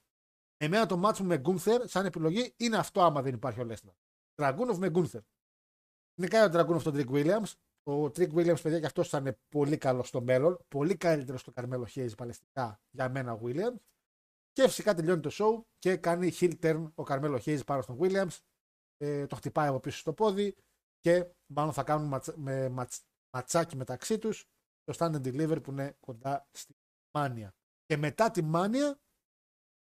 Εμένα 0.57 0.85
το 0.85 0.97
μάτς 0.97 1.19
μου 1.19 1.27
με 1.27 1.37
Γκούνθερ, 1.37 1.87
σαν 1.87 2.05
επιλογή, 2.05 2.53
είναι 2.57 2.77
αυτό 2.77 3.01
άμα 3.01 3.21
δεν 3.21 3.33
υπάρχει 3.33 3.59
ο 3.59 3.63
Λέσνα. 3.63 3.95
Τραγκούνοφ 4.33 4.77
με 4.77 4.89
Γκούνθερ. 4.89 5.21
Νικάει 6.19 6.45
ο 6.45 6.49
Τραγκούνοφ 6.49 6.83
τον 6.83 6.93
Τρικ 6.93 7.09
Williams. 7.11 7.53
Ο 7.83 8.11
Τρικ 8.11 8.31
Williams, 8.35 8.61
παιδιά, 8.61 8.79
και 8.79 8.85
αυτό 8.85 9.03
θα 9.03 9.17
είναι 9.17 9.39
πολύ 9.49 9.77
καλό 9.77 10.03
στο 10.03 10.21
μέλλον. 10.21 10.57
Πολύ 10.67 10.95
καλύτερο 10.97 11.37
στο 11.37 11.51
Καρμέλο 11.51 11.87
Hayes 11.95 12.17
παλαιστικά 12.17 12.81
για 12.91 13.09
μένα 13.09 13.33
ο 13.33 13.39
Williams. 13.43 13.75
Και 14.51 14.67
φυσικά 14.67 14.93
τελειώνει 14.93 15.21
το 15.21 15.29
show 15.33 15.61
και 15.79 15.97
κάνει 15.97 16.31
heel 16.39 16.53
turn 16.61 16.91
ο 16.95 17.03
Καρμέλο 17.03 17.39
Hayes 17.45 17.65
πάνω 17.65 17.81
στον 17.81 17.97
Williams. 18.01 18.37
Ε, 18.97 19.27
το 19.27 19.35
χτυπάει 19.35 19.67
από 19.67 19.79
πίσω 19.79 19.97
στο 19.97 20.13
πόδι 20.13 20.55
και 20.99 21.31
μάλλον 21.53 21.73
θα 21.73 21.83
κάνουν 21.83 22.07
ματσα, 22.07 22.33
με, 22.37 22.69
ματς, 22.69 23.03
ματσάκι 23.35 23.75
μεταξύ 23.75 24.17
τους 24.17 24.45
το 24.83 24.93
stand 24.97 25.15
and 25.15 25.27
deliver 25.27 25.63
που 25.63 25.71
είναι 25.71 25.97
κοντά 25.99 26.47
στη 26.51 26.73
Μάνια. 27.17 27.55
Και 27.85 27.97
μετά 27.97 28.31
τη 28.31 28.41
Μάνια 28.41 28.99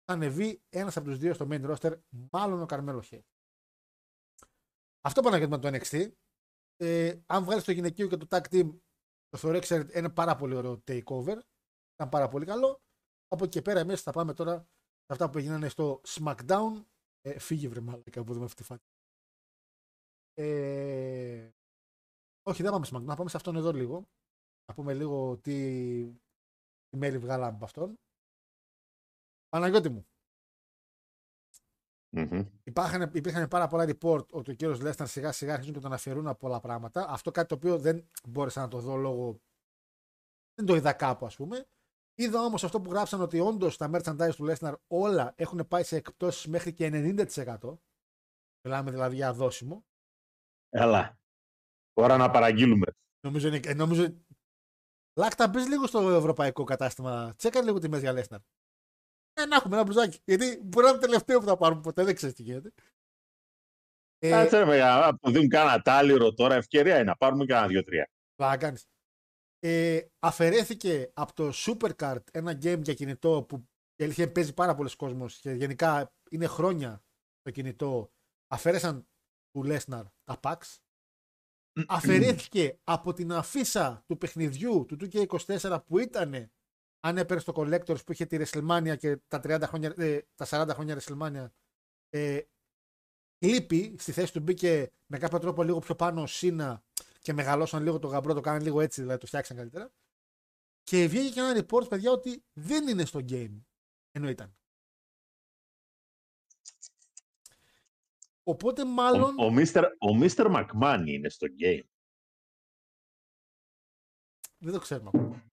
θα 0.04 0.14
ανεβεί 0.14 0.62
ένας 0.70 0.98
από 0.98 1.06
τους 1.06 1.18
δύο 1.18 1.34
στο 1.34 1.48
main 1.50 1.76
roster, 1.76 2.00
μάλλον 2.32 2.62
ο 2.62 2.66
Καρμέλο 2.66 3.04
Hayes. 3.12 3.22
Αυτό 5.02 5.22
πάνω 5.22 5.48
με 5.48 5.58
το 5.58 5.68
NXT. 5.68 6.12
Ε, 6.76 7.20
αν 7.26 7.44
βγάλεις 7.44 7.64
το 7.64 7.72
γυναικείο 7.72 8.08
και 8.08 8.18
το 8.18 8.26
tag 8.30 8.42
team, 8.50 8.80
το 9.30 9.38
θεωρώ 9.38 9.60
ξέρετε, 9.60 9.98
ένα 9.98 10.12
πάρα 10.12 10.36
πολύ 10.36 10.56
ωραίο 10.56 10.84
takeover. 10.88 11.40
Ήταν 11.94 12.10
πάρα 12.10 12.28
πολύ 12.28 12.46
καλό. 12.46 12.82
Από 13.28 13.44
εκεί 13.44 13.54
και 13.54 13.62
πέρα, 13.62 13.80
εμείς 13.80 14.02
θα 14.02 14.12
πάμε 14.12 14.34
τώρα 14.34 14.60
σε 15.04 15.14
αυτά 15.14 15.30
που 15.30 15.38
έγιναν 15.38 15.70
στο 15.70 16.02
SmackDown. 16.08 16.86
Ε, 17.22 17.40
φύγε 17.40 17.68
βρε 17.68 17.80
μάλακα 17.80 18.24
που 18.24 18.34
δούμε 18.34 18.46
αυτή 18.46 18.56
τη 18.56 18.64
φάση. 18.64 18.91
Ε, 20.42 21.50
όχι, 22.44 22.64
δεν 22.64 22.72
πάμε 22.72 22.86
SmackDown. 22.90 23.04
Να 23.04 23.16
πάμε 23.16 23.30
σε 23.30 23.38
αυτόν 23.38 23.56
εδώ 23.56 23.72
λίγο. 23.72 24.08
Να 24.68 24.74
πούμε 24.74 24.94
λίγο 24.94 25.38
τι, 25.38 26.06
τι 26.90 26.98
μέλη 26.98 27.18
βγάλαμε 27.18 27.56
από 27.56 27.66
αυτόν. 27.66 28.00
Παναγιώτη 29.50 29.90
μου, 29.90 30.06
Μμμ. 32.14 32.46
Υπήρχαν, 32.64 33.12
υπήρχαν 33.14 33.48
πάρα 33.48 33.68
πολλά 33.68 33.86
report 33.86 34.28
ότι 34.28 34.52
ο 34.52 34.54
κύριος 34.54 34.82
Λέσναρ 34.82 35.08
σιγά 35.08 35.32
σιγά 35.32 35.54
αρχίζουν 35.54 35.74
και 35.74 35.80
τον 35.80 35.94
αφαιρούν 35.94 36.28
από 36.28 36.38
πολλά 36.38 36.60
πράγματα. 36.60 37.06
Αυτό 37.10 37.32
κάτι 37.32 37.48
το 37.48 37.56
οποίο 37.56 37.78
δεν 37.78 38.10
μπόρεσα 38.28 38.62
να 38.62 38.68
το 38.68 38.80
δω 38.80 38.96
λόγω. 38.96 39.42
Δεν 40.54 40.66
το 40.66 40.76
είδα 40.76 40.94
κάπου, 40.94 41.26
ας 41.26 41.36
πούμε. 41.36 41.68
Είδα 42.16 42.44
όμως 42.44 42.64
αυτό 42.64 42.82
που 42.82 42.92
γράψαν 42.92 43.22
ότι 43.22 43.40
όντως 43.40 43.78
τα 43.78 43.90
merchandise 43.94 44.36
του 44.36 44.44
Λέσναρ 44.44 44.76
όλα 44.88 45.34
έχουν 45.36 45.68
πάει 45.68 45.84
σε 45.84 45.96
εκπτώσεις 45.96 46.48
μέχρι 46.48 46.74
και 46.74 46.90
90%. 46.94 47.78
Μιλάμε 48.66 48.92
δηλαδή 48.92 49.16
για 49.16 49.34
δόσιμο. 49.34 49.86
Έλα. 50.74 51.20
Ώρα 51.94 52.18
να 52.18 52.32
παραγγείλουμε. 52.32 52.86
Νομίζω 53.26 53.48
είναι. 53.48 53.60
ε, 53.64 53.74
Νομίζω... 53.74 54.18
Λάκτα, 55.20 55.48
μπες 55.48 55.68
λίγο 55.68 55.88
στο 55.88 56.10
ευρωπαϊκό 56.10 56.64
κατάστημα. 56.64 57.34
Τσέκα 57.38 57.62
λίγο 57.62 57.80
τιμές 57.80 58.00
για 58.00 58.14
Λέσναρ. 58.14 58.40
Ε, 59.34 59.46
να 59.46 59.56
έχουμε 59.56 59.76
ένα 59.76 59.84
μπλουζάκι. 59.84 60.20
Γιατί 60.26 60.62
μπορεί 60.64 60.86
να 60.86 60.92
είναι 60.92 61.00
το 61.00 61.06
τελευταίο 61.06 61.40
που 61.40 61.46
θα 61.46 61.58
πάρουμε 61.58 61.82
ποτέ. 61.82 62.04
Δεν 62.04 62.16
ξέρεις 62.16 62.36
τι 62.36 62.44
γίνεται. 62.44 62.72
Ε, 64.18 64.30
Κάτσε 64.30 64.58
ρε 64.60 64.66
παιδιά, 64.66 65.18
που 65.22 65.32
δίνουν 65.32 65.50
κανένα 65.50 65.82
τάλιρο 65.82 66.34
τώρα, 66.34 66.56
ευκαιρία 66.56 66.96
είναι 66.96 67.04
να 67.04 67.16
πάρουμε 67.16 67.46
κανένα 67.46 67.68
δύο-τρία. 67.68 68.10
Θα 68.36 68.58
κάνεις. 68.58 68.86
Ε, 69.60 70.02
αφαιρέθηκε 70.20 71.12
από 71.14 71.34
το 71.34 71.52
Supercard 71.54 72.24
ένα 72.32 72.52
game 72.52 72.82
για 72.82 72.94
κινητό 72.94 73.46
που 73.48 73.68
η 73.96 74.04
αλήθεια 74.04 74.32
παίζει 74.32 74.54
πάρα 74.54 74.76
πολλοί 74.76 74.96
κόσμος 74.96 75.40
και 75.40 75.52
γενικά 75.52 76.14
είναι 76.30 76.48
χρόνια 76.48 77.04
το 77.42 77.52
κινητό. 77.52 78.12
Αφαίρεσαν 78.48 79.08
του 79.52 79.64
Lesnar 79.66 80.04
τα 80.40 80.40
packs. 80.44 80.78
Αφαιρέθηκε 81.88 82.80
από 82.84 83.14
την 83.14 83.32
αφίσα 83.32 84.04
του 84.08 84.18
παιχνιδιού 84.18 84.86
του 84.88 84.98
2K24 85.02 85.80
που 85.88 85.98
ήταν 85.98 86.52
αν 87.00 87.18
έπαιρνες 87.18 87.42
στο 87.42 87.54
Collectors 87.56 88.06
που 88.06 88.12
είχε 88.12 88.26
τη 88.26 88.38
WrestleMania 88.40 88.96
και 88.98 89.18
τα, 89.28 89.40
30 89.44 89.62
χρόνια, 89.62 89.94
ε, 89.98 90.20
τα 90.36 90.46
40 90.50 90.70
χρόνια 90.74 91.00
WrestleMania 91.00 91.48
ε, 92.10 92.42
λείπει, 93.46 93.96
στη 94.00 94.12
θέση 94.12 94.34
του 94.34 94.40
μπήκε 94.40 94.92
με 95.06 95.18
κάποιο 95.18 95.40
τρόπο 95.40 95.64
λίγο 95.64 95.80
πιο 95.80 95.96
πάνω 95.96 96.22
ο 96.22 96.28
Σίνα 96.28 96.84
και 97.22 97.34
μεγαλώσαν 97.34 97.84
λίγο 97.84 98.00
το 98.00 98.08
γαμπρό, 98.08 98.34
το 98.34 98.42
κάνανε 98.42 98.64
λίγο 98.64 98.82
έτσι, 98.82 99.02
δηλαδή 99.02 99.20
το 99.20 99.26
φτιάξαν 99.26 99.58
καλύτερα. 99.58 99.92
Και 100.84 101.08
βγήκε 101.08 101.30
και 101.30 101.40
ένα 101.40 101.66
report, 101.66 101.90
παιδιά, 101.90 102.12
ότι 102.12 102.44
δεν 102.54 102.88
είναι 102.88 103.06
στο 103.06 103.20
game. 103.30 103.62
Ενώ 104.12 104.30
ήταν. 104.30 104.56
Οπότε 108.52 108.86
μάλλον. 108.86 109.40
Ο, 109.40 109.46
ο, 109.46 109.50
Mr. 109.56 109.84
ο 109.84 110.18
Mr. 110.22 110.46
McMahon 110.56 111.04
είναι 111.08 111.30
στο 111.30 111.48
game. 111.60 111.84
Δεν 114.58 114.74
το 114.74 114.80
ξέρουμε 114.80 115.10
ακόμα. 115.14 115.44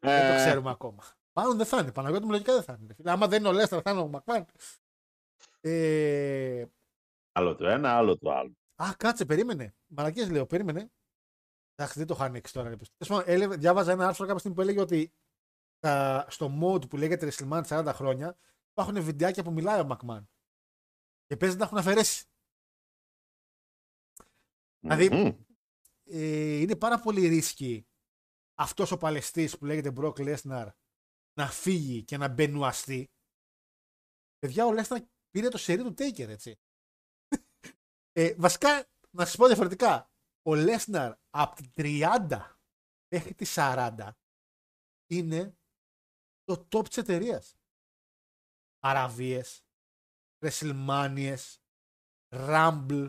δεν 0.00 0.30
το 0.30 0.36
ξέρουμε 0.44 0.70
ακόμα. 0.70 1.02
Μάλλον 1.32 1.56
δεν 1.56 1.66
θα 1.66 1.78
είναι. 1.80 1.92
Παναγιώτη 1.92 2.24
μου 2.24 2.30
λογικά 2.30 2.52
δεν 2.54 2.62
θα 2.62 2.72
είναι. 2.78 2.86
ρε 2.86 2.94
φίλε. 2.94 3.10
Άμα 3.10 3.28
δεν 3.28 3.38
είναι 3.38 3.48
ο 3.48 3.52
Λέστερ, 3.52 3.80
θα 3.84 3.90
είναι 3.90 4.00
ο 4.00 4.08
Μακμάν. 4.08 4.46
Ε, 5.60 6.64
άλλο 7.32 7.54
το 7.56 7.66
ένα, 7.66 7.96
άλλο 7.96 8.18
το 8.18 8.30
άλλο. 8.32 8.52
Α, 8.82 8.94
κάτσε, 8.96 9.24
περίμενε. 9.24 9.74
Μαλακίες 9.86 10.30
λέω, 10.30 10.46
περίμενε. 10.46 10.90
Εντάξει, 11.74 11.98
δεν 11.98 12.06
το 12.08 12.14
είχα 12.14 12.24
ανοίξει 12.24 12.52
τώρα. 12.52 12.68
ρε 12.68 12.76
παιδί. 12.76 12.90
Τέλος 12.96 13.18
πάντων, 13.18 13.34
έλεγε- 13.34 13.58
διάβαζα 13.58 13.92
ένα 13.92 14.06
άρθρο 14.06 14.24
κάποια 14.24 14.38
στιγμή 14.38 14.56
που 14.56 14.62
έλεγε 14.62 14.80
ότι 14.80 15.12
τα- 15.78 16.26
στο 16.30 16.58
mode 16.62 16.88
που 16.90 16.96
λέγεται 16.96 17.28
WrestleMania 17.32 17.62
40 17.68 17.92
χρόνια 17.94 18.36
υπάρχουν 18.70 19.02
βιντεάκια 19.02 19.42
που 19.42 19.52
μιλάει 19.52 19.80
ο 19.80 19.84
Μακμάν. 19.84 20.29
Και 21.30 21.36
παίζεις 21.36 21.56
να 21.58 21.60
τα 21.60 21.66
έχουν 21.66 21.78
αφαιρέσει. 21.78 22.24
Δηλαδή, 24.80 25.08
Μμμ. 25.10 25.44
ε, 26.04 26.56
είναι 26.60 26.76
πάρα 26.76 27.00
πολύ 27.00 27.28
ρίσκι 27.28 27.86
αυτός 28.54 28.90
ο 28.90 28.96
παλαιστής 28.96 29.58
που 29.58 29.64
λέγεται 29.64 29.92
Brock 29.96 30.14
Lesnar 30.14 30.68
να 31.32 31.46
φύγει 31.46 32.04
και 32.04 32.16
να 32.16 32.28
μπενουαστεί. 32.28 33.10
Παιδιά, 34.38 34.66
ο 34.66 34.70
Lesnar 34.76 34.98
πήρε 35.30 35.48
το 35.48 35.58
σερί 35.58 35.82
του 35.82 35.94
Taker, 35.98 36.28
έτσι. 36.28 36.60
ε, 38.12 38.34
βασικά, 38.34 38.88
να 39.10 39.24
σας 39.26 39.36
πω 39.36 39.46
διαφορετικά. 39.46 40.10
Ο 40.42 40.50
Lesnar 40.54 41.14
από 41.30 41.54
την 41.56 41.72
30 41.76 42.56
μέχρι 43.14 43.34
τη 43.34 43.44
40 43.54 44.10
είναι 45.10 45.56
το 46.44 46.68
top 46.72 46.88
της 46.88 46.96
εταιρείας. 46.96 47.56
Αραβίες, 48.78 49.64
WrestleMania, 50.42 51.36
Rumble, 52.34 53.08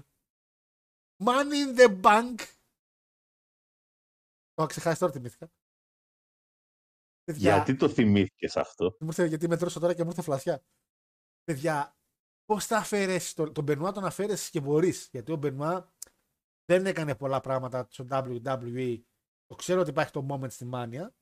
Money 1.24 1.60
in 1.66 1.76
the 1.80 2.02
Bank. 2.02 2.36
Το 4.54 4.64
είχα 4.64 4.66
ξεχάσεις 4.66 5.00
τώρα 5.00 5.12
θυμήθηκα. 5.14 5.52
Παιδιά, 7.24 7.56
Γιατί 7.56 7.76
το 7.76 7.90
θυμήθηκες 7.90 8.58
αυτό; 8.58 8.98
μου 9.00 9.08
ήρθε, 9.08 9.26
γιατί 9.26 9.48
μετρώσα 9.48 9.80
τώρα 9.80 9.94
και 9.94 10.04
μου 10.04 10.10
ήρθε 10.10 10.22
φλασιά. 10.22 10.64
Παιδιά, 11.44 11.96
πώς 12.46 12.66
θα 12.66 12.78
αφαιρέσεις 12.78 13.34
τον, 13.34 13.54
τον 13.54 13.64
Μπενουά, 13.64 13.92
τον 13.92 14.06
αφαίρεσει 14.06 14.50
και 14.52 14.62
μπορείς. 14.62 15.08
Γιατί 15.12 15.32
ο 15.32 15.36
Μπενουά 15.36 15.94
δεν 16.66 16.86
έκανε 16.86 17.16
πολλά 17.16 17.40
πράγματα 17.40 17.88
στο 17.90 18.06
WWE. 18.10 19.02
Το 19.46 19.56
ξέρω 19.56 19.82
ότι 19.82 19.90
υπάρχει 19.90 20.12
το 20.12 20.28
moment 20.30 20.52
στη 20.52 20.66
Μάνια. 20.66 21.16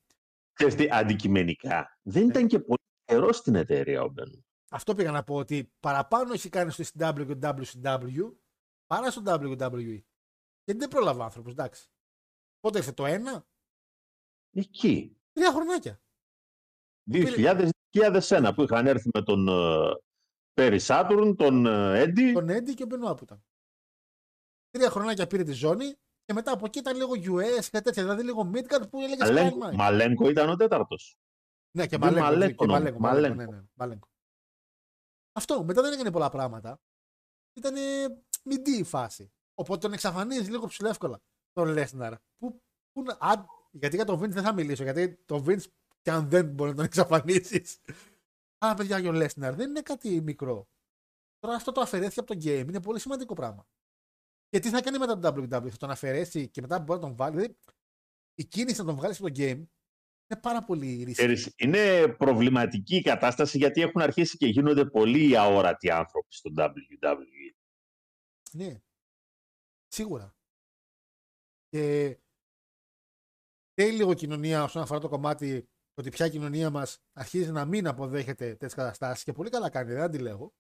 Ξέρεις 0.54 0.76
τι, 0.76 0.88
αντικειμενικά. 0.92 2.00
Δεν 2.02 2.24
Ναι. 2.26 2.30
ήταν 2.30 2.48
και 2.48 2.60
πολύ 2.60 2.82
καιρό 3.06 3.34
στην 3.34 3.56
εταιρεία 3.56 4.02
ο 4.02 4.08
Μπεν. 4.10 4.46
Αυτό 4.70 4.96
πήγα 4.96 5.12
να 5.12 5.24
πω 5.24 5.36
ότι 5.36 5.72
παραπάνω 5.80 6.34
έχει 6.34 6.50
κάνει 6.50 6.72
στο 6.72 6.84
WCW 7.00 8.32
παρά 8.86 9.12
στο 9.12 9.22
WWE. 9.26 10.02
Γιατί 10.64 10.80
δεν 10.80 10.88
πρόλαβε 10.90 11.20
ο 11.20 11.24
άνθρωπος, 11.24 11.52
εντάξει. 11.52 11.90
Πότε 12.60 12.78
ήρθε 12.78 12.92
το 12.92 13.06
ένα, 13.06 13.48
Εκεί. 14.52 15.18
τρία 15.32 15.52
χρονάκια. 15.52 16.02
2000-2001 17.12 18.52
που 18.56 18.62
είχαν 18.64 18.88
έρθει 18.88 19.10
με 19.14 19.22
τον 19.22 19.48
Πέρι 20.54 20.80
Σάτουρν, 20.80 21.36
τον 21.36 21.66
ε, 21.66 22.00
Έντι. 22.02 22.34
Τον 22.34 22.50
Έντι 22.50 22.74
και 22.74 22.84
ο 22.84 22.86
Μπενουά 22.86 23.16
που 23.16 23.24
ήταν. 23.24 23.44
Τρία 24.70 24.90
χρονάκια 24.90 25.28
πήρε 25.28 25.44
τη 25.44 25.52
ζώνη 25.52 25.94
και 26.26 26.34
μετά 26.34 26.52
από 26.52 26.66
εκεί 26.66 26.80
ήταν 26.80 26.98
λίγο 26.98 27.12
US 27.14 27.66
και 27.72 27.82
τέτοια. 27.82 28.04
Δηλαδή 28.04 28.24
λίγο 28.24 28.52
Midgard 28.54 28.90
που 28.90 29.02
έλεγε 29.02 29.24
Μαλέγκο, 29.24 29.58
Skyline. 29.70 29.76
Μαλέγκο 29.76 30.30
ήταν 30.30 30.50
ο 30.50 30.56
τέταρτος. 30.56 31.18
Ναι, 31.72 31.88
και 31.88 31.98
Δεν 31.98 32.14
Μαλέγκο. 32.14 32.26
Μαλέγκο 32.26 32.56
και 32.56 32.66
νόμο. 32.66 32.80
Μαλέγκο, 32.80 33.00
Μαλέγκο, 33.00 33.36
Μαλέγκο. 33.36 33.52
ναι, 33.52 33.58
ναι, 33.58 33.64
Μαλέγκο. 33.74 34.09
Αυτό. 35.40 35.64
Μετά 35.64 35.82
δεν 35.82 35.94
έκανε 35.94 36.12
πολλά 36.12 36.30
πράγματα. 36.30 36.82
Ήταν 37.54 37.74
μιντή 38.44 38.78
η 38.78 38.84
φάση. 38.84 39.32
Οπότε 39.54 39.80
τον 39.80 39.94
εξαφανίζεις 39.94 40.50
λίγο 40.50 40.68
ψηλό 40.68 40.90
εύκολα 40.90 41.20
τον 41.54 41.68
Λέσναρ. 41.68 42.14
Που, 42.38 42.62
που, 42.92 43.02
να- 43.04 43.18
α, 43.20 43.46
γιατί 43.72 43.96
για 43.96 44.06
τον 44.06 44.20
Vince 44.20 44.30
δεν 44.30 44.44
θα 44.44 44.54
μιλήσω. 44.54 44.84
Γιατί 44.84 45.16
τον 45.26 45.46
Vince 45.48 45.64
και 46.02 46.12
αν 46.12 46.30
δεν 46.30 46.46
μπορεί 46.46 46.70
να 46.70 46.76
τον 46.76 46.86
εξαφανίσεις. 46.86 47.80
Αλλά 48.58 48.74
παιδιά 48.74 49.00
για 49.00 49.10
ο 49.10 49.14
Λέσναρ 49.14 49.56
δεν 49.56 49.70
είναι 49.70 49.82
κάτι 49.82 50.22
μικρό. 50.22 50.68
Τώρα 51.40 51.56
αυτό 51.56 51.72
το 51.72 51.82
αφαιρέθηκε 51.82 52.20
από 52.20 52.34
το 52.34 52.40
game 52.44 52.66
είναι 52.68 52.82
πολύ 52.82 53.00
σημαντικό 53.00 53.34
πράγμα. 53.34 53.68
Και 54.50 54.60
τι 54.60 54.70
θα 54.70 54.82
κάνει 54.82 54.98
μετά 54.98 55.20
το 55.20 55.28
WWE, 55.28 55.70
θα 55.70 55.78
τον 55.78 55.90
αφαιρέσει 55.90 56.50
και 56.50 56.62
μετά 56.62 56.80
μπορεί 56.80 57.00
να 57.00 57.08
τον 57.08 57.16
βάλει. 57.16 57.36
Δηλαδή, 57.36 57.58
η 58.34 58.46
κίνηση 58.46 58.80
να 58.80 58.86
τον 58.86 58.96
βγάλει 58.96 59.16
από 59.20 59.28
το 59.28 59.34
game 59.38 59.64
είναι 60.30 60.40
πάρα 60.42 60.64
πολύ 60.64 60.88
ρίσκη. 60.88 61.12
Ξέρεις, 61.12 61.54
είναι 61.58 62.08
προβληματική 62.08 62.96
η 62.96 63.02
κατάσταση 63.02 63.58
γιατί 63.58 63.82
έχουν 63.82 64.02
αρχίσει 64.02 64.38
και 64.38 64.48
γίνονται 64.48 64.86
πολύ 64.86 65.38
αόρατοι 65.38 65.92
άνθρωποι 65.92 66.34
στο 66.34 66.52
WWE. 66.58 67.56
Ναι. 68.52 68.82
Σίγουρα. 69.88 70.36
Και 71.70 72.18
θέλει 73.74 73.98
λίγο 73.98 74.14
κοινωνία 74.14 74.64
όσον 74.64 74.82
αφορά 74.82 75.00
το 75.00 75.10
κομμάτι 75.10 75.70
ότι 75.94 76.10
πια 76.10 76.26
η 76.26 76.30
κοινωνία 76.30 76.70
μας 76.70 77.02
αρχίζει 77.14 77.52
να 77.52 77.66
μην 77.66 77.88
αποδέχεται 77.88 78.46
τέτοιες 78.50 78.74
καταστάσεις 78.74 79.24
και 79.24 79.34
πολύ 79.34 79.50
καλά 79.50 79.70
κάνει, 79.70 79.92
δεν 79.92 80.02
αντιλέγω. 80.02 80.54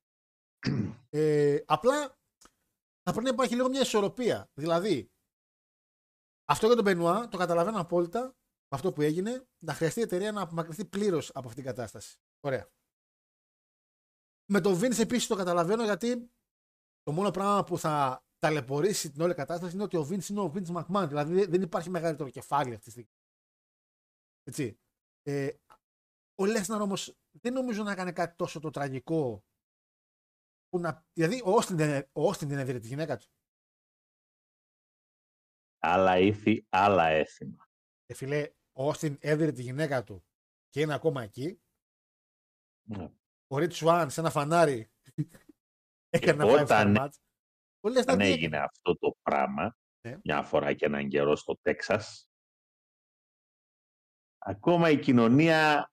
ε, 1.09 1.59
απλά 1.65 2.17
θα 3.03 3.11
πρέπει 3.11 3.23
να 3.23 3.29
υπάρχει 3.29 3.55
λίγο 3.55 3.69
μια 3.69 3.81
ισορροπία. 3.81 4.49
Δηλαδή, 4.53 5.11
Αυτό 6.45 6.65
για 6.65 6.75
τον 6.75 6.83
Μπενουά 6.83 7.27
το 7.27 7.37
καταλαβαίνω 7.37 7.79
απόλυτα 7.79 8.21
με 8.21 8.33
αυτό 8.69 8.91
που 8.91 9.01
έγινε. 9.01 9.47
Να 9.59 9.73
χρειαστεί 9.73 9.99
η 9.99 10.03
εταιρεία 10.03 10.31
να 10.31 10.41
απομακρυνθεί 10.41 10.85
πλήρως 10.85 11.29
από 11.29 11.47
αυτήν 11.47 11.63
την 11.63 11.73
κατάσταση. 11.73 12.17
Ωραία. 12.39 12.71
Με 14.51 14.61
τον 14.61 14.79
Vince 14.79 14.99
επίσης 14.99 15.27
το 15.27 15.35
καταλαβαίνω 15.35 15.83
γιατί 15.83 16.31
το 17.03 17.11
μόνο 17.11 17.31
πράγμα 17.31 17.63
που 17.63 17.77
θα 17.77 18.23
ταλαιπωρήσει 18.37 19.11
την 19.11 19.21
όλη 19.21 19.33
κατάσταση 19.33 19.73
είναι 19.73 19.83
ότι 19.83 19.97
ο 19.97 20.07
Vince 20.09 20.29
είναι 20.29 20.39
ο 20.39 20.51
Vince 20.55 20.75
McMahon. 20.75 21.05
Δηλαδή 21.07 21.45
δεν 21.45 21.61
υπάρχει 21.61 21.89
μεγαλύτερο 21.89 22.29
κεφάλι 22.29 22.73
αυτή 22.73 22.83
τη 22.83 22.91
στιγμή. 22.91 23.11
Έτσι. 24.43 24.79
Ε, 25.21 25.49
ο 26.35 26.45
Λέσναρ 26.45 26.81
όμως 26.81 27.17
δεν 27.31 27.53
νομίζω 27.53 27.83
να 27.83 27.91
έκανε 27.91 28.11
κάτι 28.11 28.35
τόσο 28.35 28.59
το 28.59 28.69
τραγικό. 28.69 29.43
Που 30.69 30.79
να... 30.79 31.05
Δηλαδή 31.13 31.41
ο 31.45 31.51
Όστιν 31.51 31.77
δεν, 31.77 32.09
ο 32.11 32.29
Austin 32.29 32.47
δεν 32.47 32.57
έδιρε 32.57 32.79
τη 32.79 32.87
γυναίκα 32.87 33.17
του. 33.17 33.27
Άλλα 35.79 36.19
ήθη, 36.19 36.65
άλλα 36.69 37.07
έθιμα. 37.07 37.69
Ε, 38.05 38.13
φίλε, 38.13 38.43
ο 38.43 38.58
Όστιν 38.81 39.17
έδιρε 39.19 39.51
τη 39.51 39.61
γυναίκα 39.61 40.03
του 40.03 40.25
και 40.69 40.81
είναι 40.81 40.93
ακόμα 40.93 41.23
εκεί. 41.23 41.61
Ναι. 42.87 43.11
Ο 43.47 43.57
Ριτ 43.57 43.71
Σουάν 43.73 44.09
σε 44.09 44.19
ένα 44.19 44.29
φανάρι 44.29 44.91
έκανε 46.09 46.43
ένα 46.43 46.61
όταν- 46.61 46.93
5 46.97 46.99
match. 47.01 47.13
Ο 47.79 47.89
Λέσναρ 47.89 48.15
Αν 48.15 48.21
τι 48.21 48.25
έγινε 48.31 48.57
αυτό 48.57 48.97
το 48.97 49.17
πράγμα, 49.21 49.77
Ναι. 50.01 50.17
μια 50.23 50.43
φορά 50.43 50.73
και 50.73 50.85
έναν 50.85 51.07
καιρό 51.07 51.35
στο 51.35 51.57
Τέξας, 51.61 52.29
ακόμα 54.37 54.89
η 54.89 54.99
κοινωνία 54.99 55.91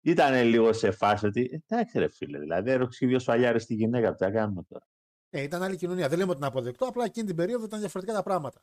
ήταν 0.00 0.44
λίγο 0.44 0.72
σε 0.72 0.90
φάση 0.90 1.26
ότι 1.26 1.50
εντάξει 1.52 1.98
ρε 1.98 2.08
φίλε, 2.08 2.38
δηλαδή 2.38 2.70
έρωξε 2.70 3.06
δύο 3.06 3.18
σφαλιάρες 3.18 3.62
στη 3.62 3.74
γυναίκα, 3.74 4.10
τι 4.12 4.24
θα 4.24 4.30
κάνουμε 4.30 4.62
τώρα; 4.62 4.86
Ναι, 5.34 5.42
ήταν 5.42 5.62
άλλη 5.62 5.76
κοινωνία. 5.76 6.08
Δεν 6.08 6.18
λέμε 6.18 6.30
ότι 6.30 6.38
είναι 6.38 6.48
αποδεκτό, 6.48 6.86
απλά 6.86 7.04
εκείνη 7.04 7.26
την 7.26 7.36
περίοδο 7.36 7.64
ήταν 7.64 7.80
διαφορετικά 7.80 8.16
τα 8.16 8.22
πράγματα. 8.22 8.62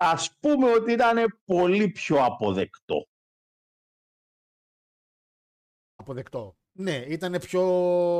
Ας 0.00 0.36
πούμε 0.40 0.70
ότι 0.70 0.92
ήταν 0.92 1.40
πολύ 1.44 1.90
πιο 1.90 2.24
αποδεκτό. 2.24 3.06
Αποδεκτό. 5.94 6.56
Ναι, 6.72 6.96
ήταν 6.96 7.38
πιο 7.38 7.62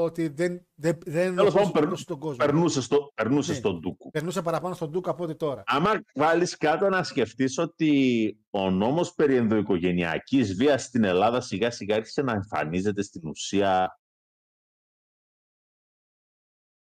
ότι 0.02 0.28
δεν, 0.28 0.66
δεν, 0.74 0.98
δεν 1.04 1.34
Τέλος 1.34 1.34
πάντων, 1.34 1.38
ενοχλούσε 1.38 1.70
περνού- 1.72 1.90
τόσο 1.90 2.04
τον 2.04 2.18
κόσμο. 2.18 2.36
Περνούσε, 2.44 2.82
στο, 2.82 3.12
περνούσε 3.14 3.52
Ναι. 3.52 3.58
στον 3.58 3.80
Τούκου. 3.80 4.10
Περνούσε 4.10 4.42
παραπάνω 4.42 4.74
στον 4.74 4.90
Ντούκ 4.90 5.08
από 5.08 5.24
ό,τι 5.24 5.36
τώρα. 5.36 5.62
Άμα 5.66 6.02
βάλεις 6.14 6.56
κάτω 6.56 6.88
να 6.88 7.02
σκεφτείς 7.02 7.58
ότι 7.58 8.38
ο 8.50 8.70
νόμος 8.70 9.14
περί 9.14 9.36
ενδοοικογενειακής 9.36 10.54
βίας 10.54 10.82
στην 10.82 11.04
Ελλάδα 11.04 11.40
σιγά 11.40 11.70
σιγά 11.70 11.96
άρχισε 11.96 12.22
να 12.22 12.32
εμφανίζεται 12.32 13.02
στην 13.02 13.28
ουσία 13.28 14.00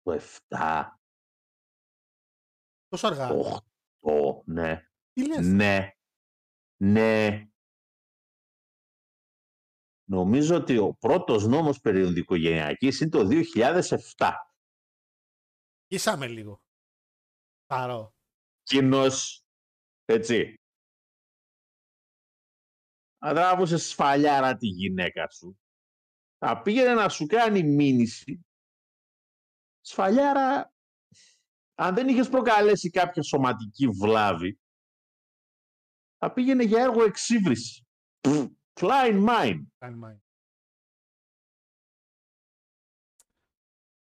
το 0.01 0.19
7, 0.49 0.83
Τόσο 2.87 3.07
αργά. 3.07 3.27
το 3.27 3.59
8, 4.07 4.41
ναι. 4.45 4.87
Τι 5.13 5.27
λες; 5.27 5.47
Ναι. 5.47 5.91
Ναι. 6.81 7.41
Νομίζω 10.09 10.55
ότι 10.55 10.77
ο 10.77 10.93
πρώτος 10.93 11.45
νόμος 11.47 11.79
περί 11.79 12.01
ενδοοικογενειακής 12.01 12.99
είναι 12.99 13.09
το 13.09 13.27
2007. 13.27 14.33
Ήσαμε 15.87 16.27
λίγο. 16.27 16.61
Παρό. 17.65 18.15
Κοινός, 18.63 19.45
έτσι. 20.05 20.55
Αδράβωσε 23.17 23.77
σφαλιάρα 23.77 24.55
τη 24.57 24.67
γυναίκα 24.67 25.29
σου. 25.29 25.59
Θα 26.37 26.61
πήγαινε 26.61 26.93
να 26.93 27.09
σου 27.09 27.25
κάνει 27.25 27.63
μήνυση. 27.63 28.45
Σφαλιάρα, 29.81 30.73
αν 31.79 31.95
δεν 31.95 32.07
είχες 32.07 32.29
προκαλέσει 32.29 32.89
κάποια 32.89 33.23
σωματική 33.23 33.87
βλάβη, 33.87 34.59
θα 36.17 36.33
πήγαινε 36.33 36.63
για 36.63 36.81
έργο 36.81 37.03
εξύβριση. 37.03 37.87
Klein 38.73 39.27
mine. 39.27 39.65
Κάνει 39.77 39.95
μάιν. 39.95 40.21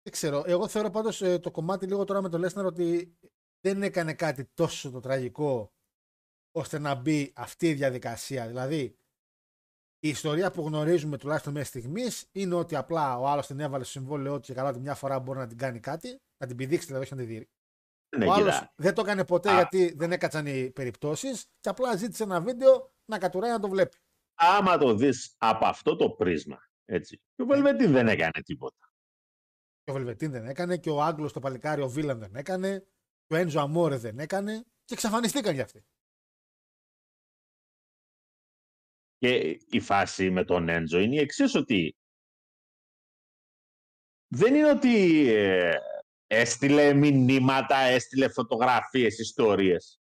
Δεν 0.02 0.12
ξέρω. 0.12 0.44
Εγώ 0.46 0.68
θεωρώ 0.68 0.90
πάντως 0.90 1.22
ε, 1.22 1.40
το 1.40 1.52
κομμάτι 1.52 1.86
λίγο 1.88 2.04
τώρα 2.04 2.22
με 2.22 2.30
το 2.30 2.38
Λέσναρ 2.38 2.66
ότι 2.66 3.18
δεν 3.62 3.84
έκανε 3.84 4.14
κάτι 4.14 4.46
τόσο 4.46 4.92
το 4.92 5.00
τραγικό 5.00 5.74
ώστε 6.52 6.80
να 6.80 6.96
μπει 6.96 7.34
αυτή 7.36 7.70
η 7.70 7.74
διαδικασία. 7.74 8.48
Δηλαδή, 8.48 8.98
η 10.00 10.10
ιστορία 10.10 10.52
που 10.52 10.62
γνωρίζουμε 10.62 11.18
τουλάχιστον 11.18 11.54
μέχρι 11.54 11.68
στιγμής 11.68 12.30
είναι 12.32 12.56
ότι 12.56 12.76
απλά 12.76 13.18
ο 13.18 13.28
άλλος 13.28 13.48
την 13.48 13.60
έβαλε 13.60 13.84
στο 13.84 13.92
συμβόλαιό 13.92 14.36
του 14.36 14.42
και 14.42 14.54
καλά 14.54 14.70
ότι 14.70 14.80
μια 14.80 14.96
φορά 14.96 15.20
μπορεί 15.20 15.40
να 15.40 15.48
την 15.48 15.58
κάνει 15.58 15.80
κάτι, 15.80 16.22
να 16.42 16.48
την 16.48 16.56
πηδήξει 16.56 16.86
δηλαδή, 16.86 17.04
όχι 17.04 17.14
να 17.14 17.20
την 17.20 17.28
δει. 17.28 17.50
Ναι, 18.18 18.26
ο 18.26 18.34
άλλος 18.34 18.54
κοίτα, 18.54 18.74
δεν 18.76 18.94
το 18.94 19.02
έκανε 19.02 19.26
ποτέ 19.26 19.52
Α. 19.52 19.56
γιατί 19.56 19.94
δεν 19.96 20.12
έκατσαν 20.12 20.46
οι 20.46 20.72
περιπτώσεις 20.72 21.46
και 21.60 21.70
απλά 21.70 21.96
ζήτησε 21.96 22.24
ένα 22.24 22.42
βίντεο 22.42 22.94
να 23.06 23.18
κατουράει 23.18 23.52
να 23.52 23.60
το 23.60 23.70
βλέπει. 23.70 23.98
άμα 24.36 24.78
το 24.78 24.96
δεις 24.96 25.36
από 25.38 25.66
αυτό 25.66 25.96
το 25.96 26.10
πρίσμα, 26.10 26.70
έτσι, 26.86 27.18
και 27.36 27.42
ο 27.42 27.46
Βελβετίν 27.46 27.92
δεν 27.92 28.08
έκανε 28.08 28.42
τίποτα. 28.44 28.94
Και 29.84 29.92
ο 29.92 29.94
Βελβετίν 29.94 30.32
δεν 30.32 30.46
έκανε 30.46 30.78
και 30.78 30.90
ο 30.90 31.02
Άγγλος 31.02 31.34
το 31.34 31.40
παλικάρι, 31.40 31.82
ο 31.82 31.90
Βίλαν 31.90 32.20
δεν 32.20 32.36
έκανε. 32.36 32.80
Και 33.28 33.34
ο 33.34 33.38
Έντζο 33.38 33.60
Αμόρε 33.60 33.98
δεν 33.98 34.20
έκανε. 34.20 34.64
Και 34.86 34.94
εξαφανιστήκαν 34.94 35.54
για 35.54 35.64
αυτοί. 35.64 35.86
Και 39.18 39.60
η 39.70 39.80
φάση 39.80 40.30
με 40.30 40.46
τον 40.46 40.70
Έντζο 40.70 41.00
είναι 41.00 41.16
η 41.16 41.20
εξής 41.20 41.56
ότι 41.56 41.96
δεν 44.28 44.56
είναι 44.56 44.70
ότι 44.70 45.28
ε, 45.28 45.76
έστειλε 46.32 46.94
μηνύματα, 46.94 47.76
έστειλε 47.76 48.30
φωτογραφίες, 48.30 49.20
ιστορίες. 49.20 50.00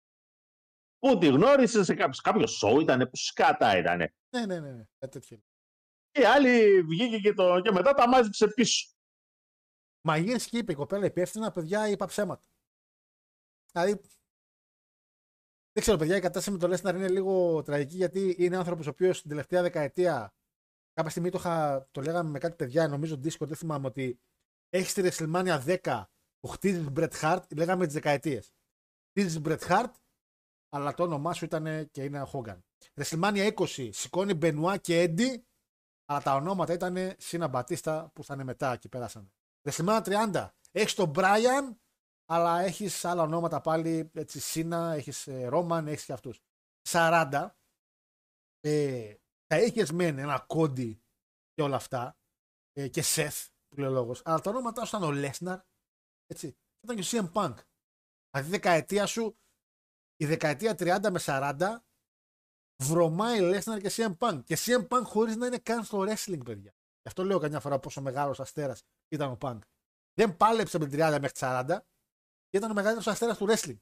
Που 0.98 1.18
τη 1.18 1.26
γνώρισε 1.26 1.84
σε 1.84 1.94
κάποιο, 1.94 2.20
κάποιο 2.22 2.46
show 2.62 2.80
ήταν, 2.80 2.98
που 2.98 3.16
σκάτα 3.16 3.78
ήταν. 3.78 3.98
Ναι, 4.30 4.46
ναι, 4.46 4.60
ναι. 4.60 4.70
ναι. 4.70 4.84
Κάτι 4.98 5.18
τέτοιο. 5.18 5.42
Και 6.10 6.20
η 6.20 6.24
άλλη 6.24 6.82
βγήκε 6.82 7.18
και, 7.18 7.32
το, 7.32 7.60
και 7.60 7.72
μετά 7.72 7.92
τα 7.92 8.08
μάζεψε 8.08 8.48
πίσω. 8.48 8.94
Μα 10.00 10.16
γύρισε 10.16 10.48
και 10.48 10.58
είπε 10.58 10.72
η 10.72 10.74
κοπέλα 10.74 11.04
υπεύθυνα, 11.04 11.52
παιδιά, 11.52 11.88
είπα 11.88 12.06
ψέματα. 12.06 12.44
Δηλαδή. 13.72 14.00
Δεν 15.72 15.82
ξέρω, 15.82 15.96
παιδιά, 15.96 16.16
η 16.16 16.20
κατάσταση 16.20 16.50
με 16.50 16.58
το 16.58 16.68
Λέσναρ 16.68 16.94
είναι 16.94 17.08
λίγο 17.08 17.62
τραγική 17.62 17.96
γιατί 17.96 18.34
είναι 18.38 18.56
άνθρωπος 18.56 18.86
ο 18.86 18.90
οποίος 18.90 19.20
την 19.20 19.30
τελευταία 19.30 19.62
δεκαετία. 19.62 20.34
Κάποια 20.92 21.10
στιγμή 21.10 21.30
το, 21.30 21.38
είχα, 21.38 21.88
το 21.90 22.00
λέγαμε 22.00 22.30
με 22.30 22.38
κάτι 22.38 22.56
παιδιά, 22.56 22.88
νομίζω 22.88 23.14
Discord, 23.14 23.46
δεν 23.46 23.56
θυμάμαι 23.56 23.86
ότι 23.86 24.20
έχεις 24.68 24.90
στη 24.90 25.02
WrestleMania 25.04 25.78
10 25.84 26.04
που 26.40 26.48
χτίζει 26.48 26.86
Bret 26.96 27.12
Hart, 27.20 27.42
λέγαμε 27.56 27.84
τις 27.84 27.94
δεκαετίες. 27.94 28.54
Χτίζει 29.10 29.40
Bret 29.44 29.58
Hart, 29.58 29.92
αλλά 30.68 30.94
το 30.94 31.02
όνομά 31.02 31.32
σου 31.32 31.44
ήταν 31.44 31.90
και 31.90 32.02
είναι 32.02 32.26
Hogan. 32.32 32.58
WrestleMania 32.94 33.52
20 33.54 33.88
σηκώνει 33.92 34.38
Benoit 34.42 34.76
και 34.80 35.04
Eddie, 35.04 35.42
αλλά 36.04 36.22
τα 36.22 36.34
ονόματα 36.34 36.72
ήταν 36.72 37.14
Σίνα 37.18 37.48
Μπατίστα 37.48 38.10
που 38.14 38.24
θα 38.24 38.34
είναι 38.34 38.44
μετά 38.44 38.76
και 38.76 38.88
πέρασαν. 38.88 39.32
WrestleMania 39.62 40.02
30 40.32 40.48
έχεις 40.70 40.94
τον 40.94 41.12
Brian, 41.14 41.76
αλλά 42.26 42.60
έχεις 42.60 43.04
άλλα 43.04 43.22
ονόματα 43.22 43.60
πάλι. 43.60 44.10
Έτσι, 44.14 44.40
Σίνα, 44.40 44.92
έχεις 44.92 45.28
Ρόμαν, 45.46 45.86
έχεις 45.86 46.04
και 46.04 46.12
αυτούς. 46.12 46.40
40 46.88 47.48
ε, 48.60 49.14
θα 49.46 49.58
είχε 49.58 49.92
μεν 49.92 50.18
ένα 50.18 50.44
κόντι 50.46 51.02
και 51.52 51.62
όλα 51.62 51.76
αυτά 51.76 52.18
ε, 52.72 52.88
και 52.88 53.02
Σεφ 53.02 53.46
που 53.68 53.80
λέει 53.80 53.88
ο 53.88 53.92
λόγος, 53.92 54.22
αλλά 54.24 54.40
τα 54.40 54.50
ονόματά 54.50 54.84
σου 54.84 54.96
ήταν 54.96 55.08
ο 55.08 55.12
Λέσναρ 55.12 55.60
έτσι, 56.30 56.56
ήταν 56.80 56.96
και 56.96 57.02
ο 57.02 57.08
CM 57.10 57.32
Punk. 57.32 57.54
Δηλαδή 58.30 58.48
η 58.48 58.50
δεκαετία 58.50 59.06
σου, 59.06 59.38
η 60.16 60.26
δεκαετία 60.26 60.72
30 60.78 61.10
με 61.10 61.20
40 61.24 61.76
βρωμάει 62.82 63.40
Λέσναρ 63.40 63.80
και 63.80 63.90
CM 63.92 64.16
Punk. 64.18 64.40
Και 64.44 64.56
CM 64.58 64.88
Punk 64.88 65.02
χωρίς 65.04 65.36
να 65.36 65.46
είναι 65.46 65.58
καν 65.58 65.84
στο 65.84 65.98
wrestling, 65.98 66.44
παιδιά. 66.44 66.70
Γι' 67.02 67.08
αυτό 67.08 67.24
λέω 67.24 67.38
καμιά 67.38 67.60
φορά 67.60 67.78
πόσο 67.78 68.00
μεγάλος 68.00 68.40
αστέρας 68.40 68.82
ήταν 69.08 69.30
ο 69.30 69.38
Punk. 69.40 69.58
Δεν 70.14 70.36
πάλεψε 70.36 70.78
με 70.78 70.86
την 70.86 70.98
30 70.98 71.18
μέχρι 71.20 71.36
40 71.38 71.78
και 72.48 72.56
ήταν 72.56 72.70
ο 72.70 72.74
μεγαλύτερος 72.74 73.06
αστέρας 73.06 73.38
του 73.38 73.46
wrestling. 73.48 73.78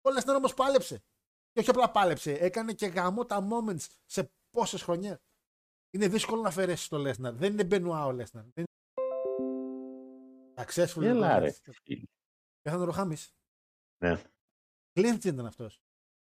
Ο 0.00 0.10
Λέσναρ 0.10 0.36
όμως 0.36 0.54
πάλεψε. 0.54 1.02
Και 1.52 1.60
όχι 1.60 1.70
απλά 1.70 1.90
πάλεψε, 1.90 2.32
έκανε 2.32 2.72
και 2.72 2.86
γαμό 2.86 3.26
τα 3.26 3.48
moments 3.50 3.86
σε 4.04 4.32
πόσες 4.50 4.82
χρονιές. 4.82 5.18
Είναι 5.90 6.08
δύσκολο 6.08 6.42
να 6.42 6.48
αφαιρέσεις 6.48 6.88
το 6.88 6.98
Λέσναρ. 6.98 7.34
Δεν 7.34 7.52
είναι 7.52 7.64
Μπενουά 7.64 8.06
ο 8.06 8.12
Λέσναρ. 8.12 8.44
Δεν... 8.54 8.64
Successful. 10.64 11.02
Έλα 11.02 11.38
ρε. 11.38 11.44
λοιπόν. 11.44 11.74
φίλε. 11.84 12.06
Πέθανε 12.62 12.82
ο 12.82 12.84
Ροχάμι. 12.84 13.16
Ναι, 13.98 14.22
Κλίντ 14.92 15.24
ήταν 15.24 15.46
αυτός. 15.46 15.80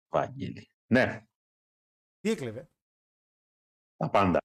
Βαγγέλη. 0.09 0.71
Ναι, 0.87 1.27
Τι 2.21 2.31
έκλεβε; 2.31 2.71
τα 3.97 4.11
πάντα. 4.11 4.39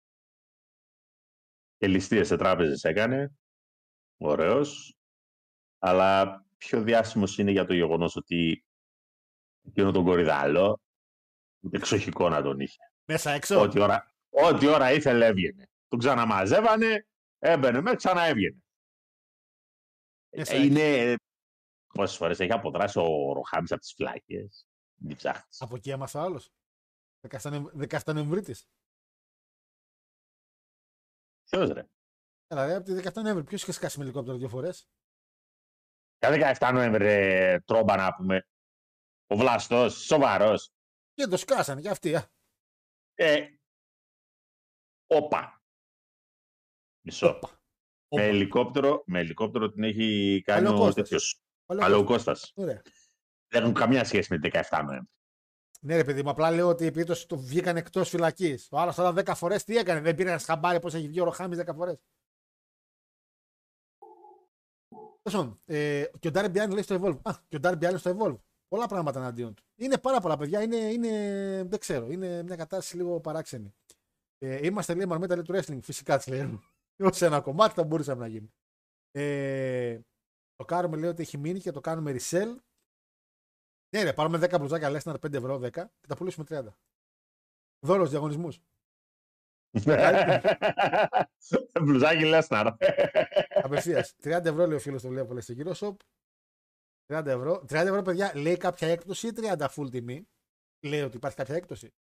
Και 1.78 1.88
ληστείες 1.88 2.28
σε 2.28 2.36
τράπεζες 2.36 2.84
έκανε. 2.84 3.34
Ωραίος. 4.18 4.98
Αλλά 5.80 6.44
πιο 6.58 6.82
διάσημος 6.82 7.38
είναι 7.38 7.52
για 7.52 7.66
το 7.66 7.74
γεγονός 7.74 8.16
ότι 8.16 8.66
εκείνο 9.68 9.92
τον 9.92 10.04
κορυδάλο 10.04 10.80
ούτε 11.60 11.78
εξοχικό 11.78 12.30
να 12.30 12.42
τον 12.42 12.60
είχε. 12.60 12.78
Μέσα 13.06 13.32
έξω; 13.32 13.62
Ό,τι 13.62 13.80
ώρα, 13.80 14.14
ό,τι 14.30 14.68
ώρα 14.68 14.92
ήθελε 14.92 15.26
έβγαινε. 15.26 15.70
Τον 15.88 16.00
ξαναμαζεύανε, 16.00 17.08
έμπαινε 17.40 17.82
μέσα, 17.82 17.96
ξανά 17.96 18.22
έβγαινε. 18.24 18.58
Μέσα 20.36 20.54
Ε, 20.54 20.64
Είναι, 20.66 21.16
Πόσες 21.94 22.18
φορές 22.18 22.40
έχει 22.40 22.52
αποδράσει 22.52 23.00
ο 23.00 23.34
Ροχάμις 23.34 23.72
από 23.72 23.82
τις 23.82 23.94
φυλάκε. 23.94 24.48
Μην 25.02 25.16
ψάχνεις. 25.16 25.62
Από 25.62 25.76
εκεί 25.76 25.90
έμαθε 25.90 26.18
ο 26.18 26.22
άλλος. 26.22 26.52
17 27.28 28.14
Νοεμβρίτη. 28.14 28.56
Ποιος 31.44 31.70
ρε; 31.70 31.88
Έλα, 32.48 32.66
ρε, 32.66 32.76
από 32.76 32.86
τη 32.86 32.94
17 32.94 33.22
Νοέμβρη. 33.22 33.44
Ποιος 33.44 33.62
είχε 33.62 33.72
σκάσει 33.72 33.98
με 33.98 34.04
ελικόπτερο 34.04 34.38
δύο 34.38 34.50
φορές; 34.50 34.90
Κάθε 36.18 36.56
17 36.60 36.72
Νοέμβρη 36.74 37.04
ρε, 37.04 37.60
τρόμπα 37.60 37.96
να 37.96 38.16
πούμε. 38.16 38.48
Ο 39.28 39.36
βλαστός, 39.36 40.06
σοβαρός. 40.06 40.72
Και 41.14 41.26
το 41.26 41.38
σκάσανε 41.38 41.82
και 41.82 41.90
αυτοί. 41.90 42.16
α. 42.16 42.32
Ε, 43.14 43.48
όπα. 45.08 45.64
Μισό. 47.06 47.28
Όπα. 47.30 47.59
Με 48.12 48.22
Όπα. 48.22 48.24
ελικόπτερο, 48.24 49.04
με 49.06 49.20
ελικόπτερο 49.20 49.72
την 49.72 49.84
έχει 49.84 50.42
κάνει 50.46 50.60
ο 50.60 50.64
Παλαιοκώστας. 50.64 50.96
τέτοιος. 50.96 51.42
Καλό 51.66 51.80
Παλαιοκώστας. 51.80 52.52
Ωραία. 52.56 52.82
Δεν 53.48 53.62
έχουν 53.62 53.74
καμία 53.74 54.04
σχέση 54.04 54.34
με 54.34 54.40
την 54.40 54.52
17 54.70 54.84
Νοέμβρη. 54.86 55.10
Ναι, 55.82 55.96
ρε 55.96 56.04
παιδί 56.04 56.24
μου, 56.24 56.30
απλά 56.30 56.52
λέω 56.52 56.68
ότι 56.68 56.86
επειδή 56.86 57.06
το, 57.06 57.26
το 57.28 57.38
βγήκαν 57.38 57.78
εκτός 57.78 58.10
φυλακής. 58.10 58.68
Ο 58.72 58.80
άλλος 58.80 58.96
τώρα 58.96 59.14
10 59.26 59.32
φορές 59.36 59.64
τι 59.64 59.78
έκανε, 59.78 60.00
δεν 60.00 60.16
πήρε 60.16 60.30
ένα 60.30 60.40
χαμπάρι 60.40 60.80
πώς 60.80 60.94
έχει 60.94 61.08
βγει 61.08 61.22
ο 61.22 61.24
Ροχάμι 61.24 61.58
10 61.60 61.74
φορές. 61.76 62.00
Ε, 65.66 66.04
και 66.20 66.28
ο 66.28 66.32
Ντάρι 66.32 66.48
Μπιάνι 66.48 66.74
λέει 66.74 66.84
στο 66.84 67.00
Evolve. 67.02 67.20
Α, 67.24 67.32
και 67.48 67.56
ο 67.56 67.60
Ντάρι 67.60 67.76
Μπιάνι 67.76 67.98
στο 67.98 68.18
Evolve. 68.18 68.40
Πολλά 68.68 68.88
πράγματα 68.88 69.20
εναντίον 69.20 69.54
του. 69.54 69.64
Είναι 69.76 69.98
πάρα 69.98 70.20
πολλά 70.20 70.38
παιδιά. 70.38 70.62
Είναι, 70.62 70.76
είναι, 70.76 71.10
δεν 71.64 71.80
ξέρω. 71.80 72.12
Είναι 72.12 72.44
μια 72.44 72.56
κατάσταση 72.56 72.96
λίγο 72.96 73.20
παράξενη. 73.20 73.74
Ε, 74.38 74.66
είμαστε 74.66 74.94
λέει 74.94 75.06
μαρμέτα 75.06 75.36
λέει, 75.36 75.44
του 75.44 75.54
wrestling. 75.54 75.80
Φυσικά 75.82 76.18
της 76.18 76.28
λέει. 76.28 76.60
Ω 77.00 77.26
ένα 77.26 77.42
κομμάτι 77.42 77.74
θα 77.74 77.84
μπορούσαμε 77.84 78.22
να 78.22 78.28
γίνει. 78.28 78.54
Ε, 79.12 80.00
το 80.56 80.66
κάνουμε 80.66 80.98
λέει 80.98 81.10
ότι 81.10 81.22
έχει 81.22 81.38
μείνει 81.38 81.60
και 81.60 81.72
το 81.72 81.80
κάνουμε 81.80 82.12
resell. 82.12 82.56
Ναι, 83.96 84.04
ρε, 84.04 84.14
πάρουμε 84.14 84.38
10 84.38 84.56
μπλουζάκια 84.58 84.90
Λέσναρ 84.90 85.16
5 85.16 85.34
ευρώ 85.34 85.56
10 85.56 85.72
και 85.72 86.08
τα 86.08 86.16
πουλήσουμε 86.16 86.46
30. 86.50 86.68
Δώρο 87.86 88.08
διαγωνισμούς. 88.08 88.60
Μπλουζάκι 91.82 92.26
Λέσναρ. 92.26 92.68
Απευθείας. 93.50 94.16
30 94.24 94.46
ευρώ 94.46 94.66
λέει 94.66 94.78
ο 94.78 94.80
φίλος 94.80 95.02
το 95.02 95.08
βλέπω 95.08 95.32
λέει 95.32 95.42
στο 95.42 95.54
γύρο 95.54 95.72
shop. 95.76 95.96
30 97.14 97.26
ευρώ. 97.26 97.56
30 97.56 97.72
ευρώ, 97.72 98.02
παιδιά, 98.02 98.36
λέει 98.36 98.58
κάποια 98.58 98.88
έκπτωση 98.88 99.28
ή 99.28 99.32
30 99.36 99.68
full 99.76 99.92
τιμή. 99.92 100.28
Λέει 100.86 101.02
ότι 101.02 101.18
υπάρχει 101.18 101.38
κάποια 101.38 101.56
έκπτωση. 101.56 101.94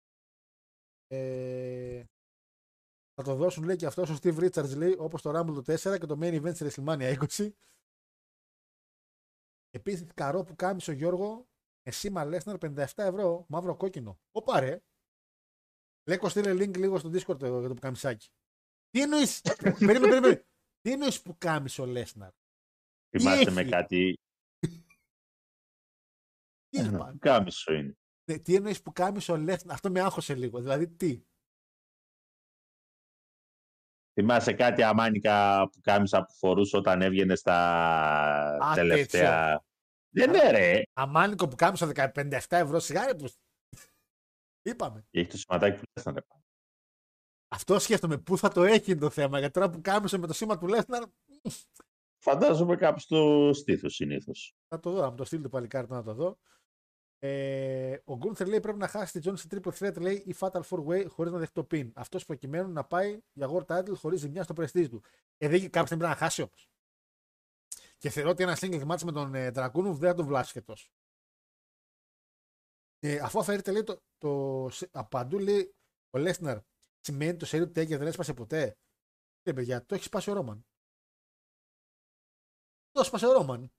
Ε, 1.07 2.03
θα 3.21 3.25
το 3.25 3.35
δώσουν 3.35 3.63
λέει 3.63 3.75
και 3.75 3.85
αυτός 3.85 4.09
ο 4.09 4.17
Steve 4.21 4.39
Richards 4.39 4.75
λέει 4.77 4.95
όπως 4.99 5.21
το 5.21 5.39
Rumble 5.39 5.63
το 5.63 5.73
4 5.73 5.99
και 5.99 6.05
το 6.05 6.17
Main 6.21 6.41
Event 6.41 6.55
στη 6.55 6.67
WrestleMania 6.69 7.17
20. 7.37 7.49
Επίσης 9.69 10.05
καρό 10.13 10.43
που 10.43 10.55
κάμισε 10.55 10.91
ο 10.91 10.93
Γιώργο 10.93 11.47
με 11.85 11.91
σήμα 11.91 12.23
Lesnar 12.25 12.57
57 12.59 12.85
ευρώ 12.95 13.45
μαύρο 13.49 13.75
κόκκινο. 13.75 14.19
Ωπα 14.31 14.59
ρε. 14.59 14.81
Λέκο 16.03 16.29
στείλε 16.29 16.51
link 16.51 16.77
λίγο 16.77 16.99
στο 16.99 17.09
Discord 17.09 17.41
εδώ 17.41 17.59
για 17.59 17.67
το 17.67 17.73
πουκάμισάκι. 17.73 18.29
Τι 18.89 19.01
εννοείς. 19.01 19.41
περίμενε, 19.79 19.99
περίμενε. 19.99 20.45
Τι 20.81 20.91
εννοείς 20.91 21.21
που 21.21 21.35
κάμισε 21.37 21.81
ο 21.81 21.85
Lesnar; 21.87 22.29
Θυμάστε 23.09 23.51
με 23.51 23.61
έχει; 23.61 23.69
κάτι; 23.69 24.13
Τι 26.69 26.79
Ένα 26.79 26.87
είπα. 26.87 27.15
Κάμισο 27.19 27.73
είναι. 27.73 27.97
Ναι, 28.31 28.39
τι 28.39 28.55
εννοείς 28.55 28.81
που 28.81 28.91
κάμισε 28.91 29.31
ο 29.31 29.35
Lesnar; 29.35 29.69
Αυτό 29.69 29.91
με 29.91 29.99
άγχωσε 29.99 30.35
λίγο. 30.35 30.59
Δηλαδή 30.59 30.87
τι; 30.87 31.23
Θυμάσαι 34.19 34.53
κάτι 34.53 34.83
αμάνικα 34.83 35.69
που 35.71 35.79
κάμισα 35.81 36.23
που 36.23 36.33
φορούσε 36.33 36.77
όταν 36.77 37.01
έβγαινες 37.01 37.39
στα 37.39 37.55
Α, 38.63 38.73
τελευταία; 38.73 39.63
Δεν 40.09 40.33
είναι 40.33 40.51
ρε. 40.51 40.81
Αμάνικο 40.93 41.47
που 41.47 41.55
κάμισε 41.55 41.91
57 42.15 42.39
ευρώ 42.49 42.79
σιγάρι 42.79 43.15
που. 43.15 43.29
Είπαμε. 44.61 45.05
Και 45.09 45.19
έχει 45.19 45.29
το 45.29 45.37
σηματάκι 45.37 45.77
που 45.79 45.83
λες 45.95 46.05
να 46.05 46.11
ρε. 46.11 46.19
Αυτό 47.47 47.79
σκέφτομαι. 47.79 48.17
Πού 48.17 48.37
θα 48.37 48.49
το 48.49 48.63
έχει 48.63 48.91
είναι 48.91 48.99
το 48.99 49.09
θέμα. 49.09 49.39
Γιατί 49.39 49.53
τώρα 49.53 49.69
που 49.69 49.81
κάμισε 49.81 50.17
με 50.17 50.27
το 50.27 50.33
σήμα 50.33 50.57
του 50.57 50.67
Lesnar. 50.69 51.03
Φαντάζομαι 52.23 52.75
κάπου 52.75 52.99
στο 52.99 53.51
στήθος 53.53 53.93
συνήθως. 53.93 54.55
Θα 54.67 54.79
το 54.79 54.91
δω. 54.91 55.01
Να 55.01 55.09
μου 55.09 55.15
το 55.15 55.25
στείλει 55.25 55.41
το 55.41 55.49
παλικάρι 55.49 55.87
του 55.87 55.93
να 55.93 56.03
το 56.03 56.13
δω. 56.13 56.37
Ε, 57.21 57.97
ο 58.05 58.17
Γκούνθερ 58.17 58.47
λέει 58.47 58.59
πρέπει 58.59 58.77
να 58.77 58.87
χάσει 58.87 59.11
τη 59.13 59.19
Τζόνι 59.19 59.37
σε 59.37 59.47
triple 59.51 59.71
threat 59.79 59.99
λέει 60.01 60.15
ή 60.15 60.35
fatal 60.39 60.61
four 60.61 60.85
way 60.85 61.05
χωρίς 61.09 61.31
να 61.31 61.37
δεχτεί 61.39 61.53
το 61.53 61.67
pin. 61.71 61.91
Αυτός 61.95 62.25
προκειμένου 62.25 62.71
να 62.71 62.83
πάει 62.85 63.21
για 63.33 63.47
world 63.51 63.65
title 63.65 63.93
χωρίς 63.95 64.19
ζημιά 64.19 64.43
στο 64.43 64.53
prestige 64.57 64.89
του. 64.89 65.03
Ε, 65.37 65.47
δεν 65.47 65.59
κάποιος 65.61 65.89
δεν 65.89 65.97
πρέπει 65.97 66.13
να 66.13 66.15
χάσει 66.15 66.41
όμως. 66.41 66.69
Και 67.97 68.09
θεωρώ 68.09 68.29
ότι 68.29 68.43
ένα 68.43 68.57
single 68.59 68.87
match 68.87 69.01
με 69.01 69.11
τον 69.11 69.35
ε, 69.35 69.47
Dragunov 69.47 69.93
δεν 69.95 70.09
θα 70.09 70.13
τον 70.13 70.25
βλάσει 70.25 70.51
και 70.53 70.61
τόσο. 70.61 70.89
Ε, 72.99 73.19
αφού 73.19 73.39
αφαιρείται 73.39 73.71
λέει 73.71 73.83
το, 73.83 74.01
το, 74.17 74.67
σε- 74.71 74.89
από 74.91 75.07
παντού 75.09 75.39
λέει 75.39 75.75
ο 76.09 76.17
Λέσναρ 76.17 76.59
σημαίνει 76.99 77.37
το 77.37 77.45
σερί 77.45 77.65
του 77.65 77.71
Τέγκερ 77.71 77.97
δεν 77.97 78.07
έσπασε 78.07 78.33
ποτέ. 78.33 78.77
Ε, 79.43 79.51
παιδιά, 79.53 79.85
το 79.85 79.95
έχει 79.95 80.03
σπάσει 80.03 80.29
ο 80.29 80.33
Ρόμαν. 80.33 80.65
Το 82.91 82.99
έσπασε 82.99 83.27
ο 83.27 83.31
Ρόμαν. 83.31 83.71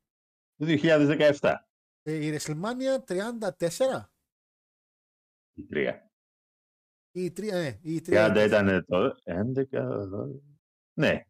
Το 0.57 0.65
2017. 0.69 1.55
Ε, 2.03 2.27
η 2.27 2.37
WrestleMania 2.39 3.05
34 3.07 4.03
Η 5.53 5.67
τρία. 5.67 6.11
ή 7.11 7.25
η 7.25 7.33
3, 7.37 7.41
ναι, 7.51 7.79
ή 7.83 7.95
η 7.95 8.03
30 8.07 8.33
3, 8.37 8.45
ήταν 8.47 8.85
το 8.85 9.17
11. 9.25 10.41
Ναι. 10.99 11.25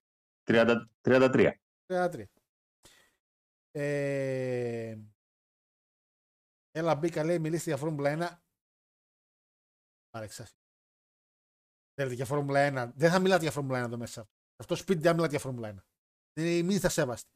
30, 0.45 0.87
33. 1.01 1.53
33. 1.87 2.25
Ε, 3.71 4.99
έλα 6.71 6.95
μπήκα 6.95 7.25
λέει 7.25 7.39
μιλήστε 7.39 7.71
για 7.71 7.79
Φόρμουλα 7.79 8.11
1. 8.11 8.39
Άρεξα. 10.11 10.49
Θέλετε 11.95 12.15
για 12.15 12.25
Φόρμουλα 12.25 12.89
1. 12.89 12.93
Δεν 12.95 13.11
θα 13.11 13.19
μιλάτε 13.21 13.43
για 13.43 13.51
Φόρμουλα 13.53 13.83
1 13.83 13.85
εδώ 13.87 13.97
μέσα. 13.99 14.29
Αυτό 14.57 14.75
σπίτι 14.75 15.01
δεν 15.01 15.13
μιλάτε 15.15 15.31
για 15.31 15.41
Φόρμουλα 15.41 15.75
1. 15.75 15.83
Ε, 16.33 16.63
μην 16.63 16.81
τα 16.81 16.89
σέβαστε. 16.89 17.29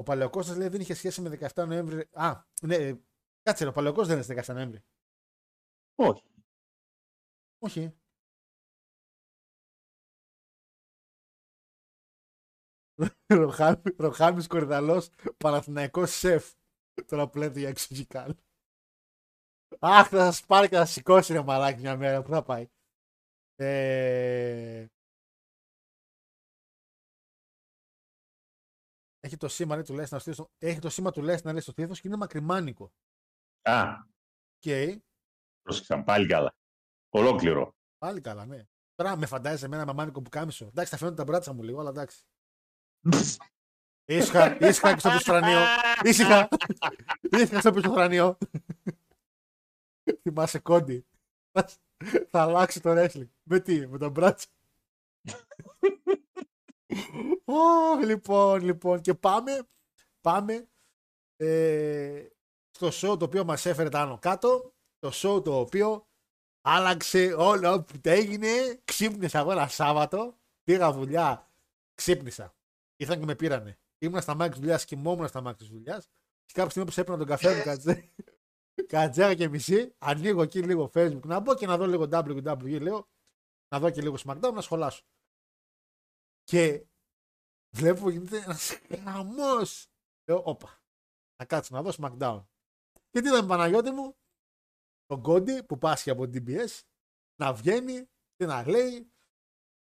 Ο 0.00 0.02
Παλαιοκώστας 0.02 0.56
λέει 0.56 0.68
δεν 0.68 0.80
είχε 0.80 0.94
σχέση 0.94 1.20
με 1.20 1.38
17 1.54 1.66
Νοέμβρη. 1.66 2.08
Α, 2.12 2.44
ναι, 2.62 2.74
ε, 2.74 3.00
κάτσε, 3.42 3.64
ρε, 3.64 3.70
ο 3.70 3.72
Παλαιοκώστας 3.72 4.06
δεν 4.06 4.16
είναι 4.16 4.24
στις 4.42 4.52
17 4.52 4.54
Νοέμβρη. 4.54 4.82
Όχι. 5.94 6.22
Όχι. 7.58 7.94
Ροχάμι- 13.26 14.00
Ροχάμις 14.00 14.46
Κορδαλός, 14.46 15.10
Παναθηναϊκός 15.36 16.10
σεφ. 16.10 16.52
Τώρα 17.06 17.28
που 17.28 17.38
λέτε 17.38 17.58
για 17.58 17.68
εξωγικάλ. 17.68 18.34
Αχ, 19.78 20.08
θα 20.08 20.24
σας 20.32 20.44
πάρει 20.46 20.68
και 20.68 20.74
θα 20.76 20.84
σας 20.84 20.94
σηκώσει 20.94 21.32
ρε 21.32 21.42
μαλάκι 21.42 21.80
μια 21.80 21.96
μέρα. 21.96 22.22
Πού 22.22 22.30
θα 22.30 22.42
πάει. 22.42 22.68
Ε... 23.56 24.86
Έχει 29.20 29.36
το 29.36 29.48
σήμα 29.48 29.74
λέει, 29.74 29.84
του 29.84 29.94
Λέσνα 29.94 30.18
στο 30.18 30.32
στήθος- 30.32 30.50
Έχει 30.58 30.78
το 30.78 30.88
σήμα 30.90 31.10
του 31.10 31.22
Λέσνα 31.22 31.52
λέει, 31.52 31.60
στο 31.60 31.70
στήθος 31.70 32.00
και 32.00 32.08
είναι 32.08 32.16
μακριμάνικο. 32.16 32.92
Α, 33.62 33.94
Οκ. 34.56 34.98
πρόσεξαν 35.62 36.04
πάλι 36.04 36.26
καλά. 36.26 36.54
Ολόκληρο. 37.08 37.74
Πάλι 37.98 38.20
καλά, 38.20 38.46
ναι. 38.46 38.64
Τώρα 38.94 39.16
με 39.16 39.26
φαντάζεσαι 39.26 39.64
εμένα 39.64 39.84
μαμάνικο 39.84 40.22
που 40.22 40.30
κάμισο. 40.30 40.64
Εντάξει, 40.66 40.90
θα 40.90 40.96
φαίνονται 40.96 41.16
τα 41.16 41.24
μπράτσα 41.24 41.52
μου 41.52 41.62
λίγο, 41.62 41.80
αλλά 41.80 41.90
εντάξει. 41.90 42.22
Ήσυχα, 44.04 44.66
ήσυχα 44.66 44.92
και 44.92 44.98
στο 44.98 45.08
πίσω 45.10 45.20
θρανίο. 45.22 45.58
Ήσυχα. 46.04 46.48
Ήσυχα 47.36 47.60
στο 47.60 47.70
πίσω 47.72 47.92
θρανίο. 47.92 48.38
Θυμάσαι 50.22 50.58
κόντι. 50.58 51.06
Θα 52.28 52.42
αλλάξει 52.42 52.80
το 52.80 52.90
wrestling. 52.96 53.28
Με 53.42 53.60
τι, 53.60 53.86
με 53.88 53.98
τα 53.98 54.10
μπράτσα. 54.10 54.46
Ω, 57.44 57.96
λοιπόν, 58.04 58.62
λοιπόν. 58.62 59.00
Και 59.00 59.14
πάμε, 59.14 59.68
πάμε 60.20 60.68
ε, 61.36 62.26
στο 62.70 62.88
show 62.88 63.18
το 63.18 63.24
οποίο 63.24 63.44
μας 63.44 63.66
έφερε 63.66 63.88
τα 63.88 64.00
άνω 64.00 64.18
κάτω. 64.18 64.72
Το 64.98 65.10
show 65.12 65.44
το 65.44 65.58
οποίο 65.60 66.06
άλλαξε 66.60 67.34
όλο 67.38 67.82
που 67.82 68.00
το 68.00 68.10
έγινε. 68.10 68.48
Ξύπνησα 68.84 69.38
εγώ 69.38 69.52
ένα 69.52 69.68
Σάββατο. 69.68 70.38
Πήγα 70.62 70.92
δουλειά. 70.92 71.50
Ξύπνησα. 71.94 72.54
Ήρθαν 72.96 73.18
και 73.18 73.24
με 73.24 73.34
πήρανε. 73.34 73.78
Ήμουν 73.98 74.20
στα 74.20 74.34
μάτια 74.34 74.54
τη 74.54 74.60
δουλειάς, 74.60 74.84
κοιμόμουν 74.84 75.28
στα 75.28 75.40
μάτια 75.40 75.66
τη 75.66 75.72
δουλειάς. 75.72 76.10
Και 76.44 76.52
κάποια 76.52 76.70
στιγμή 76.70 76.88
που 76.90 77.00
έπαιρνα 77.00 77.18
τον 77.18 77.26
καφέ 77.26 77.56
μου, 77.56 77.62
κατζέ, 77.62 78.10
κατζέρα 78.86 79.34
και 79.34 79.48
μισή, 79.48 79.94
ανοίγω 79.98 80.42
εκεί 80.42 80.62
λίγο 80.62 80.90
Facebook 80.94 81.24
να 81.24 81.40
μπω 81.40 81.54
και 81.54 81.66
να 81.66 81.76
δω 81.76 81.86
λίγο 81.86 82.08
WWE, 82.10 82.80
λέω, 82.80 83.08
να 83.68 83.78
δω 83.78 83.90
και 83.90 84.00
λίγο 84.00 84.16
SmackDown, 84.24 84.52
να 84.54 84.60
σχολάσω. 84.60 85.02
Και 86.44 86.86
βλέπω 87.76 88.00
που 88.00 88.10
γίνεται 88.10 88.36
ένας 88.36 88.78
χαμός. 89.04 89.88
Λέω, 90.24 90.42
όπα, 90.44 90.82
να 91.36 91.44
κάτσω 91.44 91.74
να 91.74 91.82
δω 91.82 91.92
SmackDown. 91.98 92.44
Και 93.10 93.20
τι 93.20 93.28
είδαμε 93.28 93.48
Παναγιώτη 93.48 93.90
μου, 93.90 94.16
τον 95.06 95.22
Κόντι 95.22 95.64
που 95.64 95.78
πάσχει 95.78 96.10
από 96.10 96.28
την 96.28 96.44
DBS 96.46 96.80
να 97.40 97.52
βγαίνει 97.52 98.08
και 98.36 98.46
να 98.46 98.68
λέει 98.68 99.12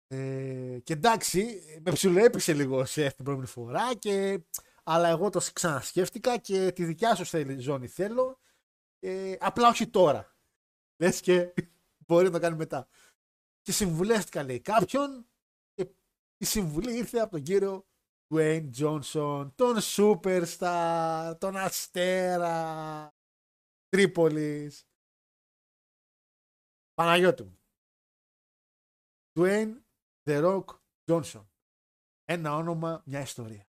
ε, 0.07 0.79
και 0.83 0.93
εντάξει, 0.93 1.63
με 1.85 1.91
ψιλοέπεισε 1.91 2.53
λίγο 2.53 2.85
σε 2.85 3.11
την 3.11 3.25
πρώτη 3.25 3.45
φορά 3.45 3.95
και 3.95 4.43
αλλά 4.83 5.07
εγώ 5.07 5.29
το 5.29 5.41
ξανασκέφτηκα 5.53 6.37
και 6.37 6.71
τη 6.71 6.85
δικιά 6.85 7.15
σου 7.15 7.25
θέλει, 7.25 7.59
ζώνη 7.59 7.87
θέλω. 7.87 8.39
Ε, 8.99 9.35
απλά 9.39 9.67
όχι 9.69 9.87
τώρα. 9.87 10.35
Λες 10.97 11.21
και 11.21 11.53
μπορεί 12.07 12.25
να 12.25 12.31
το 12.31 12.39
κάνει 12.39 12.55
μετά. 12.55 12.87
Και 13.61 13.71
συμβουλεύτηκα, 13.71 14.43
λέει, 14.43 14.59
κάποιον. 14.59 15.27
Και 16.37 16.43
η 16.43 16.45
συμβουλή 16.45 16.97
ήρθε 16.97 17.19
από 17.19 17.31
τον 17.31 17.43
κύριο 17.43 17.87
Dwayne 18.33 18.69
Johnson, 18.77 19.51
τον 19.55 19.75
Superstar, 19.81 21.35
τον 21.39 21.55
Αστέρα 21.57 23.15
Τρίπολης. 23.87 24.87
Παναγιώτη 26.93 27.43
μου. 27.43 27.59
Dwayne 29.39 29.81
The 30.29 30.43
Rock 30.43 30.65
Johnson. 31.05 31.47
Ένα 32.23 32.55
όνομα, 32.55 33.03
μια 33.05 33.21
ιστορία. 33.21 33.69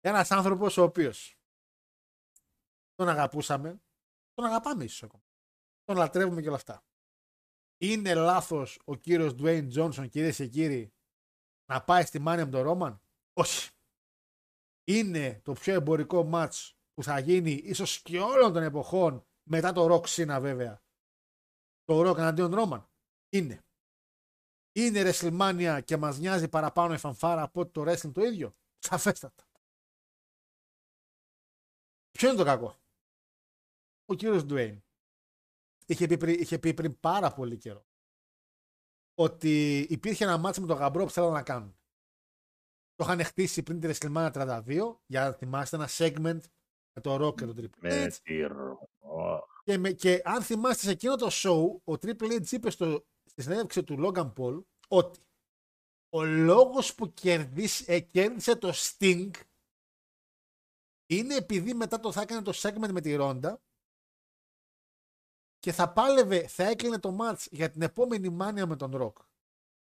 Ένας 0.00 0.30
άνθρωπος 0.30 0.76
ο 0.76 0.82
οποίος 0.82 1.38
τον 2.94 3.08
αγαπούσαμε, 3.08 3.82
τον 4.32 4.44
αγαπάμε 4.44 4.84
ίσως 4.84 5.02
ακόμα. 5.02 5.24
Τον 5.84 5.96
λατρεύουμε 5.96 6.40
και 6.40 6.48
όλα 6.48 6.56
αυτά. 6.56 6.84
Είναι 7.76 8.14
λάθος 8.14 8.80
ο 8.84 8.94
κύριος 8.94 9.32
Dwayne 9.38 9.72
Johnson, 9.72 10.08
κυρίες 10.10 10.36
και 10.36 10.46
κύριοι, 10.46 10.95
να 11.66 11.84
πάει 11.84 12.04
στη 12.04 12.18
μάνια 12.18 12.44
με 12.44 12.50
τον 12.50 12.62
Ρόμαν; 12.62 13.00
Όχι. 13.32 13.70
Είναι 14.84 15.40
το 15.44 15.52
πιο 15.52 15.74
εμπορικό 15.74 16.24
μάτς 16.24 16.78
που 16.94 17.02
θα 17.02 17.18
γίνει 17.18 17.50
ίσως 17.50 18.02
και 18.02 18.20
όλων 18.20 18.52
των 18.52 18.62
εποχών 18.62 19.26
μετά 19.42 19.72
το 19.72 19.94
Rock 19.94 20.04
Cena 20.04 20.38
βέβαια. 20.40 20.82
Το 21.84 22.10
Rock 22.10 22.16
εναντίον 22.16 22.54
Ρόμαν. 22.54 22.90
Είναι. 23.28 23.64
Είναι 24.72 25.02
WrestleMania 25.04 25.80
και 25.84 25.96
μας 25.96 26.18
νοιάζει 26.18 26.48
παραπάνω 26.48 26.94
η 26.94 26.98
φανφάρα 26.98 27.42
από 27.42 27.60
ότι 27.60 27.70
το 27.70 27.82
wrestling 27.82 28.12
το 28.12 28.22
ίδιο. 28.22 28.56
Σαφέστατα. 28.78 29.48
Ποιο 32.10 32.28
είναι 32.28 32.38
το 32.38 32.44
κακό; 32.44 32.76
Ο 34.04 34.14
κύριος 34.14 34.44
Ντουέιν 34.44 34.84
είχε 35.86 36.06
πει, 36.06 36.16
πριν, 36.16 36.40
είχε 36.40 36.58
πει 36.58 36.74
πριν 36.74 37.00
πάρα 37.00 37.32
πολύ 37.32 37.56
καιρό 37.56 37.85
ότι 39.18 39.78
υπήρχε 39.78 40.24
ένα 40.24 40.38
μάτσο 40.38 40.60
με 40.60 40.66
τον 40.66 40.76
γαμπρό 40.76 41.04
που 41.04 41.10
θέλανε 41.10 41.32
να 41.32 41.42
κάνουν. 41.42 41.76
Το 42.94 43.04
είχαν 43.04 43.24
χτίσει 43.24 43.62
πριν 43.62 43.80
τη 43.80 43.88
WrestleMania 43.90 44.32
32 44.32 44.96
για 45.06 45.24
να 45.24 45.32
θυμάστε 45.32 45.76
ένα 45.76 45.88
segment 45.90 46.40
με 46.92 47.00
το 47.02 47.26
Rock 47.26 47.34
και 47.34 47.44
τον 47.44 47.56
Triple 47.58 47.84
H. 47.84 48.08
Και, 49.64 49.78
με, 49.78 49.92
και 49.92 50.20
αν 50.24 50.42
θυμάστε 50.42 50.82
σε 50.82 50.90
εκείνο 50.90 51.16
το 51.16 51.28
show, 51.30 51.80
ο 51.84 51.92
Triple 51.92 52.40
H 52.40 52.50
είπε 52.50 52.70
στο, 52.70 53.06
στη 53.24 53.42
συνέντευξη 53.42 53.84
του 53.84 53.96
Logan 53.98 54.32
Paul 54.32 54.62
ότι 54.88 55.20
ο 56.08 56.24
λόγος 56.24 56.94
που 56.94 57.12
κερδίσε, 57.12 57.92
ε, 57.92 58.00
κέρδισε 58.00 58.56
το 58.56 58.72
Sting 58.74 59.30
είναι 61.06 61.34
επειδή 61.34 61.74
μετά 61.74 62.00
το 62.00 62.12
θα 62.12 62.20
έκανε 62.20 62.42
το 62.42 62.52
segment 62.54 62.90
με 62.92 63.00
τη 63.00 63.14
Ρόντα 63.14 63.62
και 65.66 65.72
θα 65.72 65.92
πάλευε, 65.92 66.46
θα 66.48 66.64
έκλεινε 66.64 66.98
το 66.98 67.16
match 67.20 67.46
για 67.50 67.70
την 67.70 67.82
επόμενη 67.82 68.28
μάνια 68.28 68.66
με 68.66 68.76
τον 68.76 68.92
Rock. 68.94 69.24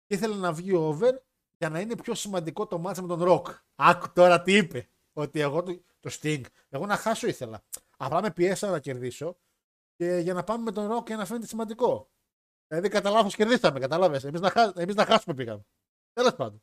Και 0.05 0.15
ήθελε 0.15 0.35
να 0.35 0.53
βγει 0.53 0.73
over 0.73 1.21
για 1.57 1.69
να 1.69 1.79
είναι 1.79 1.95
πιο 1.95 2.15
σημαντικό 2.15 2.67
το 2.67 2.83
match 2.85 2.97
με 2.97 3.07
τον 3.07 3.19
Rock. 3.21 3.55
Άκου 3.75 4.11
τώρα 4.13 4.41
τι 4.41 4.55
είπε. 4.55 4.89
Ότι 5.13 5.39
εγώ 5.39 5.63
το, 5.63 5.83
το 5.99 6.09
Sting, 6.21 6.41
εγώ 6.69 6.85
να 6.85 6.95
χάσω 6.95 7.27
ήθελα. 7.27 7.63
Απλά 7.97 8.21
με 8.21 8.31
πιέσα 8.31 8.69
να 8.69 8.79
κερδίσω 8.79 9.37
και 9.95 10.17
για 10.17 10.33
να 10.33 10.43
πάμε 10.43 10.63
με 10.63 10.71
τον 10.71 10.91
Rock 10.91 11.03
και 11.03 11.15
να 11.15 11.25
φαίνεται 11.25 11.47
σημαντικό. 11.47 12.11
Δηλαδή 12.67 12.89
κατά 12.89 13.09
λάθος 13.09 13.35
κερδίσαμε, 13.35 13.79
κατάλαβες. 13.79 14.23
Εμείς 14.23 14.41
να, 14.41 14.49
χά... 14.49 14.73
εμείς 14.75 14.95
να 14.95 15.05
χάσουμε 15.05 15.35
πήγαμε. 15.35 15.65
Τέλος 16.13 16.35
πάντων. 16.35 16.61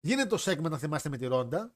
Γίνεται 0.00 0.28
το 0.28 0.42
segment, 0.46 0.70
να 0.70 0.78
θυμάστε 0.78 1.08
με 1.08 1.16
τη 1.16 1.26
Ρόντα. 1.26 1.74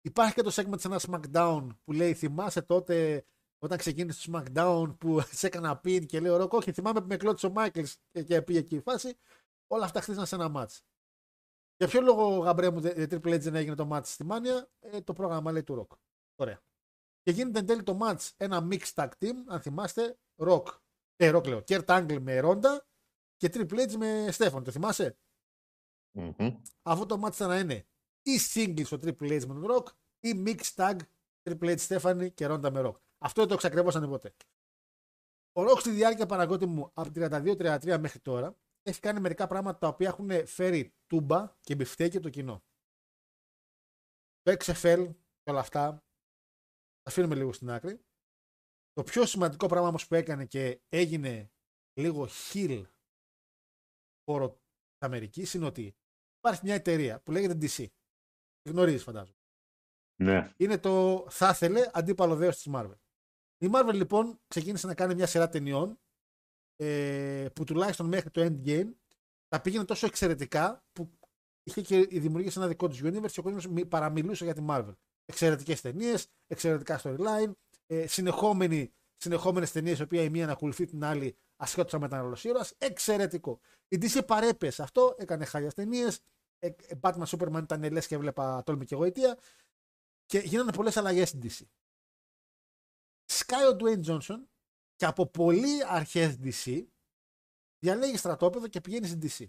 Υπάρχει 0.00 0.34
και 0.34 0.42
το 0.42 0.50
segment 0.54 0.80
σε 0.80 0.88
ένα 0.88 1.00
SmackDown 1.00 1.68
που 1.84 1.92
λέει 1.92 2.14
Θυμάσαι 2.14 2.62
τότε 2.62 3.26
όταν 3.64 3.78
ξεκίνησε 3.78 4.30
το 4.30 4.38
SmackDown 4.38 4.94
που 4.98 5.20
σε 5.40 5.46
έκανα 5.46 5.80
pin 5.84 6.06
και 6.06 6.20
λέω 6.20 6.36
Ροκ, 6.36 6.52
όχι, 6.52 6.72
θυμάμαι 6.72 7.00
που 7.00 7.06
με 7.06 7.16
κλώτησε 7.16 7.46
ο 7.46 7.50
Μάικλς 7.50 7.96
και 8.26 8.42
πήγε 8.42 8.58
εκεί 8.58 8.74
η 8.74 8.80
φάση. 8.80 9.16
Όλα 9.66 9.84
αυτά 9.84 10.00
χτίσαν 10.00 10.26
σε 10.26 10.34
ένα 10.34 10.52
match. 10.56 10.78
Για 11.76 11.88
ποιο 11.88 12.00
λόγο, 12.00 12.38
γαμπρέ 12.38 12.70
μου, 12.70 12.80
Triple 12.82 13.34
H 13.34 13.40
δεν 13.40 13.54
έγινε 13.54 13.74
το 13.74 13.88
match 13.92 14.04
στη 14.04 14.24
Μάνια, 14.24 14.70
ε, 14.80 15.00
το 15.00 15.12
πρόγραμμα 15.12 15.52
λέει 15.52 15.62
του 15.62 15.86
Rock. 15.86 15.96
Ωραία. 16.34 16.62
Και 17.22 17.30
γίνεται 17.30 17.58
εν 17.58 17.66
τέλει 17.66 17.82
το 17.82 17.98
match 18.02 18.30
ένα 18.36 18.68
mixed 18.70 18.94
tag 18.94 19.08
team, 19.18 19.34
αν 19.46 19.60
θυμάστε, 19.60 20.18
Rock 20.36 20.64
ε, 21.16 21.32
Rock 21.34 21.46
λέω. 21.46 21.62
Kurt 21.66 21.84
Angle 21.84 22.18
με 22.20 22.40
Ronda 22.44 22.78
και 23.36 23.50
Triple 23.52 23.90
H 23.90 23.92
με 23.92 24.28
Στέφαν. 24.30 24.64
Το 24.64 24.70
θυμάσαι; 24.70 25.18
Mm-hmm. 26.18 26.56
Αυτό 26.82 27.06
το 27.06 27.18
μάτι 27.18 27.42
να 27.42 27.58
είναι 27.58 27.86
ή 28.22 28.38
singles 28.54 28.88
ο 28.92 28.96
Triple 29.02 29.40
H 29.40 29.46
με 29.46 29.54
τον 29.54 29.66
Rock 29.68 29.86
ή 30.20 30.42
mixed 30.46 30.74
tag 30.74 30.96
Triple 31.42 31.76
H 31.76 31.78
Stephanie 31.88 32.34
και 32.34 32.46
Ronda 32.50 32.70
με 32.70 32.82
Rock. 32.84 32.94
Αυτό 33.24 33.40
δεν 33.40 33.48
το 33.48 33.54
εξακριβώσανε 33.54 34.06
ποτέ. 34.06 34.34
Ο 35.52 35.62
Rock 35.62 35.78
στη 35.78 35.90
διάρκεια 35.90 36.26
παραγώτη 36.26 36.66
μου 36.66 36.90
από 36.94 37.10
32-33 37.14 37.98
μέχρι 38.00 38.20
τώρα 38.20 38.58
έχει 38.82 39.00
κάνει 39.00 39.20
μερικά 39.20 39.46
πράγματα 39.46 39.78
τα 39.78 39.88
οποία 39.88 40.08
έχουν 40.08 40.46
φέρει 40.46 40.94
τούμπα 41.06 41.56
και 41.60 41.74
μπιφτέκι 41.74 42.20
το 42.20 42.30
κοινό. 42.30 42.64
Το 44.42 44.56
XFL 44.58 45.14
και 45.42 45.50
όλα 45.50 45.60
αυτά 45.60 45.90
τα 45.90 47.10
αφήνουμε 47.10 47.34
λίγο 47.34 47.52
στην 47.52 47.70
άκρη. 47.70 48.00
Το 48.92 49.02
πιο 49.02 49.26
σημαντικό 49.26 49.66
πράγμα 49.66 49.88
όμως 49.88 50.06
που 50.06 50.14
έκανε 50.14 50.46
και 50.46 50.80
έγινε 50.88 51.52
λίγο 52.00 52.26
χιλ 52.26 52.86
χώρο 54.24 54.48
της 54.48 54.98
Αμερικής 54.98 55.54
είναι 55.54 55.66
ότι 55.66 55.96
υπάρχει 56.38 56.60
μια 56.64 56.74
εταιρεία 56.74 57.20
που 57.20 57.32
λέγεται 57.32 57.58
DC. 57.60 57.86
Γνωρίζεις 58.68 59.02
φαντάζομαι. 59.02 59.38
Ναι. 60.22 60.52
Είναι 60.56 60.78
το 60.78 61.26
θα 61.30 61.48
ήθελε 61.48 61.90
αντίπαλο 61.92 62.36
δέος 62.36 62.56
της 62.56 62.66
Marvel. 62.74 62.98
Η 63.64 63.70
Marvel 63.72 63.94
λοιπόν 63.94 64.40
ξεκίνησε 64.48 64.86
να 64.86 64.94
κάνει 64.94 65.14
μια 65.14 65.26
σειρά 65.26 65.48
ταινιών 65.48 65.98
ε, 66.76 67.46
που 67.54 67.64
τουλάχιστον 67.64 68.06
μέχρι 68.06 68.30
το 68.30 68.42
Endgame 68.44 68.88
τα 69.48 69.60
πήγαινε 69.60 69.84
τόσο 69.84 70.06
εξαιρετικά 70.06 70.84
που 70.92 71.10
είχε 71.62 71.80
και 71.80 72.06
δημιουργήσει 72.06 72.58
ένα 72.58 72.68
δικό 72.68 72.88
του 72.88 72.96
universe 73.02 73.30
και 73.30 73.40
ο 73.40 73.42
κόσμος 73.42 73.68
παραμιλούσε 73.88 74.44
για 74.44 74.54
τη 74.54 74.64
Marvel. 74.68 74.94
Εξαιρετικές 75.24 75.80
ταινίες, 75.80 76.26
εξαιρετικά 76.46 77.00
storyline, 77.02 77.52
ε, 77.86 78.06
συνεχόμενες 79.16 79.72
ταινίες, 79.72 79.98
η 79.98 80.02
οποία 80.02 80.22
η 80.22 80.30
μία 80.30 80.46
να 80.46 80.52
ακολουθεί 80.52 80.84
την 80.84 81.04
άλλη 81.04 81.36
ασχέτως 81.56 82.00
με 82.00 82.08
τον 82.08 82.34
ήρωα. 82.42 82.66
Εξαιρετικό. 82.78 83.60
Η 83.88 83.98
DC 84.02 84.26
παρέπεσε 84.26 84.82
αυτό, 84.82 85.14
έκανε 85.18 85.44
χάλια 85.44 85.72
ταινίες. 85.72 86.20
Ε, 86.58 86.66
ε, 86.66 86.72
Batman 87.00 87.24
Superman 87.26 87.62
ήταν 87.62 87.92
λες 87.92 88.06
και 88.06 88.14
έβλεπα 88.14 88.62
τόλμη 88.62 88.84
και 88.84 88.94
γοητεία. 88.94 89.38
Και 90.26 90.38
γίνανε 90.38 90.72
πολλές 90.72 90.96
αλλαγές 90.96 91.28
στην 91.28 91.40
DC. 91.40 91.66
Σκάει 93.44 93.66
ο 93.66 93.76
Dwayne 93.80 94.04
Johnson 94.04 94.42
και 94.96 95.06
από 95.06 95.26
πολύ 95.26 95.84
αρχές 95.86 96.38
DC 96.42 96.84
διαλέγει 97.78 98.16
στρατόπεδο 98.16 98.66
και 98.66 98.80
πηγαίνει 98.80 99.06
στην 99.06 99.20
DC. 99.22 99.46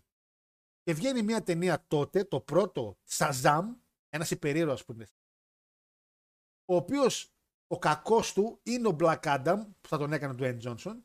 Και 0.84 0.94
βγαίνει 0.94 1.22
μια 1.22 1.44
ταινία 1.44 1.86
τότε, 1.88 2.24
το 2.24 2.40
πρώτο 2.40 2.98
Shazam, 3.10 3.64
ένας 4.10 4.32
υπερήρωας 4.32 4.86
που 4.86 4.92
είναι. 4.92 5.08
Ο 6.66 6.76
οποίος 6.76 7.34
ο 7.68 7.80
κακός 7.80 8.34
του 8.34 8.60
είναι 8.64 8.88
ο 8.88 8.96
Black 9.00 9.20
Adam, 9.20 9.68
που 9.82 9.90
θα 9.90 9.98
τον 9.98 10.14
έκανε 10.14 10.34
ο 10.34 10.38
Dwayne 10.40 10.62
Johnson. 10.62 10.96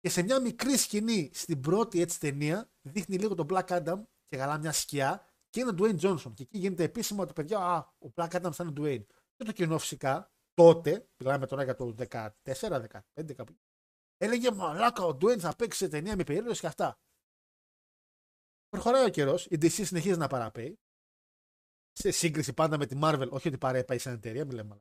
Και 0.00 0.08
σε 0.08 0.22
μια 0.22 0.40
μικρή 0.40 0.76
σκηνή 0.76 1.30
στην 1.32 1.60
πρώτη 1.60 2.00
έτσι 2.00 2.20
ταινία 2.20 2.70
δείχνει 2.82 3.16
λίγο 3.16 3.34
τον 3.34 3.46
Black 3.50 3.66
Adam 3.66 4.02
και 4.26 4.36
γαλά 4.36 4.58
μια 4.58 4.72
σκιά 4.72 5.26
και 5.50 5.60
είναι 5.60 5.70
ο 5.70 5.74
Dwayne 5.78 6.00
Johnson. 6.00 6.32
Και 6.34 6.42
εκεί 6.42 6.58
γίνεται 6.58 6.82
επίσημο 6.82 7.22
ότι 7.22 7.32
παιδιά, 7.32 7.58
α, 7.58 7.94
ο 7.98 8.12
Black 8.14 8.30
Adam 8.30 8.50
θα 8.52 8.64
είναι 8.64 8.80
ο 8.80 8.82
Dwayne. 8.82 9.06
Και 9.36 9.44
το 9.44 9.52
κοινό 9.52 9.78
φυσικά 9.78 10.30
τότε, 10.60 11.08
μιλάμε 11.22 11.46
τώρα 11.46 11.64
για 11.64 11.74
το 11.74 11.94
14-15 12.10 13.34
κάπου, 13.34 13.56
έλεγε 14.16 14.50
Μαλάκα, 14.50 15.04
ο 15.04 15.08
Dwayne 15.08 15.38
θα 15.38 15.56
παίξει 15.56 15.78
σε 15.78 15.88
ταινία 15.88 16.16
με 16.16 16.24
περίεργε 16.24 16.52
και 16.52 16.66
αυτά. 16.66 16.98
Προχωράει 18.68 19.04
ο 19.04 19.08
καιρός, 19.08 19.46
η 19.46 19.54
DC 19.54 19.68
συνεχίζει 19.68 20.18
να 20.18 20.28
παραπέει. 20.28 20.78
Σε 21.92 22.10
σύγκριση 22.10 22.52
πάντα 22.52 22.78
με 22.78 22.86
τη 22.86 22.98
Marvel, 23.02 23.28
όχι 23.30 23.48
ότι 23.48 23.58
παρέπαει 23.58 23.98
σαν 23.98 24.14
εταιρεία, 24.14 24.44
μιλάμε 24.44 24.80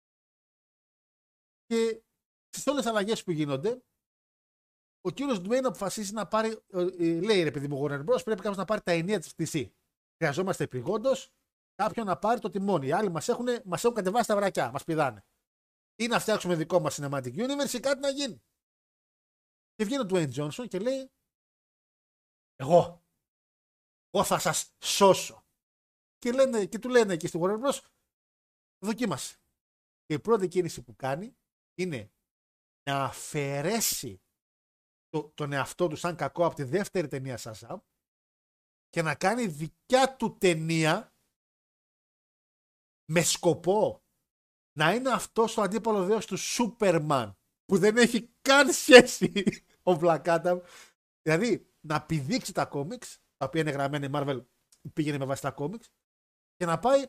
και 1.65 2.03
στις 2.49 2.68
όλες 2.68 2.81
τις 2.81 2.91
αλλαγές 2.91 3.23
που 3.23 3.31
γίνονται, 3.31 3.81
ο 5.01 5.10
κύριος 5.11 5.41
Ντουέιν 5.41 5.65
αποφασίζει 5.65 6.14
να 6.14 6.27
πάρει. 6.27 6.49
Ε, 6.68 6.81
ε, 6.81 7.22
λέει 7.22 7.43
ρε 7.43 7.51
παιδί 7.51 7.68
μου, 7.68 7.84
Warner 7.84 8.06
Bros. 8.06 8.23
πρέπει 8.23 8.41
κάποιος 8.41 8.57
να 8.57 8.65
πάρει 8.65 8.81
τα 8.81 8.91
ενία 8.91 9.19
της 9.19 9.34
DC. 9.38 9.69
Χρειαζόμαστε 10.18 10.64
επιγόντως 10.64 11.30
κάποιον 11.76 12.06
να 12.06 12.18
πάρει 12.18 12.39
το 12.39 12.49
τιμόνι. 12.49 12.88
Οι 12.88 12.91
άλλοι 12.91 13.10
μας 13.10 13.27
έχουν, 13.27 13.47
μας 13.65 13.84
έχουν 13.84 13.95
κατεβάσει 13.95 14.27
τα 14.27 14.35
βρακιά, 14.35 14.72
μας 14.72 14.84
πηδάνε. 14.84 15.23
Ή 16.00 16.08
να 16.08 16.20
φτιάξουμε 16.20 16.56
δικό 16.56 16.80
μας 16.80 17.00
Cinematic 17.00 17.34
Universe 17.36 17.74
ή 17.74 17.80
κάτι 17.80 18.00
να 18.00 18.10
γίνει. 18.10 18.44
Και 19.74 19.84
βγαίνει 19.84 20.04
ο 20.04 20.08
Dwayne 20.10 20.34
Johnson 20.34 20.68
και 20.68 20.80
λέει: 20.80 21.12
Εγώ. 22.56 23.04
Εγώ 24.10 24.24
θα 24.24 24.40
σας 24.40 24.76
σώσω. 24.84 25.46
Και, 26.18 26.32
λένε, 26.32 26.66
και 26.66 26.80
του 26.80 26.90
λένε 26.90 27.14
εκεί 27.14 27.28
στη 27.28 27.40
Warner 27.42 27.60
Bros. 27.62 27.80
Δοκίμασε. 28.86 29.38
Και 30.06 30.14
η 30.14 30.20
πρώτη 30.20 30.48
κίνηση 30.48 30.84
που 30.84 30.96
κάνει 30.96 31.38
είναι 31.74 32.12
να 32.90 33.04
αφαιρέσει 33.04 34.22
το, 35.10 35.30
τον 35.30 35.54
εαυτό 35.54 35.88
του 35.88 35.96
σαν 35.96 36.16
κακό 36.16 36.46
από 36.46 36.56
τη 36.56 36.64
δεύτερη 36.64 37.08
ταινία 37.08 37.38
Σαζάμ 37.38 37.80
και 38.90 39.02
να 39.02 39.16
κάνει 39.16 39.48
δικιά 39.48 40.16
του 40.16 40.38
ταινία 40.38 41.14
με 43.12 43.22
σκοπό 43.22 44.04
να 44.78 44.94
είναι 44.94 45.10
αυτός 45.10 45.54
το 45.54 45.62
αντίπαλος 45.62 46.06
δέος 46.08 46.26
του 46.26 46.38
Σούπερμαν 46.38 47.38
που 47.66 47.78
δεν 47.78 47.98
έχει 47.98 48.34
καν 48.41 48.72
σχέση 48.72 49.44
ο 49.90 49.98
Black 50.02 50.22
Adam. 50.22 50.60
Δηλαδή 51.22 51.68
να 51.80 52.06
πηδήξει 52.06 52.54
τα 52.54 52.66
κόμιξ, 52.66 53.20
τα 53.38 53.46
οποία 53.46 53.62
είναι 53.62 53.72
γραμμένα 53.72 54.06
η 54.06 54.10
Marvel 54.14 54.46
πήγαινε 54.94 55.18
με 55.18 55.26
βάση 55.26 55.41
τα 55.41 55.52
κόμιξ 55.52 55.90
και 56.56 56.66
να 56.66 56.80
πάει 56.80 57.04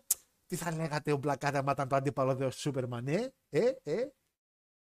τι 0.46 0.56
θα 0.56 0.74
λέγατε 0.74 1.12
ο 1.12 1.20
Black 1.22 1.38
Adam 1.38 1.66
ήταν 1.70 1.88
το 1.88 1.96
αντίπαλο 1.96 2.34
δέος 2.34 2.54
του 2.54 2.60
Σούπερμαν. 2.60 3.08
Ε, 3.08 3.34
ε, 3.48 3.72
ε. 3.82 4.10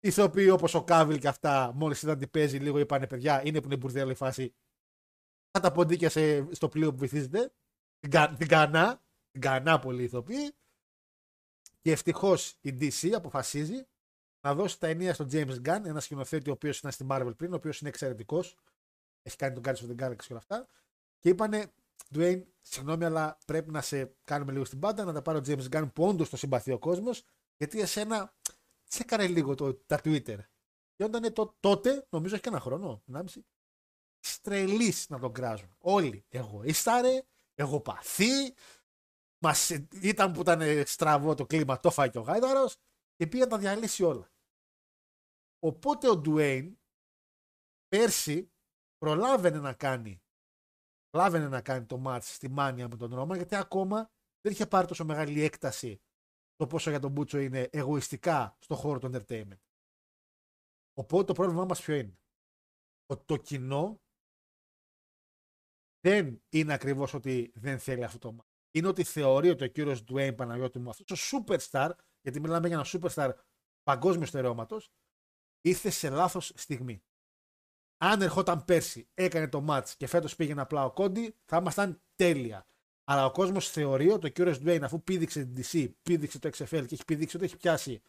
Ηθοποιοί 0.01 0.48
όπως 0.52 0.74
ο 0.74 0.84
Κάβιλ 0.84 1.18
και 1.18 1.28
αυτά 1.28 1.72
μόλις 1.74 2.02
είδαν 2.02 2.18
τι 2.18 2.28
παίζει 2.28 2.59
λίγο 2.59 2.78
είπανε 2.78 3.06
παιδιά 3.06 3.47
είναι 3.47 3.60
που 3.60 3.66
είναι 3.66 3.76
μπουρδέλο 3.76 4.10
η 4.10 4.14
φάση 4.14 4.55
θα 5.51 5.60
τα 5.60 5.72
ποντίκια 5.72 6.10
σε, 6.10 6.55
στο 6.55 6.68
πλοίο 6.68 6.90
που 6.90 6.98
βυθίζεται 6.98 7.52
την, 7.98 8.10
κα, 8.10 8.32
την 8.32 8.48
κανά 8.48 9.02
την 9.30 9.40
κανά 9.40 9.78
πολύ 9.78 10.02
ηθοποιοί 10.02 10.56
και 11.86 11.92
ευτυχώς 11.92 12.58
η 12.60 12.76
DC 12.80 13.10
αποφασίζει 13.14 13.86
να 14.40 14.54
δώσει 14.54 14.78
τα 14.78 14.86
ενία 14.86 15.14
στον 15.14 15.28
James 15.32 15.62
Gunn, 15.64 15.80
ένα 15.84 16.00
σκηνοθέτη 16.00 16.50
ο 16.50 16.52
οποίος 16.52 16.78
ήταν 16.78 16.90
στη 16.90 17.06
Marvel 17.10 17.32
πριν, 17.36 17.52
ο 17.52 17.56
οποίος 17.56 17.80
είναι 17.80 17.88
εξαιρετικός. 17.88 18.56
Έχει 19.22 19.36
κάνει 19.36 19.60
τον 19.60 19.62
Guardians 19.64 19.86
of 19.86 19.96
the 19.96 20.04
Galaxy 20.04 20.16
και 20.16 20.26
όλα 20.28 20.38
αυτά. 20.38 20.66
Και 21.18 21.28
είπανε, 21.28 21.72
Dwayne, 22.14 22.42
συγγνώμη, 22.60 23.04
αλλά 23.04 23.38
πρέπει 23.46 23.70
να 23.70 23.80
σε 23.80 24.14
κάνουμε 24.24 24.52
λίγο 24.52 24.64
στην 24.64 24.78
πάντα, 24.78 25.04
να 25.04 25.12
τα 25.12 25.22
πάρει 25.22 25.38
ο 25.38 25.42
James 25.46 25.68
Gunn 25.70 25.88
που 25.94 26.06
όντως 26.06 26.30
το 26.30 26.36
συμπαθεί 26.36 26.72
ο 26.72 26.78
κόσμος, 26.78 27.24
γιατί 27.56 27.80
εσένα 27.80 28.34
τσέκαρε 28.88 29.26
λίγο 29.26 29.54
το, 29.54 29.74
τα 29.74 30.00
Twitter. 30.04 30.38
Και 30.94 31.04
όταν 31.04 31.32
το, 31.32 31.56
τότε, 31.60 32.06
νομίζω 32.10 32.34
έχει 32.34 32.42
και 32.42 32.48
ένα 32.48 32.60
χρόνο, 32.60 33.02
1,5, 33.12 33.22
στρελής 34.20 35.08
να 35.08 35.18
τον 35.18 35.32
κράζουν. 35.32 35.76
Όλοι. 35.78 36.24
Εγώ 36.28 36.62
ίσταρε, 36.64 37.22
εγώ 37.54 37.80
παθή, 37.80 38.54
μας, 39.47 39.70
ήταν 40.02 40.32
που 40.32 40.40
ήταν 40.40 40.86
στραβό 40.86 41.35
το 41.35 41.47
κλίμα, 41.47 41.81
το 41.81 41.90
φάει 41.90 42.10
και 42.10 42.18
ο 42.18 42.23
Γάιδαρος 42.23 42.77
και 43.14 43.27
πήγε 43.27 43.43
να 43.43 43.51
τα 43.51 43.59
διαλύσει 43.59 44.02
όλα. 44.02 44.31
Οπότε 45.59 46.09
ο 46.09 46.16
Ντουέιν 46.16 46.78
πέρσι 47.89 48.52
προλάβαινε 48.98 49.59
να 49.59 49.73
κάνει 49.73 50.23
προλάβαινε 51.09 51.48
να 51.48 51.60
κάνει 51.62 51.86
το 51.86 51.98
μάτς 51.98 52.35
στη 52.35 52.48
Μάνια 52.48 52.89
με 52.89 52.97
τον 52.97 53.14
Ρώμα 53.14 53.36
γιατί 53.36 53.56
ακόμα 53.56 54.10
δεν 54.40 54.52
είχε 54.52 54.66
πάρει 54.66 54.86
τόσο 54.86 55.05
μεγάλη 55.05 55.43
έκταση 55.43 56.01
το 56.56 56.66
πόσο 56.66 56.90
για 56.90 57.01
τον 57.01 57.12
Μπούτσο 57.12 57.39
είναι 57.39 57.68
εγωιστικά 57.73 58.56
στο 58.60 58.74
χώρο 58.74 58.98
του 58.98 59.10
entertainment. 59.12 59.60
Οπότε 60.94 61.24
το 61.24 61.32
πρόβλημά 61.32 61.64
μας 61.64 61.82
ποιο 61.82 61.94
είναι; 61.94 62.18
Ότι 63.06 63.24
το 63.24 63.36
κοινό 63.36 64.01
δεν 66.01 66.43
είναι 66.48 66.73
ακριβώς 66.73 67.14
ότι 67.14 67.52
δεν 67.55 67.78
θέλει 67.78 68.05
αυτό 68.05 68.18
το 68.18 68.32
μάτς 68.32 68.55
είναι 68.76 68.88
ότι 68.88 69.04
θεωρεί 69.04 69.50
ότι 69.50 69.64
ο 69.64 69.66
κύριος 69.66 70.04
Ντουέιν 70.04 70.34
Παναγιώτης 70.34 70.80
μου, 70.80 70.90
αυτός 70.90 71.32
ο 71.32 71.44
superstar, 71.46 71.90
γιατί 72.20 72.40
μιλάμε 72.40 72.68
για 72.68 72.76
ένα 72.76 72.86
superstar 72.92 73.32
παγκόσμιος 73.82 74.28
στερεώματος, 74.28 74.92
ήρθε 75.60 75.90
σε 75.90 76.10
λάθος 76.10 76.52
στιγμή. 76.54 77.02
Αν 77.96 78.22
ερχόταν 78.22 78.64
πέρσι, 78.64 79.08
έκανε 79.14 79.48
το 79.48 79.64
match 79.68 79.88
και 79.96 80.06
φέτος 80.06 80.36
πήγαινε 80.36 80.60
απλά 80.60 80.84
ο 80.84 80.92
Κόντι, 80.92 81.36
θα 81.44 81.56
ήμασταν 81.56 82.02
τέλεια. 82.14 82.66
Αλλά 83.04 83.24
ο 83.24 83.30
κόσμος 83.30 83.70
θεωρεί 83.70 84.10
ότι 84.10 84.26
ο 84.26 84.28
κύριος 84.30 84.58
Ντουέιν, 84.58 84.84
αφού 84.84 85.02
πήδηξε 85.02 85.44
την 85.44 85.64
DC, 85.64 85.92
πήδηξε 86.02 86.38
το 86.38 86.48
XFL 86.48 86.86
και 86.86 86.94
έχει 86.94 87.04
πήδηξει 87.04 87.36
ότι 87.36 87.44
έχει 87.44 87.56
πιάσει 87.56 88.02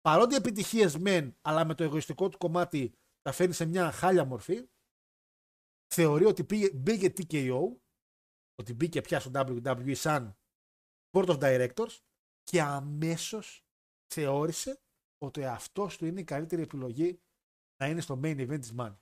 παρότι 0.00 0.34
επιτυχίες 0.34 0.96
μεν, 0.96 1.36
αλλά 1.40 1.64
με 1.64 1.74
το 1.74 1.84
εγωιστικό 1.84 2.28
του 2.28 2.38
κομμάτι 2.38 2.94
τα 3.22 3.32
φέρνει 3.32 3.54
σε 3.54 3.64
μια 3.64 3.90
χάλια 3.90 4.24
μορφή, 4.24 4.68
θεωρεί 5.94 6.24
ότι 6.24 6.44
πήγε, 6.44 6.70
μπήκε 6.74 7.12
TKO 7.16 7.60
ότι 8.60 8.74
μπήκε 8.74 9.00
πια 9.00 9.20
στο 9.20 9.30
WWE 9.34 9.94
σαν 9.94 10.36
Board 11.10 11.26
of 11.26 11.38
Directors 11.38 11.98
και 12.42 12.60
αμέσως 12.62 13.64
θεώρησε 14.14 14.80
ότι 15.18 15.44
αυτός 15.44 15.96
του 15.96 16.06
είναι 16.06 16.20
η 16.20 16.24
καλύτερη 16.24 16.62
επιλογή 16.62 17.20
να 17.80 17.86
είναι 17.86 18.00
στο 18.00 18.20
main 18.22 18.48
event 18.48 18.60
της 18.60 18.72
Money. 18.76 18.96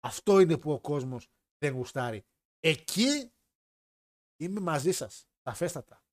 Αυτό 0.00 0.40
είναι 0.40 0.58
που 0.58 0.72
ο 0.72 0.80
κόσμος 0.80 1.30
δεν 1.58 1.72
γουστάρει. 1.72 2.24
Εκεί 2.60 3.32
είμαι 4.36 4.60
μαζί 4.60 4.92
σας, 4.92 5.28
σαφέστατα. 5.42 6.04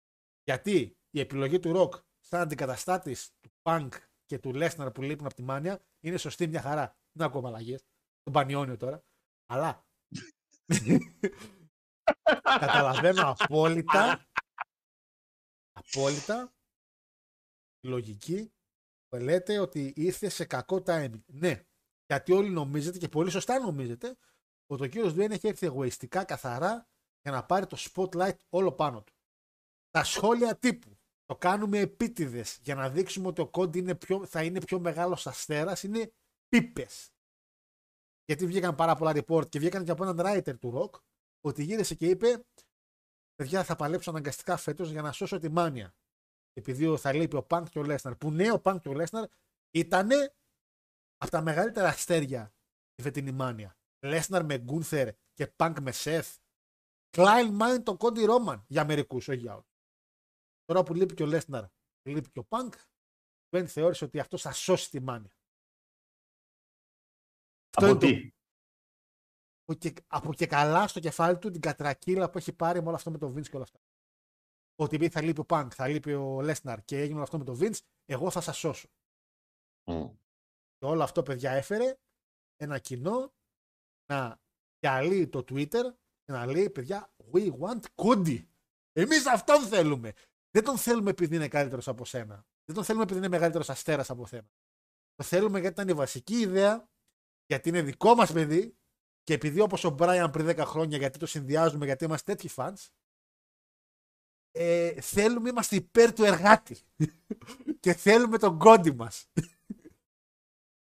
Γιατί 0.44 0.98
η 1.10 1.20
επιλογή 1.20 1.60
του 1.60 1.74
Rock 1.76 2.02
σαν 2.20 2.42
αντικαταστάτης 2.42 3.32
του 3.40 3.52
Punk 3.62 3.90
και 4.26 4.40
του 4.40 4.52
Lesnar 4.56 4.92
που 4.94 5.02
λείπουν 5.02 5.26
από 5.26 5.36
τη 5.36 5.42
Μάνια 5.42 5.86
είναι 6.00 6.18
σωστή 6.18 6.48
μια 6.48 6.62
χαρά. 6.62 6.98
Δεν 7.12 7.28
ακόμα 7.28 7.48
αλλαγές. 7.48 7.86
Τον 8.24 8.34
Πανιόνιο 8.34 8.78
τώρα. 8.78 9.04
Αλλά 9.46 9.88
Καταλαβαίνω 12.42 13.36
απόλυτα. 13.40 14.26
Απόλυτα. 15.72 16.54
Λογική 17.86 18.54
που 19.08 19.18
λέτε 19.18 19.60
ότι 19.60 19.94
ήρθε 19.96 20.30
σε 20.30 20.46
κακό 20.46 20.84
timing. 20.86 21.24
Ναι, 21.26 21.66
γιατί 22.06 22.32
όλοι 22.32 22.50
νομίζετε 22.50 22.98
και 22.98 23.08
πολύ 23.08 23.30
σωστά 23.30 23.60
νομίζετε 23.60 24.18
ότι 24.66 24.84
ο 24.84 24.88
κύριος 24.88 25.14
Ντουέιν 25.14 25.32
έχει 25.32 25.48
έρθει 25.48 25.66
εγωιστικά 25.66 26.24
καθαρά 26.24 26.88
για 27.22 27.32
να 27.32 27.46
πάρει 27.46 27.66
το 27.66 27.78
spotlight 27.80 28.38
όλο 28.50 28.72
πάνω 28.72 29.04
του. 29.04 29.14
Τα 29.90 30.04
σχόλια 30.04 30.58
τύπου 30.58 30.98
το 31.26 31.36
κάνουμε 31.36 31.80
επίτηδες 31.80 32.60
για 32.62 32.76
να 32.76 32.90
δείξουμε 32.90 33.28
ότι 33.28 33.42
ο 33.42 33.48
Κόντι 33.48 33.80
είναι 33.80 33.96
πιο, 33.96 34.26
θα 34.26 34.44
είναι 34.44 34.60
πιο 34.60 34.80
μεγάλος 34.80 35.28
αστέρας 35.28 35.84
είναι 35.84 36.14
πίπες. 36.48 37.14
Γιατί 38.26 38.46
βγήκαν 38.46 38.76
πάρα 38.76 38.96
πολλά 38.96 39.12
report 39.16 39.50
και 39.50 39.60
βγήκαν 39.60 39.84
και 39.84 39.92
από 39.92 40.04
έναν 40.04 40.18
writer 40.20 40.60
του 40.60 40.74
Rock 40.76 41.02
ότι 41.42 41.64
γύρισε 41.64 41.96
και 41.96 42.10
είπε 42.10 42.46
παιδιά 43.36 43.64
θα 43.64 43.76
παλέψω 43.76 44.10
αναγκαστικά 44.10 44.58
φέτος 44.58 44.90
για 44.90 45.02
να 45.02 45.12
σώσω 45.12 45.40
τη 45.40 45.50
μάνια. 45.50 45.96
Επειδή 46.54 46.98
θα 46.98 47.14
λείπει 47.14 47.36
ο 47.36 47.44
Πανκ 47.44 47.70
και 47.70 47.80
ο 47.80 47.84
Λέσναρ. 47.84 48.16
Που 48.16 48.32
ναι, 48.32 48.52
ο 48.52 48.60
Πανκ 48.60 48.82
και 48.82 48.90
ο 48.90 48.94
Λέσναρ 48.94 49.30
ήταν 49.72 50.10
από 51.18 51.32
τα 51.32 51.42
μεγαλύτερα 51.42 51.88
αστέρια 51.88 52.54
τη 52.94 53.02
φετινή 53.02 53.32
Mania. 53.32 53.78
Λέσναρ 54.06 54.46
με 54.46 54.58
Γκούνθερ 54.58 55.16
και 55.34 55.48
Πανκ 55.48 55.80
με 55.80 55.92
Seth. 55.92 56.38
Κλάιν 57.10 57.54
Μάιν 57.54 57.84
τον 57.84 57.98
Cody 57.98 58.26
Ρόμαν 58.26 58.66
για 58.68 58.86
μερικούς, 58.86 59.28
όχι 59.28 59.40
για 59.40 59.54
όλους. 59.54 59.68
Τώρα 60.66 60.84
που 60.84 60.94
λείπει 60.94 61.14
και 61.14 61.24
ο 61.24 61.26
Λέσναρ, 61.26 61.66
λείπει 62.10 62.30
και 62.30 62.40
ο 62.40 62.44
Πανκ, 62.44 62.74
δεν 63.50 63.68
θεώρησε 63.68 64.06
ότι 64.06 64.20
αυτός 64.20 64.42
θα 64.42 64.52
σώσει 64.52 64.90
τη 64.90 65.00
Mania. 65.00 65.34
Από 67.72 67.98
τι; 67.98 68.32
Και, 69.74 69.94
από 70.08 70.34
και 70.34 70.48
καλά 70.48 70.88
στο 70.88 71.00
κεφάλι 71.00 71.38
του 71.38 71.52
την 71.52 71.62
κατρακύλα 71.62 72.30
που 72.30 72.38
έχει 72.38 72.54
πάρει 72.54 72.82
με 72.82 72.88
όλο 72.88 72.96
αυτό 72.96 73.12
με 73.12 73.18
το 73.18 73.28
Vince 73.28 73.48
και 73.48 73.56
όλα 73.56 73.64
αυτά. 73.64 73.80
Ότι 74.76 74.96
επειδή 74.96 75.12
θα 75.12 75.22
λείπει 75.22 75.40
ο 75.40 75.46
Πανκ, 75.46 75.72
θα 75.76 75.88
λείπει 75.88 76.14
ο 76.14 76.42
Λέσναρ 76.42 76.84
και 76.86 76.98
έγινε 76.98 77.14
όλο 77.14 77.24
αυτό 77.24 77.38
με 77.38 77.44
το 77.44 77.58
Vince, 77.62 77.80
εγώ 78.06 78.32
θα 78.32 78.42
σας 78.42 78.58
σώσω. 78.58 78.90
Mm. 79.84 80.12
Και 80.78 80.86
όλο 80.86 81.04
αυτό, 81.04 81.24
παιδιά, 81.24 81.52
έφερε 81.52 81.98
ένα 82.56 82.80
κοινό 82.80 83.34
να 84.06 84.42
διαλύει 84.80 85.28
το 85.28 85.40
Twitter 85.40 85.84
και 86.24 86.32
να 86.32 86.46
λέει, 86.46 86.70
παιδιά, 86.70 87.14
we 87.32 87.58
want 87.60 87.82
Cody. 87.96 88.46
Εμείς 88.92 89.26
αυτόν 89.26 89.62
θέλουμε. 89.62 90.14
Δεν 90.52 90.64
τον 90.64 90.78
θέλουμε 90.78 91.10
επειδή 91.10 91.36
είναι 91.36 91.48
καλύτερος 91.48 91.88
από 91.88 92.06
σένα. 92.06 92.46
Δεν 92.66 92.76
τον 92.76 92.84
θέλουμε 92.84 93.04
επειδή 93.04 93.20
είναι 93.20 93.30
μεγαλύτερος 93.30 93.70
αστέρας 93.70 94.10
από 94.10 94.26
σένα. 94.26 94.50
Το 95.16 95.24
θέλουμε 95.24 95.60
γιατί 95.60 95.82
ήταν 95.82 95.90
η 95.90 95.94
βασική 95.94 96.36
ιδέα, 96.36 96.90
γιατί 97.46 97.70
είναι 97.70 97.82
δικό 97.82 98.16
μας 98.16 98.32
παιδί 98.32 98.79
και 99.24 99.34
επειδή 99.34 99.60
όπως 99.60 99.84
ο 99.84 99.90
Μπράιαν 99.90 100.32
πριν 100.32 100.48
10 100.50 100.58
χρόνια, 100.58 100.98
γιατί 100.98 101.20
το 101.20 101.26
συνδυάζουμε, 101.26 101.86
γιατί 101.86 102.06
είμαστε 102.06 102.36
τέτοιοι 102.36 102.54
fans, 102.56 102.88
ε, 104.52 105.02
θέλουμε, 105.02 105.50
είμαστε 105.50 105.76
υπέρ 105.76 106.14
του 106.14 106.24
εργάτη. 106.24 106.78
και 107.80 107.94
θέλουμε 107.94 108.38
τον 108.38 108.58
κόντι 108.58 108.94
μας. 108.94 109.30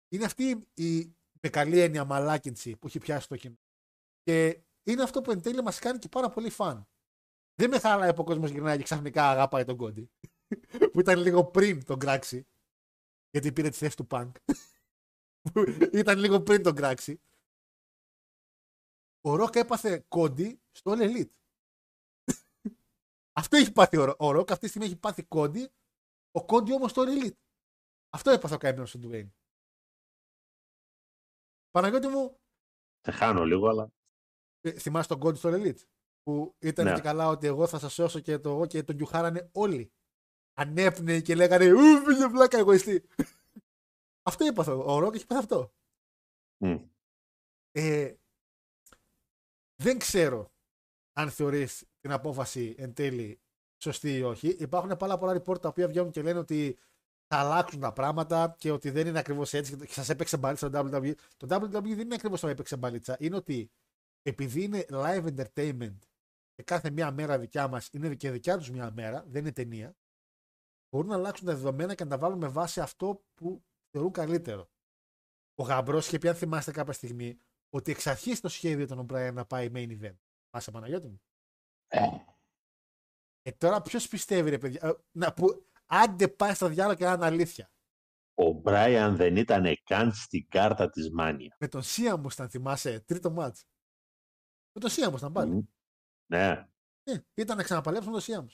είναι 0.09 0.25
αυτή 0.25 0.67
η 0.73 1.17
με 1.41 1.49
καλή 1.49 1.79
έννοια 1.79 2.05
μαλάκινση 2.05 2.75
που 2.75 2.87
έχει 2.87 2.99
πιάσει 2.99 3.27
το 3.27 3.35
κοινό. 3.35 3.57
Και 4.23 4.61
είναι 4.83 5.03
αυτό 5.03 5.21
που 5.21 5.31
εν 5.31 5.41
τέλει 5.41 5.61
μας 5.61 5.79
κάνει 5.79 5.99
και 5.99 6.09
πάρα 6.09 6.29
πολύ 6.29 6.49
φαν. 6.49 6.87
Δεν 7.55 7.69
με 7.69 7.79
χάλαει 7.79 8.13
που 8.13 8.21
ο 8.21 8.23
κόσμος 8.23 8.49
γυρνάει 8.49 8.77
και 8.77 8.83
ξαφνικά 8.83 9.29
αγάπαει 9.29 9.63
τον 9.63 9.77
κόντι. 9.77 10.11
που 10.91 10.99
ήταν 10.99 11.19
λίγο 11.19 11.45
πριν 11.45 11.85
τον 11.85 11.99
κράξει. 11.99 12.47
Γιατί 13.31 13.51
πήρε 13.51 13.69
τη 13.69 13.77
θέση 13.77 13.95
του 13.95 14.07
Πανκ. 14.11 14.35
ήταν 15.93 16.19
λίγο 16.19 16.41
πριν 16.41 16.63
τον 16.63 16.75
κράξει. 16.75 17.21
Ο 19.21 19.35
Ροκ 19.35 19.55
έπαθε 19.55 20.05
Cody 20.07 20.61
στο 20.71 20.91
All 20.91 21.01
Elite. 21.01 21.29
Αυτό 23.39 23.57
έχει 23.57 23.71
πάθει 23.71 23.97
ο 23.97 24.31
Ροκ, 24.31 24.51
αυτή 24.51 24.63
τη 24.63 24.67
στιγμή 24.67 24.87
έχει 24.87 24.95
πάθει 24.95 25.23
Cody, 25.23 25.71
ο 26.31 26.45
Cody 26.45 26.73
όμως 26.73 26.91
στο 26.91 27.03
All 27.05 27.23
Elite. 27.23 27.37
Αυτό 28.09 28.31
έπαθε 28.31 28.53
ο 28.53 28.57
καημένος 28.57 28.85
ο 28.85 28.99
Ντουέιν. 28.99 29.33
Παναγιώτη 31.71 32.07
μου. 32.07 32.39
Σε 33.01 33.11
χάνω 33.11 33.45
λίγο, 33.45 33.67
αλλά. 33.67 33.91
Ε, 34.61 34.71
θυμάσαι 34.71 35.07
τον 35.07 35.19
Cody 35.19 35.37
στο 35.37 35.49
All 35.49 35.61
Elite. 35.61 35.83
Που 36.23 36.55
ήταν 36.59 36.85
ναι. 36.85 36.93
και 36.93 37.01
καλά 37.01 37.27
ότι 37.27 37.47
εγώ 37.47 37.67
θα 37.67 37.79
σας 37.79 37.93
σώσω 37.93 38.19
και, 38.19 38.39
το, 38.39 38.65
και 38.65 38.83
τον 38.83 38.95
γιουχάρανε 38.95 39.49
όλοι. 39.53 39.91
Ανέπνεε 40.53 41.21
και 41.21 41.35
λέγανε 41.35 41.71
Ου, 41.71 42.03
πήγε 42.05 42.27
βλάκα 42.27 42.57
εγωιστή. 42.57 43.07
αυτό 44.29 44.45
έπαθε 44.45 44.71
ο 44.71 44.99
Ροκ, 44.99 45.15
έχει 45.15 45.25
πάθει 45.25 45.41
αυτό. 45.41 45.73
Mm. 46.59 46.89
Ε, 47.71 48.13
δεν 49.81 49.97
ξέρω 49.97 50.51
αν 51.13 51.29
θεωρείς 51.29 51.85
την 51.99 52.11
απόφαση 52.11 52.75
εν 52.77 52.93
τέλει 52.93 53.39
σωστή 53.83 54.17
ή 54.17 54.21
όχι. 54.23 54.47
Υπάρχουν 54.47 54.97
πάρα 54.97 55.17
πολλά 55.17 55.41
report 55.41 55.61
τα 55.61 55.67
οποία 55.67 55.87
βγαίνουν 55.87 56.11
και 56.11 56.21
λένε 56.21 56.39
ότι 56.39 56.77
θα 57.27 57.37
αλλάξουν 57.37 57.79
τα 57.79 57.93
πράγματα 57.93 58.55
και 58.57 58.71
ότι 58.71 58.89
δεν 58.89 59.07
είναι 59.07 59.19
ακριβώς 59.19 59.53
έτσι 59.53 59.77
και 59.77 59.93
σας 59.93 60.09
έπαιξε 60.09 60.37
μπαλίτσα 60.37 60.69
το 60.69 60.79
WWE. 60.79 61.13
Το 61.37 61.47
WWE 61.55 61.81
δεν 61.81 61.99
είναι 61.99 62.15
ακριβώς 62.15 62.39
το 62.39 62.47
έπαιξε 62.47 62.77
μπαλίτσα. 62.77 63.15
Είναι 63.19 63.35
ότι 63.35 63.71
επειδή 64.21 64.63
είναι 64.63 64.85
live 64.89 65.25
entertainment 65.35 65.97
και 66.53 66.63
κάθε 66.63 66.91
μία 66.91 67.11
μέρα 67.11 67.39
δικιά 67.39 67.67
μας 67.67 67.89
είναι 67.91 68.15
και 68.15 68.31
δικιά 68.31 68.57
τους 68.57 68.69
μία 68.69 68.91
μέρα, 68.91 69.23
δεν 69.27 69.41
είναι 69.41 69.51
ταινία, 69.51 69.95
μπορούν 70.89 71.09
να 71.09 71.15
αλλάξουν 71.15 71.45
τα 71.45 71.53
δεδομένα 71.53 71.95
και 71.95 72.03
να 72.03 72.09
τα 72.09 72.17
βάλουν 72.17 72.37
με 72.37 72.47
βάση 72.47 72.79
αυτό 72.79 73.23
που 73.35 73.63
θεωρούν 73.89 74.11
καλύτερο. 74.11 74.69
Ο 75.55 75.63
Γαμπρός 75.63 76.07
είχε 76.07 76.17
πει, 76.17 76.27
αν 76.27 76.35
θυμάστε 76.35 76.71
κάποια 76.71 76.93
στιγμή, 76.93 77.39
ότι 77.69 77.91
εξ 77.91 78.07
αρχής 78.07 78.39
το 78.39 78.49
σχέδιο 78.49 78.83
ήταν 78.83 78.99
ο 78.99 79.03
Μπράιν 79.03 79.33
να 79.33 79.45
πάει 79.45 79.69
main 79.73 79.99
event. 80.01 80.17
Πάσα 80.49 80.71
Παναγιώτη 80.71 81.07
μου. 81.07 81.21
Ε, 83.41 83.51
τώρα 83.51 83.81
ποιος 83.81 84.07
πιστεύει, 84.07 84.49
ρε 84.49 84.57
παιδιά. 84.57 84.79
ε, 84.83 84.91
να, 85.11 85.33
που, 85.33 85.69
άντε 85.85 86.27
πάει 86.27 86.53
στα 86.53 86.69
διάλογα 86.69 86.95
και 86.95 87.05
να 87.05 87.13
είναι 87.13 87.25
αλήθεια. 87.25 87.71
Ο 88.33 88.51
Μπράιαν 88.51 89.15
δεν 89.15 89.35
ήταν 89.35 89.65
καν 89.83 90.13
στην 90.13 90.47
κάρτα 90.47 90.89
της 90.89 91.11
Μάνια. 91.11 91.55
Με 91.59 91.67
τον 91.67 91.81
Σίαμο 91.81 92.27
ήταν, 92.31 92.49
θυμάσαι, 92.49 92.99
τρίτο 92.99 93.31
μάτς. 93.31 93.65
Με 94.71 94.81
τον 94.81 94.89
Σίαμο 94.89 95.17
ήταν 95.17 95.31
πάλι. 95.31 95.51
Μμ. 95.51 95.61
Ναι. 96.31 96.69
Ε, 97.03 97.17
ήταν 97.33 97.57
να 97.57 97.63
ξαναπαλέψουν 97.63 98.11
τον 98.11 98.21
Σίαμο. 98.21 98.49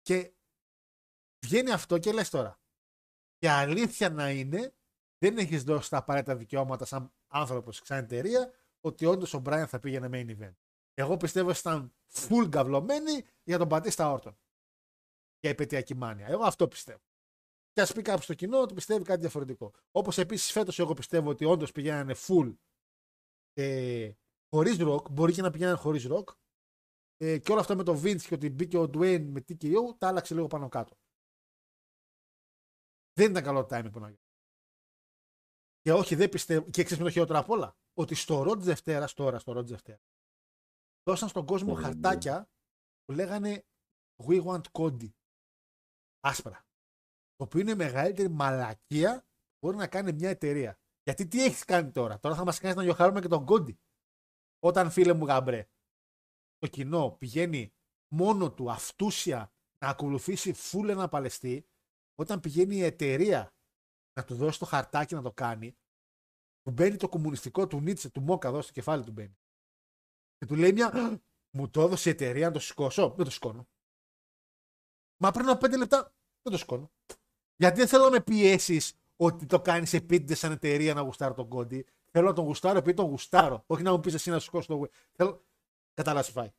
Και 0.00 0.34
βγαίνει 1.44 1.70
αυτό 1.70 1.98
και 1.98 2.12
λες 2.12 2.30
τώρα. 2.30 2.60
Και 3.36 3.50
αλήθεια 3.50 4.10
να 4.10 4.30
είναι, 4.30 4.76
δεν 5.18 5.38
έχεις 5.38 5.64
δώσει 5.64 5.90
τα 5.90 5.96
απαραίτητα 5.96 6.36
δικαιώματα 6.36 6.84
σαν 6.84 7.12
άνθρωπος 7.32 7.80
σαν 7.84 7.98
εταιρεία 7.98 8.52
ότι 8.80 9.04
όντως 9.04 9.34
ο 9.34 9.38
Μπράιν 9.38 9.66
θα 9.66 9.78
πήγαινε 9.78 10.08
main 10.12 10.38
event. 10.38 10.54
Εγώ 10.94 11.16
πιστεύω 11.16 11.48
ότι 11.48 11.58
ήταν 11.58 11.94
full 12.12 12.46
γκαυλωμένοι 12.48 13.24
για 13.42 13.58
τον 13.58 13.68
Πατίστα 13.68 14.12
Όρτον. 14.12 14.38
Για 15.40 15.50
επαιτειακή 15.50 15.94
μάνια. 15.94 16.26
Εγώ 16.26 16.44
αυτό 16.44 16.68
πιστεύω. 16.68 17.02
Και 17.72 17.80
ας 17.80 17.92
πει 17.92 18.02
κάποιος 18.02 18.24
στο 18.24 18.34
κοινό 18.34 18.60
ότι 18.60 18.74
πιστεύει 18.74 19.04
κάτι 19.04 19.20
διαφορετικό. 19.20 19.74
Όπως 19.90 20.18
επίσης 20.18 20.52
φέτος 20.52 20.78
εγώ 20.78 20.94
πιστεύω 20.94 21.30
ότι 21.30 21.44
όντως 21.44 21.72
πηγαίνανε 21.72 22.14
full 22.26 22.56
ε, 23.52 24.12
χωρίς 24.48 24.78
ροκ. 24.78 25.10
Μπορεί 25.10 25.32
και 25.32 25.42
να 25.42 25.50
πηγαίνανε 25.50 25.76
χωρίς 25.76 26.04
ροκ. 26.04 26.28
Ε, 27.16 27.38
και 27.38 27.52
όλο 27.52 27.60
αυτό 27.60 27.76
με 27.76 27.82
το 27.82 28.00
Vince 28.02 28.22
και 28.22 28.34
ότι 28.34 28.50
μπήκε 28.50 28.78
ο 28.78 28.82
Dwayne 28.82 29.26
με 29.28 29.44
TKO 29.48 29.98
τα 29.98 30.08
άλλαξε 30.08 30.34
λίγο 30.34 30.46
πάνω 30.46 30.68
κάτω. 30.68 30.96
Δεν 33.12 33.30
ήταν 33.30 33.42
καλό 33.42 33.64
το 33.64 33.76
timing 33.76 33.92
που 33.92 34.00
να 34.00 34.06
γίνει. 34.06 34.21
Και 35.82 35.92
όχι, 35.92 36.14
δεν 36.14 36.28
πιστεύω. 36.28 36.70
Και 36.70 36.82
ξέρεις 36.82 36.98
με 36.98 37.04
το 37.04 37.12
χειρότερο 37.12 37.38
απ' 37.38 37.50
όλα; 37.50 37.76
Ότι 37.94 38.14
στο 38.14 38.42
Ρότ 38.42 38.62
Δευτέρα, 38.62 39.08
τώρα 39.14 39.38
στο 39.38 39.52
Ρότ 39.52 39.68
Δευτέρα, 39.68 40.00
δώσαν 41.02 41.28
στον 41.28 41.46
κόσμο 41.46 41.72
Ωραία, 41.72 41.84
χαρτάκια 41.84 42.50
που 43.04 43.12
λέγανε 43.12 43.64
We 44.24 44.44
want 44.44 44.62
Cody. 44.72 45.10
Άσπρα. 46.20 46.66
Το 47.36 47.44
οποίο 47.44 47.60
είναι 47.60 47.70
η 47.70 47.74
μεγαλύτερη 47.74 48.28
μαλακία 48.28 49.20
που 49.20 49.66
μπορεί 49.66 49.76
να 49.76 49.86
κάνει 49.86 50.12
μια 50.12 50.30
εταιρεία. 50.30 50.78
Γιατί 51.02 51.26
τι 51.26 51.44
έχεις 51.44 51.64
κάνει 51.64 51.90
τώρα; 51.90 52.18
Τώρα 52.18 52.34
θα 52.34 52.44
μας 52.44 52.58
κάνεις 52.58 52.76
να 52.76 52.82
γιοχάρουμε 52.82 53.20
και 53.20 53.28
τον 53.28 53.44
Κόντι. 53.44 53.80
Όταν 54.58 54.90
φίλε 54.90 55.12
μου 55.12 55.26
γαμπρέ, 55.26 55.68
το 56.58 56.66
κοινό 56.66 57.16
πηγαίνει 57.18 57.74
μόνο 58.14 58.52
του 58.52 58.70
αυτούσια 58.70 59.52
να 59.84 59.88
ακολουθήσει 59.88 60.52
φούλ 60.52 60.88
ένα 60.88 61.08
παλαιστή, 61.08 61.66
όταν 62.14 62.40
πηγαίνει 62.40 62.76
η 62.76 62.82
εταιρεία 62.82 63.54
να 64.14 64.24
του 64.24 64.34
δώσει 64.34 64.58
το 64.58 64.64
χαρτάκι 64.64 65.14
να 65.14 65.22
το 65.22 65.32
κάνει, 65.32 65.76
του 66.62 66.70
μπαίνει 66.70 66.96
το 66.96 67.08
κομμουνιστικό 67.08 67.66
του 67.66 67.80
Νίτσε, 67.80 68.10
του 68.10 68.20
Μόκα 68.20 68.48
εδώ 68.48 68.62
στο 68.62 68.72
κεφάλι 68.72 69.04
του 69.04 69.12
μπαίνει. 69.12 69.36
Και 70.38 70.46
του 70.46 70.54
λέει 70.54 70.72
μια, 70.72 71.20
μου 71.56 71.70
το 71.70 71.80
έδωσε 71.80 72.08
η 72.08 72.12
εταιρεία 72.12 72.46
να 72.46 72.52
το 72.52 72.58
σηκώσω. 72.58 73.14
Δεν 73.16 73.24
το 73.24 73.30
σηκώνω. 73.30 73.68
Μα 75.22 75.30
πριν 75.30 75.48
από 75.48 75.58
πέντε 75.58 75.76
λεπτά 75.76 76.14
δεν 76.42 76.52
το 76.52 76.58
σηκώνω. 76.58 76.92
Γιατί 77.56 77.78
δεν 77.78 77.88
θέλω 77.88 78.04
να 78.04 78.10
με 78.10 78.20
πιέσεις 78.20 78.94
ότι 79.16 79.46
το 79.46 79.60
κάνεις 79.60 79.92
επίτηδες 79.92 80.38
σαν 80.38 80.52
εταιρεία 80.52 80.94
να 80.94 81.00
γουστάρω 81.00 81.34
τον 81.34 81.48
κόντι. 81.48 81.86
Θέλω 82.10 82.26
να 82.26 82.32
τον 82.32 82.44
γουστάρω 82.44 82.78
επειδή 82.78 82.96
τον 82.96 83.06
γουστάρω. 83.06 83.64
Όχι 83.66 83.82
να 83.82 83.92
μου 83.92 84.00
πεις 84.00 84.14
εσύ 84.14 84.30
να 84.30 84.38
σηκώσει 84.38 84.68
το. 84.68 84.88
Θέλω... 85.12 85.46
Κατάλαβες 85.94 86.30
φάει. 86.30 86.52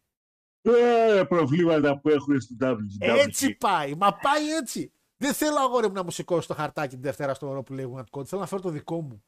Ε, 0.62 1.24
προβλήματα 1.28 2.00
που 2.00 2.10
έχουν 2.10 2.42
στην 2.42 2.58
WWE. 2.62 2.76
Έτσι 3.00 3.56
πάει. 3.56 3.96
Μα 3.96 4.16
πάει 4.16 4.50
έτσι. 4.50 4.92
Δεν 5.24 5.34
θέλω 5.34 5.60
αγόρι 5.60 5.88
μου 5.88 5.94
να 5.94 6.04
μου 6.04 6.12
σηκώσει 6.12 6.48
το 6.48 6.54
χαρτάκι 6.54 6.94
την 6.94 7.02
Δευτέρα 7.02 7.34
στο 7.34 7.50
όρο 7.50 7.64
που 7.64 7.74
λέει 7.74 7.94
One 7.96 8.04
Code. 8.10 8.26
Θέλω 8.26 8.42
να 8.42 8.48
φέρω 8.48 8.62
το 8.62 8.70
δικό 8.70 9.02
μου. 9.02 9.24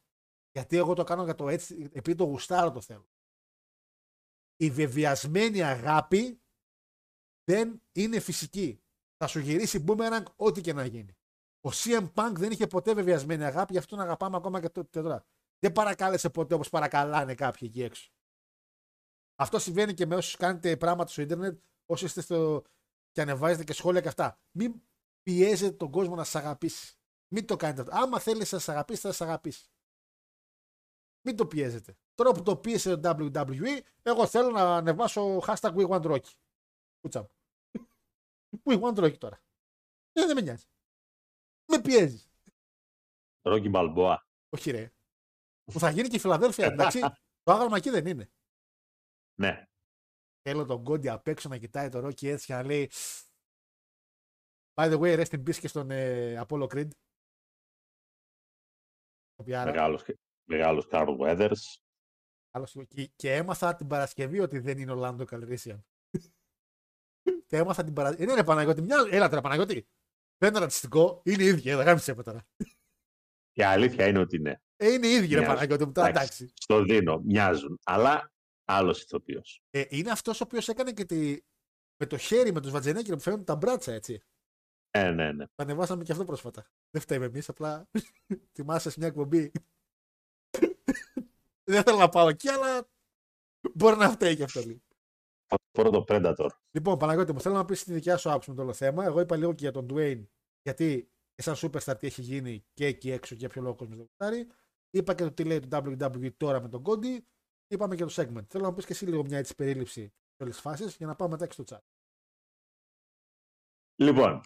Γιατί 0.52 0.76
εγώ 0.76 0.94
το 0.94 1.04
κάνω 1.04 1.24
για 1.24 1.34
το 1.34 1.48
έτσι, 1.48 1.90
επειδή 1.92 2.14
το 2.14 2.24
γουστάρω 2.24 2.70
το 2.70 2.80
θέλω. 2.80 3.08
Η 4.56 4.70
βεβαιασμένη 4.70 5.62
αγάπη 5.62 6.42
δεν 7.44 7.82
είναι 7.92 8.20
φυσική. 8.20 8.82
Θα 9.16 9.26
σου 9.26 9.38
γυρίσει 9.38 9.84
boomerang 9.88 10.22
ό,τι 10.36 10.60
και 10.60 10.72
να 10.72 10.84
γίνει. 10.84 11.16
Ο 11.60 11.70
CM 11.72 12.12
Punk 12.14 12.32
δεν 12.34 12.50
είχε 12.50 12.66
ποτέ 12.66 12.94
βεβαιασμένη 12.94 13.44
αγάπη, 13.44 13.72
γι' 13.72 13.78
αυτό 13.78 13.96
τον 13.96 14.04
αγαπάμε 14.04 14.36
ακόμα 14.36 14.60
και 14.60 14.68
τότε 14.68 15.02
τώρα. 15.02 15.26
Δεν 15.58 15.72
παρακάλεσε 15.72 16.30
ποτέ 16.30 16.54
όπως 16.54 16.68
παρακαλάνε 16.68 17.34
κάποιοι 17.34 17.68
εκεί 17.70 17.82
έξω. 17.82 18.10
Αυτό 19.36 19.58
συμβαίνει 19.58 19.94
και 19.94 20.06
με 20.06 20.14
όσους 20.14 20.36
κάνετε 20.36 20.76
πράγματα 20.76 21.10
στο 21.10 21.22
Ιντερνετ, 21.22 21.60
όσοι 21.86 22.04
είστε 22.04 22.20
στο. 22.20 22.64
και 23.10 23.20
ανεβάζετε 23.20 23.64
και 23.64 23.72
σχόλια 23.72 24.00
και 24.00 24.08
αυτά. 24.08 24.40
Μην 24.50 24.82
πιέζετε 25.26 25.76
τον 25.76 25.90
κόσμο 25.90 26.14
να 26.14 26.24
σα 26.24 26.38
αγαπήσει. 26.38 26.96
Μην 27.34 27.46
το 27.46 27.56
κάνετε 27.56 27.80
αυτό. 27.80 27.94
Άμα 27.96 28.18
θέλεις 28.18 28.52
να 28.52 28.58
σα 28.58 28.72
αγαπήσεις, 28.72 29.02
θα 29.02 29.12
σα 29.12 29.24
αγαπήσεις. 29.24 29.70
Μην 31.26 31.36
το 31.36 31.46
πιέζετε. 31.46 31.98
Τώρα 32.14 32.32
που 32.32 32.42
το 32.42 32.56
πίεσε 32.56 32.96
το 32.96 33.16
WWE, 33.18 33.80
εγώ 34.02 34.26
θέλω 34.26 34.50
να 34.50 34.76
ανεβάσω 34.76 35.38
hashtag 35.38 35.74
We 35.74 35.88
Want 35.88 36.02
Rocky. 36.02 36.32
Κούτσα 37.00 37.20
μου. 37.20 37.30
We 38.64 38.80
Want 38.80 38.98
Rocky 39.04 39.18
τώρα. 39.18 39.42
Ε, 40.12 40.26
δεν 40.26 40.34
με 40.34 40.40
νοιάζει. 40.40 40.66
Με 41.66 41.80
πιέζεις. 41.80 42.30
Ρόκι 43.42 43.68
Μπαλμπόα. 43.68 44.26
Όχι 44.48 44.70
ρε. 44.70 44.92
Που 45.64 45.78
θα 45.78 45.90
γίνει 45.90 46.08
και 46.08 46.16
η 46.16 46.20
Φιλαδέλφια. 46.20 46.66
Εντάξει, 46.66 47.00
το 47.42 47.52
άγαλμα 47.52 47.76
εκεί 47.76 47.90
δεν 47.90 48.06
είναι. 48.06 48.30
Ναι. 49.40 49.66
Θέλω 50.42 50.64
τον 50.64 50.84
Κόντι 50.84 51.08
απ' 51.08 51.26
έξω 51.26 51.48
να 51.48 51.58
κοιτάει 51.58 51.88
το 51.88 52.00
Ρόκι 52.00 52.28
έτσι 52.28 52.46
και 52.46 52.52
να 52.52 52.62
λέει 52.62 52.90
By 54.78 54.90
the 54.90 54.98
way, 54.98 55.16
rest 55.16 55.32
in 55.32 55.42
peace 55.48 55.56
και 55.56 55.68
στον 55.68 55.90
ε, 55.90 56.44
Apollo 56.46 56.66
Creed. 56.68 56.88
Πιάρα. 59.44 59.70
Μεγάλος, 59.70 60.04
μεγάλος 60.48 60.86
Carl 60.90 61.16
Weathers. 61.18 61.78
Άλλος, 62.50 62.76
και, 62.88 63.10
και 63.16 63.34
έμαθα 63.34 63.74
την 63.74 63.86
Παρασκευή 63.86 64.40
ότι 64.40 64.58
δεν 64.58 64.78
είναι 64.78 64.92
ο 64.92 64.94
Λάντο 64.94 65.24
Καλρίσιαν. 65.24 65.86
και 67.46 67.56
έμαθα 67.56 67.84
την 67.84 67.92
Παρασκευή. 67.92 68.22
Είναι 68.22 68.34
ρε 68.34 68.44
Παναγιώτη, 68.44 68.82
μια... 68.82 68.96
έλα 69.10 69.28
τώρα 69.28 69.40
Παναγιώτη. 69.40 69.88
Δεν 70.38 70.50
είναι 70.50 70.58
ρατσιστικό, 70.58 71.22
είναι 71.24 71.42
η 71.42 71.46
ίδια, 71.46 71.76
δεν 71.76 71.86
γάμισε 71.86 72.14
με 72.14 72.22
τώρα. 72.22 72.46
Η 73.52 73.62
αλήθεια 73.62 74.06
είναι 74.06 74.18
ότι 74.18 74.38
ναι. 74.38 74.54
Ε, 74.76 74.92
είναι 74.92 75.06
η 75.06 75.10
ίδια 75.10 75.28
ρε 75.28 75.34
Μοιάζουν. 75.34 75.54
Παναγιώτη 75.54 75.84
μου, 75.84 75.92
τώρα 75.92 76.08
Εντάξει, 76.08 76.42
εντάξει. 76.42 76.62
Στο 76.62 76.82
δίνω, 76.82 77.18
μοιάζουν. 77.18 77.78
Αλλά 77.84 78.32
άλλος 78.64 79.02
ηθοποιός. 79.02 79.62
Ε, 79.70 79.84
είναι 79.88 80.10
αυτός 80.10 80.40
ο 80.40 80.44
οποίος 80.44 80.68
έκανε 80.68 80.92
και 80.92 81.04
τη... 81.04 81.38
με 81.96 82.06
το 82.06 82.16
χέρι, 82.16 82.52
με 82.52 82.60
τους 82.60 82.70
Βατζενέκη 82.70 83.10
που 83.10 83.20
φαίνονται 83.20 83.44
τα 83.44 83.56
μπράτσα 83.56 83.92
έτσι. 83.92 84.22
Ναι, 85.02 85.10
ναι, 85.10 85.32
ναι. 85.32 85.44
Το 85.44 85.62
ανεβάσαμε 85.62 86.02
και 86.02 86.12
αυτό 86.12 86.24
πρόσφατα. 86.24 86.66
Δεν 86.90 87.02
φταίμε 87.02 87.24
εμείς, 87.24 87.48
απλά 87.48 87.88
θυμάσαι 88.54 88.90
σε 88.90 88.98
μια 88.98 89.08
εκπομπή. 89.08 89.52
Δεν 91.70 91.82
θέλω 91.82 91.96
να 91.96 92.08
πάω 92.08 92.28
εκεί, 92.28 92.48
αλλά 92.48 92.88
μπορεί 93.74 93.96
να 93.96 94.10
φταίει 94.10 94.36
και 94.36 94.42
αυτό 94.42 94.60
λίγο. 94.60 94.80
Θα 95.46 95.56
φορώ 95.72 95.90
το 95.90 96.04
Predator. 96.08 96.48
Λοιπόν, 96.70 96.98
Παναγιώτη 96.98 97.32
μου, 97.32 97.40
θέλω 97.40 97.54
να 97.54 97.64
πεις 97.64 97.84
τη 97.84 97.92
δικιά 97.92 98.16
σου 98.16 98.28
άποψη 98.30 98.50
με 98.50 98.56
το 98.56 98.62
όλο 98.62 98.72
θέμα. 98.72 99.04
Εγώ 99.04 99.20
είπα 99.20 99.36
λίγο 99.36 99.52
και 99.52 99.62
για 99.62 99.72
τον 99.72 99.86
Dwayne, 99.90 100.26
γιατί 100.62 101.10
και 101.34 101.42
σαν 101.42 101.54
superstar 101.56 101.98
τι 101.98 102.06
έχει 102.06 102.22
γίνει 102.22 102.64
και 102.74 102.86
εκεί 102.86 103.10
έξω 103.10 103.34
και 103.34 103.40
για 103.40 103.48
ποιο 103.48 103.62
λόγο 103.62 103.72
ο 103.74 103.76
κόσμος 103.76 103.96
δεν 103.96 104.06
γουστάρει. 104.06 104.46
Είπα 104.90 105.14
και 105.14 105.22
το 105.22 105.32
τι 105.32 105.44
λέει 105.44 105.60
το 105.60 105.76
WWE 105.76 106.32
τώρα 106.36 106.60
με 106.60 106.68
τον 106.68 106.82
Cody. 106.86 107.18
Είπαμε 107.66 107.94
και 107.96 108.04
το 108.04 108.12
segment. 108.16 108.46
Θέλω 108.48 108.64
να 108.64 108.72
πεις 108.72 108.86
και 108.86 108.92
εσύ 108.92 109.06
λίγο 109.06 109.24
μια 109.24 109.38
έτσι 109.38 109.54
περίληψη 109.54 110.00
σε 110.02 110.42
όλες 110.42 110.54
τις 110.54 110.62
φάσεις 110.62 110.96
για 110.96 111.06
να 111.06 111.14
πάμε 111.14 111.30
μετά 111.30 111.46
και 111.46 111.52
στο 111.52 111.64
chat. 111.66 111.82
Λοιπόν, 113.96 114.40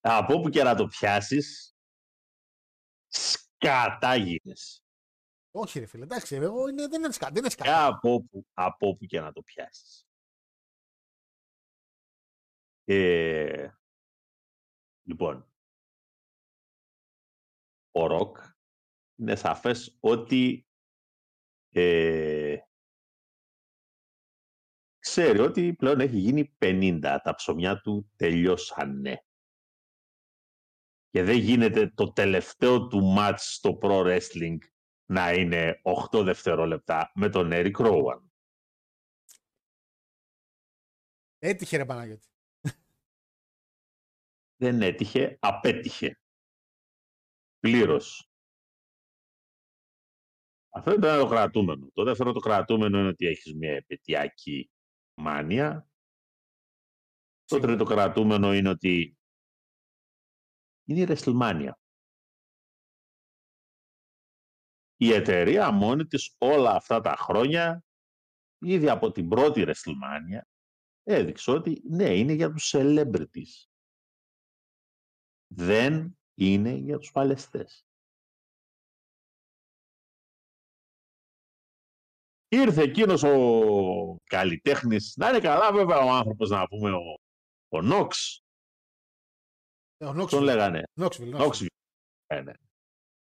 από 0.00 0.34
όπου 0.34 0.48
και 0.48 0.62
να 0.62 0.74
το 0.74 0.86
πιάσεις, 0.86 1.76
σκατά 3.08 4.16
γίνες. 4.16 4.84
Όχι, 5.50 5.78
ρε 5.78 5.86
φίλε, 5.86 6.04
εντάξει, 6.04 6.34
εγώ 6.36 6.68
είναι, 6.68 6.86
δεν 6.88 7.02
είναι 7.02 7.12
σκάτα. 7.12 7.32
Δεν 7.32 7.42
είναι 7.44 7.54
Και 7.54 7.62
σκάτα. 7.62 7.86
από 7.86 8.12
όπου, 8.12 8.46
από 8.52 8.88
όπου 8.88 9.04
και 9.06 9.20
να 9.20 9.32
το 9.32 9.42
πιάσεις. 9.42 10.04
Ε, 12.84 13.70
λοιπόν, 15.02 15.52
ο 17.90 18.06
Ροκ 18.06 18.36
είναι 19.16 19.36
σαφές 19.36 19.96
ότι 20.00 20.66
ε, 21.68 22.56
ξέρει 24.98 25.38
ότι 25.38 25.74
πλέον 25.74 26.00
έχει 26.00 26.18
γίνει 26.18 26.56
50. 26.58 27.18
Τα 27.22 27.34
ψωμιά 27.34 27.80
του 27.80 28.10
τελειώσανε. 28.16 29.24
Και 31.10 31.22
δεν 31.22 31.38
γίνεται 31.38 31.90
το 31.90 32.12
τελευταίο 32.12 32.86
του 32.86 33.04
μάτς 33.04 33.54
στο 33.54 33.78
Pro 33.82 34.04
Wrestling 34.04 34.58
να 35.10 35.32
είναι 35.32 35.80
8 36.12 36.24
δευτερόλεπτα 36.24 37.12
με 37.14 37.28
τον 37.28 37.50
Eric 37.52 37.76
Rowan. 37.76 38.20
Έτυχε 41.38 41.76
ρε 41.76 41.84
Παναγιώτη. 41.84 42.26
Δεν 44.56 44.82
έτυχε, 44.82 45.38
απέτυχε. 45.40 46.20
Πλήρως. 47.58 48.30
Αυτό 50.70 50.92
ήταν 50.92 51.20
το 51.20 51.28
κρατούμενο. 51.28 51.90
Το 51.94 52.04
δεύτερο 52.04 52.32
το 52.32 52.40
κρατούμενο 52.40 52.98
είναι 52.98 53.08
ότι 53.08 53.26
έχεις 53.26 53.54
μια 53.54 53.72
επαιτειακή 53.72 54.70
μάνια. 55.14 55.88
Το 57.44 57.54
Σίγουρα. 57.54 57.68
τρίτο 57.68 57.84
κρατούμενο 57.84 58.54
είναι 58.54 58.68
ότι 58.68 59.19
είναι 60.90 61.00
η 61.00 61.06
WrestleMania. 61.08 61.70
Η 64.96 65.12
εταιρεία 65.12 65.70
μόνη 65.70 66.06
της 66.06 66.34
όλα 66.38 66.74
αυτά 66.74 67.00
τα 67.00 67.16
χρόνια, 67.16 67.84
ήδη 68.58 68.88
από 68.88 69.12
την 69.12 69.28
πρώτη 69.28 69.64
WrestleMania, 69.66 70.40
έδειξε 71.02 71.50
ότι 71.50 71.82
ναι, 71.84 72.16
είναι 72.16 72.32
για 72.32 72.52
τους 72.52 72.74
celebrities. 72.76 73.68
Δεν 75.46 76.18
είναι 76.34 76.72
για 76.72 76.98
τους 76.98 77.10
παλαιστές. 77.10 77.84
Ήρθε 82.48 82.82
εκείνος 82.82 83.22
ο 83.22 84.16
καλλιτέχνης, 84.24 85.14
να 85.16 85.28
είναι 85.28 85.40
καλά 85.40 85.72
βέβαια 85.72 85.98
ο 85.98 86.10
άνθρωπος 86.10 86.50
να 86.50 86.66
πούμε, 86.68 86.90
ο, 86.90 87.18
ο 87.68 87.82
Νόξ, 87.82 88.42
Ε, 88.42 88.49
Ο 88.49 88.49
τον 90.04 90.16
Νόξβιλ. 90.16 90.44
λέγανε. 90.44 90.82
Νόξβιλ. 90.94 91.30
Νόξ. 91.30 91.66
Ε, 92.26 92.40
ναι. 92.40 92.52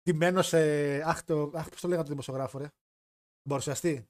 Τιμένο 0.03 0.43
σε. 0.43 0.59
Αχ, 1.09 1.25
το... 1.25 1.53
Αχ, 1.55 1.69
πώς 1.69 1.81
το 1.81 1.87
λέγανε 1.89 2.05
το 2.05 2.11
δημοσιογράφο, 2.11 2.59
ρε. 2.59 2.69
Μπορουσιαστή. 3.49 4.07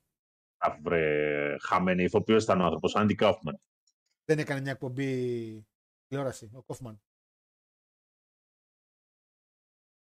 Α, 0.56 0.78
βρε, 0.82 1.56
χαμένη 1.60 2.02
ηθοποιός 2.02 2.43
ήταν 2.44 2.60
ο 2.60 2.64
άνθρωπος, 2.64 2.94
Άντι 2.97 3.14
Κάουφμαν. 3.14 3.59
Δεν 4.24 4.39
έκανε 4.39 4.60
μια 4.60 4.70
εκπομπή 4.72 5.66
τηλεόραση, 6.06 6.51
ο 6.55 6.62
Κόφμαν. 6.62 7.02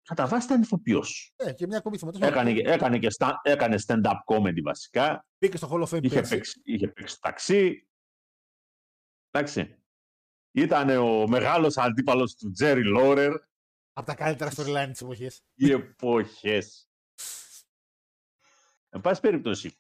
Κατά 0.02 0.28
βάση 0.28 0.46
ήταν 0.46 0.62
ηθοποιός. 0.62 1.34
Ε, 1.36 1.54
και 1.54 1.68
μια 1.68 1.78
εκπομπή 1.78 1.98
θυματός. 1.98 2.22
Έκανε, 2.22 2.52
έκανε, 2.52 3.00
και 3.00 3.08
sta- 3.20 3.40
έκανε 3.44 3.76
stand-up 3.88 4.16
comedy 4.26 4.62
βασικά. 4.64 5.26
Μπήκε 5.40 5.58
στο 5.58 5.68
Hall 5.72 5.88
of 5.88 5.98
Fame 5.98 6.04
Είχε 6.04 6.16
πέρσι. 6.16 6.36
παίξει, 6.36 6.62
είχε 6.64 6.88
παίξει 6.88 7.20
ταξί. 7.20 7.88
Εντάξει. 9.30 9.84
Ήταν 10.52 10.90
ο 10.90 11.28
μεγάλος 11.28 11.78
αντίπαλος 11.78 12.36
του 12.36 12.52
Τζέρι 12.52 12.84
Λόρερ. 12.84 13.34
Από 13.94 14.06
τα 14.08 14.16
καλύτερα 14.16 14.52
storyline 14.56 14.90
της 14.92 15.02
εποχής. 15.02 15.42
Οι 15.54 15.72
εποχές. 15.72 16.90
Εν 18.90 19.02
πάση 19.02 19.22
περιπτώσει, 19.22 19.78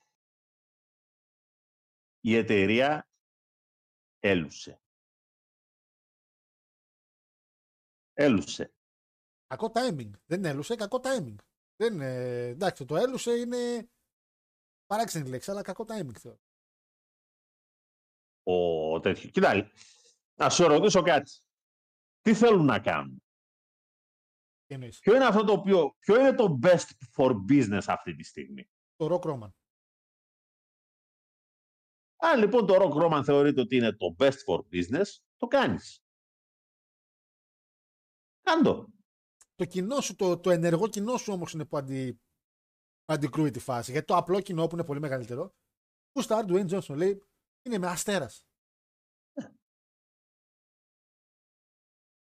η 2.19 2.35
εταιρεία 2.35 3.09
έλουσε. 4.19 4.81
Έλουσε. 8.13 8.73
Κακό 9.47 9.71
timing. 9.75 10.11
Δεν 10.25 10.45
έλουσε, 10.45 10.75
κακό 10.75 10.99
timing. 11.03 11.35
Δεν, 11.75 11.93
είναι- 11.93 12.47
εντάξει, 12.47 12.85
το 12.85 12.95
έλουσε 12.95 13.31
είναι 13.31 13.89
παράξενη 14.85 15.29
λέξη, 15.29 15.51
αλλά 15.51 15.61
κακό 15.61 15.85
timing 15.87 16.15
θεωρώ. 16.19 16.39
Ο 18.43 18.99
τέτοιο. 18.99 19.29
Κοίτα, 19.29 19.71
να 20.39 20.49
σε 20.49 20.65
ρωτήσω 20.65 21.01
κάτι. 21.01 21.31
Τι 22.21 22.33
θέλουν 22.33 22.65
να 22.65 22.79
κάνουν; 22.79 23.23
Τι 24.65 24.73
εννοείς; 24.73 24.99
Ποιο 24.99 25.15
είναι 25.15 25.25
αυτό 25.25 25.43
το 25.43 25.51
οποίο, 25.51 25.95
ποιο 25.99 26.19
είναι 26.19 26.35
το 26.35 26.59
best 26.63 26.87
for 27.15 27.31
business 27.49 27.83
αυτή 27.87 28.15
τη 28.15 28.23
στιγμή; 28.23 28.69
Το 28.95 29.07
Rock 29.11 29.29
Roman. 29.29 29.49
Αν 32.21 32.39
λοιπόν 32.39 32.65
το 32.65 32.75
Rock 32.75 33.03
Roman 33.03 33.21
θεωρείται 33.25 33.61
ότι 33.61 33.75
είναι 33.75 33.95
το 33.95 34.15
best 34.19 34.37
for 34.47 34.59
business, 34.71 35.05
το 35.37 35.47
κάνεις. 35.47 36.03
Κάντο. 38.41 38.87
Το 39.55 39.65
κοινό 39.65 40.01
σου, 40.01 40.15
το, 40.15 40.39
το 40.39 40.49
ενεργό 40.49 40.87
κοινό 40.87 41.17
σου 41.17 41.33
όμως 41.33 41.53
είναι 41.53 41.65
που 41.65 41.77
αντι, 41.77 42.21
αντικρούει 43.05 43.51
τη 43.51 43.59
φάση. 43.59 43.91
Γιατί 43.91 44.07
το 44.07 44.15
απλό 44.15 44.41
κοινό 44.41 44.67
που 44.67 44.75
είναι 44.75 44.85
πολύ 44.85 44.99
μεγαλύτερο, 44.99 45.55
που 46.11 46.21
στα 46.21 46.45
Dwayne 46.47 46.69
Johnson 46.69 46.95
λέει, 46.95 47.27
είναι 47.61 47.77
με 47.77 47.87
αστέρας. 47.87 48.48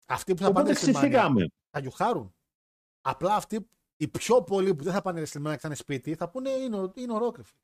Αυτοί 0.09 0.33
που 0.33 0.41
θα 0.41 0.47
Οπότε 0.47 0.63
πάνε 0.63 0.75
στη 0.75 0.91
Μάνια 0.91 0.99
ξυφήκαμε. 1.09 1.47
θα 1.69 1.79
γιουχάρουν. 1.79 2.35
Απλά 3.01 3.35
αυτοί, 3.35 3.69
οι 3.95 4.07
πιο 4.07 4.43
πολλοί 4.43 4.75
που 4.75 4.83
δεν 4.83 4.93
θα 4.93 5.01
πάνε 5.01 5.25
στη 5.25 5.37
Μάνια 5.39 5.55
και 5.55 5.61
θα 5.61 5.67
είναι 5.67 5.77
σπίτι, 5.77 6.15
θα 6.15 6.29
πούνε 6.29 6.49
είναι 6.49 6.77
ο, 6.79 6.91
είναι 6.95 7.13
ο 7.13 7.17
Rock. 7.27 7.35
ρε 7.35 7.43
φίλε. 7.43 7.61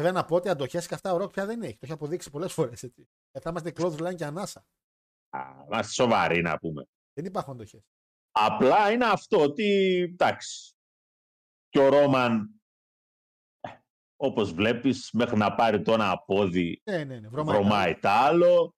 Βέβαια 0.00 0.12
να 0.12 0.24
πω 0.24 0.36
ότι 0.36 0.48
αντοχές 0.48 0.86
και 0.86 0.94
αυτά 0.94 1.12
ο 1.12 1.22
Rock 1.22 1.32
πια 1.32 1.46
δεν 1.46 1.62
έχει. 1.62 1.72
Το 1.72 1.78
έχει 1.82 1.92
αποδείξει 1.92 2.30
πολλές 2.30 2.52
φορές. 2.52 2.80
Γιατί 2.80 3.08
θα 3.40 3.50
είμαστε 3.50 3.72
close 3.76 3.96
line 4.08 4.14
και 4.14 4.24
ανάσα. 4.24 4.66
Α, 5.36 5.64
Είμαστε 5.66 5.92
σοβαροί 5.92 6.42
να 6.42 6.58
πούμε. 6.58 6.84
Δεν 7.12 7.24
υπάρχουν 7.24 7.52
αντοχές. 7.52 7.82
Απλά 8.30 8.90
είναι 8.92 9.04
αυτό 9.06 9.42
ότι, 9.42 9.64
εντάξει, 10.12 10.74
και 11.68 11.78
ο 11.78 11.88
Ρόμαν, 11.88 12.60
ε, 13.60 13.68
όπως 14.16 14.52
βλέπεις, 14.52 15.10
μέχρι 15.12 15.36
να 15.36 15.54
πάρει 15.54 15.82
το 15.82 15.92
ένα 15.92 16.18
πόδι, 16.18 16.82
Ναι, 16.84 17.04
ναι, 17.04 17.20
ναι. 17.20 17.28
Βρωμάει. 17.28 17.56
βρωμάει 17.56 17.94
τα 17.98 18.10
άλλο. 18.12 18.74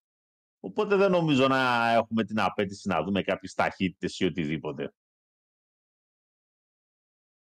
Οπότε 0.66 0.96
δεν 0.96 1.10
νομίζω 1.10 1.48
να 1.48 1.90
έχουμε 1.92 2.24
την 2.24 2.40
απέτηση 2.40 2.88
να 2.88 3.02
δούμε 3.02 3.22
κάποιες 3.22 3.54
ταχύτητες 3.54 4.18
ή 4.18 4.24
οτιδήποτε. 4.24 4.94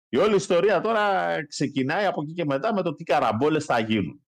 Η 0.09 0.17
όλη 0.17 0.35
ιστορία 0.35 0.81
τώρα 0.81 1.47
ξεκινάει 1.47 2.05
από 2.05 2.23
εκεί 2.23 2.33
και 2.33 2.45
μετά 2.45 2.75
με 2.75 2.83
το 2.83 2.95
τι 2.95 3.05
καραμπόλες 3.05 3.65
θα 3.65 3.79
γίνουν. 3.79 4.27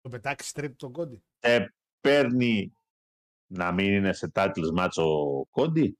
Το 0.00 0.08
πετάξεις 0.08 0.52
τρίτο 0.52 0.74
τον 0.76 0.92
κόντι. 0.92 1.24
Ε, 1.38 1.66
παίρνει 2.00 2.72
να 3.46 3.72
μην 3.72 3.92
είναι 3.92 4.12
σε 4.12 4.30
τάτλες 4.30 4.70
μάτσο 4.70 5.04
κόντι; 5.50 5.98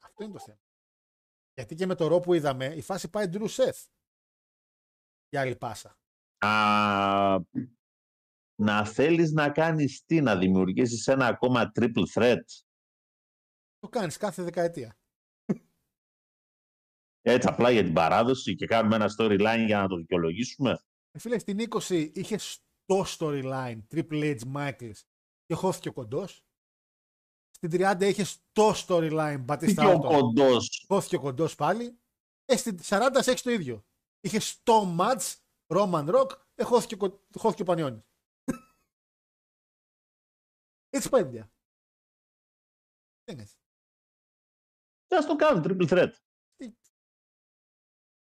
Αυτό 0.00 0.24
είναι 0.24 0.32
το 0.32 0.38
θέμα. 0.38 0.60
Γιατί 1.54 1.74
και 1.74 1.86
με 1.86 1.94
το 1.94 2.06
ρο 2.06 2.20
που 2.20 2.34
είδαμε, 2.34 2.64
η 2.64 2.82
φάση 2.82 3.10
πάει 3.10 3.28
Drew 3.32 3.48
Seth. 3.48 3.84
Για 5.28 5.40
άλλη 5.40 5.56
πάσα. 5.56 5.98
Α, 6.38 7.40
να 8.62 8.84
θέλεις 8.84 9.32
να 9.32 9.50
κάνεις 9.50 10.04
τι, 10.04 10.20
να 10.20 10.36
δημιουργήσεις 10.36 11.06
ένα 11.06 11.26
ακόμα 11.26 11.72
triple 11.80 12.04
threat; 12.14 12.40
Το 13.78 13.88
κάνεις 13.88 14.16
κάθε 14.16 14.42
δεκαετία. 14.42 14.98
Έτσι 17.22 17.48
απλά 17.48 17.70
για 17.70 17.82
την 17.84 17.92
παράδοση 17.92 18.54
και 18.54 18.66
κάνουμε 18.66 18.94
ένα 18.96 19.10
storyline 19.18 19.64
για 19.66 19.80
να 19.80 19.86
το 19.88 19.96
δικαιολογήσουμε; 19.96 20.78
Ε, 21.10 21.18
φίλε, 21.18 21.38
στην 21.38 21.58
20 21.88 22.10
είχες 22.14 22.58
το 22.84 23.04
storyline 23.18 23.78
Triple 23.94 24.36
H 24.38 24.40
Michaels 24.54 25.00
και 25.44 25.54
χώθηκε 25.54 25.88
ο 25.88 25.92
κοντός. 25.92 26.44
Στην 27.50 27.70
30 27.72 28.00
είχες 28.00 28.38
το 28.52 28.72
storyline 28.86 29.36
Τι 29.36 29.44
Batista 29.46 29.74
και 29.74 29.86
ο 29.86 29.92
Orton. 29.92 30.00
κοντός. 30.20 30.84
Χώθηκε 30.88 31.16
ο 31.16 31.20
κοντός 31.20 31.54
πάλι. 31.54 31.98
Ε, 32.44 32.56
στην 32.56 32.78
40 32.82 33.10
έχεις 33.28 33.42
το 33.42 33.50
ίδιο. 33.50 33.86
Είχες 34.20 34.62
το 34.62 34.96
match 35.00 35.34
Roman 35.74 36.08
Rock, 36.14 36.30
ε, 36.54 36.62
χώθηκε, 36.62 36.94
ο 36.94 36.96
κο- 36.96 37.26
χώθηκε 37.38 37.62
ο 37.62 37.64
Πανιόνι. 37.64 38.04
Έτσι 40.96 41.08
πάει 41.08 41.20
η 41.20 41.24
δουλειά. 41.24 41.50
Δεν 43.24 43.34
είναι 43.34 43.42
έτσι. 43.42 43.56
Τι 45.06 45.16
ας 45.16 45.26
το 45.26 45.36
κάνουν 45.36 45.62
triple 45.66 45.88
threat. 45.90 46.12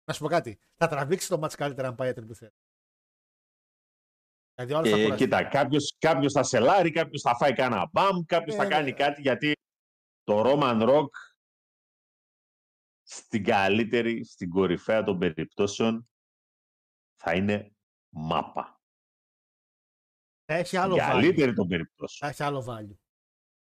Να 0.06 0.14
σου 0.14 0.20
πω 0.20 0.28
κάτι. 0.28 0.58
Θα 0.74 0.88
τραβήξει 0.88 1.28
το 1.28 1.40
match 1.44 1.54
καλύτερα 1.56 1.88
αν 1.88 1.94
πάει 1.94 2.12
Triple 2.16 2.44
Threat. 2.44 2.54
Δηλαδή 4.54 4.72
ο 4.72 4.76
άλλος 4.76 4.90
θα 4.90 4.96
Ε, 4.96 5.02
κουραστεί. 5.02 5.24
κοίτα, 5.24 5.44
κάποιος, 5.48 5.96
κάποιος 5.98 6.32
θα 6.32 6.42
σελάρει, 6.42 6.90
κάποιος 6.90 7.20
θα 7.22 7.36
φάει 7.36 7.52
κανένα 7.52 7.88
μπαμ, 7.92 8.24
κάποιος 8.26 8.54
Ε, 8.54 8.58
θα 8.58 8.64
ναι. 8.64 8.70
κάνει 8.70 8.92
κάτι 8.92 9.20
γιατί 9.20 9.52
το 10.22 10.42
Roman 10.46 10.88
Rock 10.88 11.08
στην 13.02 13.44
καλύτερη, 13.44 14.24
στην 14.24 14.50
κορυφαία 14.50 15.02
των 15.02 15.18
περιπτώσεων 15.18 16.08
θα 17.16 17.34
είναι 17.34 17.74
μάπα. 18.08 18.73
Θα 20.44 20.54
έχει 20.54 20.76
άλλο 20.76 20.94
Στην 20.94 21.04
value. 21.06 21.10
καλύτερη 21.10 21.52
των 21.54 21.64
Θα 21.64 21.70
περιπτώσεων. 21.70 22.30
έχει 22.30 22.42
άλλο 22.42 22.64
value. 22.68 22.96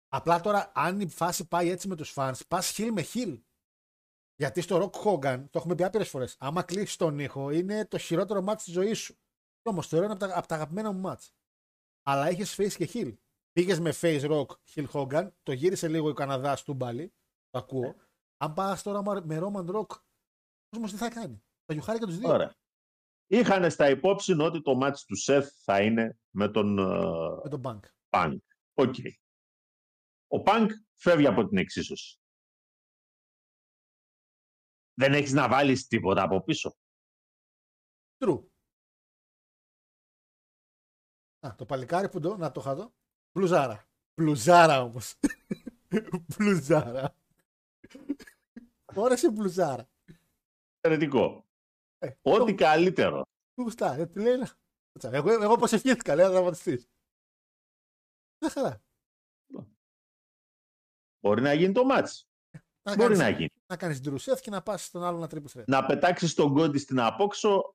Απλά 0.08 0.40
τώρα, 0.40 0.72
αν 0.74 1.00
η 1.00 1.08
φάση 1.08 1.48
πάει 1.48 1.68
έτσι 1.70 1.88
με 1.88 1.96
τους 1.96 2.12
fans, 2.16 2.40
πας 2.48 2.70
χιλ 2.70 2.92
με 2.92 3.02
χιλ. 3.02 3.40
Γιατί 4.36 4.60
στο 4.60 4.76
Rock 4.92 5.02
Hogan, 5.04 5.44
το 5.50 5.58
έχουμε 5.58 5.74
πει 5.74 5.84
άπειρες 5.84 6.08
φορές, 6.08 6.36
άμα 6.38 6.62
κλείσεις 6.62 6.96
τον 6.96 7.18
ήχο, 7.18 7.50
είναι 7.50 7.86
το 7.86 7.98
χειρότερο 7.98 8.42
μάτς 8.42 8.64
της 8.64 8.72
ζωής 8.72 8.98
σου. 8.98 9.14
Και 9.62 9.68
όμως 9.68 9.88
θεωρώ 9.88 10.04
είναι 10.04 10.14
από 10.14 10.26
τα, 10.26 10.38
από 10.38 10.46
τα 10.46 10.54
αγαπημένα 10.54 10.92
μου 10.92 11.00
μάτς. 11.00 11.34
Αλλά 12.02 12.26
έχεις 12.26 12.54
face 12.58 12.72
και 12.72 12.88
heel. 12.92 13.14
Πήγες 13.52 13.80
με 13.80 13.92
face 14.00 14.30
rock, 14.30 14.46
heel 14.74 14.86
Hogan, 14.92 15.30
το 15.42 15.52
γύρισε 15.52 15.88
λίγο 15.88 16.08
ο 16.08 16.12
Καναδάς 16.12 16.62
του 16.62 16.74
μπάλι, 16.74 17.12
το 17.50 17.58
ακούω. 17.58 17.94
Αν 18.36 18.54
πας 18.54 18.82
τώρα 18.82 19.02
με 19.24 19.38
Roman 19.42 19.66
Rock, 19.66 19.88
ο 19.90 20.68
κόσμος 20.70 20.90
τι 20.90 20.96
θα 20.96 21.10
κάνει. 21.10 21.42
Θα 21.66 21.72
γιουχάρει 21.74 21.98
και 21.98 22.04
τους 22.06 22.18
δύο. 22.18 22.28
Ωραία. 22.28 22.54
Είχαν 23.32 23.70
στα 23.70 23.90
υπόψη 23.90 24.32
ότι 24.32 24.62
το 24.62 24.74
ματς 24.74 25.04
του 25.04 25.16
Seth 25.16 25.48
θα 25.64 25.82
είναι 25.82 26.18
με 26.30 26.48
τον 26.48 26.78
ε, 26.78 26.82
Με 27.42 27.48
τον 27.48 27.62
Punk. 27.64 27.80
Punk. 28.10 28.38
Οκ. 28.74 28.94
Ο 30.26 30.42
Punk 30.46 30.66
φεύγει 30.94 31.26
από 31.26 31.48
την 31.48 31.58
εξίσωση. 31.58 32.18
Δεν 34.94 35.12
έχεις 35.12 35.32
να 35.32 35.48
βάλεις 35.48 35.86
τίποτα 35.86 36.22
από 36.22 36.42
πίσω. 36.42 36.76
True. 38.18 38.44
Α, 41.46 41.54
το 41.54 41.64
παλικάρι 41.66 42.08
που 42.08 42.20
το, 42.20 42.36
να 42.36 42.52
το 42.52 42.60
είχα 42.60 42.70
εδώ. 42.70 42.94
Μπλουζάρα. 43.32 43.88
Μπλουζάρα 44.14 44.82
όμως. 44.82 45.18
μπλουζάρα. 46.36 47.16
Όρεσε 48.94 49.30
μπλουζάρα. 49.30 49.90
Εξαιρετικό. 50.80 51.49
Ε, 52.02 52.10
Ό,τι 52.22 52.54
το- 52.54 52.64
καλύτερο. 52.64 53.22
Του 53.54 53.62
γουστά. 53.62 53.94
Ε, 53.94 54.06
τι 54.06 54.20
λέει 54.20 54.36
να. 54.36 54.48
Κάτσα, 54.92 55.16
Εγώ, 55.16 55.30
εγώ 55.42 55.56
πώ 55.56 55.64
ευχήθηκα, 55.64 56.14
λέει, 56.14 56.24
να 56.24 56.30
δραματιστεί. 56.30 56.88
Μια 58.42 58.50
χαρά. 58.50 58.82
Μπορεί 61.22 61.42
να 61.42 61.52
γίνει 61.52 61.72
το 61.72 61.84
μάτς. 61.84 62.28
Να 62.82 62.96
Μπορεί 62.96 63.02
κάνεις, 63.02 63.18
να 63.18 63.28
γίνει. 63.28 63.50
Να 63.66 63.76
κάνεις 63.76 64.00
ντρουσέφ 64.00 64.40
και 64.40 64.50
να 64.50 64.62
πας 64.62 64.84
στον 64.84 65.02
άλλο 65.04 65.18
να 65.18 65.26
τρίπεις 65.28 65.52
θρέ. 65.52 65.64
Να 65.66 65.86
πετάξεις 65.86 66.34
τον 66.34 66.54
κόντι 66.54 66.78
στην 66.78 67.00
απόξω. 67.00 67.74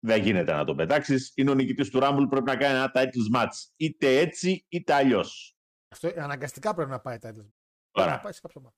Δεν 0.00 0.22
γίνεται 0.22 0.52
να 0.52 0.64
τον 0.64 0.76
πετάξεις. 0.76 1.32
Είναι 1.36 1.50
ο 1.50 1.54
νικητής 1.54 1.90
του 1.90 1.98
Rumble. 2.02 2.26
Πρέπει 2.30 2.44
να 2.46 2.56
κάνει 2.56 2.74
ένα 2.78 2.90
titles 2.94 3.36
match. 3.36 3.70
Είτε 3.76 4.18
έτσι 4.18 4.64
είτε 4.68 4.92
αλλιώς. 4.94 5.56
Αυτό 5.92 6.08
ε, 6.08 6.20
αναγκαστικά 6.20 6.74
πρέπει 6.74 6.90
να 6.90 7.00
πάει 7.00 7.18
τα 7.18 7.28
έντυπα. 7.28 7.48
Ωραία. 7.90 8.10
Να 8.14 8.20
πάει 8.20 8.32
σε 8.32 8.40
κάποιο 8.40 8.60
μάτι. 8.60 8.76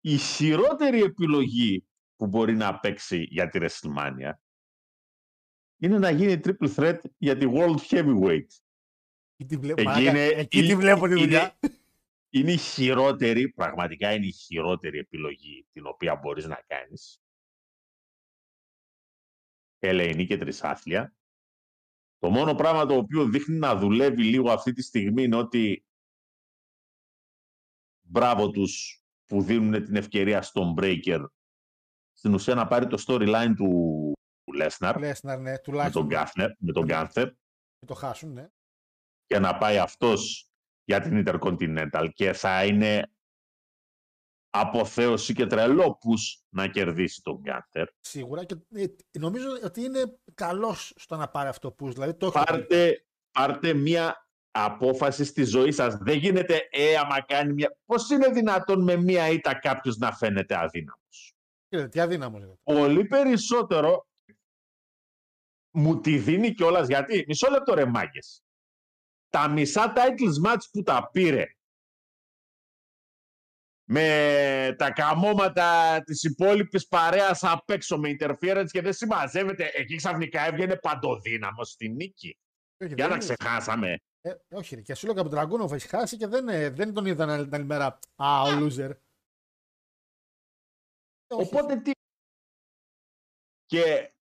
η 0.00 0.16
χειρότερη 0.16 1.02
επιλογή 1.02 1.86
που 2.16 2.26
μπορεί 2.26 2.56
να 2.56 2.78
παίξει 2.78 3.22
για 3.22 3.48
τη 3.48 3.58
WrestleMania 3.62 4.32
είναι 5.76 5.98
να 5.98 6.10
γίνει 6.10 6.40
triple 6.44 6.74
threat 6.74 6.98
για 7.18 7.36
τη 7.36 7.46
World 7.48 7.76
Heavyweight. 7.88 8.46
Εκεί 9.36 9.46
τη 9.48 9.56
βλέπω, 9.56 9.80
Εκεί 9.80 9.88
μαλάκα, 9.90 10.10
είναι- 10.10 10.26
εκεί 10.40 10.60
τη 10.60 10.64
είναι- 10.64 10.74
βλέπω 10.74 11.06
τη 11.06 11.10
είναι- 11.12 11.20
δουλειά. 11.20 11.58
Είναι 12.28 12.52
η 12.52 12.56
χειρότερη, 12.56 13.48
πραγματικά 13.48 14.12
είναι 14.14 14.26
η 14.26 14.32
χειρότερη 14.32 14.98
επιλογή 14.98 15.66
την 15.72 15.86
οποία 15.86 16.16
μπορείς 16.16 16.46
να 16.46 16.62
κάνεις. 16.66 17.18
Ελεηνή 19.78 20.26
και 20.26 20.36
τρισάθλια. 20.36 21.14
Το 22.18 22.30
μόνο 22.30 22.54
πράγμα 22.54 22.86
το 22.86 22.96
οποίο 22.96 23.28
δείχνει 23.28 23.56
να 23.58 23.76
δουλεύει 23.76 24.22
λίγο 24.24 24.50
αυτή 24.50 24.72
τη 24.72 24.82
στιγμή 24.82 25.22
είναι 25.22 25.36
ότι 25.36 25.84
μπράβο 28.00 28.50
τους 28.50 29.02
που 29.26 29.42
δίνουν 29.42 29.84
την 29.84 29.96
ευκαιρία 29.96 30.42
στον 30.42 30.74
Breaker 30.78 31.24
στην 32.24 32.36
ουσία 32.36 32.54
να 32.54 32.66
πάρει 32.66 32.86
το 32.86 33.04
storyline 33.06 33.52
του 33.56 34.12
Lesnar 34.60 34.94
Λέσναρ, 34.98 35.36
ναι, 35.36 35.50
με 35.50 35.58
τουλάχιστον. 35.58 36.08
τον 36.08 36.18
Gunther, 36.18 36.48
με 36.58 36.72
τον 36.72 36.86
Gunther 36.88 37.24
Μην 37.24 37.86
το 37.86 37.94
χάσουν, 37.94 38.32
ναι. 38.32 38.48
και 39.26 39.38
να 39.38 39.58
πάει 39.58 39.78
αυτός 39.78 40.50
για 40.84 41.00
την 41.00 41.24
Intercontinental 41.26 42.08
και 42.12 42.32
θα 42.32 42.64
είναι 42.64 43.12
αποθέωση 44.50 45.34
και 45.34 45.46
τρελόπους 45.46 46.44
να 46.48 46.68
κερδίσει 46.68 47.22
τον 47.22 47.42
Gunther. 47.44 47.86
Σίγουρα. 48.00 48.44
Και 48.44 48.56
ε, 48.74 48.86
νομίζω 49.18 49.48
ότι 49.64 49.80
είναι 49.80 50.18
καλός 50.34 50.92
στο 50.96 51.16
να 51.16 51.28
πάρει 51.28 51.48
αυτό 51.48 51.72
που 51.72 51.92
δηλαδή 51.92 52.14
το 52.14 52.26
έχω 52.26 52.44
Πάρτε, 52.44 53.06
πάρτε 53.30 53.72
μια 53.74 54.28
απόφαση 54.50 55.24
στη 55.24 55.44
ζωή 55.44 55.72
σας. 55.72 55.96
Δεν 55.96 56.18
γίνεται, 56.18 56.68
ε, 56.70 56.96
άμα 56.96 57.20
κάνει 57.20 57.52
μια... 57.52 57.76
Πώς 57.84 58.10
είναι 58.10 58.28
δυνατόν 58.28 58.82
με 58.82 58.96
μια 58.96 59.28
ήττα 59.28 59.54
κάποιος 59.54 59.96
να 59.96 60.12
φαίνεται 60.12 60.58
αδύναμος; 60.58 61.33
Κύριε, 61.74 61.88
τι 61.88 62.00
αδύναμο 62.00 62.38
είναι. 62.38 62.58
Πολύ 62.62 63.04
περισσότερο 63.04 64.06
μου 65.70 66.00
τη 66.00 66.18
δίνει 66.18 66.54
κιόλας 66.54 66.88
γιατί. 66.88 67.24
Μισό 67.28 67.50
λεπτό 67.50 67.74
ρε 67.74 67.84
μάγκες. 67.84 68.42
Τα 69.28 69.48
μισά 69.48 69.92
titles 69.96 70.46
match 70.48 70.62
που 70.72 70.82
τα 70.82 71.08
πήρε 71.12 71.46
με 73.84 74.74
τα 74.78 74.90
καμώματα 74.90 76.00
της 76.04 76.22
υπόλοιπης 76.22 76.88
παρέας 76.88 77.42
απ' 77.42 77.70
έξω 77.70 77.98
με 77.98 78.16
interference 78.18 78.66
και 78.70 78.82
δεν 78.82 78.92
συμμαζεύεται. 78.92 79.70
Εκεί 79.74 79.96
ξαφνικά 79.96 80.40
έβγαινε 80.46 80.76
παντοδύναμος 80.76 81.68
στη 81.70 81.88
νίκη. 81.88 82.38
Όχι, 82.80 82.94
Για 82.94 83.08
δεν 83.08 83.08
να 83.08 83.14
είναι. 83.14 83.34
ξεχάσαμε. 83.34 83.98
Ε, 84.20 84.34
όχι, 84.50 84.74
ρε. 84.74 84.80
και 84.80 84.94
σου 84.94 85.04
λέω 85.04 85.14
και 85.14 85.20
από 85.20 85.28
τον 85.28 85.38
Τραγκούνοφ 85.38 85.72
έχει 85.72 85.88
χάσει 85.88 86.16
και 86.16 86.26
δεν, 86.26 86.48
ε, 86.48 86.70
δεν 86.70 86.92
τον 86.92 87.06
είδαν 87.06 87.44
την 87.44 87.54
άλλη 87.54 87.64
μέρα. 87.64 87.98
Α, 88.16 88.42
ο 88.42 88.46
loser. 88.60 88.90
Ε, 91.38 91.40
όχι, 91.42 91.54
Οπότε 91.54 91.80
τι... 91.80 91.90
Και 93.64 94.14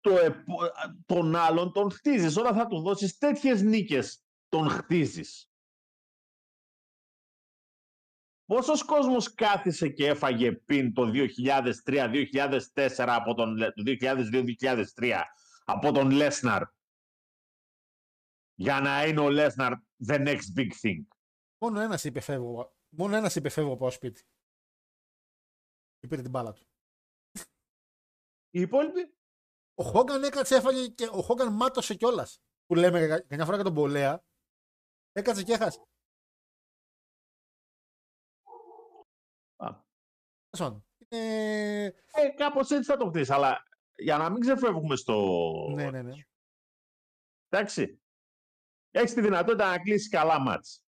το, 0.00 0.10
επο- 0.10 0.70
τον 1.06 1.36
άλλον 1.36 1.72
τον 1.72 1.90
χτίζεις. 1.90 2.36
Όταν 2.36 2.54
θα 2.54 2.66
του 2.66 2.80
δώσεις 2.80 3.18
τέτοιες 3.18 3.62
νίκες, 3.62 4.24
τον 4.48 4.68
χτίζεις. 4.68 5.44
Πόσος 8.44 8.84
κόσμος 8.84 9.34
κάθισε 9.34 9.88
και 9.88 10.06
έφαγε 10.06 10.52
πιν 10.52 10.92
το 10.94 11.10
2003-2004 11.12 13.06
από 13.08 13.34
τον, 13.34 13.56
Λε- 13.56 13.74
το 13.74 13.82
2002-2003 13.86 15.22
από 15.64 15.92
τον 15.92 16.10
Λέσναρ; 16.10 16.62
Για 18.54 18.80
να 18.80 19.06
είναι 19.06 19.20
ο 19.20 19.30
Λέσναρ 19.30 19.72
the 20.06 20.26
next 20.26 20.56
big 20.56 20.70
thing. 20.82 21.06
Μόνο 21.58 21.80
ένας 21.80 22.04
είπε 22.04 22.20
φεύγω. 22.20 22.76
Μόνο 22.88 23.16
ένας 23.16 23.34
είπε 23.34 23.48
φεύγω 23.48 23.72
από 23.72 23.84
το 23.84 23.90
σπίτι. 23.90 24.24
Και 26.00 26.06
πήρε 26.08 26.22
την 26.22 26.30
μπάλα 26.30 26.52
του. 26.52 26.66
Οι 28.50 28.60
υπόλοιποι; 28.60 29.14
Ο 29.74 29.82
Χόγκαν 29.84 30.22
έκατσε, 30.22 30.56
έφαγε 30.56 30.88
και 30.88 31.08
ο 31.12 31.22
Χόγκαν 31.22 31.52
μάτωσε 31.52 31.94
κιόλας. 31.94 32.42
Που 32.66 32.74
λέμε 32.74 33.06
κα- 33.06 33.20
καμιά 33.20 33.44
φορά 33.44 33.56
για 33.56 33.64
τον 33.64 33.74
Πολέα. 33.74 34.24
Έκατσε 35.12 35.42
και 35.42 35.52
έχασε. 35.52 35.80
Α. 39.56 39.68
Τέλος 40.50 40.68
πάντων. 40.70 40.86
Είναι... 41.08 41.84
Ε, 42.12 42.28
κάπως 42.36 42.70
έτσι 42.70 42.90
θα 42.90 42.96
το 42.96 43.08
χτίσει, 43.08 43.32
αλλά 43.32 43.62
για 43.96 44.16
να 44.18 44.30
μην 44.30 44.40
ξεφεύγουμε 44.40 44.96
στο... 44.96 45.14
Ναι, 45.74 45.90
ναι, 45.90 46.02
ναι. 46.02 46.14
Εντάξει. 47.48 48.02
Έχεις 48.90 49.14
τη 49.14 49.20
δυνατότητα 49.20 49.70
να 49.70 49.78
κλείσεις 49.82 50.08
καλά 50.08 50.38
μάτς. 50.40 50.82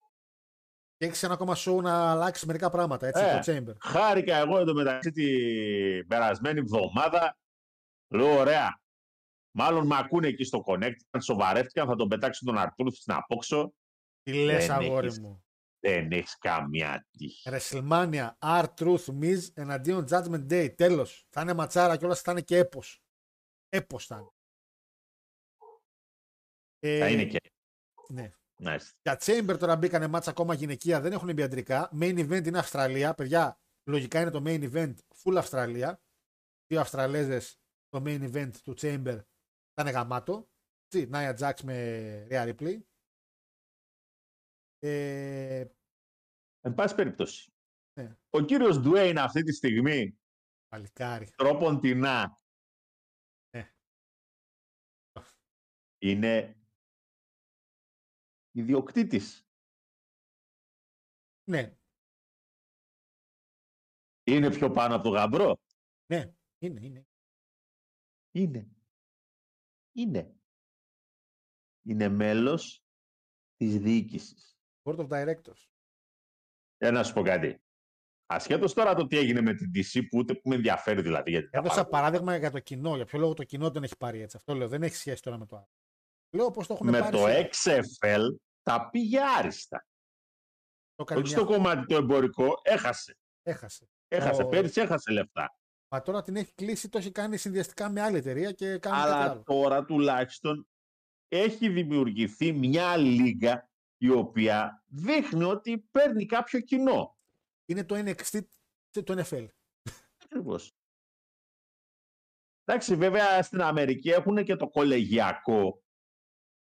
Και 0.98 1.04
έχεις 1.06 1.22
ένα 1.22 1.32
ακόμα 1.34 1.54
show 1.56 1.80
να 1.82 2.10
αλλάξεις 2.10 2.46
μερικά 2.46 2.70
πράγματα. 2.70 3.06
Έτσι, 3.06 3.22
Ε. 3.22 3.40
το 3.40 3.52
Chamber. 3.72 3.76
Χάρηκα 3.80 4.36
εγώ 4.36 4.58
εντωμεταξύ 4.58 5.10
την 5.12 6.06
περασμένη 6.06 6.58
εβδομάδα. 6.58 7.38
Λέω 8.14 8.36
ωραία. 8.38 8.80
Μάλλον 9.50 9.86
με 9.86 9.96
ακούνε 9.98 10.26
εκεί 10.26 10.44
στο 10.44 10.62
Connect. 10.66 10.96
Αν 11.10 11.22
σοβαρεύτηκαν 11.22 11.86
θα 11.86 11.94
τον 11.94 12.08
πετάξουν 12.08 12.46
τον 12.46 12.58
Αρτούρ 12.58 12.92
στην 12.92 13.12
απόξω. 13.12 13.72
Τι 14.22 14.44
λες, 14.44 14.66
δεν 14.66 14.76
αγόρι 14.76 15.06
έχεις. 15.06 15.20
μου; 15.20 15.44
Δεν 15.78 16.12
έχεις 16.12 16.38
καμία 16.38 17.06
τύχη. 17.10 17.48
WrestleMania, 17.52 18.30
R-Truth, 18.38 19.04
Miz 19.20 19.38
εναντίον 19.54 20.04
Judgment 20.10 20.46
Day. 20.50 20.74
Τέλος. 20.76 21.26
Θα 21.30 21.40
είναι 21.40 21.54
ματσάρα 21.54 21.96
και 21.96 22.04
όλας 22.04 22.20
θα 22.20 22.32
είναι 22.32 22.40
και 22.42 22.56
έπος. 22.58 23.02
Έπος 23.68 24.06
θα 24.06 24.16
είναι. 24.16 24.30
Ε, 26.78 26.98
Θα 26.98 27.10
είναι 27.10 27.24
και. 27.24 27.38
Ναι. 28.08 28.32
Nice. 28.64 28.90
Για 29.02 29.18
Chamber 29.20 29.56
τώρα 29.58 29.76
μπήκανε 29.76 30.06
μάτσα 30.06 30.30
ακόμα 30.30 30.54
γυναικεία, 30.54 31.00
δεν 31.00 31.12
έχουν 31.12 31.32
μπει 31.32 31.42
αντρικά. 31.42 31.90
Main 32.00 32.18
event 32.18 32.46
είναι 32.46 32.58
Αυστραλία. 32.58 33.14
Παιδιά, 33.14 33.60
λογικά 33.84 34.20
είναι 34.20 34.30
το 34.30 34.42
main 34.46 34.72
event 34.72 34.94
full 35.22 35.36
Αυστραλία. 35.36 36.02
Δύο 36.66 36.80
Αυστραλέζες 36.80 37.60
το 37.88 38.02
main 38.06 38.32
event 38.32 38.50
του 38.62 38.74
Chamber 38.80 39.20
θα 39.74 39.82
είναι 39.82 39.90
γαμάτο. 39.90 40.48
Τι, 40.88 41.08
Nia 41.12 41.36
Jax 41.38 41.60
με 41.62 42.26
Rhea 42.30 42.54
Ripley. 42.54 42.78
Ε, 44.78 45.64
Εν 46.60 46.74
πάση 46.74 46.94
περιπτώσει. 46.94 47.52
Ναι. 47.92 48.16
Ο 48.30 48.40
κύριος 48.40 48.78
Ντουέιν 48.80 49.18
αυτή 49.18 49.42
τη 49.42 49.52
στιγμή 49.52 50.18
παλικάρι. 50.68 51.30
τρόπον 51.36 51.80
τεινά 51.80 52.38
Ε. 53.50 53.62
είναι 55.98 56.57
ιδιοκτήτης. 58.58 59.46
Ναι, 61.50 61.76
Είναι 64.24 64.50
πιο 64.50 64.70
πάνω 64.70 64.94
από 64.94 65.02
το 65.04 65.08
γαμπρό. 65.10 65.60
ναι, 66.12 66.32
είναι, 66.58 66.80
είναι. 66.86 67.06
Είναι. 68.30 68.68
Είναι. 69.92 70.34
Είναι 71.86 72.08
μέλος 72.08 72.84
της 73.56 73.78
διοίκησης. 73.78 74.58
Board 74.82 74.98
of 74.98 75.08
Directors. 75.08 75.66
Για 76.78 76.90
να 76.90 77.04
σου 77.04 77.12
πω 77.12 77.22
κάτι. 77.22 77.62
Ασχέτως 78.26 78.74
τώρα 78.74 78.94
το 78.94 79.06
τι 79.06 79.16
έγινε 79.16 79.40
με 79.40 79.54
την 79.54 79.70
DC 79.74 80.06
που 80.08 80.18
ούτε 80.18 80.34
που 80.34 80.48
με 80.48 80.54
ενδιαφέρει 80.54 81.02
δηλαδή. 81.02 81.30
Γιατί 81.30 81.48
τα 81.48 81.58
Έδωσα 81.58 81.74
πάρα 81.74 81.88
πολλά. 81.88 82.02
παράδειγμα 82.02 82.36
για 82.36 82.50
το 82.50 82.60
κοινό. 82.60 82.96
Για 82.96 83.04
ποιο 83.04 83.18
λόγο 83.18 83.34
το 83.34 83.44
κοινό 83.44 83.70
δεν 83.70 83.82
έχει 83.82 83.96
πάρει 83.96 84.20
έτσι. 84.20 84.36
Αυτό 84.36 84.54
λέω. 84.54 84.68
Δεν 84.68 84.82
έχει 84.82 84.94
σχέση 84.96 85.22
τώρα 85.22 85.38
με 85.38 85.46
το 85.46 85.56
άλλο. 85.56 85.70
Λέω 86.30 86.50
πώς 86.50 86.66
το 86.66 86.74
έχουν 86.74 86.88
με 86.88 86.98
πάρει. 86.98 87.16
το 87.16 87.50
σε- 87.52 87.88
XFL 88.00 88.34
τα 88.68 88.88
πήγε 88.90 89.20
άριστα. 89.38 89.86
Το 90.94 91.02
έκανε 91.02 91.20
Όχι 91.20 91.34
μια- 91.34 91.38
στο 91.44 91.52
κομμάτι 91.54 91.86
το 91.86 91.96
εμπορικό, 91.96 92.60
έχασε. 92.62 93.18
Έχασε. 93.42 93.88
Έχασε. 94.08 94.42
Ο- 94.42 94.48
Πέρυσι 94.48 94.80
έχασε 94.80 95.10
λεφτά. 95.12 95.58
Μα 95.88 96.02
τώρα 96.02 96.22
την 96.22 96.36
έχει 96.36 96.52
κλείσει, 96.54 96.88
το 96.88 96.98
έχει 96.98 97.10
κάνει 97.10 97.36
συνδυαστικά 97.36 97.88
με 97.90 98.00
άλλη 98.00 98.16
εταιρεία 98.16 98.52
και 98.52 98.66
κάνει 98.66 98.78
κάτι 98.80 98.96
Αλλά 99.12 99.30
άλλο. 99.30 99.42
τώρα 99.42 99.84
τουλάχιστον 99.84 100.68
έχει 101.28 101.68
δημιουργηθεί 101.68 102.52
μια 102.52 102.96
λίγα 102.96 103.70
η 103.96 104.08
οποία 104.10 104.82
δείχνει 104.86 105.44
ότι 105.44 105.78
παίρνει 105.78 106.26
κάποιο 106.26 106.60
κοινό. 106.60 107.16
Είναι 107.64 107.84
το 107.84 107.94
NXT 107.94 108.40
του 109.04 109.14
NFL. 109.18 109.46
Ακριβώς. 110.24 110.72
Εντάξει, 112.64 112.96
βέβαια 112.96 113.42
στην 113.42 113.60
Αμερική 113.62 114.10
έχουν 114.10 114.44
και 114.44 114.56
το 114.56 114.68
κολεγιακό 114.68 115.82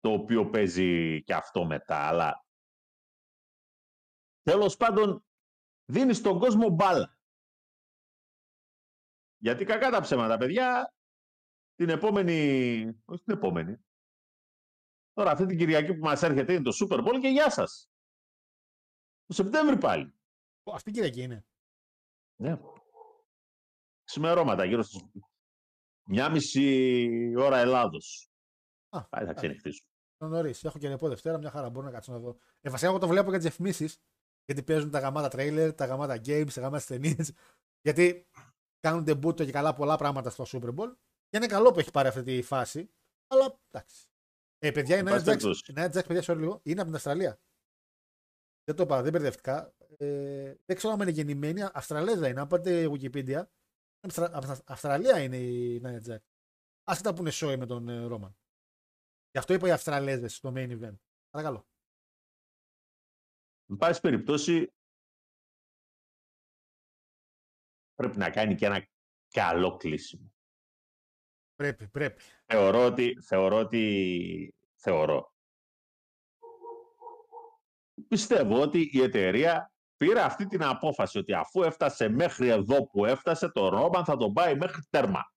το 0.00 0.12
οποίο 0.12 0.50
παίζει 0.50 1.22
και 1.22 1.34
αυτό 1.34 1.64
μετά, 1.64 1.96
αλλά 1.96 2.46
τέλος 4.42 4.76
πάντων 4.76 5.24
δίνει 5.84 6.14
στον 6.14 6.38
κόσμο 6.38 6.68
μπάλα. 6.68 7.18
Γιατί 9.40 9.64
κακά 9.64 9.90
τα 9.90 10.00
ψέματα, 10.00 10.36
παιδιά, 10.36 10.94
την 11.74 11.88
επόμενη, 11.88 12.32
όχι 13.04 13.22
την 13.24 13.34
επόμενη, 13.34 13.84
τώρα 15.12 15.30
αυτή 15.30 15.46
την 15.46 15.58
Κυριακή 15.58 15.94
που 15.94 16.04
μας 16.04 16.22
έρχεται 16.22 16.52
είναι 16.52 16.62
το 16.62 16.76
Super 16.80 16.98
Bowl 17.06 17.18
και 17.20 17.28
γεια 17.28 17.50
σας. 17.50 17.90
Το 19.26 19.34
Σεπτέμβρη 19.34 19.78
πάλι. 19.78 20.14
Ω, 20.62 20.72
Αυτή 20.72 20.90
η 20.90 20.92
Κυριακή 20.92 21.22
είναι. 21.22 21.46
Ναι. 22.40 22.60
Ξημερώματα, 24.04 24.64
γύρω 24.64 24.82
στις 24.82 25.02
μια 26.10 26.30
μισή 26.30 27.34
ώρα 27.36 27.58
Ελλάδος. 27.58 28.30
Α, 28.88 29.08
Πάλι 29.08 29.24
θα 29.24 29.30
εντάξει. 29.30 29.34
ξενυχτήσω. 29.34 29.84
Νωρίς. 30.18 30.64
Έχω 30.64 30.78
και 30.78 30.88
ρεπό 30.88 31.08
Δευτέρα, 31.08 31.38
μια 31.38 31.50
χαρά. 31.50 31.70
Μπορώ 31.70 31.86
να 31.86 31.92
κάτσω 31.92 32.12
να 32.12 32.18
δω. 32.18 32.36
Ε, 32.60 32.70
βασικά, 32.70 32.88
εγώ 32.90 32.98
το 32.98 33.06
βλέπω 33.08 33.28
για 33.30 33.38
τις 33.38 33.46
διαφημίσει. 33.48 33.88
Γιατί 34.44 34.62
παίζουν 34.62 34.90
τα 34.90 34.98
γαμάτα 34.98 35.28
τρέιλερ, 35.28 35.74
τα 35.74 35.84
γαμάτα 35.86 36.14
games, 36.24 36.52
τα 36.54 36.60
γαμάτα 36.60 36.84
ταινίες. 36.86 37.32
Γιατί 37.82 38.26
κάνουν 38.80 39.04
debut 39.08 39.34
και 39.34 39.50
καλά 39.50 39.74
πολλά 39.74 39.96
πράγματα 39.96 40.30
στο 40.30 40.44
Super 40.46 40.74
Bowl. 40.74 40.94
Και 41.28 41.36
είναι 41.36 41.46
καλό 41.46 41.72
που 41.72 41.78
έχει 41.78 41.90
πάρει 41.90 42.08
αυτή 42.08 42.22
τη 42.22 42.42
φάση. 42.42 42.90
Αλλά 43.26 43.60
εντάξει. 43.68 44.06
Ε, 44.58 44.70
παιδιά, 44.70 44.96
η 44.96 44.98
Εν 44.98 45.06
Nia 45.06 45.10
πάση 45.10 45.22
Jax, 45.22 45.24
περιπτώσει. 45.26 45.72
η 45.72 45.74
Nia 45.76 45.84
Jax, 45.86 46.06
παιδιά, 46.06 46.22
sorry 46.34 46.38
λίγο, 46.38 46.60
είναι 46.62 46.76
από 46.80 46.84
την 46.88 46.94
Αυστραλία. 46.94 47.40
Δεν 48.64 48.76
το 48.76 48.82
είπα, 48.82 49.02
δεν 49.02 49.12
μπερδευτικά. 49.12 49.74
Ε, 49.96 50.54
δεν 50.64 50.76
ξέρω 50.76 50.92
αν 50.92 51.00
είναι 51.00 51.10
γεννημένη. 51.10 51.62
Αυστραλέζα 51.72 52.28
είναι. 52.28 52.40
Αν 52.40 52.46
πάτε 52.46 52.88
Wikipedia, 52.92 53.42
Αυστρα- 54.00 54.36
από 54.36 54.40
την 54.40 54.56
Αυστραλία 54.66 55.18
είναι 55.22 55.36
η 55.36 55.80
Nia 55.84 56.10
Jax. 56.10 56.18
Άσχετα 56.84 57.14
που 57.14 57.20
είναι 57.20 57.30
σόι 57.30 57.56
με 57.56 57.66
τον 57.66 57.88
ε, 57.88 58.04
Ρόμαν. 58.06 58.36
Γι' 59.30 59.38
αυτό 59.38 59.54
είπα 59.54 59.68
οι 59.68 59.70
Αυστραλέζες 59.70 60.34
στο 60.34 60.52
main 60.54 60.80
event. 60.80 60.98
Παρακαλώ. 61.30 61.66
Εν 63.70 63.76
πάση 63.76 64.00
περιπτώσει, 64.00 64.72
πρέπει 67.94 68.16
να 68.18 68.30
κάνει 68.30 68.54
και 68.54 68.66
ένα 68.66 68.88
καλό 69.28 69.76
κλείσιμο. 69.76 70.32
Πρέπει, 71.54 71.88
πρέπει. 71.88 72.22
Θεωρώ 72.46 72.84
ότι, 72.84 73.20
θεωρώ 73.20 73.56
ότι, 73.58 74.54
θεωρώ. 74.74 75.32
Πιστεύω 78.08 78.60
ότι 78.60 78.90
η 78.92 79.02
εταιρεία 79.02 79.72
πήρε 79.96 80.20
αυτή 80.20 80.46
την 80.46 80.62
απόφαση 80.62 81.18
ότι 81.18 81.32
αφού 81.32 81.62
έφτασε 81.62 82.08
μέχρι 82.08 82.48
εδώ 82.48 82.86
που 82.86 83.04
έφτασε, 83.04 83.48
το 83.48 83.68
Ρόμπαν 83.68 84.04
θα 84.04 84.16
τον 84.16 84.32
πάει 84.32 84.56
μέχρι 84.56 84.82
τέρμα. 84.90 85.32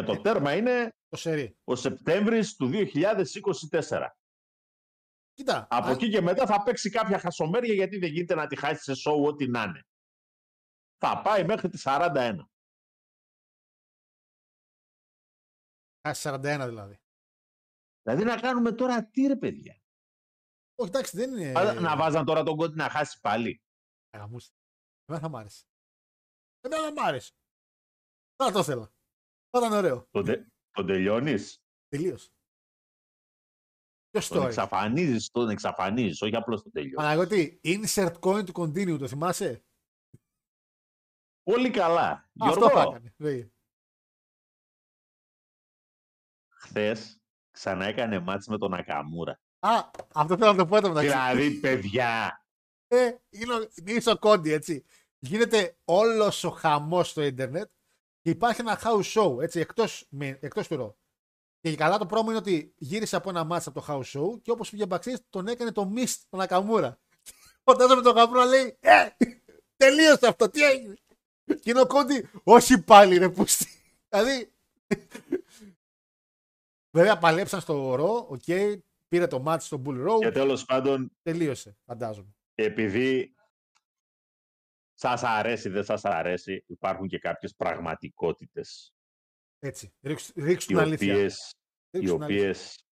Και 0.00 0.04
το 0.06 0.12
Ε. 0.12 0.20
τέρμα 0.20 0.56
είναι 0.56 0.92
Το 1.08 1.16
σερί. 1.16 1.58
ο 1.64 1.74
Σεπτέμβρης 1.76 2.56
του 2.56 2.66
2024. 2.68 4.16
Κοίτα. 5.32 5.66
Από 5.70 5.86
αν- 5.86 5.92
εκεί 5.94 6.08
και 6.10 6.20
μετά 6.20 6.46
θα 6.46 6.62
παίξει 6.62 6.90
κάποια 6.90 7.18
χασομέρια 7.18 7.74
γιατί 7.74 7.98
δεν 7.98 8.10
γίνεται 8.10 8.34
να 8.34 8.46
τη 8.46 8.56
χάσει 8.56 8.82
σε 8.82 8.94
σοου 8.94 9.24
ό,τι 9.24 9.46
να 9.48 9.62
είναι. 9.62 9.86
Θα 10.96 11.22
πάει 11.22 11.44
μέχρι 11.44 11.68
τη 11.68 11.78
41. 11.78 12.50
Α, 16.08 16.14
41 16.14 16.64
δηλαδή. 16.66 16.98
Δηλαδή 18.02 18.24
να 18.24 18.36
κάνουμε 18.40 18.72
τώρα 18.72 19.08
τι 19.08 19.26
ρε 19.26 19.36
παιδιά; 19.36 19.80
Όχι, 20.74 20.90
εντάξει, 20.90 21.16
δεν 21.16 21.30
είναι. 21.36 21.52
Αλλά 21.56 21.72
Να 21.80 21.96
βάζαν 21.96 22.24
τώρα 22.24 22.42
τον 22.42 22.56
κόντι 22.56 22.76
να 22.76 22.90
χάσει 22.90 23.20
πάλι. 23.20 23.62
Γαμούσε. 24.16 24.52
Εμένα 25.04 25.24
θα 25.24 25.30
μ' 25.30 25.36
άρεσε. 25.36 25.64
Εμένα 26.60 26.92
μ' 26.92 26.98
άρεσε. 26.98 27.32
Θα 28.36 28.52
το 28.52 28.58
ήθελα. 28.58 28.92
Θα 29.50 29.58
ήταν 29.58 29.72
ωραίο. 29.72 30.06
Τον, 30.10 30.24
τε, 30.24 30.46
τον 30.70 30.86
τελειώνεις, 30.86 31.62
Τελείω. 31.88 32.18
Ποιος 34.10 34.28
τον 34.28 34.36
το 34.36 34.42
έχει. 34.42 34.46
εξαφανίζεις, 34.52 35.30
τον 35.30 35.48
εξαφανίζεις, 35.50 36.22
όχι 36.22 36.36
απλώς 36.36 36.62
τον 36.62 36.72
τελειώνεις. 36.72 36.96
Παναγιώτη, 36.96 37.60
insert 37.64 38.18
coin 38.20 38.44
to 38.46 38.52
continue, 38.52 38.98
το 38.98 39.08
θυμάσαι; 39.08 39.64
Πολύ 41.42 41.70
καλά. 41.70 42.30
Αυτό 42.40 42.60
θα 42.60 42.70
Γιώργο, 42.72 42.90
έκανε. 42.90 43.14
Λέει. 43.16 43.52
χθες 46.48 47.20
ξανά 47.50 47.84
έκανε 47.86 48.18
μάτς 48.20 48.46
με 48.46 48.58
τον 48.58 48.74
Ακαμούρα. 48.74 49.40
Α, 49.58 49.90
αυτό 50.14 50.36
θέλω 50.36 50.50
να 50.52 50.56
το 50.58 50.66
πω 50.66 50.76
εδώ 50.76 50.88
μεταξύ. 50.88 51.08
δηλαδή, 51.08 51.60
παιδιά, 51.60 52.42
Ε, 52.86 53.16
είναι, 53.28 53.54
ο- 53.54 53.68
είναι 53.74 53.92
ίσο 53.92 54.18
κόντι, 54.18 54.52
έτσι. 54.52 54.84
Γίνεται 55.18 55.78
όλος 55.84 56.44
ο 56.44 56.50
χαμός 56.50 57.08
στο 57.10 57.22
ίντερνετ 57.22 57.70
και 58.28 58.34
υπάρχει 58.34 58.60
ένα 58.60 58.80
house 58.82 59.02
show, 59.14 59.42
έτσι, 59.42 59.60
εκτός 59.60 60.08
εκτός 60.18 60.68
του 60.68 60.76
ρο. 60.76 60.98
Και 61.60 61.76
καλά 61.76 61.98
το 61.98 62.06
πρόμο 62.06 62.28
είναι 62.28 62.38
ότι 62.38 62.74
γύρισε 62.76 63.16
από 63.16 63.30
ένα 63.30 63.44
μάτσα 63.44 63.68
από 63.68 63.80
το 63.80 63.86
house 63.88 64.18
show 64.18 64.42
και 64.42 64.50
όπως 64.50 64.70
πήγε 64.70 64.84
backstage 64.88 65.20
τον 65.30 65.46
έκανε 65.46 65.72
το 65.72 65.92
mist 65.96 66.14
τον 66.28 66.40
Ακαμούρα. 66.40 67.00
Φαντάζομαι 67.64 68.02
τον 68.02 68.14
Γαμπρό 68.14 68.38
να 68.38 68.44
λέει 68.44 68.76
Ε! 68.80 69.08
Τελείωσε 69.76 70.26
αυτό, 70.26 70.50
τι 70.50 70.62
έγινε; 70.62 70.94
Και 71.44 71.70
είναι 71.70 71.80
ο 71.80 71.86
κόντι, 71.86 72.28
Όχι 72.42 72.82
πάλι 72.82 73.18
ρε 73.18 73.28
πούστη. 73.28 73.66
Δηλαδή. 74.08 74.52
Βέβαια 76.96 77.18
παλέψαν 77.18 77.60
στο 77.60 77.94
ρο, 77.94 78.26
οκ, 78.28 78.44
πήρε 79.08 79.26
το 79.26 79.40
μάτς 79.40 79.66
στο 79.66 79.82
Bull 79.86 80.08
Row, 80.08 80.18
και 80.20 80.30
τέλος 80.30 80.64
πάντων, 80.64 81.10
τελείωσε, 81.22 81.76
φαντάζομαι. 81.84 82.34
επειδή 82.54 83.34
σας 84.98 85.22
αρέσει, 85.22 85.68
δεν 85.68 85.84
σας 85.84 86.04
αρέσει, 86.04 86.64
υπάρχουν 86.66 87.08
και 87.08 87.18
κάποιες 87.18 87.54
πραγματικότητες 87.54 88.94
Έτσι. 89.58 89.94
Ρίξ, 90.02 90.32
ρίξ 90.36 90.64
οι 90.64 90.66
την 90.66 90.78
αλήθεια. 90.78 91.14
οποίες, 91.14 91.54
οι 91.90 91.98
Ρίξ 91.98 92.10
την 92.12 92.22
αλήθεια. 92.22 92.40
οποίες 92.46 92.82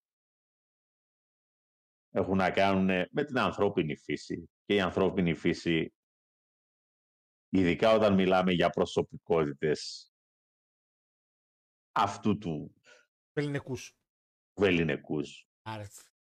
έχουν 2.10 2.36
να 2.36 2.50
κάνουν 2.50 2.86
με 3.10 3.24
την 3.24 3.38
ανθρώπινη 3.38 3.96
φύση 3.96 4.50
και 4.64 4.74
η 4.74 4.80
ανθρώπινη 4.80 5.34
φύση 5.34 5.94
ειδικά 7.48 7.90
όταν 7.90 8.14
μιλάμε 8.14 8.52
για 8.52 8.70
προσωπικότητες 8.70 10.10
αυτού 11.92 12.38
του 12.38 12.74
Ελληνικούς. 13.32 13.96
βεληνικούς. 14.60 15.46
Άρε. 15.62 15.86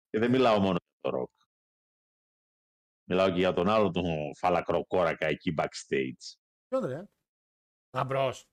Και 0.09 0.19
δεν 0.19 0.31
μιλάω 0.31 0.59
μόνο 0.59 0.77
για 0.81 0.99
το 0.99 1.09
ροκ. 1.09 1.31
Μιλάω 3.07 3.29
και 3.31 3.39
για 3.39 3.53
τον 3.53 3.69
άλλο 3.69 3.91
τον 3.91 4.35
φαλακροκόρακα 4.35 5.27
εκεί 5.27 5.53
backstage. 5.57 6.37
Ποιον 6.67 6.85
ρε. 6.85 7.03
Γαμπρός. 7.97 8.49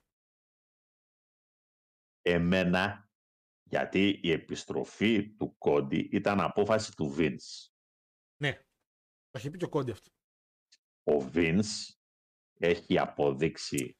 Εμένα, 2.22 3.10
γιατί 3.62 4.20
η 4.22 4.30
επιστροφή 4.30 5.34
του 5.36 5.56
Κόντι 5.58 6.08
ήταν 6.12 6.40
απόφαση 6.40 6.94
του 6.94 7.14
Vince. 7.18 7.70
Ναι. 8.36 8.52
Το 9.30 9.38
έχει 9.38 9.50
πει 9.50 9.58
και 9.58 9.64
ο 9.64 9.68
Κόντι 9.68 9.90
αυτό. 9.90 10.10
Ο 11.02 11.30
Vince 11.34 11.94
έχει 12.58 12.98
αποδείξει 12.98 13.96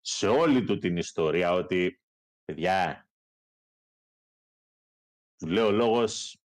σε 0.00 0.28
όλη 0.28 0.64
του 0.64 0.78
την 0.78 0.96
ιστορία 0.96 1.52
ότι, 1.52 2.02
παιδιά, 2.44 3.08
του 5.36 5.46
λέω 5.46 5.66
ο 5.66 5.70
λόγος 5.70 6.39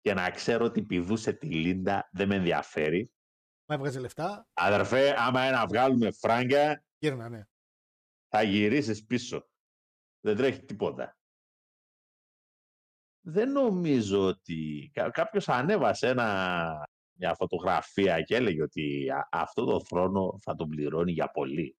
και 0.00 0.14
να 0.14 0.30
ξέρω 0.30 0.64
ότι 0.64 0.82
πηδούσε 0.82 1.32
τη 1.32 1.46
Λίντα 1.46 2.08
δεν 2.12 2.28
με 2.28 2.34
ενδιαφέρει. 2.34 3.12
Μα 3.68 3.74
έβγαζε 3.74 3.98
λεφτά, 4.00 4.48
Αδερφέ, 4.52 5.14
άμα 5.18 5.46
είναι 5.46 5.56
να 5.56 5.66
βγάλουμε 5.66 6.10
φράγκα, 6.12 6.84
γύρνα, 6.98 7.28
ναι. 7.28 7.44
θα 8.28 8.42
γυρίσεις 8.42 9.04
πίσω. 9.04 9.48
Δεν 10.20 10.36
τρέχει 10.36 10.64
τίποτα. 10.64 11.14
Δεν 13.26 13.52
νομίζω 13.52 14.26
ότι... 14.26 14.90
κα- 14.92 15.10
Κάποιος 15.10 15.48
ανέβασε 15.48 16.08
ένα, 16.08 16.88
μια 17.18 17.34
φωτογραφία 17.34 18.22
και 18.22 18.34
έλεγε 18.36 18.62
ότι 18.62 19.10
«Α, 19.10 19.28
αυτό 19.30 19.64
το 19.64 19.84
θρόνο 19.84 20.38
θα 20.42 20.54
τον 20.54 20.68
πληρώνει 20.68 21.12
για 21.12 21.30
πολύ. 21.30 21.76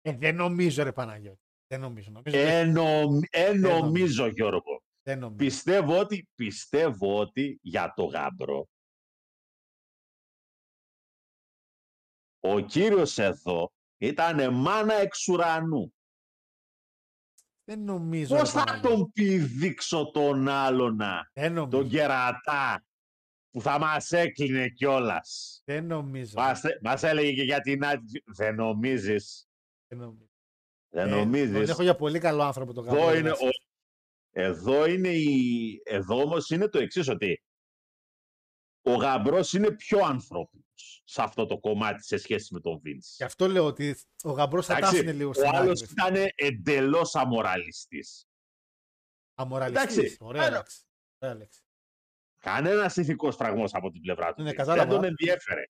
Ε, 0.00 0.16
δεν 0.16 0.34
νομίζω 0.36 0.82
ρε 0.82 0.92
Παναγιώτη. 0.92 1.40
Δεν 1.66 1.80
νομίζω. 1.80 2.10
νομίζω 2.10 2.38
Ε, 2.38 2.64
νομ- 2.64 3.22
ε, 3.30 3.52
νομίζω. 3.52 3.78
νομίζω, 3.84 4.26
Γιώργο. 4.26 4.81
Δεν 5.02 5.18
νομίζω. 5.18 5.36
Πιστεύω 5.36 5.98
ότι, 6.00 6.28
πιστεύω 6.34 7.18
ότι 7.20 7.58
για 7.62 7.92
το 7.96 8.04
γάμπρο 8.04 8.68
ο 12.40 12.60
κύριος 12.60 13.18
εδώ 13.18 13.72
ήταν 13.98 14.54
μάνα 14.54 14.94
εξ 14.94 15.28
ουρανού. 15.28 15.94
Δεν 17.64 17.84
νομίζω. 17.84 18.36
Πώς 18.36 18.52
ρε 18.52 18.58
θα 18.58 18.64
Παναγιώτη. 18.64 18.94
τον 18.96 19.12
πηδήξω 19.12 20.10
τον 20.10 20.48
άλλονα, 20.48 21.30
Δεν 21.34 21.52
νομίζω. 21.52 21.78
τον 21.80 21.88
κερατά, 21.90 22.84
που 23.50 23.60
θα 23.60 23.78
μας 23.78 24.12
έκλεινε 24.12 24.68
κιόλας. 24.68 25.62
Δεν 25.64 25.86
νομίζω. 25.86 26.32
Μας, 26.36 26.60
μας 26.82 27.02
έλεγε 27.02 27.34
και 27.34 27.42
για 27.42 27.60
την 27.60 27.84
άτυπη. 27.84 28.22
Δεν 28.26 28.54
νομίζεις. 28.54 29.48
Δεν 29.86 29.98
νομίζω. 29.98 30.30
Δεν 30.88 31.06
Ε, 31.06 31.10
Τον 31.10 31.18
νομίζεις. 31.18 31.68
έχω 31.68 31.82
για 31.82 31.96
πολύ 31.96 32.18
καλό 32.18 32.42
άνθρωπο 32.42 32.72
το 32.72 32.80
Εδώ 32.80 32.90
Γαμπρό. 32.94 33.10
είναι, 33.10 33.18
εντάξει. 33.28 33.44
ο... 33.46 33.48
εδώ, 34.34 34.86
είναι 34.86 35.08
η... 35.08 35.80
εδώ 35.84 36.20
όμως 36.22 36.50
είναι 36.50 36.68
το 36.68 36.78
εξής 36.78 37.08
ότι 37.08 37.42
ο 38.82 38.94
γαμπρός 38.94 39.52
είναι 39.52 39.70
πιο 39.70 39.98
ανθρώπινος. 40.04 41.02
σε 41.04 41.22
αυτό 41.22 41.46
το 41.46 41.58
κομμάτι 41.58 42.02
σε 42.04 42.16
σχέση 42.16 42.54
με 42.54 42.60
τον 42.60 42.80
Vince. 42.84 43.14
Γι' 43.16 43.24
αυτό 43.24 43.46
λέω 43.48 43.64
ότι 43.66 43.96
ο 44.24 44.30
γαμπρός 44.30 44.66
θα 44.66 44.72
τα 44.72 44.78
Εντάξει, 44.78 44.96
άφηνε 44.96 45.12
λίγο 45.12 45.30
Ο 45.30 45.32
στην 45.32 45.46
άκρη. 45.46 45.56
άλλος 45.58 45.80
ήταν 45.80 46.14
εντελώς 46.34 47.14
αμοραλιστής. 47.14 48.26
Αμοραλιστής. 49.34 49.96
Εντάξει, 49.96 50.16
Ωραία 50.20 50.42
άρα- 50.42 50.56
λέξη. 50.56 50.82
Ωραία 51.18 51.34
λέξη. 51.36 51.60
Κανένας 52.38 52.96
ηθικός 52.96 53.36
φραγμό 53.36 53.64
από 53.72 53.90
την 53.90 54.00
πλευρά 54.00 54.34
του. 54.34 54.42
Ναι, 54.42 54.50
Vince. 54.50 54.54
κατάλαβα. 54.54 54.88
Δεν 54.90 54.94
τον 55.00 55.04
ενδιέφερε. 55.04 55.62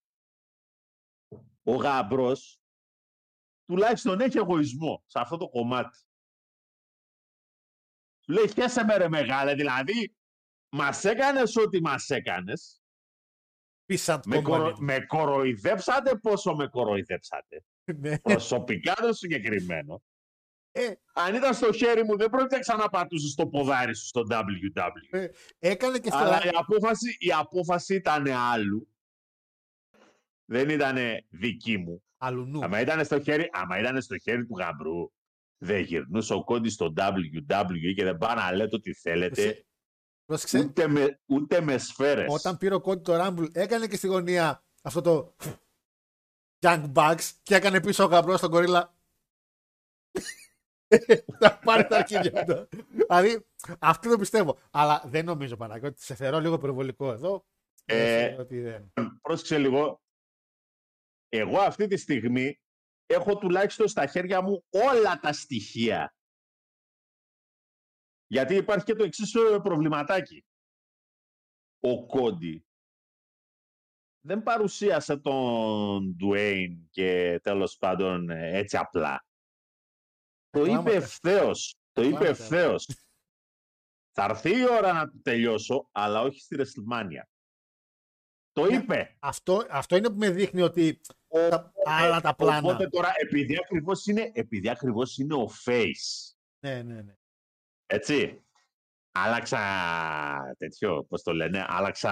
Ο 1.63 1.75
γαμπρός 1.75 2.61
τουλάχιστον 3.65 4.21
έχει 4.21 4.39
εγωισμό 4.39 5.03
σε 5.07 5.19
αυτό 5.21 5.37
το 5.37 5.49
κομμάτι. 5.49 5.99
Του 8.33 8.39
λέει, 8.39 8.53
χέσε 8.53 8.85
με 8.85 8.97
ρε 8.97 9.09
μεγάλε, 9.09 9.55
δηλαδή 9.55 10.15
μας 10.69 11.05
έκανες 11.05 11.57
ό,τι 11.57 11.81
μας 11.81 12.11
έκανες, 12.11 12.83
Peace 13.87 14.15
and 14.15 14.21
με, 14.27 14.43
κορο... 14.43 14.67
company. 14.67 14.79
με 14.79 15.01
κοροϊδέψατε 15.01 16.17
πόσο 16.17 16.55
με 16.55 16.67
κοροϊδέψατε. 16.67 17.65
Ναι. 17.85 18.19
Προσωπικά 18.19 18.95
το 18.95 19.13
συγκεκριμένο. 19.13 20.03
Ε. 20.73 20.93
Αν 21.13 21.35
ήταν 21.35 21.55
στο 21.55 21.73
χέρι 21.73 22.05
μου, 22.05 22.17
δεν 22.17 22.31
πρόκειται 22.31 22.55
να 22.55 22.61
ξαναπατούσε 22.61 23.35
το 23.37 23.49
ποδάρι 23.49 23.95
σου 23.95 24.07
στο 24.07 24.23
WW. 24.31 25.27
Έκανε 25.59 25.99
και 25.99 26.09
στο. 26.11 26.19
Αλλά 26.19 26.45
η 26.45 26.51
απόφαση, 26.53 27.17
η 27.19 27.33
απόφαση 27.33 27.95
ήταν 27.95 28.27
άλλου. 28.29 28.89
Δεν 30.45 30.69
ήταν 30.69 30.97
δική 31.29 31.79
μου. 31.79 32.05
Αλουνού. 32.17 32.65
Άμα 32.65 32.81
ήταν, 32.81 33.05
στο 33.05 33.21
χέρι, 33.21 33.51
άμα 33.53 33.79
ήταν 33.79 34.03
στο 34.03 34.19
χέρι 34.19 34.47
του 34.47 34.57
γαμπρού, 34.59 35.13
δεν 35.63 35.81
γυρνούσε 35.81 36.35
ο 36.35 36.45
κόντι 36.45 36.69
στο 36.69 36.93
WWE 36.97 37.95
και 37.97 38.05
δεν 38.05 38.19
πάει 38.19 38.35
να 38.35 38.53
λέτε 38.53 38.77
ό,τι 38.77 38.93
θέλετε, 38.95 39.43
Εσύ- 39.43 39.67
Πρόσεξε. 40.25 40.59
ούτε 40.59 40.87
με, 40.89 41.21
ούτε 41.27 41.61
με 41.61 41.79
σφαίρες. 41.79 42.27
Όταν 42.35 42.59
πήρε 42.59 42.75
ο 42.75 42.81
κόντι 42.81 43.03
το 43.03 43.25
Rumble, 43.25 43.49
έκανε 43.55 43.87
και 43.87 43.97
στη 43.97 44.07
γωνία 44.07 44.65
αυτό 44.83 45.01
το. 45.01 45.37
Young 46.67 46.93
Bucks 46.93 47.31
και 47.43 47.55
έκανε 47.55 47.81
πίσω 47.81 48.05
ο 48.05 48.07
γαμπρός 48.07 48.39
στον 48.39 48.51
κορίλα. 48.51 48.95
Θα 51.41 51.59
πάρει 51.65 51.87
τα 51.87 51.97
αρχίδια 51.97 52.45
του. 52.45 52.69
Δηλαδή, 52.91 53.47
αυτό 53.79 54.11
το 54.11 54.19
πιστεύω. 54.19 54.59
Αλλά 54.71 55.03
δεν 55.07 55.25
νομίζω 55.25 55.57
Παναγιώτη. 55.57 56.03
Σε 56.03 56.15
θεωρώ 56.15 56.41
λίγο 56.41 56.55
υπερβολικό 56.55 57.13
εδώ. 57.13 57.45
Ε, 57.85 57.97
Δεν 57.97 58.29
θεωρώ 58.29 58.43
ότι 58.43 58.61
δεν. 58.61 58.93
Πρόσεξε 59.21 59.59
λίγο. 59.59 60.03
Εγώ 61.29 61.59
αυτή 61.61 61.87
τη 61.87 61.97
στιγμή 61.97 62.61
έχω 63.13 63.39
τουλάχιστον 63.39 63.89
στα 63.89 64.07
χέρια 64.07 64.43
μου 64.43 64.65
όλα 64.71 65.19
τα 65.21 65.33
στοιχεία. 65.33 66.15
Γιατί 68.27 68.55
υπάρχει 68.55 68.85
και 68.85 68.95
το 68.95 69.05
εξής 69.05 69.33
προβληματάκι. 69.63 70.45
Ο 71.81 72.07
Κόντι 72.07 72.67
δεν 74.25 74.43
παρουσίασε 74.43 75.17
τον 75.17 76.15
Ντουέιν 76.17 76.89
και 76.91 77.41
τέλος 77.43 77.77
πάντων 77.77 78.31
ε, 78.31 78.59
έτσι 78.59 78.77
απλά. 78.77 79.27
Το 80.51 80.61
είπε 80.61 80.69
Κλάματα. 80.71 80.91
ευθέως. 80.93 81.77
Το 81.93 82.03
είπε 82.03 82.11
Κλάματα. 82.11 82.31
ευθέως. 82.31 82.87
Θα 84.15 84.25
έρθει 84.25 84.59
η 84.59 84.69
ώρα 84.71 84.93
να 84.93 85.11
το 85.11 85.21
τελειώσω, 85.23 85.89
αλλά 85.93 86.21
όχι 86.21 86.41
στη 86.41 86.57
WrestleMania. 86.59 87.23
Το 88.53 88.65
Ναι. 88.67 88.77
είπε. 88.77 89.17
Αυτό, 89.21 89.67
αυτό 89.71 89.97
είναι 89.97 90.09
που 90.09 90.17
με 90.19 90.31
δείχνει 90.31 90.63
ότι 90.63 91.01
τα, 91.51 91.73
άλλα 91.85 92.21
τα 92.21 92.35
πλάνα. 92.35 92.59
Οπότε 92.69 92.89
τώρα, 92.89 93.13
επειδή 93.19 93.57
ακριβώς 93.57 94.07
είναι, 94.07 94.31
επειδή 94.35 94.69
ακριβώς 94.69 95.19
είναι 95.19 95.35
ο 95.35 95.51
face, 95.65 96.35
Ναι, 96.59 96.83
ναι, 96.83 97.03
ναι. 97.03 97.15
έτσι, 97.87 98.45
άλλαξα 99.13 99.59
τέτοιο, 100.59 101.05
πώς 101.09 101.23
το 101.23 101.33
λένε, 101.33 101.65
άλλαξα 101.69 102.11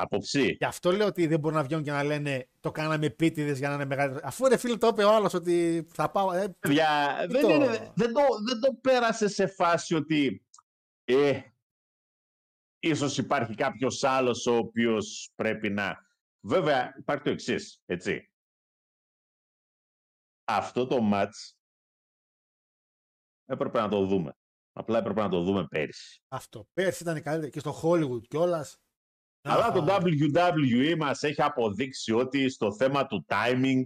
άποψη. 0.00 0.56
Γι' 0.58 0.64
αυτό 0.64 0.90
λέω 0.92 1.06
ότι 1.06 1.26
δεν 1.26 1.40
μπορούν 1.40 1.56
να 1.56 1.64
βγαίνουν 1.64 1.84
και 1.84 1.90
να 1.90 2.02
λένε 2.04 2.48
το 2.60 2.70
κάναμε 2.70 3.06
επίτηδες 3.06 3.58
για 3.58 3.68
να 3.68 3.74
είναι 3.74 3.84
μεγαλύτερο. 3.84 4.26
Αφού 4.28 4.48
ρε 4.48 4.56
φίλε 4.56 4.76
το 4.76 4.86
είπε 4.86 5.04
ο 5.04 5.14
άλλος 5.14 5.34
ότι 5.34 5.86
θα 5.92 6.10
πάω. 6.10 6.32
Ε, 6.32 6.56
Παιδιά, 6.60 7.16
Τι 7.26 7.32
δεν, 7.32 7.42
το- 7.42 7.50
είναι, 7.50 7.92
δεν, 7.94 8.12
το, 8.12 8.20
δεν 8.46 8.60
το 8.60 8.74
πέρασε 8.80 9.28
σε 9.28 9.46
φάση 9.46 9.94
ότι 9.94 10.46
ε, 11.04 11.40
ίσως 12.78 13.18
υπάρχει 13.18 13.54
κάποιος 13.54 14.04
άλλος 14.04 14.46
ο 14.46 14.56
οποίος 14.56 15.32
πρέπει 15.34 15.70
να... 15.70 16.04
Βέβαια, 16.40 16.94
υπάρχει 16.98 17.22
το 17.24 17.30
εξής, 17.30 17.82
έτσι. 17.86 18.30
Αυτό 20.48 20.86
το 20.86 21.00
μάτς 21.00 21.58
έπρεπε 23.44 23.80
να 23.80 23.88
το 23.88 24.06
δούμε. 24.06 24.36
Απλά 24.72 24.98
έπρεπε 24.98 25.20
να 25.20 25.28
το 25.28 25.42
δούμε 25.42 25.66
πέρυσι. 25.66 26.22
αυτό. 26.28 26.68
Πέρσι 26.72 27.02
ήταν 27.02 27.22
καλύτερο 27.22 27.50
και 27.50 27.58
στο 27.58 27.80
Hollywood 27.82 28.26
κιόλας. 28.28 28.80
Αλλά 29.42 29.72
το 29.72 29.86
WWE 29.88 30.96
μας 30.96 31.22
έχει 31.22 31.42
αποδείξει 31.42 32.12
ότι 32.12 32.48
στο 32.48 32.74
θέμα 32.74 33.06
του 33.06 33.24
timing 33.28 33.82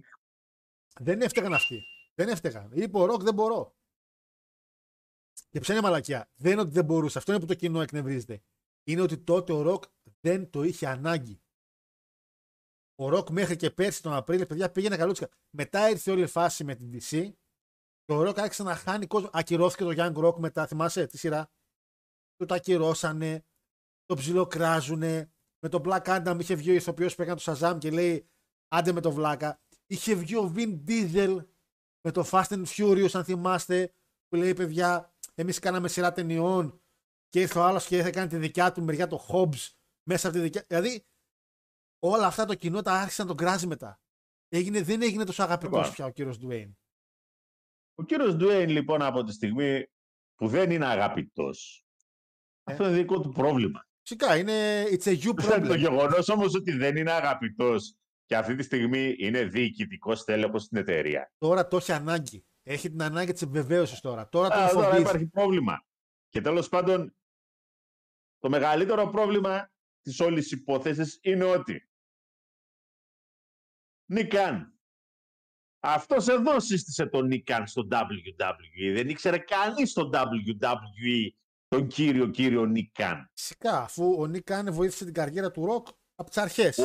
Δεν 1.00 1.20
έφταιγαν 1.20 1.54
αυτοί. 1.54 1.82
Δεν 2.14 2.28
έφταιγαν. 2.28 2.70
Είπε 2.72 2.98
ο 2.98 3.04
Ροκ 3.04 3.22
δεν 3.22 3.34
μπορώ. 3.34 3.76
Και 5.50 5.60
ποια 5.60 5.74
είναι 5.74 5.82
η 5.82 5.86
μαλακία. 5.88 6.30
Δεν 6.34 6.52
είναι 6.52 6.60
ότι 6.60 6.70
δεν 6.70 6.84
μπορούσε. 6.84 7.18
Αυτό 7.18 7.32
είναι 7.32 7.40
που 7.40 7.46
το 7.46 7.54
κοινό 7.54 7.80
εκνευρίζεται. 7.80 8.42
Είναι 8.84 9.00
ότι 9.00 9.18
τότε 9.18 9.52
ο 9.52 9.62
Ροκ 9.62 9.84
δεν 10.20 10.50
το 10.50 10.62
είχε 10.62 10.86
ανάγκη. 10.86 11.42
Ο 13.00 13.08
Ροκ 13.08 13.30
μέχρι 13.30 13.56
και 13.56 13.70
πέρσι 13.70 14.02
τον 14.02 14.12
Απρίλιο, 14.12 14.46
παιδιά, 14.46 14.70
πήγαινε 14.70 14.96
καλούτσικα. 14.96 15.28
Μετά 15.50 15.90
ήρθε 15.90 16.10
όλη 16.10 16.22
η 16.22 16.26
φάση 16.26 16.64
με 16.64 16.74
την 16.74 16.90
DC 16.92 17.32
και 18.04 18.12
ο 18.12 18.22
Ροκ 18.22 18.38
άρχισε 18.38 18.62
να 18.62 18.74
χάνει 18.74 19.06
κόσμο. 19.06 19.30
Ακυρώθηκε 19.32 19.84
το 19.84 19.92
Young 19.96 20.24
Rock 20.24 20.34
μετά, 20.38 20.66
θυμάσαι 20.66 21.06
τη 21.06 21.18
σειρά. 21.18 21.50
Το 22.36 22.46
τα 22.46 22.54
ακυρώσανε, 22.54 23.44
το 24.04 24.14
ψιλοκράζουνε. 24.14 25.32
Με 25.62 25.68
τον 25.68 25.82
Black 25.84 26.02
Adam 26.02 26.36
είχε 26.40 26.54
βγει 26.54 26.70
ο 26.70 26.74
ηθοποιός 26.74 27.14
που 27.14 27.22
έκανε 27.22 27.40
το 27.40 27.52
Shazam 27.52 27.78
και 27.78 27.90
λέει 27.90 28.28
άντε 28.68 28.92
με 28.92 29.00
το 29.00 29.12
βλάκα. 29.12 29.60
Είχε 29.86 30.14
βγει 30.14 30.36
ο 30.36 30.52
Vin 30.56 30.84
Diesel 30.86 31.44
με 32.00 32.10
το 32.10 32.28
Fast 32.30 32.48
and 32.48 32.64
Furious, 32.64 33.10
αν 33.12 33.24
θυμάστε, 33.24 33.92
που 34.28 34.36
λέει 34.36 34.54
παιδιά, 34.54 35.14
εμείς 35.34 35.58
κάναμε 35.58 35.88
σειρά 35.88 36.12
ταινιών 36.12 36.82
και 37.28 37.40
ήρθε 37.40 37.58
ο 37.58 37.62
άλλος 37.62 37.86
και 37.86 38.02
θα 38.02 38.10
κάνει 38.10 38.28
τη 38.28 38.36
δικιά 38.36 38.72
του 38.72 38.82
μεριά, 38.82 39.06
το 39.06 39.26
Hobbs, 39.28 39.68
μέσα 40.08 40.28
από 40.28 40.36
τη 40.36 40.42
δικιά. 40.42 40.64
Δηλαδή, 40.66 41.04
όλα 42.02 42.26
αυτά 42.26 42.44
το 42.44 42.54
κοινό 42.54 42.82
τα 42.82 42.92
άρχισε 42.92 43.22
να 43.22 43.28
τον 43.28 43.36
κράζει 43.36 43.66
μετά. 43.66 44.00
Έγινε, 44.48 44.82
δεν 44.82 45.02
έγινε 45.02 45.24
τόσο 45.24 45.42
αγαπητός 45.42 45.78
Λοιπόν. 45.78 45.92
πια 45.92 46.04
ο 46.04 46.10
κύριος 46.10 46.38
Ντουέιν. 46.38 46.76
Ο 47.94 48.02
κύριος 48.02 48.34
Ντουέιν 48.36 48.68
λοιπόν 48.68 49.02
από 49.02 49.22
τη 49.24 49.32
στιγμή 49.32 49.86
που 50.34 50.48
δεν 50.48 50.70
είναι 50.70 50.86
αγαπητός, 50.86 51.84
Ε. 52.64 52.72
αυτό 52.72 52.84
είναι 52.86 52.96
δικό 52.96 53.20
του 53.20 53.28
πρόβλημα. 53.32 53.84
Φυσικά 54.02 54.36
είναι 54.36 54.84
it's 54.84 55.04
a 55.04 55.18
you 55.18 55.34
το 55.34 55.48
problem. 55.48 55.76
γεγονός 55.78 56.28
όμως 56.28 56.54
ότι 56.54 56.72
δεν 56.72 56.96
είναι 56.96 57.10
αγαπητός 57.12 57.94
και 58.24 58.36
αυτή 58.36 58.54
τη 58.54 58.62
στιγμή 58.62 59.14
είναι 59.18 59.44
διοικητικός 59.44 60.24
τέλεχος 60.24 60.62
στην 60.62 60.78
εταιρεία. 60.78 61.32
Τώρα 61.38 61.66
το 61.68 61.76
έχει 61.76 61.92
ανάγκη. 61.92 62.44
Έχει 62.62 62.90
την 62.90 63.02
ανάγκη 63.02 63.32
της 63.32 63.42
επιβεβαίωσης 63.42 64.00
τώρα. 64.00 64.28
Τώρα 64.28 64.48
τον 64.48 64.58
Α, 64.58 64.68
τώρα 64.70 64.84
φοβίζει. 64.84 65.02
υπάρχει 65.02 65.26
πρόβλημα. 65.26 65.84
Και 66.28 66.40
τέλος 66.40 66.68
πάντων, 66.68 67.14
το 68.38 68.48
μεγαλύτερο 68.48 69.08
πρόβλημα 69.08 69.70
της 70.02 70.20
όλης 70.20 70.50
υπόθεσης 70.52 71.18
είναι 71.22 71.44
ότι 71.44 71.89
Νικάν. 74.10 74.74
Αυτός 75.82 76.28
εδώ 76.28 76.60
σύστησε 76.60 77.06
τον 77.06 77.26
Νικάν 77.26 77.66
στο 77.66 77.86
WWE. 77.90 78.92
Δεν 78.94 79.08
ήξερε 79.08 79.38
κανείς 79.38 79.90
στο 79.90 80.10
WWE 80.12 81.28
τον 81.68 81.86
κύριο 81.86 82.26
κύριο 82.26 82.64
Νικάν. 82.64 83.30
Φυσικά, 83.34 83.78
αφού 83.82 84.16
ο 84.18 84.26
Νίκ 84.26 84.44
Κάνε 84.44 84.70
βοήθησε 84.70 85.04
την 85.04 85.14
καριέρα 85.14 85.50
του 85.50 85.64
Ροκ 85.64 85.86
από 86.14 86.28
τις 86.28 86.38
αρχές. 86.38 86.78
Ο, 86.78 86.84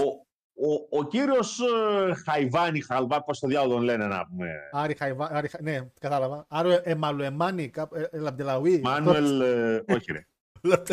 ο, 0.68 0.97
ο 0.99 1.07
κύριος 1.07 1.60
ε, 1.60 2.14
Χαϊβάνη 2.14 2.81
Χαλβά, 2.81 3.23
πώς 3.23 3.39
το 3.39 3.47
διάλογο 3.47 3.73
τον 3.73 3.84
λένε 3.84 4.07
να 4.07 4.26
πούμε. 4.27 4.49
Άρη 4.72 4.95
Χαϊβά, 4.95 5.30
Άρη, 5.31 5.47
Χα- 5.47 5.61
ναι, 5.61 5.89
κατάλαβα. 5.99 6.45
Άρο 6.49 6.80
Εμαλουεμάνι, 6.84 7.69
κάπου- 7.69 7.95
ε, 7.97 8.10
ε, 8.11 8.18
Λαμπτελαουί. 8.19 8.80
Μάνουελ, 8.80 9.41
ε, 9.41 9.84
όχι 9.88 10.11
ρε. 10.11 10.27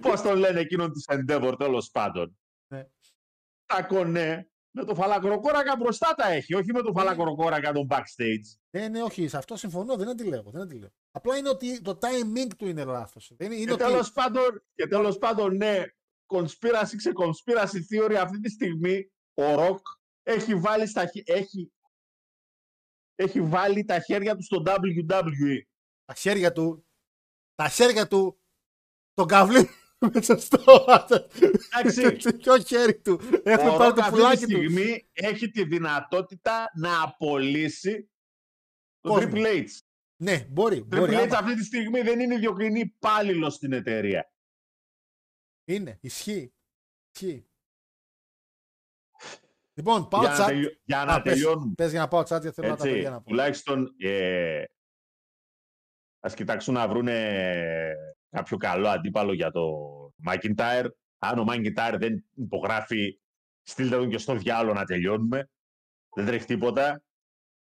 Πώς 0.00 0.20
τον 0.22 0.38
λένε 0.38 0.60
εκείνον 0.60 0.92
της 0.92 1.04
Endeavor 1.08 1.54
τέλος 1.58 1.90
πάντων. 1.90 2.38
Ναι. 3.74 3.80
Τα 3.80 3.86
κονέ 3.86 4.50
με 4.70 4.84
το 4.84 4.94
φαλακροκόρακα 4.94 5.76
μπροστά 5.76 6.14
τα 6.14 6.28
έχει, 6.28 6.54
όχι 6.54 6.72
με 6.72 6.82
το 6.82 6.92
φαλακροκόρακα 6.92 7.72
τον 7.72 7.86
backstage. 7.90 8.58
Ναι, 8.70 8.88
ναι, 8.88 9.02
όχι, 9.02 9.28
σε 9.28 9.36
αυτό 9.36 9.56
συμφωνώ, 9.56 9.96
δεν 9.96 10.08
αντιλέγω. 10.08 10.50
Δεν 10.50 10.62
αντιλέγω. 10.62 10.92
Απλά 11.10 11.36
είναι 11.36 11.48
ότι 11.48 11.80
το 11.80 11.98
timing 12.02 12.54
του 12.58 12.66
είναι 12.66 12.84
λάθος. 12.84 13.32
Είναι, 13.38 13.54
είναι 13.54 13.64
Και 13.64 13.72
ότι... 13.72 13.82
τέλος, 13.82 14.12
πάντων, 14.12 14.64
και 14.74 14.86
τέλος 14.86 15.18
πάντων, 15.18 15.56
ναι, 15.56 15.82
conspiracy 16.26 16.94
σε 16.96 17.12
conspiracy 17.14 17.80
theory 17.92 18.14
αυτή 18.14 18.40
τη 18.40 18.50
στιγμή 18.50 19.12
ο 19.34 19.54
Ροκ 19.54 19.86
έχει 20.22 20.54
βάλει, 20.54 20.86
στα, 20.86 21.06
χ- 21.06 21.28
έχει, 21.28 21.72
έχει 23.14 23.40
βάλει 23.40 23.84
τα 23.84 24.00
χέρια 24.00 24.36
του 24.36 24.42
στο 24.42 24.62
WWE. 24.66 25.60
τα 26.04 26.14
χέρια 26.14 26.52
του, 26.52 26.86
τα 27.54 27.68
χέρια 27.68 28.08
του, 28.08 28.40
τον 29.12 29.26
καβλί 29.26 29.68
μέσα 30.12 30.38
στο 30.38 30.84
Εντάξει. 31.78 32.32
Ποιο 32.36 32.58
χέρι 32.58 33.00
του. 33.00 33.20
Έχουμε 33.42 33.70
Ο 33.70 33.76
πάρει 33.76 33.88
Ροκ 33.88 33.94
το 33.94 34.00
αυτή 34.02 34.10
τη 34.10 34.10
πουλάκι 34.10 34.44
τους. 34.44 34.54
στιγμή 34.54 35.08
έχει 35.12 35.50
τη 35.50 35.64
δυνατότητα 35.64 36.70
να 36.74 37.02
απολύσει 37.02 38.10
τον 39.00 39.12
Κόσμο. 39.12 39.30
Triple 39.34 39.62
H. 39.64 39.66
Ναι, 40.22 40.46
μπορεί. 40.50 40.78
Ο 40.78 40.84
μπορεί 40.84 41.12
Triple 41.12 41.20
H 41.20 41.22
άμα- 41.22 41.38
αυτή 41.38 41.54
τη 41.54 41.64
στιγμή 41.64 42.00
δεν 42.00 42.20
είναι 42.20 42.34
ιδιοκρινή 42.34 42.80
υπάλληλος 42.80 43.54
στην 43.54 43.72
εταιρεία. 43.72 44.32
Είναι, 45.64 45.98
ισχύει. 46.00 46.52
ισχύει. 47.14 47.46
Λοιπόν, 49.74 50.08
πάω 50.08 50.20
για, 50.20 50.30
να 50.30 50.44
chat. 50.44 50.46
τελειω- 50.46 50.78
για 50.84 51.04
να 51.04 51.14
Α, 51.14 51.22
πες, 51.22 51.32
τελειώνουμε. 51.32 51.74
πες 51.74 51.90
για 51.90 52.00
να 52.00 52.08
πάω 52.08 52.20
chat, 52.20 52.40
γιατί 52.40 52.50
θέλω 52.50 52.68
να 52.68 52.76
τα 52.76 52.82
Έτσι, 52.82 52.94
παιδιά 52.94 53.10
να 53.10 53.20
πω. 53.22 53.28
τουλάχιστον 53.28 53.94
ε, 53.98 54.64
ας 56.20 56.34
κοιτάξουν 56.34 56.74
να 56.74 56.88
βρούνε 56.88 57.94
κάποιο 58.30 58.56
καλό 58.56 58.88
αντίπαλο 58.88 59.32
για 59.32 59.50
το 59.50 59.62
McIntyre. 60.28 60.86
Αν 61.18 61.38
ο 61.38 61.44
McIntyre 61.48 61.96
δεν 61.98 62.24
υπογράφει, 62.34 63.20
στείλτε 63.62 63.96
τον 63.96 64.10
και 64.10 64.18
στο 64.18 64.34
διάλογο 64.34 64.74
να 64.74 64.84
τελειώνουμε. 64.84 65.50
Δεν 66.14 66.26
τρέχει 66.26 66.44
τίποτα. 66.46 67.02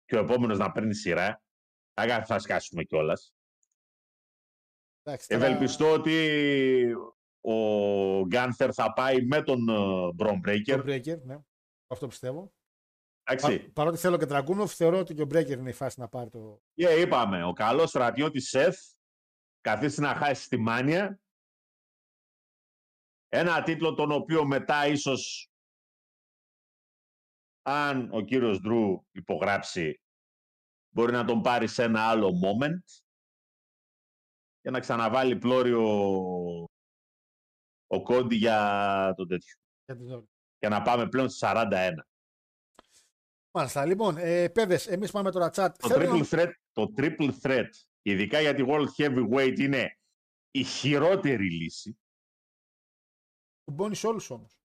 Και 0.05 0.15
ο 0.15 0.19
επόμενος 0.19 0.57
να 0.57 0.71
παίρνει 0.71 0.93
σειρά. 0.95 1.41
Άρα 1.93 2.25
θα 2.25 2.39
σκάσουμε 2.39 2.83
κιόλας. 2.83 3.33
Εντάξει, 5.03 5.27
τώρα- 5.27 5.45
Ευελπιστώ 5.45 5.91
ότι 5.91 6.15
ο 7.41 7.53
Γκάνθερ 8.25 8.69
θα 8.73 8.93
πάει 8.93 9.25
με 9.25 9.41
τον 9.41 9.59
Μπρον 10.15 10.41
Το 10.41 10.51
Breaker. 10.51 10.83
Breaker, 10.85 11.21
ναι. 11.21 11.37
Αυτό 11.87 12.07
πιστεύω. 12.07 12.53
Εντάξει. 13.23 13.59
Πα, 13.59 13.71
παρότι 13.73 13.97
θέλω 13.97 14.17
και 14.17 14.25
Τραγκούνοφ, 14.25 14.73
θεωρώ 14.75 14.97
ότι 14.97 15.13
και 15.13 15.21
ο 15.21 15.27
Breaker 15.31 15.49
είναι 15.49 15.69
η 15.69 15.73
φάση 15.73 15.99
να 15.99 16.07
πάρει 16.07 16.29
το. 16.29 16.61
Και 16.73 16.87
είπαμε, 16.89 17.43
ο 17.43 17.53
καλός 17.53 17.89
στρατιώτης 17.89 18.49
Σεφ 18.49 18.77
καθίσει 19.63 20.01
να 20.01 20.15
χάσει 20.15 20.49
τη 20.49 20.57
μάνια. 20.57 21.19
Ένα 23.29 23.63
τίτλο 23.63 23.93
τον 23.93 24.11
οποίο 24.11 24.45
μετά 24.45 24.87
ίσως 24.87 25.47
αν 27.61 28.09
ο 28.13 28.21
κύριος 28.21 28.59
Ντρου 28.59 29.05
υπογράψει 29.11 30.01
μπορεί 30.93 31.11
να 31.11 31.25
τον 31.25 31.41
πάρει 31.41 31.67
σε 31.67 31.83
ένα 31.83 32.09
άλλο 32.09 32.29
moment 32.43 33.01
και 34.61 34.69
να 34.69 34.79
ξαναβάλει 34.79 35.37
πλώριο 35.37 35.81
ο 37.87 38.01
Κόντι 38.03 38.35
για 38.35 39.13
το 39.17 39.25
τέτοιο. 39.25 39.55
για 39.85 39.95
την- 39.97 40.29
Και 40.57 40.67
να 40.69 40.81
πάμε 40.81 41.07
πλέον 41.09 41.27
στις 41.29 41.39
41. 41.39 42.07
Μάλιστα. 43.55 43.85
Λοιπόν, 43.85 44.17
ε, 44.17 44.49
παιδες, 44.49 44.87
εμείς 44.87 45.11
πάμε 45.11 45.31
τώρα 45.31 45.47
chat. 45.53 45.69
Το 45.79 45.87
Θέλω 45.87 46.11
triple, 46.11 46.19
να- 46.19 46.25
threat, 46.29 46.51
το 46.71 46.93
triple 46.97 47.31
threat, 47.41 47.69
ειδικά 48.03 48.41
για 48.41 48.53
τη 48.53 48.63
World 48.67 48.87
Heavyweight, 48.97 49.59
είναι 49.59 49.99
η 50.51 50.63
χειρότερη 50.63 51.51
λύση. 51.51 51.97
Κουμπώνει 53.63 53.99
όλους 54.03 54.29
όμως. 54.29 54.57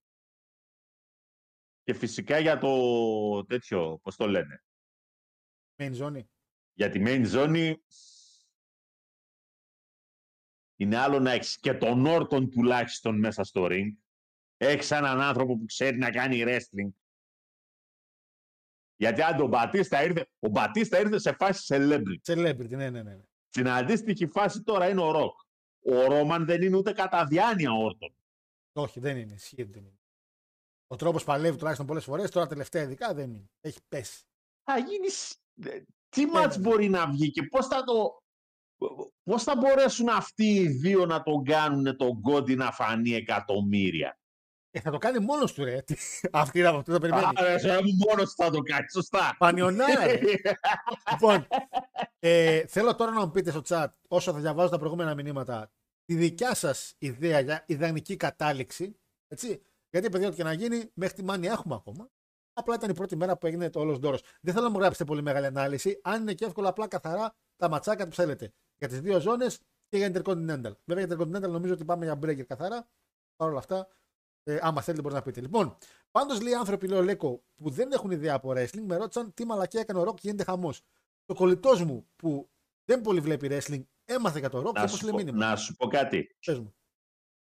Και 1.82 1.94
φυσικά 1.94 2.38
για 2.38 2.58
το 2.58 3.44
τέτοιο, 3.44 3.98
πώς 4.02 4.16
το 4.16 4.26
λένε, 4.26 4.64
Main 5.76 5.96
zone. 5.96 6.24
για 6.72 6.90
τη 6.90 7.02
main 7.06 7.32
zone 7.32 7.74
είναι 10.76 10.96
άλλο 10.96 11.18
να 11.18 11.30
έχεις 11.30 11.58
και 11.58 11.74
τον 11.74 12.06
Όρτον 12.06 12.50
τουλάχιστον 12.50 13.18
μέσα 13.18 13.44
στο 13.44 13.66
ring. 13.70 13.96
Έχεις 14.56 14.90
έναν 14.90 15.20
άνθρωπο 15.20 15.58
που 15.58 15.64
ξέρει 15.64 15.96
να 15.98 16.10
κάνει 16.10 16.42
wrestling. 16.46 16.90
Γιατί 18.96 19.22
αν 19.22 19.36
τον 19.36 19.48
Μπατίστα 19.48 20.04
ήρθε, 20.04 20.28
ο 20.38 20.48
Μπατίστα 20.48 21.00
ήρθε 21.00 21.18
σε 21.18 21.32
φάση 21.32 21.74
celebrity. 21.74 22.32
Celebrity, 22.32 22.76
ναι, 22.76 22.90
ναι, 22.90 23.02
ναι. 23.02 23.20
Ναι. 23.56 23.62
Στην 23.64 23.68
αντίστοιχη 23.68 24.26
φάση 24.26 24.62
τώρα 24.62 24.88
είναι 24.88 25.00
ο 25.00 25.10
Ροκ. 25.10 25.40
Ο 25.80 26.04
Ρόμαν 26.04 26.44
δεν 26.44 26.62
είναι 26.62 26.76
ούτε 26.76 26.92
κατά 26.92 27.24
διάνοια 27.26 27.72
Όρτον. 27.72 28.14
Όχι, 28.72 29.00
δεν 29.00 29.16
είναι. 29.16 29.34
Ισχύει 29.34 29.62
ότι 29.62 29.70
δεν 29.72 29.82
είναι. 29.82 29.98
Ο 30.86 30.96
τρόπος 30.96 31.24
παλεύει 31.24 31.56
τουλάχιστον 31.56 31.86
πολλές 31.86 32.04
φορές, 32.04 32.30
τώρα 32.30 32.46
τελευταία 32.46 32.82
ειδικά 32.82 33.14
δεν 33.14 33.30
είναι. 33.30 33.50
Έχει 33.60 33.78
πέσει. 33.88 34.22
Θα 34.62 34.78
γίνει. 34.78 35.08
σ- 35.08 35.40
ε, 35.64 35.82
Τι 36.08 36.24
ναι, 36.24 36.30
μάτς 36.30 36.56
ναι. 36.56 36.62
μπορεί 36.62 36.88
να 36.88 37.06
βγει 37.10 37.30
και 37.30 37.42
πώς 37.42 37.66
θα 37.66 37.84
το. 37.84 38.22
Πώς 39.22 39.42
θα 39.42 39.56
μπορέσουν 39.56 40.08
αυτοί 40.08 40.54
οι 40.54 40.68
δύο 40.68 41.06
να 41.06 41.22
τον 41.22 41.44
κάνουν 41.44 41.96
τον 41.96 42.20
Κόντι 42.20 42.54
να 42.54 42.72
φανεί 42.72 43.10
εκατομμύρια; 43.14 44.17
Ε, 44.78 44.80
θα 44.80 44.90
το 44.90 44.98
κάνει 44.98 45.18
μόνος 45.18 45.52
του, 45.52 45.64
ρε. 45.64 45.80
Τι- 45.82 45.94
Αυτή 46.32 46.58
είναι 46.58 46.68
από 46.68 46.78
αυτό 46.78 46.92
το 46.92 46.98
περιμένει. 46.98 47.24
Άρα, 47.34 47.58
σε 47.58 47.72
μου 47.82 47.96
μόνος 48.08 48.32
θα 48.34 48.50
το 48.50 48.60
κάνει, 48.60 48.86
σωστά. 48.90 49.34
Πανιονάρα. 49.38 50.06
ρε. 50.06 50.18
λοιπόν, 51.12 51.46
ε, 52.18 52.66
θέλω 52.66 52.94
τώρα 52.94 53.10
να 53.10 53.20
μου 53.20 53.30
πείτε 53.30 53.50
στο 53.50 53.62
chat, 53.68 53.86
όσο 54.08 54.32
θα 54.32 54.38
διαβάζω 54.38 54.68
τα 54.68 54.78
προηγούμενα 54.78 55.14
μηνύματα, 55.14 55.70
τη 56.04 56.14
δικιά 56.14 56.54
σας 56.54 56.94
ιδέα 56.98 57.40
για 57.40 57.64
ιδανική 57.66 58.16
κατάληξη. 58.16 58.96
Έτσι; 59.28 59.62
Γιατί, 59.90 60.08
παιδιά, 60.10 60.26
ό,τι 60.26 60.36
και 60.36 60.42
να 60.42 60.52
γίνει, 60.52 60.90
μέχρι 60.94 61.14
τη 61.16 61.24
μάνη 61.24 61.46
έχουμε 61.46 61.74
ακόμα. 61.74 62.08
Απλά 62.52 62.74
ήταν 62.74 62.90
η 62.90 62.94
πρώτη 62.94 63.16
μέρα 63.16 63.36
που 63.38 63.46
έγινε 63.46 63.70
το 63.70 63.80
όλος 63.80 63.98
ντόρος. 63.98 64.22
Δεν 64.40 64.54
θέλω 64.54 64.66
να 64.66 64.72
μου 64.72 64.78
γράψετε 64.78 65.04
πολύ 65.04 65.22
μεγάλη 65.22 65.46
ανάλυση. 65.46 66.00
Αν 66.02 66.20
είναι 66.20 66.32
και 66.34 66.44
εύκολο, 66.44 66.68
απλά 66.68 66.88
καθαρά 66.88 67.34
τα 67.56 67.68
ματσάκια 67.68 68.08
που 68.08 68.14
θέλετε. 68.14 68.52
Για 68.78 68.88
τις 68.88 69.00
δύο 69.00 69.20
ζώνες 69.20 69.58
και 69.88 69.96
για 69.96 70.10
Intercontinental. 70.14 70.72
Βέβαια, 70.84 71.04
για 71.04 71.16
Intercontinental 71.16 71.48
νομίζω 71.50 71.72
ότι 71.72 71.84
πάμε 71.84 72.04
για 72.04 72.18
breaker 72.22 72.42
καθαρά. 72.46 72.88
Παρ' 73.36 73.48
όλα 73.48 73.58
αυτά, 73.58 73.88
ε, 74.48 74.58
άμα 74.62 74.80
θέλετε, 74.80 75.02
μπορείτε 75.02 75.20
να 75.20 75.26
πείτε. 75.26 75.40
Λοιπόν, 75.40 75.76
πάντως 76.10 76.40
λέει 76.40 76.54
άνθρωποι, 76.54 76.88
λέει 76.88 76.98
ο 76.98 77.02
Λέκο, 77.02 77.42
που 77.56 77.70
δεν 77.70 77.92
έχουν 77.92 78.10
ιδέα 78.10 78.34
από 78.34 78.50
wrestling, 78.50 78.82
με 78.82 78.96
ρώτησαν 78.96 79.34
τι 79.34 79.44
μαλακία 79.44 79.80
έκανε 79.80 79.98
ο 79.98 80.02
Ροκ 80.02 80.14
και 80.14 80.20
γίνεται 80.24 80.44
χαμός. 80.44 80.82
Το 81.24 81.34
κολλητός 81.34 81.84
μου 81.84 82.08
που 82.16 82.50
δεν 82.84 83.00
πολύ 83.00 83.20
βλέπει 83.20 83.48
wrestling 83.50 83.82
έμαθε 84.04 84.38
για 84.38 84.50
το 84.50 84.60
Ροκ 84.60 84.74
και 84.74 84.80
να, 84.80 84.86
πώς 84.86 84.96
σου 84.96 85.02
λέει 85.04 85.12
πω, 85.12 85.18
μήνυμα. 85.18 85.46
να 85.46 85.56
σου 85.56 85.74
πω 85.74 85.86
κάτι. 85.88 86.36
Πες 86.46 86.58
μου. 86.58 86.72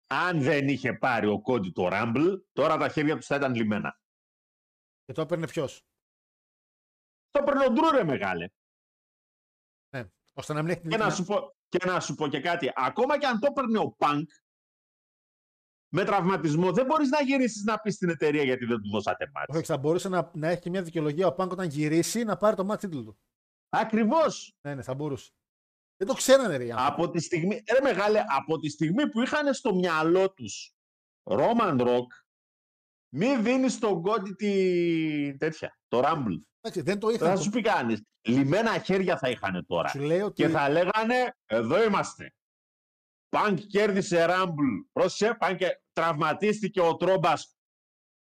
Αν 0.08 0.42
δεν 0.42 0.68
είχε 0.68 0.94
πάρει 0.94 1.28
ο 1.28 1.42
Κόντι 1.42 1.72
το 1.72 1.88
Rumble, 1.92 2.42
τώρα 2.52 2.78
τα 2.78 2.90
χέρια 2.90 3.16
τους 3.16 3.26
θα 3.26 3.36
ήταν 3.36 3.56
λιμένα. 3.56 4.00
Και 5.06 5.14
το 5.14 5.22
έπαιρνε 5.22 5.48
ποιος; 5.48 5.86
Το 7.32 7.44
παίρνει 7.44 7.66
ο 7.66 7.70
Ντρού, 7.70 7.92
ρε 7.92 8.04
μεγάλε. 8.04 8.50
Ώστε 10.34 10.54
να 10.54 10.62
μην 10.62 10.72
έχει 10.72 10.82
την 10.82 10.90
Και 10.90 10.98
να, 10.98 11.06
να- 11.06 11.12
σου 11.12 11.24
πω, 11.24 11.56
και 11.70 11.86
να 11.86 12.00
σου 12.00 12.16
πω 12.16 12.28
και 12.28 12.40
κάτι. 12.40 12.72
Ακόμα 12.76 13.20
και 13.20 13.26
αν 13.26 13.40
το 13.40 13.48
έπαιρνε 13.50 13.80
ο 13.80 13.92
Πανκ 13.92 14.30
με 15.94 16.04
τραυματισμό, 16.04 16.72
δεν 16.72 16.86
μπορείς 16.86 17.10
να 17.10 17.22
γυρίσεις 17.22 17.64
να 17.64 17.80
πεις 17.80 17.94
στην 17.96 18.10
εταιρεία 18.10 18.44
γιατί 18.44 18.66
δεν 18.66 18.82
του 18.82 18.90
δώσατε 18.90 19.32
μάτς. 19.34 19.56
Όχι, 19.56 19.66
θα 19.66 19.78
μπορούσε 19.78 20.10
να, 20.10 20.32
να 20.34 20.48
έχει 20.48 20.62
και 20.62 20.70
μια 20.70 20.82
δικαιολογία 20.82 21.28
ο 21.28 21.34
Πάνκ 21.34 21.52
όταν 21.52 21.68
γυρίσει 21.68 22.24
να 22.24 22.38
πάρει 22.38 22.56
το 22.56 22.68
match 22.72 22.80
τίτλο 22.80 23.04
του. 23.04 23.20
Ακριβώς. 23.70 24.56
Ναι, 24.62 24.76
ναι, 24.76 24.82
θα 24.82 24.94
μπορούσε. 24.94 25.32
Δεν 25.98 26.08
το 26.08 26.14
ξέρανε, 26.14 26.58
ρε. 26.58 26.66
οι 26.66 26.72
άνθρωποι. 26.72 27.02
Από 27.02 27.12
τη 27.12 27.20
στιγμή, 27.22 27.64
ρε 27.74 27.82
μεγάλε, 27.84 28.24
από 28.28 28.60
τη 28.60 28.70
στιγμή 28.70 29.10
που 29.10 29.22
είχαν 29.22 29.54
στο 29.54 29.76
μυαλό 29.76 30.32
τους 30.34 30.74
Roman 31.30 31.80
Rock, 31.82 32.08
μη 33.16 33.38
δίνεις 33.38 33.74
στον 33.74 34.02
Cody 34.02 34.34
τη 34.34 35.38
τέτοια, 35.38 35.80
το 35.88 36.00
Rumble. 36.06 36.42
Εντάξει, 36.62 36.82
δεν 36.82 37.00
το 37.00 37.08
Δεν 37.08 37.16
είχαν. 37.16 37.36
θα 37.36 37.42
σου 37.42 37.50
πει 37.50 37.62
κανείς. 37.62 38.02
Λυμένα 38.22 38.80
χέρια 38.80 39.18
θα 39.18 39.30
είχαν 39.30 39.66
τώρα. 39.68 39.88
Σου 39.90 40.00
λέει 40.00 40.22
ότι. 40.22 40.44
Και 40.44 40.50
θα 40.50 40.70
λέγανε, 40.70 41.36
εδώ 41.46 41.84
είμαστε. 41.84 42.34
Πανκ 43.32 43.60
κέρδισε 43.60 44.26
Rumble. 44.30 44.86
Πρόσεχε, 44.92 45.36
Πανκ 45.36 45.58
και 45.58 45.82
τραυματίστηκε 45.92 46.82
ο 46.82 46.96
Τρόμπας. 46.96 47.56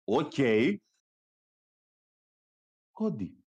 OK. 0.04 0.34
Cody. 2.92 3.44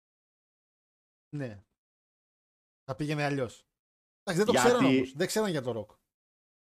Ναι. 1.36 1.64
Θα 2.84 2.96
πήγαινε 2.96 3.24
αλλιώς. 3.24 3.66
Εντάξει, 4.24 4.44
δεν 4.44 4.46
το 4.46 4.52
Γιατί- 4.52 4.68
ξέραν 4.68 4.86
όμως. 4.86 5.12
Δεν 5.14 5.28
ξέραν 5.28 5.50
για 5.50 5.62
το 5.62 5.72
ροκ. 5.72 5.92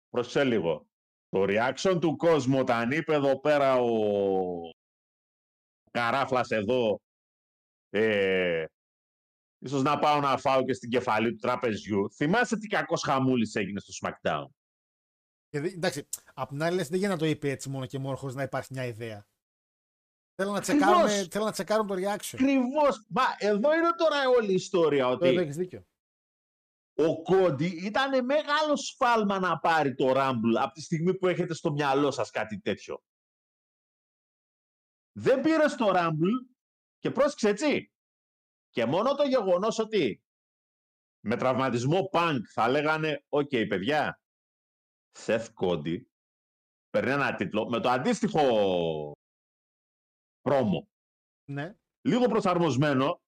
Προσέ 0.09 0.43
λίγο. 0.43 0.87
Το 1.29 1.45
reaction 1.47 1.97
του 2.01 2.15
κόσμου 2.15 2.59
όταν 2.59 2.91
είπε 2.91 3.13
εδώ 3.13 3.39
πέρα 3.39 3.75
ο 3.75 4.69
καράφλας 5.91 6.49
εδώ 6.49 6.99
ε, 7.89 8.65
ίσως 9.57 9.81
να 9.81 9.99
πάω 9.99 10.19
να 10.19 10.37
φάω 10.37 10.63
και 10.63 10.73
στην 10.73 10.89
κεφαλή 10.89 11.31
του 11.31 11.37
τραπεζιού. 11.39 12.11
Θυμάσαι 12.11 12.57
τι 12.57 12.67
κακός 12.67 13.01
χαμούλης 13.01 13.55
έγινε 13.55 13.79
στο 13.79 14.07
SmackDown; 14.07 14.45
Και 15.51 15.59
δεν- 15.59 15.73
εντάξει, 15.73 16.07
απ' 16.33 16.49
την 16.49 16.63
άλλη 16.63 16.75
λες, 16.75 16.87
δεν 16.87 16.97
γίνεται 16.97 17.13
να 17.13 17.19
το 17.19 17.25
είπε 17.25 17.49
έτσι 17.49 17.69
μόνο 17.69 17.85
και 17.85 17.99
μόνο 17.99 18.15
χωρίς 18.15 18.35
να 18.35 18.43
υπάρχει 18.43 18.73
μια 18.73 18.85
ιδέα. 18.85 19.27
Θέλω 20.35 20.51
να, 20.51 20.57
Ακριβώς. 20.57 20.85
τσεκάρουμε, 20.85 21.27
θέλω 21.31 21.45
να 21.45 21.51
τσεκάρουν 21.51 21.87
το 21.87 21.93
reaction. 21.93 22.33
Ακριβώς. 22.33 23.05
Μα 23.09 23.23
εδώ 23.37 23.73
είναι 23.73 23.95
τώρα 23.97 24.29
όλη 24.29 24.51
η 24.51 24.53
ιστορία. 24.53 25.03
Το 25.05 25.11
Ότι 25.11 25.27
έχεις 25.27 25.55
δίκιο. 25.55 25.85
ο 26.93 27.21
Cody 27.21 27.65
ήταν 27.85 28.25
μεγάλος 28.25 28.85
σφάλμα 28.85 29.39
να 29.39 29.59
πάρει 29.59 29.95
το 29.95 30.11
Rumble 30.15 30.55
από 30.59 30.73
τη 30.73 30.81
στιγμή 30.81 31.17
που 31.17 31.27
έχετε 31.27 31.53
στο 31.53 31.71
μυαλό 31.71 32.11
σας 32.11 32.29
κάτι 32.31 32.59
τέτοιο. 32.59 33.03
Δεν 35.11 35.41
πήρε 35.41 35.65
το 35.77 35.91
Rumble 35.95 36.55
και 36.99 37.11
πρόσεξε 37.11 37.49
έτσι. 37.49 37.93
Και 38.69 38.85
μόνο 38.85 39.15
το 39.15 39.23
γεγονός 39.23 39.79
ότι 39.79 40.23
με 41.25 41.35
τραυματισμό 41.37 42.09
Punk 42.11 42.39
θα 42.53 42.69
λέγανε 42.69 43.25
«OK, 43.29 43.49
παιδιά, 43.67 44.20
Seth 45.19 45.47
Cody 45.61 46.01
παίρνει 46.89 47.11
ένα 47.11 47.35
τίτλο 47.35 47.69
με 47.69 47.79
το 47.79 47.89
αντίστοιχο 47.89 48.41
promo 50.41 50.87
Ναι. 51.49 51.75
λίγο 52.01 52.27
προσαρμοσμένο, 52.27 53.21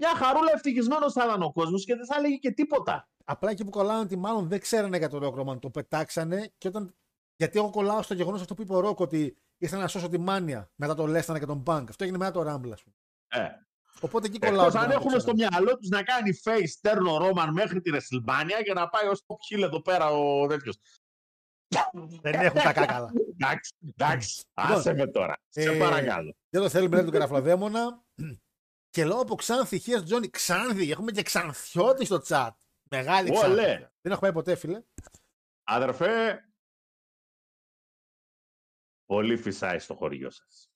μια 0.00 0.14
χαρούλα 0.16 0.52
ευτυχισμένο 0.54 1.10
θα 1.10 1.24
ήταν 1.24 1.42
ο 1.42 1.52
κόσμος 1.52 1.84
και 1.84 1.94
δεν 1.94 2.06
θα 2.06 2.16
έλεγε 2.16 2.36
και 2.36 2.50
τίποτα. 2.50 3.08
Απλά 3.24 3.50
εκεί 3.50 3.64
που 3.64 3.70
κολλάνε 3.70 4.00
ότι 4.00 4.16
μάλλον 4.16 4.48
δεν 4.48 4.60
ξέρανε 4.60 4.98
για 4.98 5.08
το 5.08 5.18
Rock 5.22 5.40
Roman. 5.40 5.60
Το 5.60 5.70
πετάξανε 5.70 6.52
και 6.58 6.68
όταν. 6.68 6.94
Γιατί 7.36 7.58
εγώ 7.58 7.70
κολλάω 7.70 8.02
στο 8.02 8.14
γεγονός 8.14 8.40
αυτό 8.40 8.54
που 8.54 8.62
είπε 8.62 8.74
ο 8.74 8.80
Ροκ 8.80 9.00
ότι 9.00 9.36
ήθελα 9.58 9.82
να 9.82 9.88
σώσω 9.88 10.08
τη 10.08 10.18
μάνια 10.18 10.70
μετά 10.74 10.94
το 10.94 11.06
Λέστανα 11.06 11.38
και 11.38 11.46
τον 11.46 11.62
Punk. 11.66 11.84
Αυτό 11.88 12.04
έγινε 12.04 12.18
μετά 12.18 12.30
το 12.30 12.40
Rumble, 12.40 12.70
ας 12.72 12.82
πούμε. 12.82 12.94
Ε, 13.28 13.48
Οπότε 14.00 14.26
εκεί 14.26 14.38
κολλάω. 14.38 14.66
Εκτός 14.66 14.74
ότι 14.74 14.84
αν 14.84 14.90
δεν 14.90 15.00
το 15.00 15.06
έχουν 15.08 15.20
στο 15.20 15.32
ξέρανε. 15.34 15.56
μυαλό 15.56 15.78
τους 15.78 15.88
να 15.88 16.02
κάνει 16.02 16.30
face 16.44 16.70
τέρνο 16.80 17.16
Ρόμαν 17.18 17.52
μέχρι 17.52 17.80
τη 17.80 17.90
WrestleMania 17.94 18.62
και 18.64 18.72
να 18.72 18.88
πάει 18.88 19.06
ως 19.08 19.22
top 19.26 19.56
heel 19.56 19.62
εδώ 19.62 19.82
πέρα 19.82 20.10
ο 20.10 20.46
τέτοιος. 20.46 20.78
Δεν 22.22 22.34
έχουν 22.34 22.60
κακά 22.60 22.86
καλά. 22.86 23.10
Εντάξει, 23.32 23.74
εντάξει, 23.96 24.44
Λοιπόν, 24.58 24.76
άσε 24.76 24.92
με 24.94 25.06
τώρα. 25.06 25.36
Σε 25.48 25.62
ε, 25.62 25.78
παρακαλώ. 25.78 26.34
Δεν 26.48 26.62
το 26.62 26.68
θέλουμε 26.68 26.94
λέει 26.94 27.04
τον 27.04 27.12
κεραφλοδαίμονα. 27.12 28.04
Και 28.90 29.04
λόγω 29.04 29.20
από 29.20 29.34
Ξάνθη, 29.34 29.78
χέρι 29.78 30.02
Τζόνι, 30.02 30.28
Ξάνθη. 30.30 30.90
Έχουμε 30.90 31.10
και 31.10 31.22
Ξανθιώτη 31.22 32.04
στο 32.04 32.20
chat. 32.26 32.50
Μεγάλη 32.90 33.30
Ξάνθη. 33.30 33.50
Ολέ. 33.50 33.90
Δεν 34.00 34.12
έχω 34.12 34.20
πάει 34.20 34.32
ποτέ, 34.32 34.54
φίλε. 34.54 34.82
Αδερφέ, 35.64 36.42
πολύ 39.04 39.36
φυσάει 39.36 39.78
στο 39.78 39.94
χωριό 39.94 40.30
σας. 40.30 40.70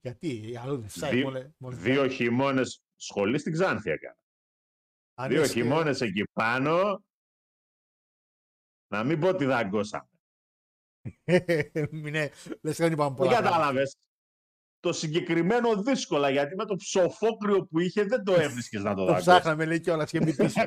Γιατί, 0.00 0.56
αλλού 0.56 0.76
δεν 0.80 0.88
φυσάει 0.88 1.14
Δι- 1.14 1.24
μόνο- 1.24 1.54
μόνο- 1.56 1.76
Δύο 1.76 2.08
χειμώνες 2.08 2.82
σχολή 2.96 3.38
στην 3.38 3.52
Ξάνθη 3.52 3.90
έκανα. 3.90 4.16
Αν 5.18 5.28
Δύο 5.28 5.42
είσαι- 5.42 5.52
χειμώνες 5.52 6.00
εκεί 6.00 6.24
πάνω, 6.32 7.04
να 8.92 9.04
μην 9.04 9.20
πω 9.20 9.28
ότι 9.28 9.44
δαγκώσαμε. 9.44 10.08
Ναι, 11.90 12.28
λες 12.60 12.76
και 12.76 12.82
δεν 12.82 12.92
είπαμε 12.92 13.08
Δεν 13.08 13.16
πολλά. 13.16 13.30
πράγματα. 13.30 13.50
κατάλαβες. 13.50 13.96
Το 14.80 14.92
συγκεκριμένο 14.92 15.82
δύσκολα, 15.82 16.30
γιατί 16.30 16.54
με 16.54 16.64
το 16.64 16.74
ψοφόκρυο 16.76 17.66
που 17.66 17.78
είχε 17.78 18.04
δεν 18.04 18.24
το 18.24 18.32
έβρισκες 18.34 18.82
να 18.82 18.90
το 18.90 18.96
Το 19.00 19.04
δαγκώσεις. 19.04 19.26
ψάχναμε 19.26 19.64
λέει 19.64 19.80
κιόλας 19.80 20.10
και 20.10 20.20
μη 20.20 20.34
πίσω. 20.34 20.60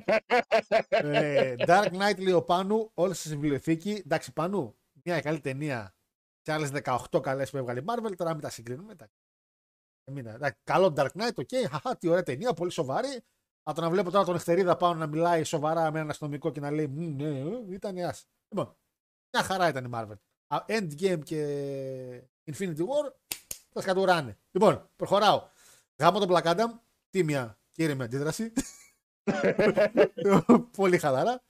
ε, 0.87 1.55
Dark 1.57 1.91
Knight 1.91 2.19
λέει 2.19 2.33
ο 2.33 2.43
Πάνου, 2.43 2.91
όλες 2.93 3.19
στη 3.19 3.29
βιβλιοθήκη. 3.29 4.01
Εντάξει, 4.05 4.33
Πάνου, 4.33 4.77
μια 5.03 5.21
καλή 5.21 5.39
ταινία 5.39 5.95
σε 6.41 6.51
άλλες 6.53 6.69
18 6.71 7.19
καλές 7.21 7.49
που 7.49 7.57
έβγαλε 7.57 7.79
η 7.79 7.83
Marvel. 7.87 8.11
Τώρα 8.15 8.31
μην 8.33 8.41
τα 8.41 8.49
συγκρίνουμε. 8.49 8.91
εντάξει. 8.91 9.15
Ε, 10.03 10.11
μην- 10.11 10.25
εντάξει, 10.27 10.59
καλό 10.63 10.93
Dark 10.97 11.09
Knight, 11.19 11.35
OK. 11.35 11.49
Χαχά, 11.69 11.97
τι 11.97 12.07
ωραία 12.07 12.23
ταινία, 12.23 12.53
πολύ 12.53 12.71
σοβαρή. 12.71 13.21
Από 13.63 13.75
το 13.77 13.81
να 13.83 13.89
βλέπω 13.89 14.11
τώρα 14.11 14.25
τον 14.25 14.35
Εχτερίδα 14.35 14.77
πάνω 14.77 14.93
να 14.99 15.07
μιλάει 15.07 15.43
σοβαρά 15.43 15.81
με 15.91 15.97
έναν 15.97 16.09
αστυνομικό 16.09 16.51
και 16.51 16.59
να 16.59 16.71
λέει 16.71 16.87
«Μμ, 16.87 17.15
ναι, 17.15 17.39
ε, 17.39 17.73
ήταν 17.73 17.97
άσ. 17.97 18.25
Λοιπόν, 18.49 18.77
μια 19.33 19.43
χαρά 19.43 19.67
ήταν 19.67 19.85
η 19.85 19.89
Marvel. 19.93 20.17
Α, 20.51 20.65
Endgame 20.67 21.23
και 21.23 22.23
Infinity 22.51 22.79
War 22.79 23.11
τα 23.73 23.81
σκατουράνε. 23.81 24.37
Λοιπόν, 24.51 24.89
προχωράω. 24.95 25.47
Γάμο 25.97 26.19
τον 26.19 26.27
Black 26.31 26.43
Adam, 26.43 26.69
τίμια 27.09 27.59
κύριε 27.71 27.95
με 27.95 28.03
αντίδραση. 28.03 28.53
Πολύ 30.77 30.97
χαλαρά. 30.97 31.43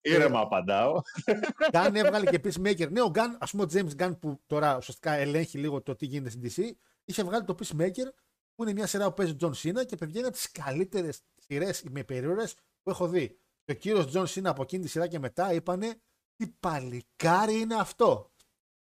Ήρεμα 0.00 0.40
απαντάω. 0.40 1.00
Γκάν 1.70 1.96
έβγαλε 1.96 2.30
και 2.30 2.40
Peacemaker. 2.44 2.90
Ναι, 2.90 3.02
ο 3.02 3.10
Γκάν, 3.10 3.36
ας 3.40 3.50
πούμε, 3.50 3.62
ο 3.62 3.66
James 3.72 4.02
Gunn 4.02 4.18
που 4.20 4.40
τώρα 4.46 4.76
ουσιαστικά 4.76 5.12
ελέγχει 5.12 5.58
λίγο 5.58 5.82
το 5.82 5.96
τι 5.96 6.06
γίνεται 6.06 6.30
στην 6.30 6.42
DC, 6.42 6.70
είχε 7.04 7.22
βγάλει 7.22 7.44
το 7.44 7.54
Peacemaker 7.58 8.08
που 8.54 8.62
είναι 8.62 8.72
μια 8.72 8.86
σειρά 8.86 9.08
που 9.08 9.14
παίζει 9.14 9.36
John 9.40 9.52
Cena 9.52 9.86
και 9.86 9.96
παιδιά 9.96 10.18
είναι 10.18 10.28
από 10.28 10.36
τις 10.36 10.50
καλύτερες 10.50 11.20
σειρές 11.36 11.82
με 11.90 12.04
περίοδε 12.04 12.48
που 12.82 12.90
έχω 12.90 13.08
δει. 13.08 13.38
Και 13.64 13.72
ο 13.72 13.74
κύριος 13.74 14.12
John 14.14 14.26
Cena 14.26 14.44
από 14.44 14.62
εκείνη 14.62 14.82
τη 14.82 14.88
σειρά 14.88 15.06
και 15.06 15.18
μετά 15.18 15.52
είπανε 15.52 16.00
τι 16.36 16.46
παλικάρι 16.46 17.60
είναι 17.60 17.74
αυτό. 17.74 18.30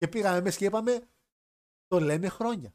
Και 0.02 0.08
πήγαμε 0.08 0.40
μέσα 0.40 0.58
και 0.58 0.64
είπαμε 0.64 1.00
το 1.86 2.00
λέμε 2.00 2.28
χρόνια. 2.28 2.74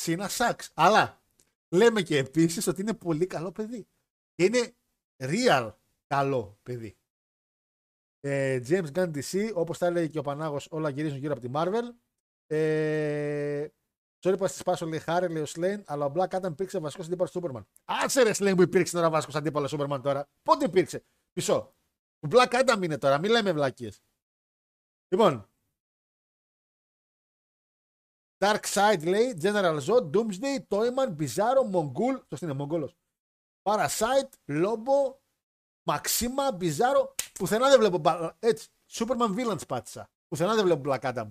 Cena 0.00 0.26
sucks. 0.28 0.66
Αλλά 0.74 1.22
λέμε 1.68 2.02
και 2.02 2.16
επίσης 2.16 2.66
ότι 2.66 2.80
είναι 2.80 2.94
πολύ 2.94 3.26
καλό 3.26 3.52
παιδί. 3.52 3.86
Και 4.34 4.44
είναι 4.44 4.74
real 5.22 5.72
καλό 6.06 6.58
παιδί. 6.62 6.96
Ε, 8.20 8.60
James 8.68 8.92
Gunn 8.92 9.10
DC, 9.14 9.52
όπως 9.54 9.78
τα 9.78 9.86
έλεγε 9.86 10.06
και 10.06 10.18
ο 10.18 10.22
Πανάγος, 10.22 10.68
όλα 10.70 10.88
γυρίζουν 10.88 11.18
γύρω 11.18 11.32
από 11.32 11.40
τη 11.40 11.50
Marvel. 11.54 11.94
Ε, 12.46 13.66
sorry 14.24 14.34
που 14.38 14.46
σας 14.46 14.56
σπάσω, 14.56 14.86
λέει 14.86 14.98
Χάρη, 14.98 15.32
λέει 15.32 15.42
ο 15.42 15.46
Σλέιν, 15.46 15.82
αλλά 15.86 16.04
ο 16.04 16.12
Black 16.14 16.28
Adam 16.28 16.50
υπήρξε 16.50 16.78
βασικό 16.78 17.02
αντίπαλο 17.02 17.30
του 17.30 17.40
Superman. 17.42 17.64
Άσε 17.84 18.22
ρε 18.22 18.32
Σλέιν 18.32 18.56
που 18.56 18.62
υπήρξε 18.62 18.92
τώρα 18.92 19.10
βασικός 19.10 19.34
αντίπαλος 19.34 19.70
του 19.70 19.80
Superman 19.80 20.00
τώρα. 20.02 20.28
Πότε 20.42 20.64
υπήρξε; 20.64 21.04
Πισώ. 21.32 21.74
Του 22.20 22.28
Black 22.32 22.64
Adam 22.64 22.82
είναι 22.82 22.98
τώρα, 22.98 23.18
μην 23.18 23.30
λέμε 23.30 23.52
βλακίες. 23.52 24.02
Λοιπόν. 25.08 25.48
Dark 28.38 28.60
Side 28.74 29.02
λέει, 29.04 29.38
General 29.42 29.78
Zod, 29.80 30.10
Doomsday, 30.10 30.58
Toyman, 30.68 31.16
Bizarro, 31.18 31.70
Mongol. 31.74 32.20
Σωστή 32.28 32.44
είναι, 32.44 32.52
Μογγόλος. 32.54 32.96
Parasite, 33.62 34.30
Lobo, 34.50 35.14
Μαξίμα, 35.86 36.52
Μπιζάρο. 36.52 37.14
Πουθενά 37.32 37.68
δεν 37.68 37.78
βλέπω. 37.78 37.98
μπα- 37.98 38.36
Έτσι. 38.38 38.68
Superman 38.92 39.34
Villains 39.36 39.66
πάτησα. 39.68 40.10
Πουθενά 40.28 40.54
δεν 40.54 40.64
βλέπω 40.64 40.90
Black 40.90 41.00
Adam. 41.14 41.30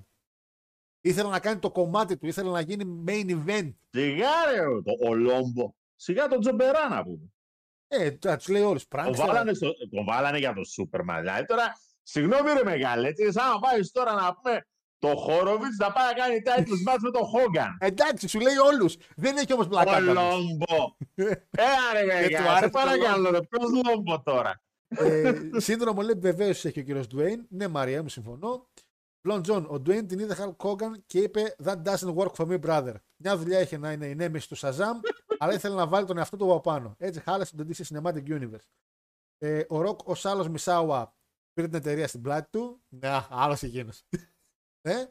Ήθελε 1.02 1.30
να 1.30 1.40
κάνει 1.40 1.60
το 1.60 1.72
κομμάτι 1.72 2.18
του, 2.18 2.26
ήθελε 2.28 2.50
να 2.50 2.60
γίνει 2.62 3.04
main 3.08 3.30
event. 3.46 3.74
Σιγά 3.90 4.46
ρε, 4.52 4.62
το, 4.82 5.08
ο 5.08 5.14
Λόμπο. 5.14 5.74
Σιγά 5.96 6.28
τον 6.28 6.40
Τζομπερά 6.40 6.90
να 6.90 7.04
πούμε. 7.04 7.34
Ε, 7.88 8.12
τώρα 8.12 8.38
τους 8.38 8.48
λέει 8.48 8.62
όλους. 8.62 8.88
Τον 8.88 8.90
Πράγματι. 8.90 9.18
βάλανε, 9.22 9.54
στο, 9.54 9.74
τον 9.92 10.06
βάλανε 10.06 10.38
για 10.38 10.54
το 10.54 10.64
Σούπερμαν. 10.64 11.20
Δηλαδή 11.22 11.46
τώρα, 11.46 11.78
συγγνώμη 12.04 12.52
ρε 12.54 12.64
μεγάλε, 12.64 13.08
έτσι, 13.08 13.32
σαν 13.32 13.50
να 13.50 13.60
πάεις 13.60 13.92
τώρα 13.92 14.14
να 14.14 14.36
πούμε 14.36 14.68
το 15.06 15.16
Χόροβιτς 15.16 15.78
να 15.78 15.92
πάει 15.92 16.06
να 16.06 16.14
κάνει 16.14 16.42
titles 16.46 16.92
match 16.92 17.00
με 17.02 17.12
τον 17.12 17.26
Χόγκαν. 17.26 17.78
Εντάξει, 17.80 18.28
σου 18.28 18.40
λέει 18.40 18.58
όλους. 18.72 18.96
Δεν 19.16 19.38
έχει 19.38 19.54
όμως 19.54 19.68
Black 19.72 19.88
Ο 19.88 19.92
Adam. 19.92 20.02
Λόμπο. 20.02 20.96
Έλα 21.68 21.88
ρε 21.94 22.02
του 22.02 22.08
μεγάλε, 22.08 22.50
άρεσε 22.50 22.64
σε 22.64 22.70
το 22.70 22.80
παρακαλώ 22.80 23.30
ρε, 23.30 23.42
ποιος 23.42 23.70
Λόμπο 23.86 24.22
τώρα; 24.22 24.62
ε, 24.88 25.34
σύνδρομο 25.58 26.02
λέει 26.02 26.16
βεβαίως 26.18 26.66
έχει 26.66 26.80
ο 26.80 26.84
κύριος 26.84 27.08
Dwayne. 27.16 27.40
Ναι, 27.50 27.68
Μαρία 27.68 28.02
μου 28.02 28.10
συμφωνώ. 28.10 28.70
Πλον 29.22 29.42
Τζον, 29.42 29.66
ο 29.66 29.74
Dwayne 29.74 30.08
την 30.08 30.20
είδε 30.20 30.36
Hulk 30.40 30.70
Hogan 30.70 30.92
και 31.06 31.20
είπε 31.20 31.56
That 31.64 31.82
doesn't 31.84 32.16
work 32.16 32.32
for 32.38 32.48
me, 32.48 32.60
brother. 32.60 32.94
Μια 33.18 33.38
δουλειά 33.38 33.62
είχε 33.62 33.78
να 33.78 33.92
είναι 33.92 34.06
η 34.06 34.16
νέμεση 34.16 34.50
του 34.50 34.58
Shazam, 34.58 34.96
αλλά 35.38 35.54
ήθελε 35.54 35.76
να 35.76 35.88
βάλει 35.88 36.06
τον 36.06 36.18
εαυτό 36.18 36.38
του 36.38 36.52
από 36.52 36.62
πάνω. 36.62 36.96
Έτσι 36.98 37.20
χάλασε 37.20 37.56
τον 37.56 37.68
DC 37.68 37.82
Cinematic 37.88 38.28
Universe. 38.28 38.68
Ε, 39.38 39.64
ο 39.68 39.82
Ροκ, 39.82 40.08
ο 40.08 40.16
άλλος 40.16 40.50
Misawa, 40.50 41.16
πήρε 41.54 41.68
την 41.68 41.78
εταιρεία 41.78 42.08
στην 42.08 42.22
πλάτη 42.22 42.50
του. 42.52 42.82
Ναι, 42.90 43.10
άλλος 43.30 43.64
εκείνος. 43.64 44.04
Ε; 44.86 45.08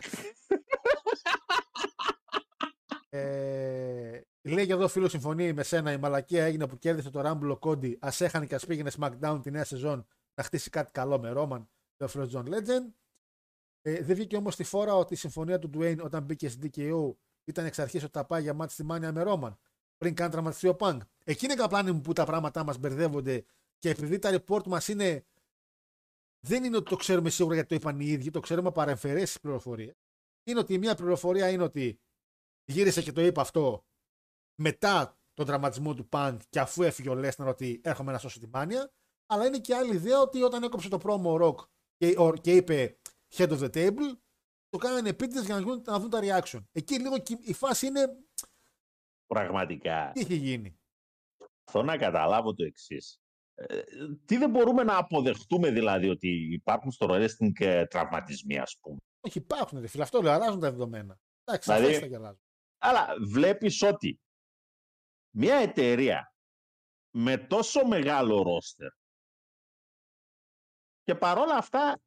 ε, 3.18 4.20
λέει 4.42 4.66
και 4.66 4.72
εδώ 4.72 4.88
φίλος 4.88 5.10
συμφωνεί 5.10 5.52
με 5.52 5.62
σένα 5.62 5.92
η 5.92 5.96
μαλακία 5.96 6.44
έγινε 6.44 6.66
που 6.66 6.78
κέρδισε 6.78 7.10
το 7.10 7.22
Rumble 7.24 7.50
ο 7.50 7.56
Cody. 7.58 7.98
Ας 8.00 8.08
έχανε 8.18 8.46
και 8.46 8.54
ας 8.54 8.66
πήγαινε 8.66 8.90
SmackDown 8.98 9.40
τη 9.42 9.50
νέα 9.50 9.64
σεζόν 9.64 10.06
να 10.34 10.44
χτίσει 10.44 10.70
κάτι 10.70 10.90
καλό 10.90 11.18
με 11.18 11.30
Ρόμαν 11.30 11.68
και 11.96 12.04
ο 12.04 12.08
φίλος 12.08 12.32
John 12.34 12.44
Legend. 12.44 12.92
Ε, 13.82 14.02
δεν 14.02 14.16
βγήκε 14.16 14.36
όμως 14.36 14.56
τη 14.56 14.64
φόρα 14.64 14.94
ότι 14.94 15.14
η 15.14 15.16
συμφωνία 15.16 15.58
του 15.58 15.70
Dwayne 15.74 15.98
όταν 16.02 16.22
μπήκε 16.22 16.48
στην 16.48 16.70
DKO 16.74 17.14
ήταν 17.44 17.64
εξ 17.64 17.78
αρχής 17.78 18.02
ότι 18.02 18.12
θα 18.12 18.24
πάει 18.24 18.42
για 18.42 18.54
μάτι 18.54 18.72
στη 18.72 18.84
μάνια 18.84 19.12
με 19.12 19.22
Ρόμαν. 19.22 19.58
Πριν 19.98 20.14
καν 20.14 20.30
τραυματιστεί 20.30 20.68
ο 20.68 20.74
Πανκ. 20.74 21.02
Εκεί 21.24 21.44
είναι 21.44 21.54
καπλάνι 21.54 21.92
μου 21.92 22.00
που 22.00 22.12
τα 22.12 22.24
πράγματά 22.24 22.64
μας 22.64 22.78
μπερδεύονται 22.78 23.44
και 23.78 23.90
επειδή 23.90 24.18
τα 24.18 24.30
report 24.38 24.66
μας 24.66 24.88
είναι. 24.88 25.24
Δεν 26.46 26.64
είναι 26.64 26.76
ότι 26.76 26.90
το 26.90 26.96
ξέρουμε 26.96 27.30
σίγουρα 27.30 27.54
γιατί 27.54 27.68
το 27.68 27.74
είπαν 27.74 28.00
οι 28.00 28.06
ίδιοι, 28.06 28.30
το 28.30 28.40
ξέρουμε 28.40 28.68
από 28.68 28.76
παρεμφερέσει 28.76 29.40
πληροφορίες. 29.40 29.94
Είναι 30.44 30.58
ότι 30.58 30.74
η 30.74 30.78
μία 30.78 30.94
πληροφορία 30.94 31.50
είναι 31.50 31.62
ότι 31.62 32.00
γύρισε 32.64 33.02
και 33.02 33.12
το 33.12 33.20
είπε 33.20 33.40
αυτό 33.40 33.84
μετά 34.62 35.18
τον 35.34 35.46
τραυματισμό 35.46 35.94
του 35.94 36.08
Πανκ 36.08 36.40
και 36.50 36.60
αφού 36.60 36.82
έφυγε 36.82 37.08
ο 37.08 37.14
Λέσναρ 37.14 37.48
ότι 37.48 37.80
έρχομαι 37.84 38.12
να 38.12 38.18
σώσω 38.18 38.38
τη 38.40 38.46
μάνια. 38.48 38.92
Αλλά 39.26 39.46
είναι 39.46 39.58
και 39.58 39.74
άλλη 39.74 39.94
ιδέα 39.94 40.20
ότι 40.20 40.42
όταν 40.42 40.62
έκοψε 40.62 40.88
το 40.88 40.98
πρόμο 40.98 41.32
ο 41.34 41.38
Rock 41.40 41.66
και, 41.96 42.14
ο- 42.18 42.32
και 42.36 42.52
είπε 42.56 42.98
head 43.34 43.48
of 43.48 43.58
the 43.58 43.70
table, 43.74 44.18
το 44.68 44.78
κάνανε 44.78 45.08
επίτηδες 45.08 45.44
για 45.44 45.54
να, 45.54 45.60
γίνουν- 45.60 45.86
να 45.86 45.98
δουν 46.00 46.10
τα 46.10 46.20
reaction. 46.22 46.64
Εκεί 46.72 46.98
λίγο 47.00 47.18
κι- 47.18 47.48
η 47.48 47.52
φάση 47.52 47.86
είναι 47.86 48.00
Πραγματικά. 49.26 50.10
τι 50.14 50.20
έχει 50.20 50.34
γίνει. 50.36 50.78
Θέλω 51.70 51.84
να 51.84 51.96
καταλάβω 51.98 52.54
το 52.54 52.64
εξής. 52.64 53.18
Τι 54.24 54.36
δεν 54.36 54.50
μπορούμε 54.50 54.82
να 54.82 54.96
αποδεχτούμε 54.96 55.70
δηλαδή 55.70 56.08
ότι 56.08 56.52
υπάρχουν 56.52 56.90
στο 56.90 57.06
wrestling 57.10 57.60
ε, 57.60 57.86
τραυματισμοί 57.86 58.58
ας 58.58 58.78
πούμε; 58.80 58.98
Όχι, 59.20 59.38
υπάρχουν 59.38 59.80
ρε 59.80 59.86
φίλε, 59.86 60.02
αυτό 60.02 60.22
λέω, 60.22 60.32
αλλάζουν 60.32 60.60
τα 60.60 60.70
δεδομένα. 60.70 61.18
Εντάξει, 61.44 61.72
Δηλαδή- 61.72 61.94
δηλαδή... 61.94 62.12
τα 62.12 62.18
αλλάζουν. 62.18 62.42
Αλλά 62.78 63.14
βλέπεις 63.26 63.82
ότι 63.82 64.20
μια 65.36 65.56
εταιρεία 65.56 66.34
με 67.10 67.36
τόσο 67.38 67.86
μεγάλο 67.86 68.42
ρόστερ 68.42 68.90
και 71.02 71.14
παρόλα 71.14 71.56
αυτά 71.56 72.00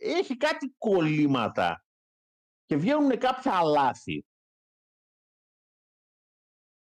έχει 0.00 0.36
κάτι 0.36 0.74
κολλήματα 0.78 1.84
και 2.64 2.76
βγαίνουν 2.76 3.18
κάποια 3.18 3.62
λάθη. 3.62 4.24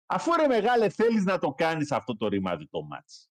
Αφού 0.06 0.36
ρε 0.36 0.48
μεγάλε 0.48 0.90
θέλεις 0.90 1.24
να 1.24 1.40
το 1.40 1.52
κάνεις 1.54 1.92
αυτό 1.92 2.18
το 2.18 2.28
ρημάδι 2.28 2.68
το 2.68 2.84
μάτς. 2.84 3.30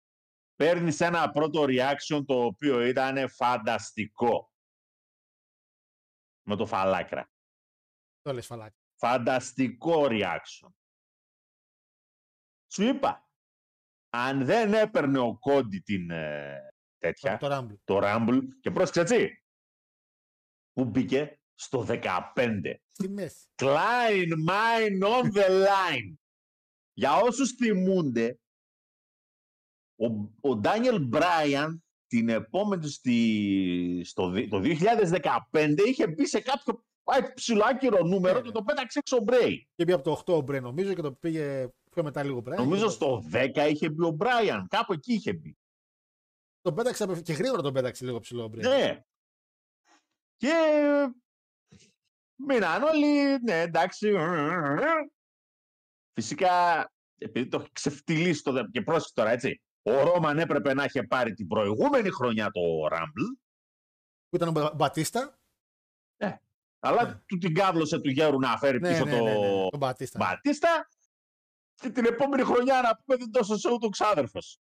Παίρνεις 0.57 1.01
ένα 1.01 1.31
πρώτο 1.31 1.65
reaction 1.69 2.24
το 2.27 2.45
οποίο 2.45 2.81
ήταν 2.81 3.28
φανταστικό. 3.28 4.53
Με 6.43 6.57
το 6.57 6.66
φαλάκρα. 6.66 7.31
Το 8.23 8.33
λες 8.33 8.47
φαλάκι. 8.47 8.77
Φανταστικό 8.99 10.07
reaction. 10.11 10.69
Σου 12.73 12.83
είπα, 12.83 13.31
αν 14.11 14.45
δεν 14.45 14.74
έπαιρνε 14.74 15.19
ο 15.19 15.39
Κόντι 15.39 15.78
την 15.81 16.11
ε, 16.11 16.74
τέτοια, 16.99 17.37
Το 17.37 17.49
Rumble. 17.57 17.77
το 17.85 18.01
Rumble, 18.03 18.41
και 18.61 18.70
πρόσεξε 18.70 19.01
έτσι, 19.01 19.45
που 20.73 20.85
μπήκε 20.85 21.41
στο 21.55 21.87
15. 21.89 22.74
Στη 22.91 23.09
μέση. 23.09 23.47
Klein 23.55 24.33
mine 24.49 25.03
on 25.03 25.33
the 25.33 25.66
line. 25.66 26.15
Για 26.93 27.16
όσους 27.16 27.51
θυμούνται, 27.51 28.41
ο, 29.97 30.06
ο 30.51 30.60
Daniel 30.64 31.09
Bryan 31.12 31.68
τη 32.06 32.16
την 32.18 32.28
επόμενη 32.28 32.89
στη, 32.89 34.02
στο, 34.05 34.31
δι- 34.31 34.51
το 34.51 34.60
2015 34.64 35.74
είχε 35.86 36.06
μπει 36.06 36.27
σε 36.27 36.40
κάποιο 36.40 36.85
πάει 37.02 37.32
ψηλοάκυρο 37.35 38.02
νούμερο 38.02 38.35
Ναι, 38.35 38.40
και 38.40 38.47
ναι. 38.47 38.52
το 38.52 38.62
πέταξε 38.62 38.98
έξω 38.98 39.16
ο 39.16 39.20
Μπρέι. 39.20 39.68
Και 39.74 39.85
πήγε 39.85 39.93
από 39.93 40.05
το 40.05 40.23
8 40.27 40.35
ο 40.36 40.40
Μπρέ 40.40 40.60
νομίζω 40.60 40.94
και 40.94 41.02
το 41.02 41.12
πήγε 41.12 41.68
πιο 41.90 42.02
μετά 42.02 42.23
λίγο 42.24 42.40
Μπρέ. 42.40 42.56
Νομίζω 42.56 42.89
στο 42.89 43.24
10 43.32 43.68
είχε 43.70 43.90
μπει 43.90 44.05
ο 44.05 44.10
Μπράιαν. 44.10 44.66
Κάπου 44.68 44.93
εκεί 44.93 45.12
είχε 45.12 45.32
μπει. 45.32 45.56
Τον 46.60 46.74
πέταξε 46.74 47.02
απευθ- 47.02 47.24
και 47.24 47.32
γρήγορα 47.32 47.62
τον 47.62 47.73
πέταξε 47.73 48.05
λίγο 48.05 48.18
ψηλό 48.18 48.43
ο 48.44 48.48
Μπρέ. 48.48 48.68
Ναι. 48.68 49.01
Και 50.36 50.52
μείναν 52.47 52.82
όλοι, 52.82 53.39
ναι, 53.43 53.60
εντάξει. 53.60 54.12
Φυσικά, 56.12 56.86
επειδή 57.18 57.48
το 57.48 57.59
έχει 57.60 57.73
ξεφτυλίσει 57.73 58.43
το 58.43 58.52
δε- 58.52 58.68
και 58.70 58.82
πρόσεχε 58.82 59.12
τώρα, 59.14 59.31
έτσι. 59.31 59.60
Ο 59.87 60.03
Ρόμαν 60.03 60.39
έπρεπε 60.39 60.75
να 60.75 60.85
είχε 60.85 61.03
πάρει 61.03 61.35
την 61.35 61.47
προηγούμενη 61.47 62.11
χρονιά 62.11 62.51
το 62.51 62.61
Rumble, 62.93 63.39
Που 64.29 64.37
ήταν 64.37 64.49
ο 64.49 64.53
Μπα- 64.53 64.75
Μπατίστα. 64.75 65.39
αλλά 66.79 67.05
Ναι. 67.05 67.15
του 67.27 67.39
την 67.39 67.55
κάβλωσε 67.55 67.99
του 68.01 68.11
γέρου 68.11 68.39
να 68.39 68.59
φέρει 68.59 68.81
Ναι, 68.81 68.89
πίσω 68.89 69.05
ναι, 69.05 69.19
το 69.19 69.25
ναι, 69.25 69.31
ναι, 69.31 69.69
τον 69.71 69.79
Μπατίστα. 69.79 70.19
Μπατίστα 70.19 70.89
και 71.75 71.91
την 71.91 72.05
επόμενη 72.05 72.43
χρονιά 72.43 72.81
να 72.81 72.97
πούμε 72.97 73.17
δεν 73.17 73.31
τόσο 73.31 73.57
σε 73.57 73.71
ούτε 73.71 73.87
ο 73.87 73.89
ξάδερφος. 73.89 74.59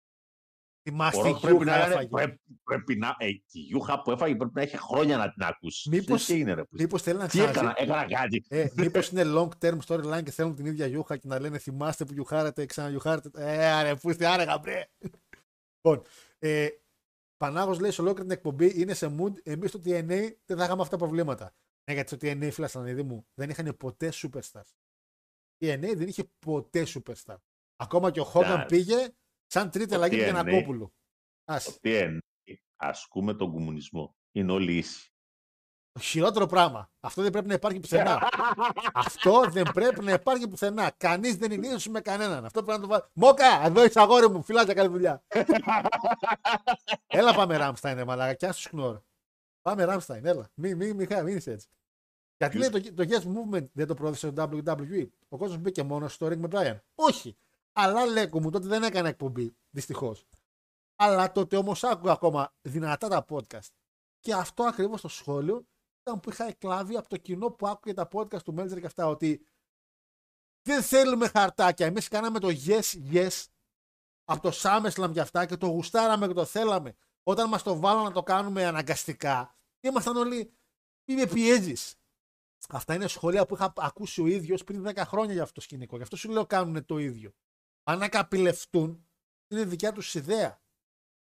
Ο 0.87 0.91
Θυμάστε 0.91 1.23
Ροκ 1.23 1.37
η 1.37 1.41
πρέπει 1.41 1.57
Γιούχα 1.57 1.65
να, 1.71 1.77
είναι, 1.85 1.93
έφαγε. 1.95 2.09
πρέπει, 2.09 2.41
πρέπει 2.65 2.97
να, 2.97 3.15
ε, 3.19 3.27
τη 3.51 3.59
Γιούχα 3.61 4.03
που 4.03 4.11
έφαγε 4.11 4.35
πρέπει 4.37 4.53
να 4.55 4.63
έχει 4.63 4.77
χρόνια 4.79 5.17
να 5.17 5.33
την 5.33 5.43
ακούσει. 5.43 5.89
Μήπως- 5.89 6.25
Τι 6.25 6.39
είναι 6.39 6.55
ρε, 6.55 6.63
που- 6.63 6.77
Μήπως 6.79 7.03
θέλει 7.03 7.19
να 7.19 7.29
Τι 7.29 7.39
έκανα, 7.41 7.53
ξαναζήσει. 7.53 7.83
έκανα 7.85 8.05
κάτι. 8.21 8.45
Ε, 8.49 8.67
Μήπως 8.77 9.09
είναι 9.09 9.23
long 9.27 9.49
term 9.61 9.79
storyline 9.87 10.23
και 10.25 10.31
θέλουν 10.31 10.55
την 10.55 10.67
ίδια 10.67 10.87
Γιούχα 10.87 11.17
και 11.17 11.27
να 11.29 11.41
λένε 11.41 11.59
θυμάστε 11.59 12.05
που 12.05 12.13
γιουχάρετε, 12.13 12.67
ξαναγιουχάρετε. 12.67 13.31
Ε, 13.35 13.67
άρε, 13.73 13.95
πού 13.95 14.11
είστε 14.11 14.27
άρεγα, 14.27 14.59
μπρε. 14.59 14.85
Λοιπόν, 15.81 16.03
ε, 16.39 16.69
Πανάγος 17.37 17.79
λέει 17.81 17.91
σε 17.91 18.01
ολόκληρη 18.01 18.29
την 18.29 18.37
εκπομπή 18.37 18.81
είναι 18.81 18.95
σε 18.95 19.17
mood. 19.19 19.33
Εμείς 19.43 19.71
στο 19.71 19.79
TNA 19.85 20.31
δεν 20.45 20.57
θα 20.57 20.65
είχαμε 20.65 20.83
αυτά 20.83 20.97
τα 20.97 20.97
προβλήματα. 20.97 21.55
Ναι, 21.89 21.95
γιατί 21.95 22.09
στο 22.17 22.17
TNA, 22.27 22.49
φίλα 22.53 22.69
Στανίδη 22.69 23.03
μου, 23.03 23.27
δεν 23.35 23.51
είχαν 23.51 23.77
ποτέ 23.77 24.13
superstars. 24.15 24.71
TNA 25.61 25.93
δεν 25.97 26.09
είχε 26.09 26.25
ποτέ 26.39 26.87
superstar. 26.95 27.37
Ακόμα 27.77 28.11
και 28.11 28.21
ο 28.21 28.31
Hogan 28.35 28.43
Εντάξει. 28.45 28.67
πήγε 28.67 29.09
σαν 29.49 29.71
τρίτη 29.71 29.89
Το 29.89 29.95
αλλαγή 29.95 30.17
του 30.17 30.23
TNA. 30.23 30.33
Γιανακόπουλου. 30.33 30.93
Άσε. 31.45 31.79
Τι 31.81 31.99
είναι, 31.99 32.21
ασκούμε 32.77 33.35
τον 33.35 33.53
κομμουνισμό. 33.53 34.17
Είναι 34.33 34.53
όλοι 34.53 34.77
ίσοι. 34.77 35.13
Το 35.93 36.01
χειρότερο 36.01 36.47
πράγμα. 36.47 36.91
Αυτό 37.01 37.23
δεν 37.23 37.31
πρέπει 37.31 37.49
να 37.49 37.55
υπάρχει 37.55 37.81
πουθενά. 37.81 38.29
Αυτό 38.95 39.45
δεν 39.51 39.65
πρέπει 39.73 40.05
να 40.05 40.13
υπάρχει 40.13 40.49
πουθενά. 40.49 40.93
Κανείς 40.97 41.37
δεν 41.37 41.51
είναι 41.51 41.67
ίσο 41.67 41.91
με 41.91 42.01
κανέναν. 42.01 42.45
Αυτό 42.45 42.63
πρέπει 42.63 42.81
να 42.81 42.87
το 42.87 42.91
βάλει. 42.93 43.03
Μόκα, 43.13 43.65
εδώ 43.65 43.85
είσαι 43.85 44.01
αγόρι 44.01 44.29
μου. 44.31 44.43
Φιλάκια, 44.43 44.75
καλή 44.75 44.89
δουλειά. 44.89 45.25
έλα 47.07 47.35
πάμε 47.35 47.57
Ράμσταϊν, 47.57 47.97
ρε 47.97 48.05
μαλάκα. 48.05 48.35
Κι 48.35 48.47
άσου 48.47 48.61
σκνόρ. 48.61 49.01
Πάμε 49.63 49.85
Ράμσταϊν, 49.85 50.27
έλα. 50.27 50.51
Μην 50.55 50.77
μη, 50.77 50.93
μη, 50.93 51.07
μη, 51.23 51.33
είσαι 51.33 51.51
έτσι. 51.51 51.69
Γιατί 52.37 52.59
λέει 52.59 52.69
το, 52.69 52.95
το 52.95 53.05
Yes 53.09 53.23
Movement 53.23 53.69
δεν 53.73 53.87
το 53.87 53.95
πρόθεσε 53.95 54.33
το 54.33 54.51
WWE. 54.53 55.09
Ο 55.29 55.37
κόσμος 55.37 55.59
μπήκε 55.59 55.83
μόνος 55.83 56.15
στο 56.15 56.27
ring 56.27 56.37
με 56.37 56.49
Brian. 56.51 56.79
Όχι. 56.95 57.39
Αλλά 57.81 58.07
λέκο 58.07 58.41
μου 58.41 58.51
τότε 58.51 58.67
δεν 58.67 58.83
έκανε 58.83 59.09
εκπομπή. 59.09 59.57
Δυστυχώς. 59.71 60.27
Αλλά 60.97 61.33
τότε 61.33 61.57
όμως 61.57 61.85
άκουγα 61.85 62.13
ακόμα 62.13 62.55
δυνατά 62.63 63.09
τα 63.09 63.25
podcast. 63.29 63.69
Και 64.21 64.35
αυτό 64.35 64.65
ακριβώς 64.65 65.01
το 65.01 65.09
σχόλιο 65.09 65.67
ήταν 66.01 66.21
που 66.21 66.31
είχα 66.31 66.45
εκλάβει 66.45 66.97
από 66.97 67.09
το 67.09 67.17
κοινό 67.17 67.51
που 67.51 67.69
άκουγε 67.69 67.95
τα 67.95 68.09
podcast 68.13 68.43
του 68.43 68.55
Μέλτζερ 68.55 68.81
και 68.81 68.87
αυτά. 68.87 69.07
Ότι 69.07 69.47
δεν 70.63 70.83
θέλουμε 70.83 71.29
χαρτάκια. 71.29 71.87
Εμείς 71.87 72.09
κάναμε 72.09 72.39
το 72.39 72.49
yes, 72.67 73.13
yes 73.13 73.45
από 74.25 74.51
το 74.51 74.59
SummerSlam 74.63 75.11
και 75.13 75.21
αυτά 75.21 75.47
και 75.47 75.57
το 75.57 75.67
γουστάραμε 75.67 76.27
και 76.27 76.33
το 76.33 76.45
θέλαμε. 76.45 76.95
Όταν 77.23 77.49
μας 77.49 77.63
το 77.63 77.79
βάλαν 77.79 78.05
να 78.05 78.13
το 78.13 78.23
κάνουμε 78.23 78.65
αναγκαστικά, 78.65 79.57
ήμασταν 79.81 80.17
όλοι. 80.17 80.53
Μη 81.05 81.15
με 81.15 81.27
πιέζει. 81.27 81.75
Αυτά 82.69 82.95
είναι 82.95 83.07
σχόλια 83.07 83.47
που 83.47 83.55
είχα 83.55 83.73
ακούσει 83.77 84.23
ο 84.23 84.27
ίδιος 84.27 84.65
πριν 84.65 84.87
10 84.87 84.97
χρόνια 84.97 85.33
για 85.33 85.43
αυτό 85.43 85.55
το 85.55 85.61
σκηνικό. 85.61 85.97
Γι' 85.97 86.03
αυτό 86.03 86.17
σου 86.17 86.31
λέω 86.31 86.47
κάνουν 86.47 86.85
το 86.85 86.99
ίδιο. 86.99 87.33
Αν 87.89 87.99
να 87.99 88.09
καπηλευτούν, 88.09 89.09
είναι 89.49 89.65
δικιά 89.65 89.93
τους 89.93 90.15
ιδέα. 90.15 90.63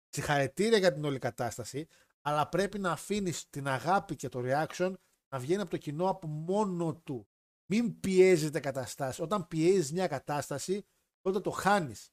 Συγχαρητήρια 0.08 0.78
για 0.78 0.92
την 0.92 1.04
όλη 1.04 1.18
κατάσταση, 1.18 1.86
αλλά 2.20 2.48
πρέπει 2.48 2.78
να 2.78 2.92
αφήνεις 2.92 3.48
την 3.50 3.68
αγάπη 3.68 4.16
και 4.16 4.28
το 4.28 4.40
reaction 4.44 4.92
να 5.28 5.38
βγαίνει 5.38 5.60
από 5.60 5.70
το 5.70 5.76
κοινό 5.76 6.08
από 6.08 6.26
μόνο 6.26 6.94
του. 6.94 7.28
Μην 7.66 8.00
πιέζετε 8.00 8.60
καταστάσει. 8.60 9.22
Όταν 9.22 9.48
πιέζεις 9.48 9.92
μια 9.92 10.06
κατάσταση, 10.06 10.86
τότε 11.20 11.40
το 11.40 11.50
χάνεις. 11.50 12.12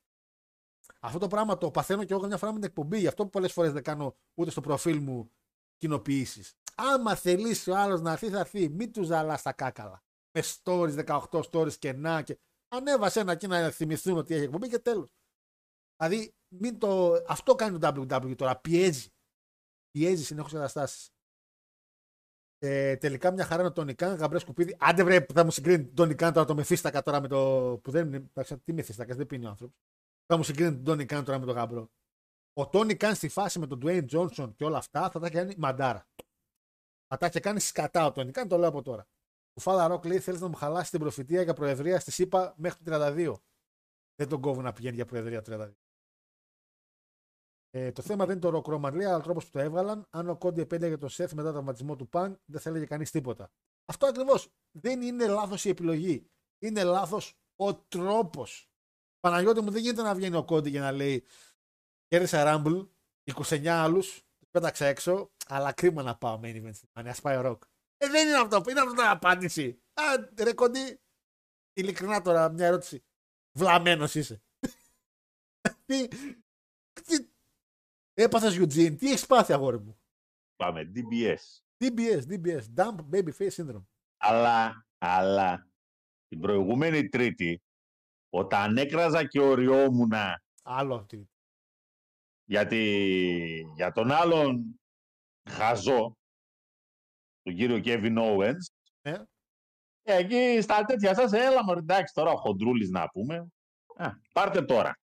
Αυτό 0.99 1.19
το 1.19 1.27
πράγμα 1.27 1.57
το 1.57 1.72
παθαίνω 1.72 2.03
και 2.03 2.14
εγώ 2.14 2.27
μια 2.27 2.38
φορά 2.38 2.51
με 2.51 2.59
την 2.59 2.68
εκπομπή. 2.68 2.99
Γι' 2.99 3.07
αυτό 3.07 3.27
πολλές 3.27 3.53
φορές 3.53 3.72
δεν 3.72 3.84
κάνω 3.84 4.15
ούτε 4.34 4.51
στο 4.51 4.61
προφίλ 4.61 4.99
μου 4.99 5.31
κοινοποιήσεις. 5.77 6.53
Άμα 6.76 7.15
θελήσει 7.15 7.69
ο 7.69 7.77
άλλος 7.77 8.01
να 8.01 8.11
έρθει, 8.11 8.30
θα 8.30 8.39
έρθει. 8.39 8.69
Μην 8.69 8.91
τους 8.91 9.07
ζαλάς 9.07 9.41
τα 9.41 9.53
κάκαλα. 9.53 10.03
Με 10.31 10.43
stories, 10.64 11.05
18 11.05 11.41
stories 11.51 11.73
και 11.73 11.93
να 11.93 12.22
και. 12.22 12.39
Ανέβασε 12.68 13.19
ένα 13.19 13.31
εκεί 13.31 13.48
να 13.48 13.72
θυμηθούν 13.72 14.18
ότι 14.18 14.34
έχει 14.34 14.44
εκπομπή 14.44 14.68
και 14.69 14.80
τέλος. 14.80 15.10
Δηλαδή, 15.98 16.34
μην 16.48 16.80
το... 16.80 17.14
αυτό 17.27 17.56
κάνει 17.56 17.80
το 17.80 17.88
WWE 17.88 18.35
τώρα. 18.35 18.60
Πιέζει. 18.60 19.10
Πιέζει 19.91 20.23
συνεχώς 20.23 20.52
καταστάσεις. 20.52 21.10
Ε, 22.60 22.95
τελικά 22.98 23.31
μια 23.31 23.45
χαρά 23.45 23.60
είναι 23.60 23.69
ο 23.69 23.73
Τόνι 23.73 23.94
Καν, 23.94 24.15
γαμπρές 24.15 24.41
σκουπίδι. 24.41 24.76
Άντε 24.80 25.03
βρε, 25.03 25.22
που 25.22 25.34
θα 25.34 25.44
μου 25.44 25.52
συγκρίνει 25.52 25.85
τον 25.85 25.95
Τόνι 25.95 26.15
Καν 26.15 26.34
τώρα 26.34 26.45
το 26.45 26.56
Μεφίστακα 26.56 27.02
τώρα 27.02 27.22
με 27.22 27.27
το. 27.27 27.80
που 27.84 27.91
δεν 27.91 28.07
είναι. 28.07 28.18
εντάξει, 28.18 28.57
Τι 28.57 28.73
Μεφίστακα, 28.73 29.15
δεν 29.15 29.26
πίνει 29.26 29.45
ο 29.45 29.49
άνθρωπος. 29.49 29.76
Θα 30.26 30.38
μου 30.38 30.44
συγκρίνει 30.44 30.72
τον 30.76 30.84
Τόνι 30.84 31.06
Καν 31.06 31.23
τώρα 31.23 31.39
με 31.39 31.45
τον 31.45 31.56
γαμπρό. 31.56 31.91
Ο 32.53 32.69
Τόνι 32.69 32.95
Καν 32.95 33.15
στη 33.15 33.27
φάση 33.27 33.60
με 33.60 33.68
τον 33.68 33.80
Dwayne 33.84 34.06
Johnson 34.10 34.53
και 34.56 34.65
όλα 34.65 34.77
αυτά 34.77 35.10
θα 35.10 35.19
τα 35.19 35.26
έχει 35.26 35.35
κάνει 35.35 35.56
μαντάρα. 35.57 36.07
Θα 37.07 37.18
τα 37.18 37.26
έχει 37.26 37.39
κάνει 37.39 37.60
σκατά 37.60 38.06
ο 38.06 38.11
Τόνι 38.11 38.31
Καν, 38.31 38.48
το 38.48 38.57
λέω 38.57 38.69
από 38.69 38.81
τώρα. 38.81 39.07
Ο 39.57 39.59
Φάλα 39.59 39.88
Ροκ 39.88 40.05
λέει: 40.05 40.19
Θέλεις 40.19 40.41
να 40.41 40.47
μου 40.47 40.55
χαλάσεις 40.55 40.89
την 40.89 40.99
προφητεία 40.99 41.41
για 41.41 41.53
προεδρία 41.53 41.99
στη 41.99 42.11
ΣΥΠΑ 42.11 42.53
μέχρι 42.57 42.84
το 42.84 42.91
32. 42.93 43.34
Δεν 44.15 44.29
τον 44.29 44.41
κόβουν 44.41 44.63
να 44.63 44.73
πηγαίνει 44.73 44.95
για 44.95 45.05
προεδρία 45.05 45.41
το 45.41 45.63
32. 45.63 45.71
Ε, 47.69 47.91
το 47.91 48.01
θέμα 48.01 48.25
δεν 48.25 48.38
είναι 48.38 48.51
το 48.51 48.61
Rock 48.65 48.73
Roman, 48.73 48.93
λέει, 48.93 49.05
αλλά 49.05 49.15
ο 49.15 49.21
τρόπος 49.21 49.45
που 49.45 49.51
το 49.51 49.59
έβγαλαν. 49.59 50.07
Αν 50.09 50.29
ο 50.29 50.38
Κόντι 50.38 50.61
επέλεγε 50.61 50.97
τον 50.97 51.09
Σεφ 51.09 51.31
μετά 51.31 51.43
τον 51.43 51.51
τραυματισμό 51.51 51.95
του 51.95 52.09
Παν, 52.09 52.39
δεν 52.45 52.61
θα 52.61 52.69
έλεγε 52.69 52.85
κανείς 52.85 53.11
τίποτα. 53.11 53.51
Αυτό 53.85 54.05
ακριβώς. 54.05 54.49
Δεν 54.71 55.01
είναι 55.01 55.27
λάθος 55.27 55.65
η 55.65 55.69
επιλογή. 55.69 56.29
Είναι 56.59 56.84
λάθος 56.84 57.39
ο 57.55 57.75
τρόπος. 57.75 58.69
Παναγιώτης 59.19 59.63
μου 59.63 59.71
δεν 59.71 59.81
γίνεται 59.81 60.01
να 60.01 60.15
βγαίνει 60.15 60.35
ο 60.35 60.43
Κόντι 60.43 60.69
για 60.69 60.81
να 60.81 60.91
λέει 60.91 61.23
Κέρδισα 62.07 62.43
Rumble, 62.45 62.88
29 63.23 63.67
άλλους, 63.67 64.23
πέταξα 64.51 64.85
έξω, 64.85 65.31
αλλά 65.47 65.71
κρίμα 65.71 66.03
να 66.03 66.17
πάω 66.17 66.39
main 66.43 66.63
event 66.63 66.73
στην 66.73 66.89
Μάνια. 66.93 67.11
Α 67.11 67.21
πάει 67.21 67.38
ο 67.38 67.41
Rock. 67.45 67.76
Ε, 67.97 68.07
δεν 68.09 68.27
είναι 68.27 68.37
αυτό. 68.37 68.63
Είναι 68.69 68.79
αυτό 68.79 68.93
την 68.93 69.03
απάντηση. 69.03 69.81
Α, 69.93 70.03
ρε 70.43 70.53
Κόντι, 70.53 70.99
ειλικρινά 71.73 72.21
τώρα 72.21 72.49
μια 72.49 72.65
ερώτηση. 72.65 73.03
Βλαμμένος 73.57 74.15
είσαι. 74.15 74.41
τι, 75.85 76.07
τι, 76.93 77.27
Έπαθες 78.13 78.57
Eugene, 78.59 78.95
τι 78.97 79.07
έχεις 79.11 79.25
πάθει 79.25 79.53
αγόρι 79.53 79.79
μου; 79.79 79.99
Πάμε, 80.55 80.91
DBS. 80.95 81.61
DBS, 81.79 82.21
DBS, 82.29 82.61
Dump 82.75 82.95
Baby 83.11 83.29
Face 83.37 83.49
Syndrome. 83.55 83.85
Αλλά, 84.17 84.85
αλλά, 84.97 85.67
την 86.27 86.39
προηγούμενη 86.39 87.09
Τρίτη, 87.09 87.61
όταν 88.29 88.77
έκραζα 88.77 89.27
και 89.27 89.39
οριόμουνα 89.39 90.43
Άλλο 90.63 90.95
αυτή. 90.95 91.29
γιατί 92.43 92.81
για 93.75 93.91
τον 93.91 94.11
άλλον 94.11 94.79
χαζό, 95.49 96.17
τον 97.47 97.55
κύριο 97.55 97.81
Kevin 97.83 98.17
Owens, 98.17 98.65
Ε. 99.01 99.11
ε, 100.01 100.15
εκεί 100.17 100.61
στα 100.61 100.83
τέτοια 100.83 101.15
σας, 101.15 101.31
έλα 101.31 101.63
μωρέ, 101.63 101.79
εντάξει 101.79 102.13
τώρα 102.13 102.31
ο 102.31 102.37
Χοντρούλης 102.37 102.89
να 102.89 103.09
πούμε. 103.09 103.47
Α, 103.95 104.09
πάρτε 104.33 104.61
τώρα. 104.61 104.97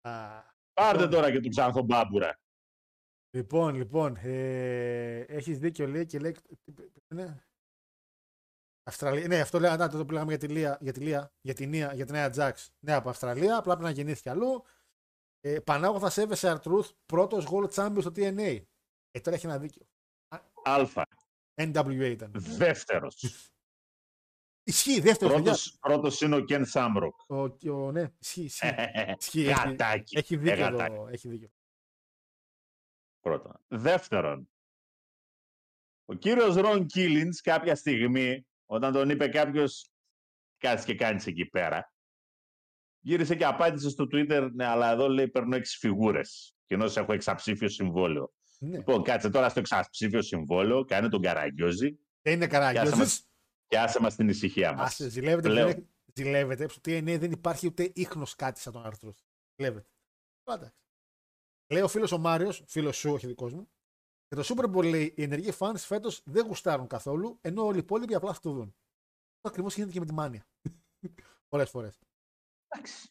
Α, 0.00 0.42
Πάρτε 0.72 1.02
Λοιπόν. 1.02 1.10
τώρα 1.10 1.30
και 1.32 1.40
τον 1.40 1.50
Ξανθό 1.50 1.82
Μπάμπουρα. 1.82 2.38
λοιπόν, 3.36 3.74
λοιπόν, 3.74 4.16
ε, 4.16 5.18
έχεις 5.18 5.58
δίκιο 5.58 5.86
λέει 5.86 6.06
και 6.06 6.18
λέει, 6.18 6.32
τι- 6.32 6.72
τι 6.72 6.82
είναι, 7.10 7.46
Αυστραλία, 8.82 9.26
ναι 9.28 9.40
αυτό 9.40 9.58
λέει, 9.60 9.76
να, 9.76 9.88
το 9.88 10.04
που 10.06 10.12
λέγαμε 10.12 10.30
για 10.30 10.38
τη 10.38 10.48
Λία, 10.48 10.78
για 10.80 10.92
τη 10.92 11.00
Λία, 11.00 11.32
για 11.40 11.54
την 11.54 11.68
Nia, 11.68 11.94
για 11.94 12.04
την 12.04 12.14
Nia 12.14 12.30
Jax. 12.30 12.70
Ναι, 12.84 12.92
από 12.92 13.08
Αυστραλία, 13.08 13.56
απλά 13.56 13.72
πρέπει 13.76 13.88
να 13.88 13.94
γεννήθηκες 13.94 14.32
αλλού. 14.32 14.64
Ε, 15.40 15.60
Πανάγο 15.60 15.98
θα 15.98 16.10
σέβεσαι 16.10 16.48
R-Truth, 16.48 16.90
πρώτος 17.06 17.46
World 17.50 17.70
Champion 17.70 17.96
στο 18.00 18.10
TNA. 18.14 18.62
Ε, 19.10 19.20
τώρα 19.20 19.36
έχει 19.36 19.46
ένα 19.46 19.58
δίκιο. 19.58 19.86
Αλφα. 20.64 21.06
NWA 21.54 22.08
ήταν. 22.10 22.30
Δεύτερος. 22.34 23.24
Ισχύει, 24.66 25.00
δεύτερος 25.00 25.34
πρώτος, 25.42 25.76
πρώτος 25.80 26.20
είναι 26.20 26.36
ο 26.36 26.44
Ken 26.44 26.64
Shamrock. 26.66 27.20
Ο, 27.30 27.42
ο, 27.70 27.92
ναι, 27.92 28.12
ισχύει, 28.18 28.42
ισχύει. 28.42 28.66
Ισχύει, 29.18 29.40
έχει, 29.46 29.68
Γατάκι. 29.68 30.16
έχει 30.18 30.36
δίκιο 30.36 30.52
Ε, 30.64 30.68
γατάκι. 30.68 30.92
εδώ, 30.94 31.08
έχει 31.08 31.28
δίκιο. 31.28 31.48
Πρώτον. 33.20 33.64
Δεύτερον, 33.68 34.50
ο 36.04 36.14
κύριος 36.14 36.54
Ρον 36.56 36.86
Κίλινς 36.86 37.40
κάποια 37.40 37.74
στιγμή, 37.74 38.46
όταν 38.66 38.92
τον 38.92 39.10
είπε 39.10 39.28
κάποιος 39.28 39.90
κάτσε 40.58 40.86
και 40.86 40.94
κάνεις 40.94 41.26
εκεί 41.26 41.46
πέρα, 41.46 41.92
Γύρισε 43.06 43.36
και 43.36 43.44
απάντησε 43.44 43.90
στο 43.90 44.04
Twitter, 44.04 44.50
ναι, 44.52 44.64
αλλά 44.64 44.90
εδώ 44.90 45.08
λέει 45.08 45.28
παίρνω 45.28 45.56
έξι 45.56 45.76
φιγούρες. 45.78 46.56
Και 46.66 46.74
ενώ 46.74 46.84
έχω 46.84 47.12
εξαψήφιο 47.12 47.68
συμβόλαιο. 47.68 48.32
Ναι. 48.58 48.76
Λοιπόν, 48.76 49.02
κάτσε 49.02 49.30
τώρα 49.30 49.48
στο 49.48 49.58
εξαψήφιο 49.60 50.22
συμβόλαιο, 50.22 50.84
κάνε 50.84 51.08
τον 51.08 51.22
καραγκιόζη 51.22 51.98
Δεν 52.22 52.32
είναι 52.34 52.46
και 52.46 52.56
άσε 52.56 52.72
καραγκιόζη. 52.72 52.98
μας, 52.98 53.28
και 53.66 53.78
άσε 53.78 54.00
μας 54.00 54.14
την 54.16 54.28
ησυχία 54.28 54.72
μας. 54.72 54.86
Άσε, 54.90 55.08
ζηλεύεται. 55.08 55.48
που 55.48 55.54
Λέω. 55.54 55.66
δεν 55.66 55.76
έχει- 55.76 55.88
Ζηλεύεται. 56.16 56.68
Στο 56.68 56.80
TNA 56.84 57.16
δεν 57.18 57.32
υπάρχει 57.32 57.66
ούτε 57.66 57.92
ίχνος 57.94 58.34
κάτι 58.34 58.60
σαν 58.60 58.72
τον 58.72 58.84
Αρθρούς. 58.86 59.24
Ζηλεύεται. 59.56 59.88
Αλλά 60.44 60.58
εντάξει. 60.58 60.78
Λέει 61.72 61.82
ο 61.82 61.88
φίλος 61.88 62.12
ο 62.12 62.18
Μάριος, 62.18 62.64
φίλος 62.66 62.96
σου, 62.96 63.10
όχι 63.12 63.26
δικός 63.26 63.52
μου. 63.52 63.70
Και 64.28 64.34
το 64.36 64.42
Super 64.54 64.74
Bowl 64.74 64.84
λέει: 64.88 65.14
Οι 65.16 65.22
ενεργοί 65.22 65.52
fans 65.58 65.74
φέτος 65.76 66.22
δεν 66.24 66.46
γουστάρουν 66.46 66.86
καθόλου, 66.86 67.38
ενώ 67.40 67.64
όλοι 67.64 67.76
οι 67.76 67.80
υπόλοιποι 67.80 68.14
απλά 68.14 68.32
θα 68.32 68.40
το 68.40 68.50
δουν. 68.52 68.76
Αυτό 69.34 69.48
ακριβώς 69.48 69.74
γίνεται 69.74 69.92
και 69.92 70.00
με 70.00 70.06
τη 70.06 70.12
μάνια. 70.12 70.46
Πολλές 71.48 71.70
φορές. 71.70 71.98
Εντάξει. 72.68 73.08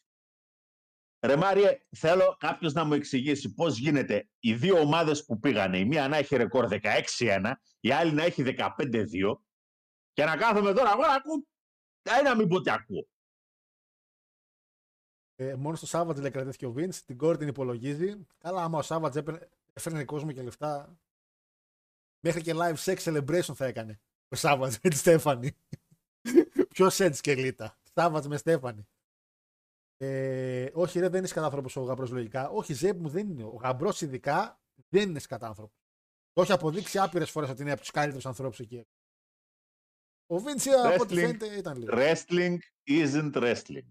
Ρε 1.24 1.36
Μάριε, 1.36 1.78
θέλω 1.96 2.36
κάποιος 2.38 2.72
να 2.72 2.84
μου 2.84 2.92
εξηγήσει 2.92 3.54
πώς 3.54 3.78
γίνεται 3.78 4.28
οι 4.38 4.54
δύο 4.54 4.78
ομάδες 4.78 5.24
που 5.24 5.38
πήγανε, 5.38 5.78
η 5.78 5.84
μία 5.84 6.08
να 6.08 6.16
έχει 6.16 6.36
ρεκόρ 6.36 6.68
16-1, 7.18 7.52
η 7.80 7.92
άλλη 7.92 8.12
να 8.12 8.22
έχει 8.22 8.42
15-2, 8.46 9.38
και 10.12 10.24
να 10.24 10.36
κάθομαι 10.36 10.72
τώρα 10.72 10.90
εγώ 10.90 11.00
να 11.00 11.14
ακούω. 11.14 11.46
Ε, 12.02 12.22
να 12.22 12.36
μην 12.36 12.48
πω 12.48 12.60
τι 12.60 12.70
ακούω. 12.70 13.08
Ε, 15.34 15.54
μόνο 15.54 15.76
στο 15.76 15.86
Σάββατ 15.86 16.18
λέει 16.18 16.30
κρατήθηκε 16.30 16.66
ο 16.66 16.74
Vince, 16.76 16.94
την 16.94 17.16
κόρη 17.16 17.38
την 17.38 17.48
υπολογίζει. 17.48 18.26
Καλά, 18.38 18.62
άμα 18.62 18.78
ο 18.78 18.82
Σάββατ 18.82 19.16
έφερνε 19.72 20.04
κόσμο 20.04 20.32
και 20.32 20.42
λεφτά. 20.42 20.98
Μέχρι 22.20 22.42
και 22.42 22.52
live 22.54 22.76
sex 22.76 22.96
celebration 22.96 23.54
θα 23.54 23.66
έκανε 23.66 24.00
ο 24.28 24.36
Σάββατ 24.36 24.72
με 24.82 24.90
τη 24.90 24.96
Στέφανη. 24.96 25.56
Ποιος 26.74 27.00
έτσι 27.00 27.20
και 27.20 27.34
λίτα. 27.34 27.78
Σάββατ 27.94 28.26
με 28.26 28.36
Στέφανη. 28.36 28.88
Ε, 29.96 30.70
όχι, 30.72 30.98
ρε, 30.98 31.08
δεν 31.08 31.24
είσαι 31.24 31.34
κατάνθρωπο 31.34 31.80
ο 31.80 31.84
γαμπρός 31.84 32.10
λογικά. 32.10 32.48
Όχι, 32.48 32.72
Ζέμπ 32.72 33.00
μου 33.00 33.08
δεν 33.08 33.28
είναι. 33.28 33.44
Ο 33.44 33.56
γαμπρός 33.56 34.00
ειδικά 34.00 34.60
δεν 34.88 35.08
είναι 35.08 35.20
κατάνθρωπο. 35.28 35.72
Το 36.32 36.42
έχει 36.42 36.52
αποδείξει 36.52 36.98
άπειρες 36.98 37.30
φορές 37.30 37.50
ότι 37.50 37.62
είναι 37.62 37.70
από 37.70 37.80
τους 37.80 37.90
καλύτερους 37.90 38.26
ανθρώπους 38.26 38.58
εκεί. 38.60 38.86
Ο 40.26 40.38
Βίντσι 40.38 40.70
από 40.70 41.02
ό,τι 41.02 41.14
Wrestling. 41.14 41.18
φαίνεται 41.18 41.56
ήταν 41.56 41.78
λίγο. 41.78 41.92
Wrestling 41.94 42.56
isn't 42.88 43.32
wrestling. 43.32 43.86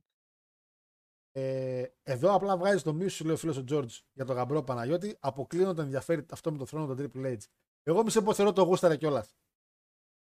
Ε, 1.32 1.86
εδώ 2.04 2.34
απλά 2.34 2.58
βγάζει 2.58 2.84
το 2.84 2.94
μίσο 2.94 3.16
σου, 3.16 3.24
λέει 3.26 3.34
ο 3.34 3.38
φίλος 3.38 3.58
ο 3.58 3.64
Τζόρτζ, 3.64 4.00
για 4.14 4.26
τον 4.26 4.36
γαμπρό 4.36 4.64
Παναγιώτη. 4.64 5.18
Αποκλείω 5.20 5.74
τον 5.74 5.86
ενδιαφέρει 5.86 6.26
αυτό 6.32 6.52
με 6.52 6.58
το 6.58 6.66
θρόνο 6.66 6.96
των 6.96 6.98
Triple 7.00 7.38
H. 7.38 7.38
Εγώ 7.84 8.04
μη 8.04 8.12
σε 8.12 8.22
πω 8.22 8.34
θεωρώ 8.34 8.54
το 8.54 8.64
γούσταρε 8.64 8.98
κιόλας. 8.98 9.36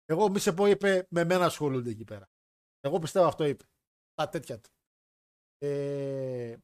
Εγώ 0.04 0.30
μη 0.30 0.38
σε 0.38 0.52
πω 0.52 0.66
είπε 0.66 1.06
με 1.10 1.24
μένα 1.24 1.44
ασχολούνται 1.44 1.90
εκεί 1.90 2.04
πέρα. 2.04 2.30
Εγώ 2.80 2.98
πιστεύω 2.98 3.26
αυτό 3.26 3.44
είπε. 3.44 3.64
Τα 4.14 4.28
τέτοια 4.28 4.60
του. 4.60 4.70
Ε, 5.62 6.56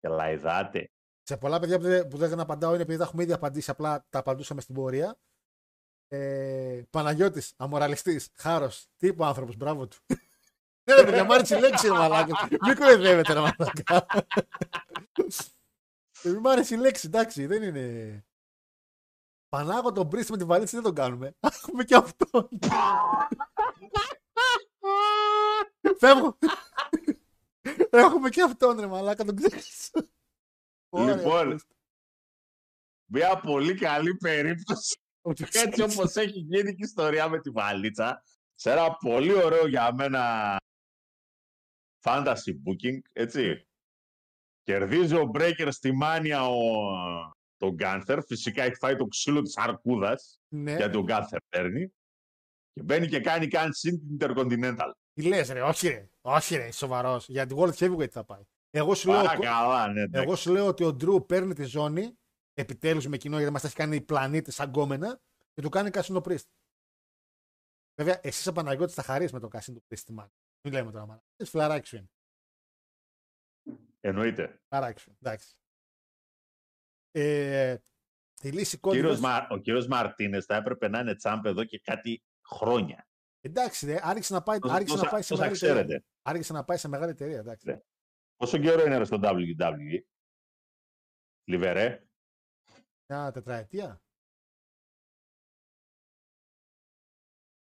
Και 0.00 0.08
λαϊδάτε. 0.08 0.90
σε 1.22 1.36
πολλά 1.36 1.58
παιδιά 1.60 1.76
που 1.78 1.82
δεν, 1.82 2.08
που 2.08 2.16
δεν 2.16 2.40
απαντάω 2.40 2.72
είναι 2.72 2.82
επειδή 2.82 2.98
τα 2.98 3.04
έχουμε 3.04 3.22
ήδη 3.22 3.32
απαντήσει, 3.32 3.70
απλά 3.70 4.06
τα 4.08 4.18
απαντούσαμε 4.18 4.60
στην 4.60 4.74
πορεία. 4.74 5.18
Ε, 6.08 6.82
Παναγιώτης, 6.90 7.54
αμοραλιστής, 7.56 8.30
χάρος, 8.36 8.86
τι 8.96 9.06
είπε 9.06 9.22
ο 9.22 9.26
άνθρωπος, 9.26 9.56
μπράβο 9.56 9.86
του. 9.88 9.96
Ναι, 10.84 10.94
ρε 10.96 11.04
παιδιά, 11.04 11.24
μ' 11.24 11.30
άρεσε 11.32 11.56
η 11.56 11.60
λέξη, 11.60 11.86
ρε 11.86 11.92
μαλάκα. 11.92 12.48
Μην 12.66 12.76
κοροϊδεύετε, 12.76 13.32
ρε 13.32 13.40
μαλάκα. 13.40 14.06
Ε, 16.22 16.30
Μ' 16.30 16.46
άρεσε 16.46 16.74
η 16.74 16.78
λέξη, 16.78 17.06
εντάξει, 17.06 17.46
δεν 17.46 17.62
είναι... 17.62 18.24
Πανάγο 19.48 19.92
τον 19.92 20.08
πρίστη 20.08 20.30
με 20.32 20.38
τη 20.38 20.44
βαλίτσα 20.44 20.72
δεν 20.76 20.82
τον 20.82 20.94
κάνουμε; 20.94 21.36
Έχουμε 21.64 21.84
και 21.84 21.94
αυτόν. 21.94 22.48
Φεύγω. 25.98 26.38
Έχουμε 27.90 28.28
και 28.28 28.42
αυτόν, 28.42 28.80
ρε 28.80 28.86
μαλάκα, 28.86 29.24
τον 29.24 29.36
ξέρεις. 29.36 29.90
Ωραία, 30.88 31.16
Λοιπόν, 31.16 31.32
ευχαριστώ. 31.38 31.74
Μια 33.12 33.40
πολύ 33.40 33.74
καλή 33.74 34.16
περίπτωση 34.16 34.98
Ότι 35.20 35.42
έτσι 35.44 35.68
ξέρεις. 35.70 35.96
όπως 35.96 36.14
έχει 36.14 36.38
γίνει 36.38 36.62
και 36.70 36.76
η 36.82 36.84
ιστορία 36.84 37.28
με 37.28 37.40
τη 37.40 37.50
βαλίτσα 37.50 38.22
σε 38.54 38.70
ένα 38.72 38.96
πολύ 38.96 39.32
ωραίο 39.32 39.66
για 39.66 39.94
μένα 39.94 40.56
fantasy 42.04 42.52
booking, 42.64 42.98
έτσι. 43.12 43.64
Κερδίζει 44.62 45.14
ο 45.14 45.30
Breaker 45.34 45.68
στη 45.70 45.92
μάνια 45.92 46.46
ο, 46.46 46.56
τον 47.56 47.76
Gunther. 47.78 48.18
Φυσικά 48.26 48.62
έχει 48.62 48.74
φάει 48.74 48.96
το 48.96 49.06
ξύλο 49.06 49.42
της 49.42 49.56
αρκούδας, 49.56 50.40
Ναι. 50.48 50.76
γιατί 50.76 50.96
ο 50.96 51.04
Gunther 51.08 51.36
παίρνει. 51.48 51.92
Και 52.72 52.82
μπαίνει 52.82 53.06
και 53.06 53.20
κάνει 53.20 53.48
καν 53.48 53.72
συν 53.72 53.98
την 53.98 54.16
Intercontinental. 54.20 54.92
Τι 55.12 55.22
λες 55.22 55.48
ρε, 55.48 55.62
όχι 55.62 55.88
ρε, 55.88 56.10
όχι 56.20 56.56
ρε, 56.56 56.70
σοβαρός. 56.70 57.28
Για 57.28 57.46
την 57.46 57.56
World 57.60 57.72
Heavyweight 57.72 58.10
θα 58.10 58.24
πάει. 58.24 58.42
Εγώ 58.70 58.94
σου, 58.94 59.08
λέω, 59.08 59.22
Πάρα 59.22 59.38
καλά, 59.38 59.88
ναι. 59.88 60.00
εντάξει. 60.00 60.26
εγώ 60.26 60.36
σου 60.36 60.52
λέω 60.52 60.66
ότι 60.66 60.84
ο 60.84 60.88
Drew 61.00 61.26
παίρνει 61.26 61.54
τη 61.54 61.64
ζώνη, 61.64 62.18
επιτέλους 62.54 63.06
με 63.06 63.16
κοινό, 63.16 63.36
γιατί 63.36 63.52
μας 63.52 63.60
τα 63.62 63.66
έχει 63.66 63.76
κάνει 63.76 64.00
πλανήτες 64.00 64.54
σαν 64.54 64.68
γκόμενα, 64.68 65.20
και 65.54 65.62
του 65.62 65.68
κάνει 65.68 65.90
Κασίνο 65.90 66.20
Priest. 66.24 66.44
Βέβαια, 67.94 68.20
εσύ 68.22 68.42
σαν 68.42 68.54
Παναγιώτης 68.54 68.94
θα 68.94 69.02
χαρείς 69.02 69.32
με 69.32 69.40
τον 69.40 69.50
Κασίνο 69.50 69.78
Priest 69.78 69.98
στη 69.98 70.12
μάνα. 70.12 70.32
Μην 70.62 70.72
λέμε 70.72 70.90
τώρα 70.90 71.06
μάνα. 71.06 71.22
Εσύ 71.36 71.50
φιλαράκι 71.50 71.86
σου 71.86 71.96
είναι. 71.96 72.10
Εννοείται. 74.00 74.60
Φιλαράκι 74.68 75.00
σου, 75.00 75.16
εντάξει. 75.20 75.54
Ε, 77.10 77.76
η 78.42 78.48
λύση 78.48 78.78
κόντρα. 78.78 79.00
Κύριος 79.00 79.20
Μα... 79.20 79.46
Ο 79.50 79.58
κύριος 79.58 79.86
Μαρτίνες 79.86 80.44
θα 80.44 80.56
έπρεπε 80.56 80.88
να 80.88 80.98
είναι 80.98 81.14
τσάμπ 81.14 81.46
εδώ 81.46 81.64
και 81.64 81.78
κάτι 81.78 82.22
χρόνια. 82.50 83.06
Εντάξει, 83.40 83.86
ρε, 83.86 83.98
άρχισε 84.02 84.32
να 84.34 84.42
πάει, 84.42 84.58
Τόσα- 84.58 84.74
άρχισε 84.74 84.94
να 84.94 84.98
τόσα- 85.00 85.12
πάει 85.12 85.22
σε 85.22 85.28
τόσα 85.28 85.40
μεγάλη 85.42 85.56
εταιρεία. 85.58 85.82
ξέρετε. 85.82 86.04
Άρχισε 86.22 86.52
να 86.52 86.64
πάει 86.64 86.76
σε 86.76 86.88
μεγάλη 86.88 87.10
εταιρεία, 87.10 87.38
εντάξει. 87.38 87.66
Ναι. 87.68 87.80
Πόσο 88.36 88.58
καιρό 88.58 88.84
είναι 88.86 88.98
ρε 88.98 89.04
στο 89.04 89.18
WWE. 89.22 90.00
Λιβερέ. 91.44 92.04
Μια 93.12 93.30
τετραετία. 93.30 94.00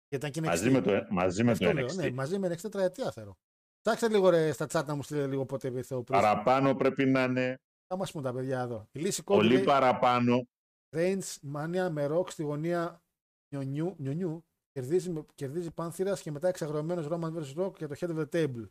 Και 0.07 0.15
ήταν 0.15 0.31
και 0.31 0.41
Μαζί 0.41 0.69
NXT. 0.69 0.71
με 0.71 0.81
το, 0.81 1.07
μαζί 1.09 1.43
με 1.43 1.51
Αυτό 1.51 1.65
το 1.65 1.73
λέω, 1.73 1.85
NXT. 1.85 1.95
ναι, 1.95 2.11
μαζί 2.11 2.39
με 2.39 2.47
NXT 2.47 2.61
τετραετία 2.61 3.11
θέλω. 3.11 3.37
Ψάξτε 3.81 4.09
λίγο 4.09 4.29
ρε, 4.29 4.51
στα 4.51 4.65
chat 4.69 4.85
να 4.85 4.95
μου 4.95 5.03
στείλετε 5.03 5.27
λίγο 5.27 5.45
πότε 5.45 5.67
ήρθε 5.67 5.95
ο 5.95 5.99
Priest. 5.99 6.05
Παραπάνω 6.11 6.75
πρέπει 6.75 7.05
να 7.05 7.23
είναι. 7.23 7.59
Θα 7.87 7.97
μας 7.97 8.11
πούν 8.11 8.23
τα 8.23 8.33
παιδιά 8.33 8.59
εδώ. 8.61 8.87
Η 8.91 8.99
λύση 8.99 9.23
Πολύ 9.23 9.55
κόντρα 9.57 9.71
παραπάνω. 9.73 10.47
Reigns, 10.95 11.35
μάνια 11.41 11.89
με 11.89 12.05
ροκ 12.05 12.31
στη 12.31 12.43
γωνία 12.43 13.01
νιονιού, 13.53 13.95
νιονιού. 13.97 14.46
Κερδίζει, 14.77 15.09
με- 15.09 15.25
κερδίζει 15.35 15.71
πάνθυρας 15.71 16.21
και 16.21 16.31
μετά 16.31 16.47
εξαγρωμένος 16.47 17.07
Roman 17.09 17.33
vs. 17.33 17.55
Rock 17.65 17.77
για 17.77 17.87
το 17.87 17.95
head 17.99 18.09
of 18.09 18.17
the 18.17 18.29
table. 18.29 18.69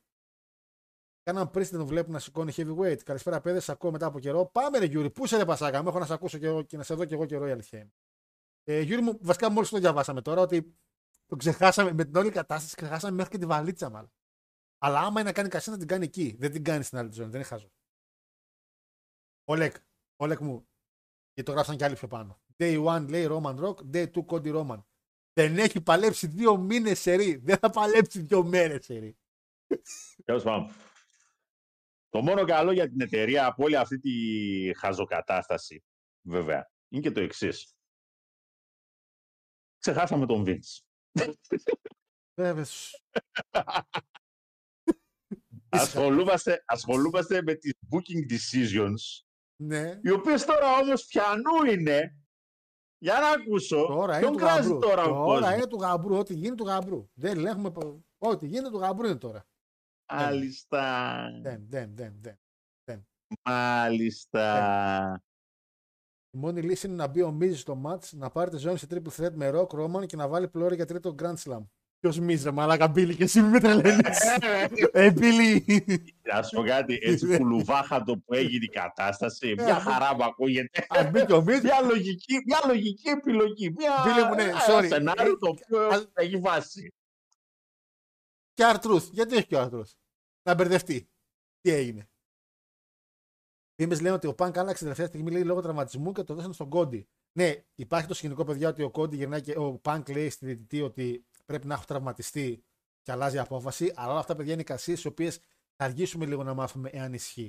Κάναν 1.22 1.50
πριν 1.50 1.66
δεν 1.66 1.78
τον 1.78 1.86
βλέπουν 1.86 2.12
να 2.12 2.18
σηκώνει 2.18 2.52
heavyweight. 2.56 2.98
Καλησπέρα, 3.04 3.40
παιδε. 3.40 3.60
Σ' 3.60 3.68
ακούω 3.68 3.90
μετά 3.90 4.06
από 4.06 4.18
καιρό. 4.18 4.46
Πάμε, 4.46 4.78
ρε 4.78 4.84
Γιούρι. 4.84 5.10
Πού 5.10 5.26
σε 5.26 5.36
ρε 5.36 5.44
Πασάκα. 5.44 5.82
Μου 5.82 5.88
έχω 5.88 5.98
να 5.98 6.06
σε 6.06 6.12
ακούσω 6.12 6.38
και, 6.38 6.46
εγώ, 6.46 6.62
και 6.62 6.76
να 6.76 6.82
σε 6.82 6.94
δω 6.94 7.04
και 7.04 7.14
εγώ 7.14 7.26
καιρό 7.26 7.46
η 7.46 7.50
αλήθεια 7.50 7.78
είναι. 7.78 7.92
Ε, 8.64 8.80
Γιούρι 8.80 9.02
μου, 9.02 9.18
βασικά 9.20 9.50
μόλις 9.50 9.68
το 9.68 9.78
διαβάσαμε 9.78 10.22
τώρα 10.22 10.40
ότι 10.40 10.76
το 11.26 11.36
ξεχάσαμε 11.36 11.92
με 11.92 12.04
την 12.04 12.16
όλη 12.16 12.30
κατάσταση. 12.30 12.76
Ξεχάσαμε 12.76 13.16
μέχρι 13.16 13.30
και 13.30 13.38
τη 13.38 13.46
βαλίτσα 13.46 13.90
μάλλον. 13.90 14.12
Αλλά 14.78 14.98
άμα 14.98 15.20
είναι 15.20 15.28
να 15.28 15.32
κάνει 15.32 15.48
κασίνα, 15.48 15.74
θα 15.74 15.80
την 15.80 15.88
κάνει 15.88 16.04
εκεί. 16.04 16.36
Δεν 16.38 16.52
την 16.52 16.64
κάνει 16.64 16.82
στην 16.82 16.98
άλλη 16.98 17.12
ζώνη. 17.12 17.30
Δεν 17.30 17.40
είναι 17.40 17.48
χάζο. 17.48 17.70
Όλεκ, 19.44 19.76
Όλεκ 20.16 20.40
μου. 20.40 20.68
Και 21.32 21.42
το 21.42 21.52
γράψαν 21.52 21.76
κι 21.76 21.84
άλλοι 21.84 21.94
πιο 21.94 22.08
πάνω. 22.08 22.40
Day 22.56 22.84
1 22.86 23.06
λέει 23.08 23.26
Roman 23.30 23.58
Rock, 23.58 23.76
Day 23.92 24.10
2 24.12 24.24
Cody 24.26 24.54
Roman. 24.54 24.82
Δεν 25.38 25.58
έχει 25.58 25.80
παλέψει 25.80 26.26
δύο 26.26 26.56
μήνες 26.56 27.00
σερή. 27.00 27.36
Δεν 27.36 27.56
θα 27.58 27.70
παλέψει 27.70 28.20
δύο 28.20 28.44
μέρες 28.44 28.84
σερή. 28.84 29.18
Τέλος 30.24 30.42
πάντων. 30.42 30.70
Το 32.08 32.22
μόνο 32.22 32.44
καλό 32.44 32.72
για 32.72 32.88
την 32.88 33.00
εταιρεία 33.00 33.46
από 33.46 33.64
όλη 33.64 33.76
αυτή 33.76 33.98
τη 33.98 34.78
χαζοκατάσταση, 34.78 35.84
βέβαια, 36.26 36.70
είναι 36.88 37.02
και 37.02 37.10
το 37.10 37.20
εξής. 37.20 37.74
Ξεχάσαμε 39.78 40.26
τον 40.26 40.44
Vince. 40.46 40.80
Βέβαια. 42.34 42.64
σ- 42.64 43.02
ασχολούμαστε, 45.68 46.62
ασχολούμαστε 46.66 47.42
με 47.42 47.54
τις 47.54 47.72
booking 47.90 48.32
decisions, 48.32 49.24
Ναι. 49.56 50.00
οι 50.02 50.10
οποίες 50.10 50.44
τώρα 50.44 50.76
όμως 50.78 51.06
πιανού 51.06 51.64
είναι, 51.72 52.16
για 53.10 53.18
να 53.20 53.28
ακούσω, 53.28 53.86
Τώρα 53.86 54.12
είναι 54.12 54.20
ποιον 54.20 54.32
του 54.32 54.38
κράζει 54.38 54.68
γαμπρού. 54.68 54.78
τώρα 54.88 55.02
ο 55.02 55.06
Τώρα 55.06 55.24
κόσμος; 55.40 55.52
είναι 55.56 55.66
του 55.66 55.76
γαμπρού. 55.80 56.16
Ό,τι 56.16 56.34
γίνει 56.34 56.54
του 56.56 56.64
γαμπρού. 56.64 57.08
Δεν 57.14 57.36
ελέγχουμε. 57.38 57.70
πο- 57.70 58.04
Ό,τι 58.18 58.46
γίνεται 58.46 58.70
του 58.70 58.78
γαμπρού 58.78 59.06
είναι 59.06 59.16
τώρα. 59.16 59.46
Μάλιστα. 60.12 61.28
Δεν, 61.42 61.64
δεν, 61.68 61.90
δεν, 61.96 62.20
δεν. 62.20 62.38
Μάλιστα. 63.48 65.22
Η 66.30 66.38
μόνη 66.38 66.62
λύση 66.62 66.86
είναι 66.86 66.96
να 66.96 67.06
μπει 67.06 67.22
ο 67.22 67.30
Μίζης 67.30 67.60
στο 67.60 67.80
match, 67.86 68.10
να 68.12 68.30
πάρει 68.30 68.50
τη 68.50 68.56
ζώνη 68.56 68.78
σε 68.78 68.86
triple 68.90 69.08
threat 69.16 69.32
με 69.34 69.50
Rock 69.54 69.66
Roman 69.66 70.06
και 70.06 70.16
να 70.16 70.28
βάλει 70.28 70.48
πλώρη 70.48 70.74
για 70.74 70.86
τρίτο 70.86 71.14
Grand 71.18 71.34
Slam. 71.36 71.66
Ποιος 72.06 72.18
Miz, 72.18 72.44
ρε 72.44 72.50
Μαλάκα, 72.50 72.88
Μπίλι, 72.88 73.16
και 73.16 73.22
εσύ 73.24 73.42
μη 73.42 73.48
με 73.48 73.60
τρελαίνεις. 73.60 74.18
ε, 74.92 75.10
Μπίλι. 75.10 75.64
Να 76.22 76.42
σου 76.42 76.56
πω 76.56 76.62
κάτι, 76.62 76.98
έτσι 77.02 77.26
Ναι. 77.26 77.36
κουλουβάχατο 77.36 78.18
που 78.18 78.34
έγινε 78.34 78.64
η 78.64 78.68
κατάσταση, 78.68 79.54
μια 79.58 79.80
χαρά 79.80 80.14
μου 80.14 80.24
ακούγεται. 80.24 80.86
Αν 80.88 81.10
μπει 81.10 81.26
και 81.26 81.32
ο 81.32 81.42
Miz, 81.42 81.60
Μια 81.60 81.80
λογική, 81.82 82.34
μια 82.46 82.60
λογική 82.66 83.08
επιλογή. 83.08 83.70
Μια, 83.76 83.92
Φίλε 83.96 84.28
μου, 84.28 84.34
ναι, 84.34 84.42
ένα 84.42 84.58
sorry. 84.68 84.86
σενάριο 84.88 85.38
το 85.38 85.48
οποίο 85.48 85.78
Α- 85.88 86.10
έχει 86.14 86.36
βάση. 86.36 86.92
και 88.54 88.64
R-Truth. 88.64 89.08
Γιατί 89.12 89.36
έχει 89.36 89.46
και 89.46 89.56
ο 89.56 89.60
R-Truth. 89.60 89.90
να 90.42 90.54
μπερδευτεί. 90.54 91.08
Τι 91.60 91.70
έγινε; 91.70 92.08
Φήμες 93.76 94.00
λένε 94.00 94.14
ότι 94.14 94.26
ο 94.26 94.34
Πανκ 94.34 94.58
άλλαξε 94.58 94.82
τελευταία 94.82 95.06
στιγμή 95.06 95.30
λέει, 95.30 95.44
λόγω 95.44 95.60
τραυματισμού 95.60 96.12
και 96.12 96.22
το 96.22 96.34
δώσανε 96.34 96.52
στον 96.52 96.68
Cody. 96.68 97.08
Ναι, 97.32 97.54
υπάρχει 97.74 98.06
το 98.06 98.14
σκηνικό 98.14 98.44
παιδιά 98.44 98.68
ότι 98.68 98.82
ο 98.82 98.90
Cody 98.90 99.16
γυρνάει 99.16 99.40
και 99.42 99.58
ο 99.58 99.72
Πανκ 99.78 100.08
λέει 100.08 100.30
στη 100.30 100.46
διαιτητή 100.46 100.80
ότι 100.82 101.24
πρέπει 101.46 101.66
να 101.66 101.74
έχω 101.74 101.84
τραυματιστεί 101.84 102.64
και 103.02 103.12
αλλάζει 103.12 103.38
απόφαση. 103.38 103.92
Αλλά 103.96 104.10
όλα 104.10 104.20
αυτά 104.20 104.36
παιδιά 104.36 104.52
είναι 104.52 104.60
εικασίες 104.62 105.04
οι 105.04 105.06
οποίες 105.06 105.36
θα 105.76 105.84
αργήσουμε 105.84 106.26
λίγο 106.26 106.42
να 106.42 106.54
μάθουμε 106.54 106.88
εάν 106.92 107.12
ισχύει. 107.12 107.42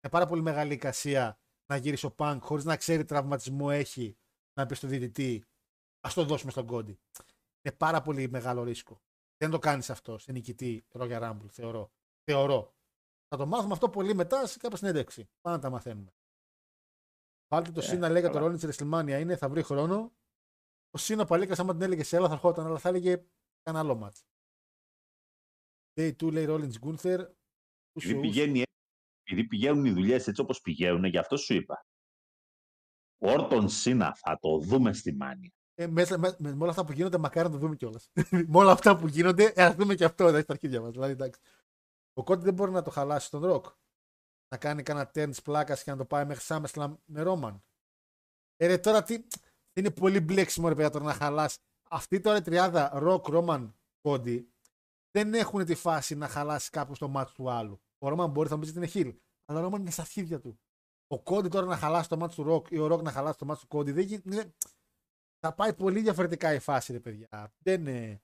Είναι 0.00 0.10
πάρα 0.10 0.26
πολύ 0.26 0.42
μεγάλη 0.42 0.72
εικασία 0.74 1.38
να 1.66 1.76
γυρίσει 1.76 2.06
ο 2.06 2.10
Πανκ 2.10 2.42
χωρίς 2.44 2.64
να 2.64 2.76
ξέρει 2.76 2.98
τι 3.00 3.08
τραυματισμό 3.08 3.68
έχει 3.70 4.16
να 4.54 4.66
πει 4.66 4.74
στον 4.74 4.88
διαιτητή 4.88 5.44
Α 6.00 6.10
το 6.14 6.24
δώσουμε 6.24 6.50
στον 6.50 6.66
Κόντι. 6.66 6.98
Είναι 7.62 7.74
πάρα 7.76 8.02
πολύ 8.02 8.28
μεγάλο 8.30 8.62
ρίσκο. 8.62 9.00
Δεν 9.36 9.50
το 9.50 9.58
κάνεις 9.58 9.90
αυτό 9.90 10.18
σε 10.18 10.32
νικητή 10.32 10.84
Ρόγια 10.90 11.18
Ράμπλ, 11.18 11.46
θεωρώ. 11.50 11.90
θεωρώ. 12.24 12.74
Θα 13.28 13.36
το 13.36 13.46
μάθουμε 13.46 13.72
αυτό 13.72 13.88
πολύ 13.88 14.14
μετά 14.14 14.46
σε 14.46 14.58
κάποια 14.58 14.76
συνέντευξη. 14.76 15.28
Πάμε 15.40 15.56
να 15.56 15.62
τα 15.62 15.70
μαθαίνουμε. 15.70 16.10
Βάλτε 17.48 17.70
το 17.70 17.80
Ε, 17.80 17.82
Σίνα 17.82 18.08
λέει 18.08 18.20
για 18.20 18.30
το 18.30 18.34
καλά. 18.38 18.46
ρόλο 18.46 18.58
τη 18.58 18.66
WrestleMania 18.70 19.20
είναι, 19.20 19.36
θα 19.36 19.48
βρει 19.48 19.62
χρόνο. 19.62 20.12
Ο 20.96 20.98
Σίνα 20.98 21.24
παλίκα, 21.24 21.54
άμα 21.58 21.72
την 21.72 21.82
έλεγε 21.82 22.02
σε 22.02 22.16
έλα, 22.16 22.28
θα 22.28 22.34
ερχόταν, 22.34 22.66
αλλά 22.66 22.78
θα 22.78 22.88
έλεγε 22.88 23.24
κανένα 23.62 23.84
άλλο 23.84 23.94
μάτς. 23.94 24.26
Day 25.94 26.12
2 26.22 26.32
λέει 26.32 26.46
Rollins 26.48 26.78
Gunther. 26.80 27.26
Επειδή, 27.92 28.20
πηγαίνει, 28.20 28.62
επειδή 29.22 29.46
πηγαίνουν 29.46 29.84
οι 29.84 29.90
δουλειές 29.90 30.28
έτσι 30.28 30.40
όπως 30.40 30.60
πηγαίνουν, 30.60 31.04
γι' 31.04 31.18
αυτό 31.18 31.36
σου 31.36 31.54
είπα. 31.54 31.86
Όρτον 33.18 33.68
Σίνα 33.68 34.14
θα 34.14 34.38
το 34.38 34.58
δούμε 34.58 34.92
στη 34.92 35.12
Μάνια. 35.12 35.50
Ε, 35.74 35.86
μέσα, 35.86 36.18
με, 36.18 36.36
με, 36.38 36.54
με 36.54 36.62
όλα 36.62 36.70
αυτά 36.70 36.84
που 36.84 36.92
γίνονται, 36.92 37.18
μακάρι 37.18 37.48
να 37.48 37.54
το 37.54 37.60
δούμε 37.60 37.76
κιόλας. 37.76 38.10
με 38.52 38.58
όλα 38.58 38.72
αυτά 38.72 38.96
που 38.96 39.06
γίνονται, 39.06 39.52
ε, 39.56 39.64
ας 39.64 39.74
δούμε 39.74 39.94
και 39.94 40.04
αυτό 40.04 40.26
εδώ 40.26 40.40
στα 40.40 40.52
αρχίδια 40.52 40.80
μας. 40.80 40.90
Δηλαδή, 40.90 41.12
εντάξει. 41.12 41.40
Ο 42.12 42.24
Κόντι 42.24 42.44
δεν 42.44 42.54
μπορεί 42.54 42.70
να 42.70 42.82
το 42.82 42.90
χαλάσει 42.90 43.30
τον 43.30 43.44
ροκ. 43.44 43.66
Να 44.48 44.58
κάνει 44.58 44.82
κανένα 44.82 45.10
turn 45.14 45.30
τη 45.34 45.42
πλάκας 45.42 45.82
και 45.82 45.90
να 45.90 45.96
το 45.96 46.04
πάει 46.04 46.24
μέχρι 46.24 46.44
SummerSlam 46.48 46.96
με 47.04 47.22
Ρόμαν. 47.22 47.64
Ε, 48.56 48.66
ρε, 48.66 48.78
τώρα 48.78 49.02
τι. 49.02 49.26
Είναι 49.76 49.90
πολύ 49.90 50.20
μπλέξιμο 50.20 50.68
ρε 50.68 50.74
παιδιά 50.74 50.90
τώρα 50.90 51.04
να 51.04 51.12
χαλάσει. 51.12 51.58
Αυτή 51.90 52.20
τώρα 52.20 52.36
η 52.36 52.40
τριάδα 52.40 52.90
Rock, 52.94 53.26
Roman, 53.26 53.76
Cody 54.00 54.50
δεν 55.10 55.34
έχουν 55.34 55.64
τη 55.64 55.74
φάση 55.74 56.14
να 56.14 56.28
χαλάσει 56.28 56.70
κάποιος 56.70 56.98
το 56.98 57.08
ματς 57.08 57.32
του 57.32 57.50
άλλου. 57.50 57.80
Ο 57.98 58.08
Ρόμαν 58.08 58.30
μπορεί 58.30 58.50
να 58.50 58.58
πεις 58.58 58.68
ότι 58.68 58.78
είναι 58.78 58.86
heel. 58.86 59.14
Αλλά 59.44 59.58
ο 59.58 59.62
Ρόμαν 59.62 59.80
είναι 59.80 59.90
στα 59.90 60.02
αρχίδια 60.02 60.40
του. 60.40 60.60
Ο 61.06 61.22
Cody 61.22 61.48
τώρα 61.48 61.66
να 61.66 61.76
χαλάσει 61.76 62.08
το 62.08 62.16
ματς 62.16 62.34
του 62.34 62.42
ροκ 62.42 62.66
ή 62.70 62.78
ο 62.78 62.86
ροκ 62.86 63.02
να 63.02 63.10
χαλάσει 63.10 63.38
το 63.38 63.44
ματς 63.44 63.60
του 63.60 63.66
Cody 63.66 63.92
δεν 63.92 64.04
γίνεται 64.04 64.54
θα 65.38 65.54
πάει 65.54 65.74
πολύ 65.74 66.00
διαφορετικά 66.00 66.54
η 66.54 66.58
φάση, 66.58 66.92
ρε 66.92 67.00
παιδιά. 67.00 67.52
Δεν 67.58 67.80
είναι. 67.86 68.22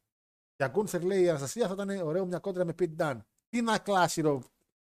Για 0.57 0.69
Γκούνθερ 0.69 1.03
λέει 1.03 1.23
η 1.23 1.29
Αναστασία 1.29 1.69
θα 1.69 1.73
ήταν 1.73 2.07
ωραίο 2.07 2.27
μια 2.27 2.39
κόντρα 2.39 2.65
με 2.65 2.75
Pete 2.79 2.97
Dunne. 2.97 3.21
Τι 3.49 3.63
να 3.63 3.79
κλάσει 3.79 4.21
ρε, 4.21 4.29
ο, 4.29 4.43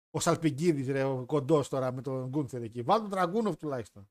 ο 0.09 0.19
Σαλπιγκίδης, 0.19 0.87
ρε, 0.87 1.03
ο 1.03 1.25
κοντός 1.25 1.69
τώρα 1.69 1.91
με 1.91 2.01
τον 2.01 2.27
Γκούνθερ 2.27 2.61
εκεί. 2.61 2.81
Βάλτε 2.81 3.01
τον 3.01 3.11
Dragunov 3.11 3.55
τουλάχιστον. 3.55 4.09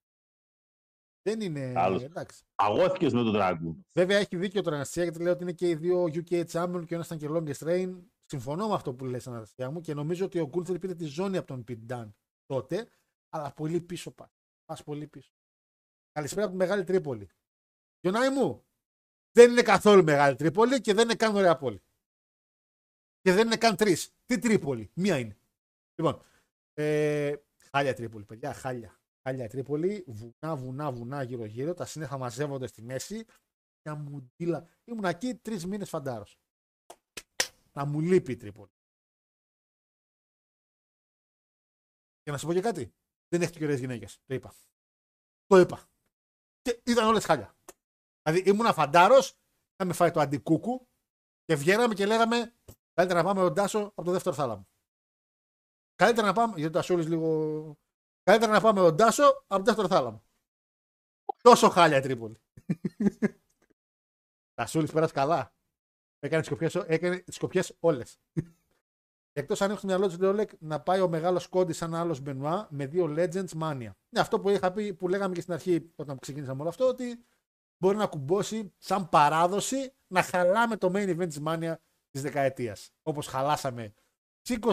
Δεν 1.26 1.40
είναι. 1.40 1.72
Άλλος. 1.76 2.02
Εντάξει. 2.02 2.44
Αγώθηκες 2.55 3.12
με 3.12 3.22
τον 3.22 3.32
Dragon. 3.36 3.74
Βέβαια 3.92 4.18
έχει 4.18 4.36
δίκιο 4.36 4.62
τώρα 4.62 4.74
η 4.74 4.78
Αναστασία 4.78 5.02
γιατί 5.02 5.22
λέει 5.22 5.32
ότι 5.32 5.42
είναι 5.42 5.52
και 5.52 5.68
οι 5.68 5.74
δύο 5.74 6.05
UK 6.05 6.44
Champion 6.44 6.82
και 6.86 6.94
ο 6.94 6.96
ένας 6.96 7.06
ήταν 7.06 7.18
και 7.18 7.28
Longest 7.30 7.68
Reign. 7.68 8.02
Συμφωνώ 8.24 8.68
με 8.68 8.74
αυτό 8.74 8.94
που 8.94 9.05
λες 9.05 9.26
Αναστασία 9.26 9.70
μου 9.70 9.80
και 9.80 9.94
νομίζω 9.94 10.24
ότι 10.24 10.38
ο 10.38 10.46
Γκούνθερ 10.46 10.78
πήρε 10.78 10.94
τη 10.94 11.05
ζώνη 11.05 11.36
από 11.36 11.46
τον 11.46 11.64
Pit 11.68 11.92
Dunne 11.92 12.12
τότε, 12.46 12.88
αλλά 13.28 13.52
πολύ 13.52 13.80
πίσω 13.80 14.10
πα. 14.10 14.32
Πας 14.64 14.82
πολύ 14.82 15.06
πίσω. 15.06 15.32
Καλησπέρα 16.12 16.42
από 16.42 16.52
τη 16.52 16.59
Μεγάλη 16.59 16.84
Τρίπολη. 16.84 17.28
Γιονάη 18.01 18.30
μου, 18.30 18.64
δεν 19.32 19.51
είναι 19.51 19.62
καθόλου 19.62 20.05
Μεγάλη 20.05 20.36
Τρίπολη 20.36 20.80
και 20.80 20.94
δεν 20.94 21.05
είναι 21.05 21.14
καν 21.14 21.36
ωραία 21.36 21.56
πόλη. 21.56 21.82
Και 23.20 23.32
δεν 23.32 23.46
είναι 23.46 23.56
καν 23.56 23.76
τρεις. 23.76 24.14
Τι 24.24 24.38
Τρίπολη, 24.38 24.90
μία 24.94 25.18
είναι. 25.18 25.38
Λοιπόν, 25.94 26.22
ε, 26.74 27.34
χάλια 27.70 27.94
Τρίπολη, 27.94 28.24
παιδιά, 28.24 28.52
χάλια. 28.52 28.98
Χάλια 29.28 29.48
Τρίπολη, 29.48 30.05
βουνά, 30.06 30.56
βουνά, 30.56 30.92
βουνά 30.92 31.22
γύρω-γύρω. 31.22 31.74
Τα 31.74 31.84
σύννεφα 31.84 32.18
μαζεύονται 32.18 32.66
στη 32.66 32.82
μέση. 32.82 33.24
Μια 33.82 33.94
μουντίλα. 33.94 34.68
Ήμουν 34.84 35.05
εκεί 35.05 35.34
τρεις 35.34 35.66
μήνες 35.66 35.88
φαντάρος. 35.88 36.38
Να 37.72 37.84
μου 37.84 38.01
λείπει 38.01 38.32
η 38.32 38.36
Τρίπολη. 38.36 38.70
Και 42.22 42.30
να 42.30 42.38
σου 42.38 42.46
πω 42.46 42.52
και 42.52 42.60
κάτι. 42.60 42.94
Δεν 43.28 43.42
έχετε 43.42 43.59
και 43.59 43.64
ωραίες 43.64 43.80
γυναίκες. 43.80 44.20
Το 44.24 44.34
είπα. 44.34 44.55
Το 45.46 45.56
είπα. 45.59 45.88
Και 46.60 46.82
ήταν 46.86 47.06
όλες 47.06 47.24
χάλια. 47.24 47.56
Δηλαδή 48.22 48.51
ήμουν 48.51 48.72
φαντάρος, 48.72 49.38
είχαμε 49.74 49.94
φάει 49.94 50.10
το 50.10 50.20
αντικούκου 50.20 50.88
και 51.44 51.55
βγαίναμε 51.55 51.94
και 51.94 52.06
λέγαμε 52.06 52.55
καλύτερα 52.92 53.22
να 53.22 53.28
πάμε 53.28 53.40
τον 53.40 53.55
Τάσο 53.55 53.80
από 53.80 54.05
το 54.05 54.10
δεύτερο 54.10 54.34
θάλαμο. 54.34 54.68
Καλύτερα 55.94 56.26
να 56.26 56.32
πάμε, 56.32 56.55
γιατί 56.55 56.76
ο 56.76 56.78
Τασούλης 56.78 57.06
λίγο. 57.09 57.28
Καλύτερα 58.24 58.52
να 58.52 58.60
πάμε 58.60 58.80
τον 58.80 58.96
Τάσο 58.96 59.44
από 59.46 59.59
το 59.59 59.62
δεύτερο 59.62 59.88
θάλαμο. 59.88 60.24
Τόσο 61.42 61.68
χάλια 61.68 61.96
η 61.96 62.01
Τρίπολη. 62.01 62.40
Τασούλης 64.55 64.92
πέρασε 64.92 65.12
καλά. 65.12 65.55
Έκανε 66.18 66.42
τις 66.42 66.51
σκοπιές, 66.51 66.74
έκανε 66.74 67.18
τις 67.18 67.34
σκοπιές 67.34 67.76
όλες. 67.80 68.18
Εκτός 69.36 69.60
αν 69.60 69.70
έχω 69.70 69.78
στο 69.78 69.86
μυαλό 69.86 70.09
του 70.09 70.20
Λεολέκ 70.20 70.51
να 70.59 70.80
πάει 70.80 71.01
ο 71.01 71.09
μεγάλος 71.09 71.48
κόντι 71.48 71.72
σαν 71.72 71.94
άλλος 71.94 72.20
Μπενουά 72.20 72.68
με 72.70 72.86
δύο 72.86 73.14
Legends 73.16 73.48
Mania. 73.60 73.90
Ναι, 74.09 74.20
αυτό 74.20 74.40
που 74.40 74.48
είχα 74.48 74.72
πει, 74.72 74.94
που 74.94 75.09
λέγαμε 75.09 75.34
και 75.34 75.40
στην 75.40 75.52
αρχή 75.52 75.92
όταν 75.96 76.18
ξεκίνησαμε 76.18 76.60
όλο 76.60 76.68
αυτό, 76.68 76.88
ότι 76.88 77.24
μπορεί 77.78 77.96
να 77.96 78.06
κουμπώσει 78.06 78.74
σαν 78.78 79.09
παράδοση 79.09 79.94
να 80.06 80.22
χαλάμε 80.22 80.76
το 80.76 80.90
main 80.94 81.18
event 81.18 81.28
της 81.28 81.40
Mania 81.46 81.74
της 82.10 82.22
δεκαετίας. 82.22 82.90
Όπως 83.02 83.26
χαλάσαμε 83.26 83.94
τι 84.42 84.56
20, 84.60 84.72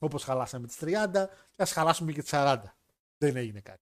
όπως 0.00 0.24
χαλάσαμε 0.24 0.66
τις 0.66 0.76
30, 0.76 1.28
και 1.54 1.62
ας 1.62 1.72
χαλάσουμε 1.72 2.12
και 2.12 2.20
τις 2.20 2.30
40. 2.32 2.76
Δεν 3.18 3.36
έγινε 3.36 3.60
κάτι. 3.60 3.80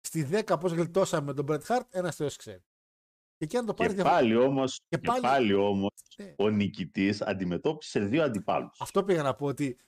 Στη 0.00 0.22
10, 0.22 0.58
πώς 0.60 0.72
γλιτώσαμε 0.72 1.34
τον 1.34 1.46
Bret 1.48 1.62
Hart, 1.66 1.86
ένας 1.90 2.16
Θεός 2.16 2.36
ξέρει. 2.36 2.64
Και 3.36 3.44
εκεί 3.44 3.56
αν 3.56 3.66
το 3.66 3.74
πάρει 3.74 3.88
Και 3.88 3.94
διαφο- 3.94 4.10
πάλι 4.10 4.36
όμως, 4.36 4.80
Και 4.88 4.96
και 4.96 5.06
πάλι- 5.06 5.20
πάλι 5.20 5.54
όμως, 5.54 5.90
Ναι. 6.18 6.34
ο 6.38 6.48
νικητής 6.48 7.22
αντιμετώπισε 7.22 8.00
δύο 8.00 8.22
αντιπάλους. 8.24 8.80
Αυτό 8.80 9.04
πήγα 9.04 9.22
να 9.22 9.34
πω 9.34 9.46
ότι 9.46 9.78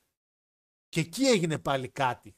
και 0.88 1.00
εκεί 1.00 1.24
έγινε 1.24 1.58
πάλι 1.58 1.88
κάτι. 1.88 2.36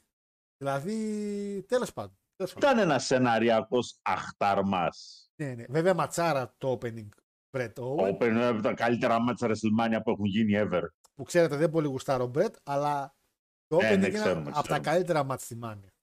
Δηλαδή, 0.57 1.65
τέλος 1.67 1.93
πάντων. 1.93 2.17
τέλος 2.35 2.53
πάντων. 2.53 2.69
Ήταν 2.69 2.83
ένας 2.83 3.05
σεναριακός 3.05 3.99
αχταρμάς. 4.01 5.29
Ναι, 5.35 5.53
ναι. 5.53 5.65
Βέβαια, 5.69 5.93
ματσάρα 5.93 6.55
το 6.57 6.77
opening 6.81 7.07
Bret 7.57 7.73
Owen, 7.73 8.09
Owen 8.15 8.25
είναι 8.25 8.45
από 8.45 8.61
τα 8.61 8.73
καλύτερα 8.73 9.19
μάτσα 9.19 9.47
WrestleMania 9.47 9.99
που 10.03 10.09
έχουν 10.11 10.25
γίνει 10.25 10.53
ever. 10.55 10.81
Που 11.17 11.23
ξέρετε 11.23 11.55
δεν 11.55 11.69
πολύ 11.69 11.87
γουστάρω 11.87 12.31
Bret, 12.35 12.53
αλλά 12.63 13.15
το 13.67 13.77
Ε, 13.77 13.79
opening 13.79 13.99
ναι, 13.99 14.07
είναι 14.07 14.09
ξέρουμε, 14.09 14.41
από 14.41 14.51
τα 14.53 14.61
ξέρουμε. 14.61 14.79
καλύτερα 14.83 15.23
μάτς 15.23 15.43
στη 15.43 15.55
Μάνια. 15.55 15.93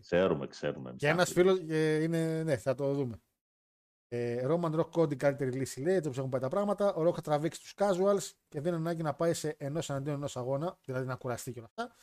Ξέρουμε, 0.00 0.46
ξέρουμε. 0.46 0.94
Και 0.96 1.08
ένας 1.08 1.32
φίλος 1.32 1.58
είναι. 2.02 2.42
Ναι, 2.42 2.56
θα 2.56 2.74
το 2.74 2.94
δούμε. 2.94 3.20
Ε, 4.08 4.46
Roman 4.48 4.74
Rock 4.80 4.90
Cody 4.90 5.16
καλύτερη 5.16 5.50
λύση 5.52 5.80
λέει, 5.80 5.94
έτσι 5.94 6.06
όπως 6.06 6.18
έχουν 6.18 6.30
πάει 6.30 6.40
τα 6.40 6.48
πράγματα. 6.48 6.94
Ο 6.94 7.08
Rock 7.08 7.14
θα 7.14 7.20
τραβήξει 7.20 7.60
τους 7.60 7.74
casuals 7.76 8.30
και 8.48 8.60
δεν 8.60 8.72
είναι 8.72 8.80
ανάγκη 8.82 9.02
να 9.02 9.14
πάει 9.14 9.34
σε 9.34 9.54
ενός 9.58 9.90
εναντίον 9.90 10.14
ενός 10.14 10.36
αγώνα, 10.36 10.78
δηλαδή 10.84 11.06
να 11.06 11.16
κουραστεί 11.16 11.52
και 11.52 11.58
όλα 11.58 11.68
αυτά. 11.76 11.94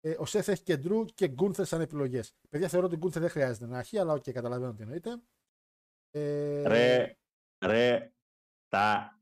Ε, 0.00 0.10
ο 0.10 0.22
Seth 0.26 0.48
έχει 0.48 0.62
και 0.62 0.80
Drew 0.84 1.04
και 1.14 1.34
Gunther 1.38 1.66
σαν 1.66 1.80
επιλογές. 1.80 2.34
Παιδιά 2.48 2.68
θεωρώ 2.68 2.86
ότι 2.86 2.98
Gunther 3.02 3.20
δεν 3.20 3.28
χρειάζεται 3.28 3.66
να 3.66 3.78
έχει, 3.78 3.98
αλλά 3.98 4.12
οκ, 4.12 4.30
καταλαβαίνω 4.30 4.74
τι 4.74 4.82
εννοείτε. 4.82 5.22
Ε, 6.10 6.62
Ρε, 6.68 7.16
ρε, 7.64 8.12
τα 8.68 9.18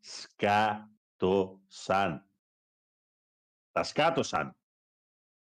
σκάτωσαν. 1.14 1.48
Τα 3.74 3.82
σκάτωσαν. 3.82 4.56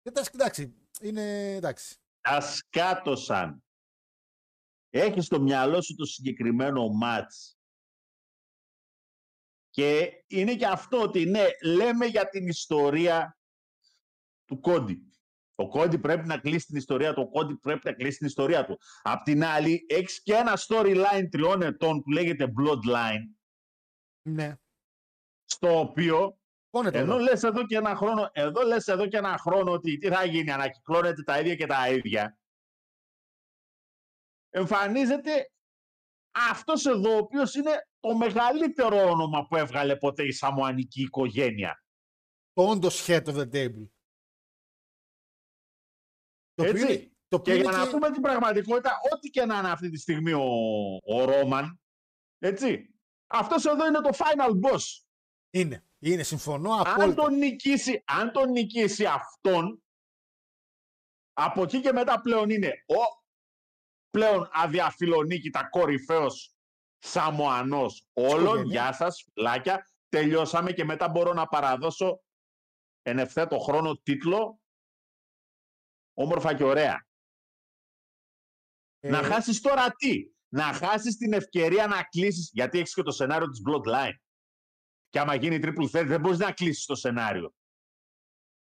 Εντάξει, 0.02 0.32
εντάξει, 0.34 0.88
είναι 1.02 1.56
εντάξει. 1.56 1.96
Τα 2.22 2.42
σκάτωσαν. 2.42 3.64
Έχεις 4.90 5.26
στο 5.26 5.42
μυαλό 5.42 5.82
σου 5.82 5.96
το 5.96 6.06
συγκεκριμένο 6.06 6.88
μάτς. 6.88 7.58
Και 9.70 10.24
είναι 10.28 10.56
και 10.56 10.68
αυτό 10.68 11.02
ότι 11.02 11.26
ναι, 11.26 11.48
λέμε 11.64 12.06
για 12.06 12.30
την 12.30 12.48
ιστορία 12.48 13.38
του 14.46 14.60
Κόντι. 14.60 15.12
Ο 15.56 15.68
Κόντι 15.70 16.00
πρέπει 16.00 16.28
να 16.28 16.38
κλείσει 16.40 16.66
την 16.66 16.78
ιστορία 16.78 17.14
του, 17.14 17.22
ο 17.22 17.30
Κόντι 17.30 17.58
πρέπει 17.58 17.82
να 17.84 17.94
κλείσει 17.94 18.18
την 18.18 18.28
ιστορία 18.28 18.66
του. 18.66 18.80
Απ' 19.02 19.24
την 19.24 19.44
άλλη, 19.44 19.86
έχεις 19.90 20.22
και 20.22 20.34
ένα 20.34 20.54
storyline 20.68 21.28
τριών 21.32 21.62
ετών 21.62 22.02
που 22.02 22.12
λέγεται 22.12 22.54
Bloodline, 22.60 23.36
Ναι. 24.30 24.56
στο 25.46 25.80
οποίο 25.80 26.38
Πόνε 26.74 26.90
ενώ 26.94 27.14
το 27.14 27.20
λες 27.20 27.44
εδώ 27.44 27.66
και 27.66 27.76
ένα 27.76 27.96
χρόνο, 27.96 28.30
εδώ 28.34 28.62
λες 28.62 28.88
εδώ 28.88 29.08
και 29.08 29.18
ένα 29.18 29.38
χρόνο 29.38 29.72
ότι 29.72 29.98
τι 29.98 30.08
θα 30.08 30.26
γίνει, 30.26 30.52
ανακυκλώνεται 30.52 31.24
τα 31.24 31.40
ίδια 31.40 31.56
και 31.56 31.66
τα 31.66 31.90
ίδια. 31.92 32.38
Εμφανίζεται 34.50 35.52
αυτός 36.32 36.86
εδώ, 36.86 37.14
ο 37.14 37.18
οποίος 37.18 37.56
είναι 37.56 37.88
το 38.00 38.16
μεγαλύτερο 38.18 38.98
όνομα 39.12 39.48
που 39.48 39.56
έβγαλε 39.56 39.96
ποτέ 39.96 40.24
η 40.26 40.32
Σαμουανική 40.32 41.02
οικογένεια. 41.02 41.84
το 42.54 42.64
όντως 42.70 43.06
head 43.08 43.24
of 43.26 43.36
the 43.36 43.50
table. 43.52 43.88
Το 46.54 46.64
οποίο 46.64 46.70
Έτσι. 46.72 46.94
είναι- 46.94 47.12
το 47.28 47.42
Και 47.42 47.52
οποίο 47.52 47.56
για 47.56 47.64
είναι 47.64 47.78
να 47.78 47.84
και- 47.86 47.90
πούμε 47.92 48.12
την 48.12 48.22
πραγματικότητα, 48.22 48.92
ό,τι 49.14 49.30
και 49.30 49.46
να 49.46 49.58
είναι 49.58 49.72
αυτή 49.72 49.90
τη 49.90 49.98
στιγμή 49.98 50.32
ο, 50.34 50.44
ο 51.06 51.26
Ρόμαν, 51.26 51.82
έτσι, 52.40 52.96
αυτός 53.28 53.66
εδώ 53.66 53.86
είναι 53.88 54.00
το 54.02 54.10
final 54.14 54.50
boss. 54.50 55.04
Είναι. 55.50 55.86
Είναι, 56.06 56.24
συμφωνώ 56.24 56.72
Αν 56.74 56.88
απόλυτα. 56.88 57.22
τον, 57.22 57.38
νικήσει, 57.38 58.04
αν 58.06 58.32
τον 58.32 58.52
νικήσει 58.52 59.06
αυτόν, 59.06 59.84
από 61.34 61.64
εκεί 61.64 61.82
και 61.82 61.92
μετά 61.92 62.22
πλέον 62.22 62.50
είναι 62.50 62.68
ο 62.68 63.24
πλέον 64.10 64.50
αδιαφιλονίκητα 64.54 65.70
κορυφαίος 65.70 66.56
Σαμοανός 67.00 68.08
όλων. 68.14 68.42
οικογένεια. 68.44 68.72
Γεια 68.82 68.94
σας, 68.94 69.24
φιλάκια. 69.34 69.88
Τελειώσαμε 70.10 70.72
και 70.72 70.84
μετά 70.84 71.10
μπορώ 71.10 71.34
να 71.34 71.48
παραδώσω 71.48 72.24
εν 73.02 73.20
ευθέτω 73.20 73.60
χρόνο 73.60 73.98
τίτλο 73.98 74.62
όμορφα 76.14 76.56
και 76.56 76.64
ωραία. 76.64 77.08
Ε, 79.00 79.10
Να 79.10 79.24
χάσεις 79.24 79.62
τώρα 79.62 79.92
τι; 79.92 80.32
Να 80.48 80.64
χάσεις 80.74 81.18
την 81.18 81.34
ευκαιρία 81.34 81.88
να 81.88 82.04
κλείσεις, 82.04 82.50
γιατί 82.54 82.80
έχεις 82.80 82.94
και 82.94 83.02
το 83.02 83.12
σενάριο 83.12 83.50
της 83.50 83.62
Bloodline. 83.68 84.16
Και 85.14 85.20
άμα 85.20 85.36
γίνει 85.36 85.60
triple 85.62 85.90
threat 85.92 86.06
δεν 86.06 86.20
μπορείς 86.20 86.38
να 86.38 86.52
κλείσεις 86.52 86.86
το 86.86 86.96
σενάριο. 86.96 87.54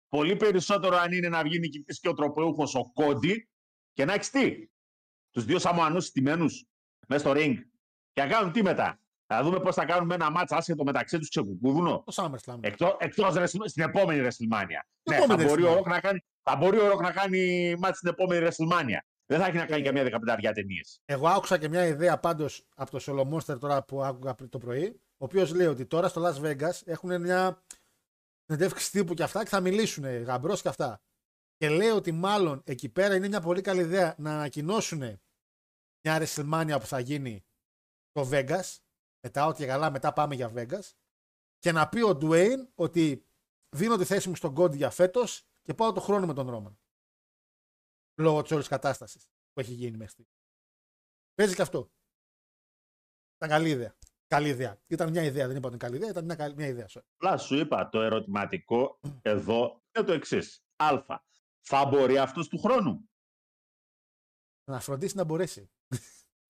Πολύ 0.09 0.37
περισσότερο 0.37 0.97
αν 0.97 1.13
είναι 1.13 1.29
να 1.29 1.43
βγει 1.43 1.59
νικητής 1.59 2.01
και 2.01 2.09
ο 2.09 2.15
τροπεούχος 2.15 2.75
ο 2.75 2.91
Κόντι 2.95 3.49
και 3.93 4.05
να 4.05 4.13
έχεις 4.13 4.31
τι; 4.31 4.69
Τους 5.31 5.45
δύο 5.45 5.59
Σαμοανούς 5.59 6.07
στημένους 6.07 6.67
μέσα 7.09 7.21
στο 7.29 7.33
ring. 7.37 7.55
Και 8.13 8.23
να 8.23 8.27
κάνουν 8.29 8.53
τι 8.53 8.63
μετά; 8.63 9.01
Θα 9.27 9.43
δούμε 9.43 9.61
πώς 9.61 9.75
θα 9.75 9.85
κάνουν 9.85 10.07
με 10.07 10.15
ένα 10.15 10.31
μάτς 10.31 10.53
άσχετο 10.53 10.85
μεταξύ 10.85 11.19
τους 11.19 11.29
ξεκουκούδουνο. 11.29 12.03
Το 12.07 12.13
SummerSlam. 12.23 12.59
Εκτός, 12.61 12.97
εκτός 12.99 13.35
Wrestle- 13.37 13.65
στην 13.69 13.83
επόμενη 13.83 14.21
WrestleMania. 14.29 14.83
Ναι, 15.11 15.17
θα 15.17 15.23
επόμενη 15.23 15.49
μπορεί, 15.49 15.63
ο 15.63 15.75
WrestleMania. 15.75 15.79
Rock 15.79 15.87
να 15.87 16.01
κάνει, 16.01 16.25
θα 16.43 16.57
μπορεί 16.57 16.79
ο 16.79 16.93
Rock 16.93 17.01
να 17.01 17.13
κάνει 17.13 17.75
μάτς 17.79 17.97
στην 17.97 18.11
επόμενη 18.11 18.47
WrestleMania. 18.47 18.99
Δεν 19.27 19.41
θα 19.41 19.47
έχει 19.47 19.57
να 19.57 19.67
κάνει 19.67 19.83
καμία 19.83 20.03
δεκαπενταριά 20.03 20.53
ταινίες. 20.53 21.01
Εγώ 21.05 21.29
άκουσα 21.29 21.59
και 21.59 21.69
μια 21.69 21.87
ιδέα 21.87 22.19
πάντως 22.19 22.67
από 22.75 22.91
το 22.91 22.99
Solo 23.07 23.35
Monster 23.35 23.59
τώρα 23.61 23.85
που 23.85 24.03
άκουγα 24.03 24.35
πριν 24.35 24.49
το 24.49 24.59
πρωί, 24.59 25.01
ο 25.12 25.12
οποίος 25.25 25.55
λέει 25.55 25.67
ότι 25.67 25.87
τώρα 25.87 26.09
στο 26.09 26.23
Las 26.25 26.41
Vegas 26.41 26.81
έχουν 26.85 27.21
μια 27.21 27.65
συνεντεύξη 28.45 28.91
τύπου 28.91 29.15
και 29.15 29.23
αυτά 29.23 29.43
και 29.43 29.49
θα 29.49 29.61
μιλήσουν 29.61 30.05
γαμπρός 30.05 30.63
και 30.63 30.69
αυτά. 30.69 31.03
Και 31.57 31.69
λέει 31.69 31.89
ότι 31.89 32.13
μάλλον 32.13 32.63
εκεί 32.65 32.89
πέρα 32.89 33.15
είναι 33.15 33.29
μια 33.29 33.41
πολύ 33.41 33.61
καλή 33.61 33.81
ιδέα 33.81 34.15
να 34.19 34.33
ανακοινώσουν 34.35 34.99
μια 36.05 36.19
WrestleMania 36.21 36.77
που 36.81 36.87
θα 36.87 37.01
γίνει 37.01 37.45
στο 38.09 38.29
Vegas. 38.33 38.77
Μετά, 39.27 39.47
ότι 39.47 39.67
καλά, 39.67 39.91
μετά 39.91 40.13
πάμε 40.13 40.35
για 40.35 40.53
Vegas. 40.55 40.91
Και 41.59 41.73
να 41.73 41.89
πει 41.89 42.01
ο 42.01 42.19
Dwayne 42.23 42.69
ότι 42.75 43.27
δίνω 43.77 43.97
τη 43.97 44.05
θέση 44.05 44.29
μου 44.29 44.37
στον 44.37 44.55
Cody 44.59 44.77
για 44.77 44.91
φέτος 44.91 45.47
και 45.63 45.75
πάω 45.75 45.93
το 45.93 46.01
χρόνο 46.01 46.27
με 46.27 46.35
τον 46.35 46.49
Roman. 46.51 46.77
Λόγω 48.21 48.43
της 48.43 48.51
όλης 48.51 48.69
κατάστασης 48.69 49.31
που 49.53 49.61
έχει 49.61 49.73
γίνει 49.73 49.97
μέχρι 49.97 50.13
στιγμή. 50.13 50.33
Παίζει 51.35 51.55
και 51.55 51.63
αυτό. 51.63 51.91
Ήταν 53.37 53.49
καλή 53.49 53.71
ιδέα. 53.71 53.97
Καλή 54.33 54.49
ιδέα. 54.49 54.81
Ήταν 54.87 55.11
μια 55.11 55.23
ιδέα, 55.23 55.47
δεν 55.47 55.57
είπα 55.57 55.67
ότι 55.69 55.77
είναι 55.77 55.85
καλή 55.85 55.97
ιδέα, 55.97 56.11
ήταν 56.11 56.25
μια, 56.25 56.35
καλή- 56.35 56.57
μια 56.57 56.67
ιδέα. 56.67 56.87
sorry. 56.89 57.03
Απλά 57.17 57.37
σου 57.39 57.55
είπα 57.57 57.89
το 57.89 58.01
ερωτηματικό 58.01 59.01
εδώ 59.23 59.83
είναι 59.97 60.07
το 60.07 60.13
εξής. 60.13 60.65
Α. 60.77 61.05
Θα 61.61 61.87
μπορεί 61.87 62.19
αυτός 62.19 62.49
του 62.49 62.59
χρόνου; 62.59 63.11
Να 64.71 64.81
φροντίσει 64.81 65.17
να 65.17 65.25
μπορέσει. 65.25 65.71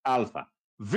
Α. 0.00 0.24
Β. 0.76 0.94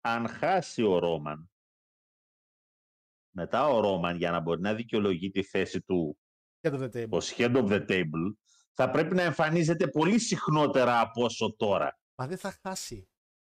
Αν 0.00 0.28
χάσει 0.28 0.82
ο 0.82 0.98
Ρόμαν, 0.98 1.50
μετά 3.34 3.66
ο 3.68 3.80
Ρόμαν 3.80 4.16
για 4.16 4.30
να 4.30 4.40
μπορεί 4.40 4.60
να 4.60 4.74
δικαιολογεί 4.74 5.30
τη 5.30 5.42
θέση 5.42 5.82
του 5.82 6.18
Και 6.60 6.70
το 6.70 6.78
The 6.82 6.96
Table. 6.96 7.08
ως 7.10 7.34
head 7.36 7.56
of 7.56 7.68
the 7.68 7.86
table, 7.88 8.32
θα 8.72 8.90
πρέπει 8.90 9.14
να 9.14 9.22
εμφανίζεται 9.22 9.88
πολύ 9.88 10.18
συχνότερα 10.18 11.00
από 11.00 11.24
όσο 11.24 11.56
τώρα. 11.56 11.98
Μα 12.18 12.26
δεν 12.26 12.38
θα 12.38 12.54
χάσει. 12.62 13.08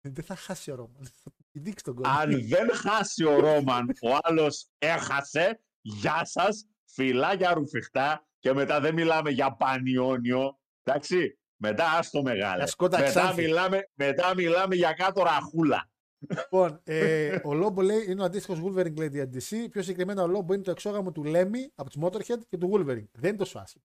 Δεν 0.02 0.24
θα 0.24 0.36
χάσει 0.36 0.72
ο 0.72 0.76
Ρόμαν. 0.76 1.06
Θα 1.24 1.32
του 1.32 1.46
δείξει 1.52 1.84
τον 1.84 1.96
κόσμο. 1.96 2.20
Αν 2.20 2.48
δεν 2.48 2.74
χάσει 2.74 3.24
ο 3.24 3.40
Ρόμαν, 3.40 3.88
ο 4.02 4.18
άλλος 4.22 4.70
έχασε, 4.78 5.62
γεια 5.82 6.26
σας, 6.26 6.68
φιλάκια 6.86 7.54
ρουφιχτά 7.54 8.28
και 8.40 8.54
μετά 8.54 8.80
δεν 8.80 8.94
μιλάμε 8.94 9.30
για 9.30 9.56
πανιόνιο, 9.56 10.60
εντάξει. 10.84 11.40
Μετά 11.60 11.92
άστο 11.92 12.22
μεγάλε. 12.22 12.58
Για 12.58 12.68
σκότα 12.68 12.98
Μετά 12.98 13.10
ξάνθη. 13.10 13.42
μιλάμε, 13.42 13.90
μετά 13.94 14.36
μιλάμε 14.36 14.76
για 14.76 14.94
κάτω 14.94 15.24
ραχούλα. 15.24 15.90
Λοιπόν, 16.20 16.82
ε, 16.84 17.40
ο 17.44 17.54
Λόμπο 17.54 17.82
λέει 17.82 18.06
είναι 18.10 18.22
ο 18.22 18.26
αντίστοιχος 18.26 18.60
Wolverine 18.64 18.98
λέει 18.98 19.10
για 19.12 19.30
DC. 19.34 19.70
Πιο 19.70 19.82
συγκεκριμένα 19.82 20.24
ο 20.24 20.28
Λόμπο 20.28 20.54
είναι 20.54 20.64
το 20.64 20.72
εξόγαμο 20.72 21.12
του 21.12 21.24
Λέμι 21.24 21.72
από 21.76 21.90
τους 21.90 22.02
Motorhead 22.04 22.46
και 22.50 22.58
του 22.58 22.72
Wolverine. 22.74 23.10
Δεν 23.12 23.30
είναι 23.30 23.38
τόσο 23.38 23.60
άσχημο. 23.60 23.84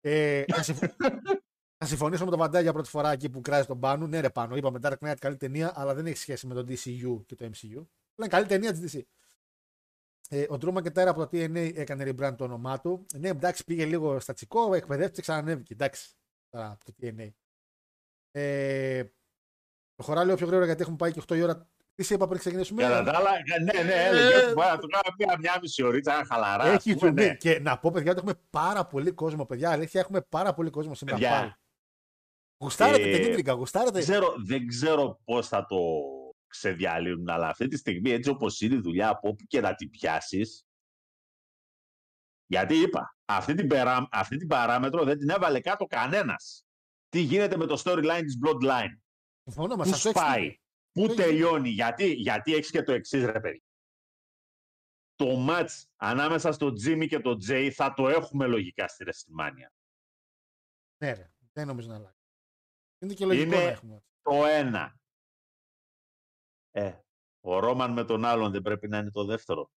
Ε, 0.00 0.44
θα, 1.78 1.86
συμφ... 1.86 1.86
θα 1.86 1.86
συμφωνήσω 1.86 2.24
με 2.24 2.30
τον 2.30 2.38
Βαντά 2.38 2.60
για 2.60 2.72
πρώτη 2.72 2.88
φορά 2.88 3.12
εκεί 3.12 3.30
που 3.30 3.40
κράζει 3.40 3.66
τον 3.66 3.80
πάνω. 3.80 4.06
Ναι, 4.06 4.20
ρε 4.20 4.30
πάνω. 4.30 4.56
Είπαμε 4.56 4.78
Dark 4.82 4.94
Knight 5.00 5.14
καλή 5.18 5.36
ταινία, 5.36 5.72
αλλά 5.74 5.94
δεν 5.94 6.06
έχει 6.06 6.16
σχέση 6.16 6.46
με 6.46 6.54
τον 6.54 6.66
DCU 6.68 7.26
και 7.26 7.34
το 7.34 7.44
MCU. 7.44 7.84
Είναι 8.16 8.28
καλή 8.28 8.46
ταινία 8.46 8.72
της 8.72 8.94
DC. 8.96 9.00
Ε, 10.28 10.46
ο 10.48 10.58
Ντρούμα 10.58 10.82
και 10.82 10.90
τέρα 10.90 11.10
από 11.10 11.26
το 11.26 11.28
TNA 11.32 11.72
έκανε 11.74 12.04
rebrand 12.08 12.34
το 12.36 12.44
όνομά 12.44 12.80
του. 12.80 13.06
Ναι, 13.14 13.28
εντάξει, 13.28 13.64
πήγε 13.64 13.84
λίγο 13.84 14.20
στα 14.20 14.32
τσικό, 14.32 14.74
εκπαιδεύτηκε, 14.74 15.20
ξανανέβηκε. 15.20 15.72
Εντάξει, 15.72 16.10
τώρα 16.50 16.70
από 16.70 16.84
το 16.84 16.92
TNA. 17.02 17.28
Ε, 18.30 19.02
προχωρά 19.94 20.24
λίγο 20.24 20.36
πιο 20.36 20.46
γρήγορα 20.46 20.66
γιατί 20.66 20.82
έχουμε 20.82 20.96
πάει 20.96 21.12
και 21.12 21.22
8 21.28 21.36
η 21.36 21.42
ώρα. 21.42 21.68
Τι 21.94 22.02
σε 22.02 22.14
είπα 22.14 22.26
πριν 22.26 22.38
ξεκινήσουμε; 22.38 22.82
Κατά 22.82 23.02
τα 23.02 23.18
άλλα, 23.18 23.30
ναι, 23.62 23.82
ναι, 23.82 23.92
έλεγε 23.92 24.36
ότι 24.36 24.52
μπορεί 24.52 24.68
να 24.68 24.78
το 24.78 24.86
κάνω 24.86 25.14
μια, 25.18 25.36
μια 25.38 25.58
μισή 25.62 25.82
ωρίτσα, 25.82 26.24
χαλαρά. 26.24 26.64
ας 26.64 26.74
Έχει 26.74 26.94
πούμε, 26.94 26.96
τσουμπί. 27.10 27.24
ναι. 27.24 27.34
Και 27.34 27.58
να 27.60 27.78
πω, 27.78 27.90
παιδιά, 27.90 28.10
ότι 28.10 28.20
έχουμε 28.20 28.40
πάρα 28.50 28.86
πολύ 28.86 29.10
κόσμο. 29.10 29.46
Παιδιά, 29.46 29.70
αλήθεια, 29.70 30.00
έχουμε 30.00 30.20
πάρα 30.20 30.54
πολύ 30.54 30.70
κόσμο 30.70 30.94
σήμερα. 30.94 31.18
Παιδιά, 31.18 31.38
πάλι. 31.38 31.54
Γουστάρετε 32.58 33.10
ε, 33.10 33.18
την 33.18 33.28
ίντρικα, 33.28 33.52
γουστάρετε. 33.52 33.90
Δεν 33.90 34.02
ξέρω, 34.02 34.34
δεν 34.46 34.66
ξέρω 34.66 35.20
πώς 35.24 35.48
θα 35.48 35.66
το 35.66 35.78
ξεδιαλύνουν, 36.46 37.28
αλλά 37.28 37.48
αυτή 37.48 37.68
τη 37.68 37.76
στιγμή 37.76 38.10
έτσι 38.10 38.30
όπως 38.30 38.60
είναι 38.60 38.74
η 38.74 38.80
δουλειά 38.80 39.08
από 39.08 39.28
όπου 39.28 39.44
και 39.44 39.60
να 39.60 39.74
την 39.74 39.90
πιάσεις, 39.90 40.66
γιατί 42.46 42.74
είπα, 42.74 43.16
αυτή 43.24 43.54
την, 43.54 43.66
περά, 43.66 44.08
αυτή 44.10 44.36
την 44.36 44.46
παράμετρο 44.46 45.04
δεν 45.04 45.18
την 45.18 45.28
έβαλε 45.28 45.60
κάτω 45.60 45.84
κανένας. 45.84 46.64
Τι 47.08 47.20
γίνεται 47.20 47.56
με 47.56 47.66
το 47.66 47.82
storyline 47.84 48.22
της 48.22 48.38
Bloodline; 48.44 48.98
Συμφωνώ, 49.42 49.76
μας 49.76 49.88
Πού 49.88 49.94
αυτό 49.94 50.08
έχεις 50.08 50.20
σπάει, 50.20 50.42
δίκιο. 50.42 50.60
πού 50.92 51.04
έχεις 51.04 51.16
τελειώνει, 51.16 51.68
γιατί, 51.68 52.12
γιατί 52.12 52.54
έχεις 52.54 52.70
και 52.70 52.82
το 52.82 52.92
εξής 52.92 53.24
ρε 53.24 53.40
παιδί. 53.40 53.62
Το 55.14 55.46
match 55.48 55.82
ανάμεσα 55.96 56.52
στο 56.52 56.66
Jimmy 56.66 57.06
και 57.08 57.20
το 57.20 57.36
Jay 57.48 57.70
θα 57.74 57.92
το 57.94 58.08
έχουμε 58.08 58.46
λογικά 58.46 58.88
στη 58.88 59.04
WrestleMania. 59.08 59.70
Ναι, 61.02 61.12
ρε, 61.12 61.30
δεν 61.52 61.66
νομίζω 61.66 61.88
να 61.88 61.94
αλλάξει. 61.94 62.15
Είναι 62.98 63.14
και 63.14 63.26
λογικό 63.26 63.46
Είναι- 63.46 63.64
να 63.64 63.70
έχουμε. 63.70 64.02
Το 64.22 64.44
ένα. 64.44 64.98
Ε, 66.70 67.00
ο 67.40 67.58
Ρόμαν 67.58 67.92
με 67.92 68.04
τον 68.04 68.24
άλλον 68.24 68.50
δεν 68.52 68.62
πρέπει 68.62 68.88
να 68.88 68.98
είναι 68.98 69.10
το 69.10 69.24
δεύτερο. 69.24 69.70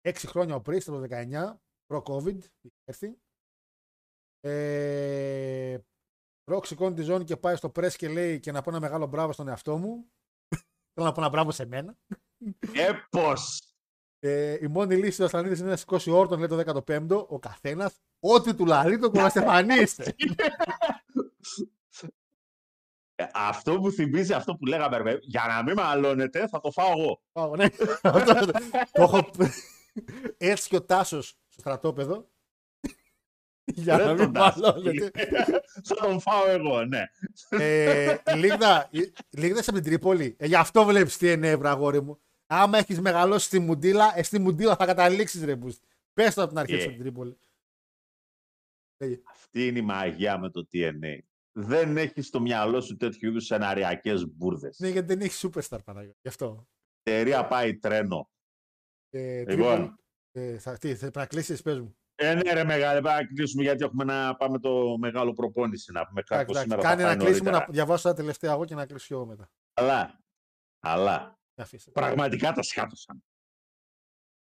Έξι 0.00 0.26
χρόνια 0.26 0.54
ο 0.54 0.58
Priest 0.66 0.82
το 0.82 1.00
19, 1.00 1.60
προ-COVID, 1.86 2.38
είχε 2.60 2.74
έρθει. 2.84 3.18
Ε, 4.40 5.78
Ροκ 6.50 6.66
σηκώνει 6.66 6.94
τη 6.94 7.02
ζώνη 7.02 7.24
και 7.24 7.36
πάει 7.36 7.56
στο 7.56 7.68
press 7.74 7.92
και 7.96 8.08
λέει 8.08 8.40
και 8.40 8.52
να 8.52 8.62
πω 8.62 8.70
ένα 8.70 8.80
μεγάλο 8.80 9.06
μπράβο 9.06 9.32
στον 9.32 9.48
εαυτό 9.48 9.78
μου. 9.78 10.12
Θέλω 10.94 11.06
να 11.06 11.12
πω 11.12 11.20
ένα 11.20 11.28
μπράβο 11.30 11.50
σε 11.50 11.66
μένα. 11.66 11.98
Ε, 12.74 12.92
πώς. 13.10 13.60
Ε, 14.18 14.58
η 14.64 14.66
μόνη 14.66 14.96
λύση 14.96 15.18
του 15.18 15.24
Ασλανίδη 15.24 15.60
είναι 15.60 15.68
να 15.70 15.76
σηκώσει 15.76 16.10
όρτον, 16.10 16.38
λέει 16.38 16.48
το 16.48 16.82
15ο, 16.86 17.26
ο 17.28 17.38
καθένας. 17.38 18.00
Ό,τι 18.20 18.54
του 18.54 18.66
λαρεί 18.66 18.98
τον 18.98 19.12
κοραστεφανίστε. 19.12 20.14
Ε, 23.18 23.24
αυτό 23.34 23.80
που 23.80 23.90
θυμίζει 23.90 24.32
αυτό 24.32 24.54
που 24.54 24.66
λέγαμε, 24.66 24.96
ρε, 24.96 25.02
παιδί, 25.02 25.18
για 25.22 25.44
να 25.48 25.62
μην 25.62 25.74
μαλώνετε, 25.74 26.48
θα 26.48 26.60
το 26.60 26.70
φάω 26.70 26.90
εγώ. 26.90 27.22
Πάω, 27.32 27.56
ναι. 27.56 27.68
το 28.92 29.02
έχω... 29.02 29.30
Έτσι 30.36 30.68
και 30.68 30.76
ο 30.76 30.82
Τάσος 30.82 31.28
στο 31.48 31.60
στρατόπεδο. 31.60 32.28
Για 33.64 33.96
Ρε 33.96 34.04
να 34.04 34.08
τον 34.14 34.18
μην 34.18 34.32
Τάσο. 34.32 34.60
μαλώνετε. 34.60 35.10
θα 35.86 35.94
τον 35.94 36.20
φάω 36.20 36.48
εγώ, 36.48 36.84
ναι. 36.84 37.02
ε, 37.48 38.16
Λίγδα, 38.34 38.90
λίγδα 39.30 39.60
από 39.60 39.72
την 39.72 39.82
Τρίπολη. 39.82 40.36
Ε, 40.38 40.46
γι' 40.46 40.54
αυτό 40.54 40.84
βλέπεις 40.84 41.16
τι 41.16 41.32
είναι, 41.32 41.56
βραγόρι 41.56 42.02
μου. 42.02 42.20
Άμα 42.46 42.78
έχεις 42.78 43.00
μεγαλώσει 43.00 43.46
στη 43.46 43.58
Μουντίλα, 43.58 44.12
ε, 44.18 44.22
στη 44.22 44.38
Μουντίλα 44.38 44.76
θα 44.76 44.86
καταλήξεις 44.86 45.44
ρε 45.44 45.56
μπούστη. 45.56 45.86
Πες 46.14 46.34
το 46.34 46.40
από 46.42 46.50
την 46.50 46.58
αρχή 46.58 46.74
Ε. 46.74 46.78
yeah. 46.78 46.82
από 46.82 46.90
την 46.90 47.00
Τρίπολη. 47.00 47.38
Λέγε. 48.98 49.20
Αυτή 49.24 49.66
είναι 49.66 49.78
η 49.78 49.82
μαγεία 49.82 50.38
με 50.38 50.50
το 50.50 50.66
TNA. 50.72 51.18
Δεν 51.52 51.96
έχει 51.96 52.22
στο 52.22 52.40
μυαλό 52.40 52.80
σου 52.80 52.96
τέτοιου 52.96 53.28
είδους 53.28 53.44
σεναριακές 53.44 54.26
μπουρδες. 54.28 54.78
Ναι, 54.78 54.88
γιατί 54.88 55.06
δεν 55.06 55.20
έχεις 55.20 55.46
superstar 55.46 55.78
Παναγιώτη. 55.84 56.18
Γι' 56.22 56.28
αυτό. 56.28 56.68
Η 57.02 57.10
εταιρεία 57.10 57.46
πάει 57.46 57.76
τρένο. 57.78 58.30
Ε, 59.10 59.38
Λοιπόν. 59.38 59.76
Τρίπολη, 59.76 59.94
ε, 60.54 60.58
θα, 60.58 60.78
τι, 60.78 60.92
θα 60.94 60.98
πρέπει 60.98 61.18
να 61.18 61.26
κλείσει, 61.26 61.62
πες 61.62 61.80
μου. 61.80 61.96
Ε, 62.14 62.34
ναι, 62.34 62.52
ρε 62.52 62.64
μεγάλε, 62.64 63.00
πάμε 63.00 63.20
να 63.20 63.26
κλείσουμε 63.26 63.62
γιατί 63.62 63.84
έχουμε 63.84 64.04
να 64.04 64.36
πάμε 64.36 64.58
το 64.58 64.98
μεγάλο 64.98 65.32
προπόνηση 65.32 65.92
να 65.92 66.06
πούμε. 66.06 66.20
Εντάξει, 66.20 66.44
Κάπως 66.44 66.56
εντάξει. 66.56 66.70
σήμερα 66.70 66.82
θα 66.82 66.88
Κάνε 66.96 67.02
πάει 67.02 67.16
να 67.16 67.24
κλείσουμε, 67.24 67.50
νωρίτερα. 67.50 67.66
να 67.66 67.72
διαβάσω 67.72 68.08
τα 68.08 68.14
τελευταία 68.14 68.52
εγώ 68.52 68.64
και 68.64 68.74
να 68.74 68.86
κλείσω 68.86 69.14
εγώ 69.14 69.26
μετά. 69.26 69.50
Αλλά, 69.74 70.20
αλλά, 70.80 71.38
Η 71.54 71.62
αφίσα. 71.62 71.90
πραγματικά 71.90 72.52
τα 72.52 72.62
σκάτωσαν. 72.62 73.24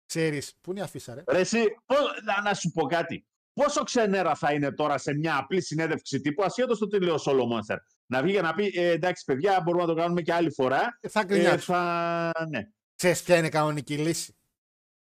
Ξέρεις, 0.05 0.55
πού 0.61 0.71
είναι 0.71 0.79
η 0.79 0.83
αφίσα, 0.83 1.13
ρε; 1.13 1.23
Ρε 1.27 1.39
εσύ, 1.39 1.63
πώς- 1.85 2.21
να, 2.25 2.41
να 2.41 2.53
σου 2.53 2.71
πω 2.71 2.85
κάτι. 2.87 3.27
Πόσο 3.63 3.83
ξενέρα 3.83 4.35
θα 4.35 4.53
είναι 4.53 4.71
τώρα 4.71 4.97
σε 4.97 5.13
μια 5.13 5.37
απλή 5.37 5.61
συνέντευξη 5.61 6.21
τύπου, 6.21 6.43
ασχέτω 6.43 6.77
το 6.77 6.87
τι 6.87 6.99
λέει 6.99 7.09
ο 7.13 7.17
Solo 7.25 7.41
Monster. 7.41 7.77
να 8.05 8.21
βγει 8.21 8.31
για 8.31 8.41
να 8.41 8.53
πει 8.53 8.71
ε, 8.75 8.89
εντάξει, 8.91 9.23
παιδιά, 9.25 9.61
μπορούμε 9.61 9.83
να 9.83 9.89
το 9.89 9.95
κάνουμε 9.95 10.21
και 10.21 10.33
άλλη 10.33 10.51
φορά. 10.51 10.97
Ε, 10.99 11.07
θα 11.09 11.19
Ε, 11.19 11.23
γκρινιάξει. 11.25 11.65
θα... 11.65 12.31
Ναι. 12.49 12.61
Ξέρεις 12.95 13.23
ποια 13.23 13.37
είναι 13.37 13.47
η 13.47 13.49
κανονική 13.49 13.97
λύση; 13.97 14.37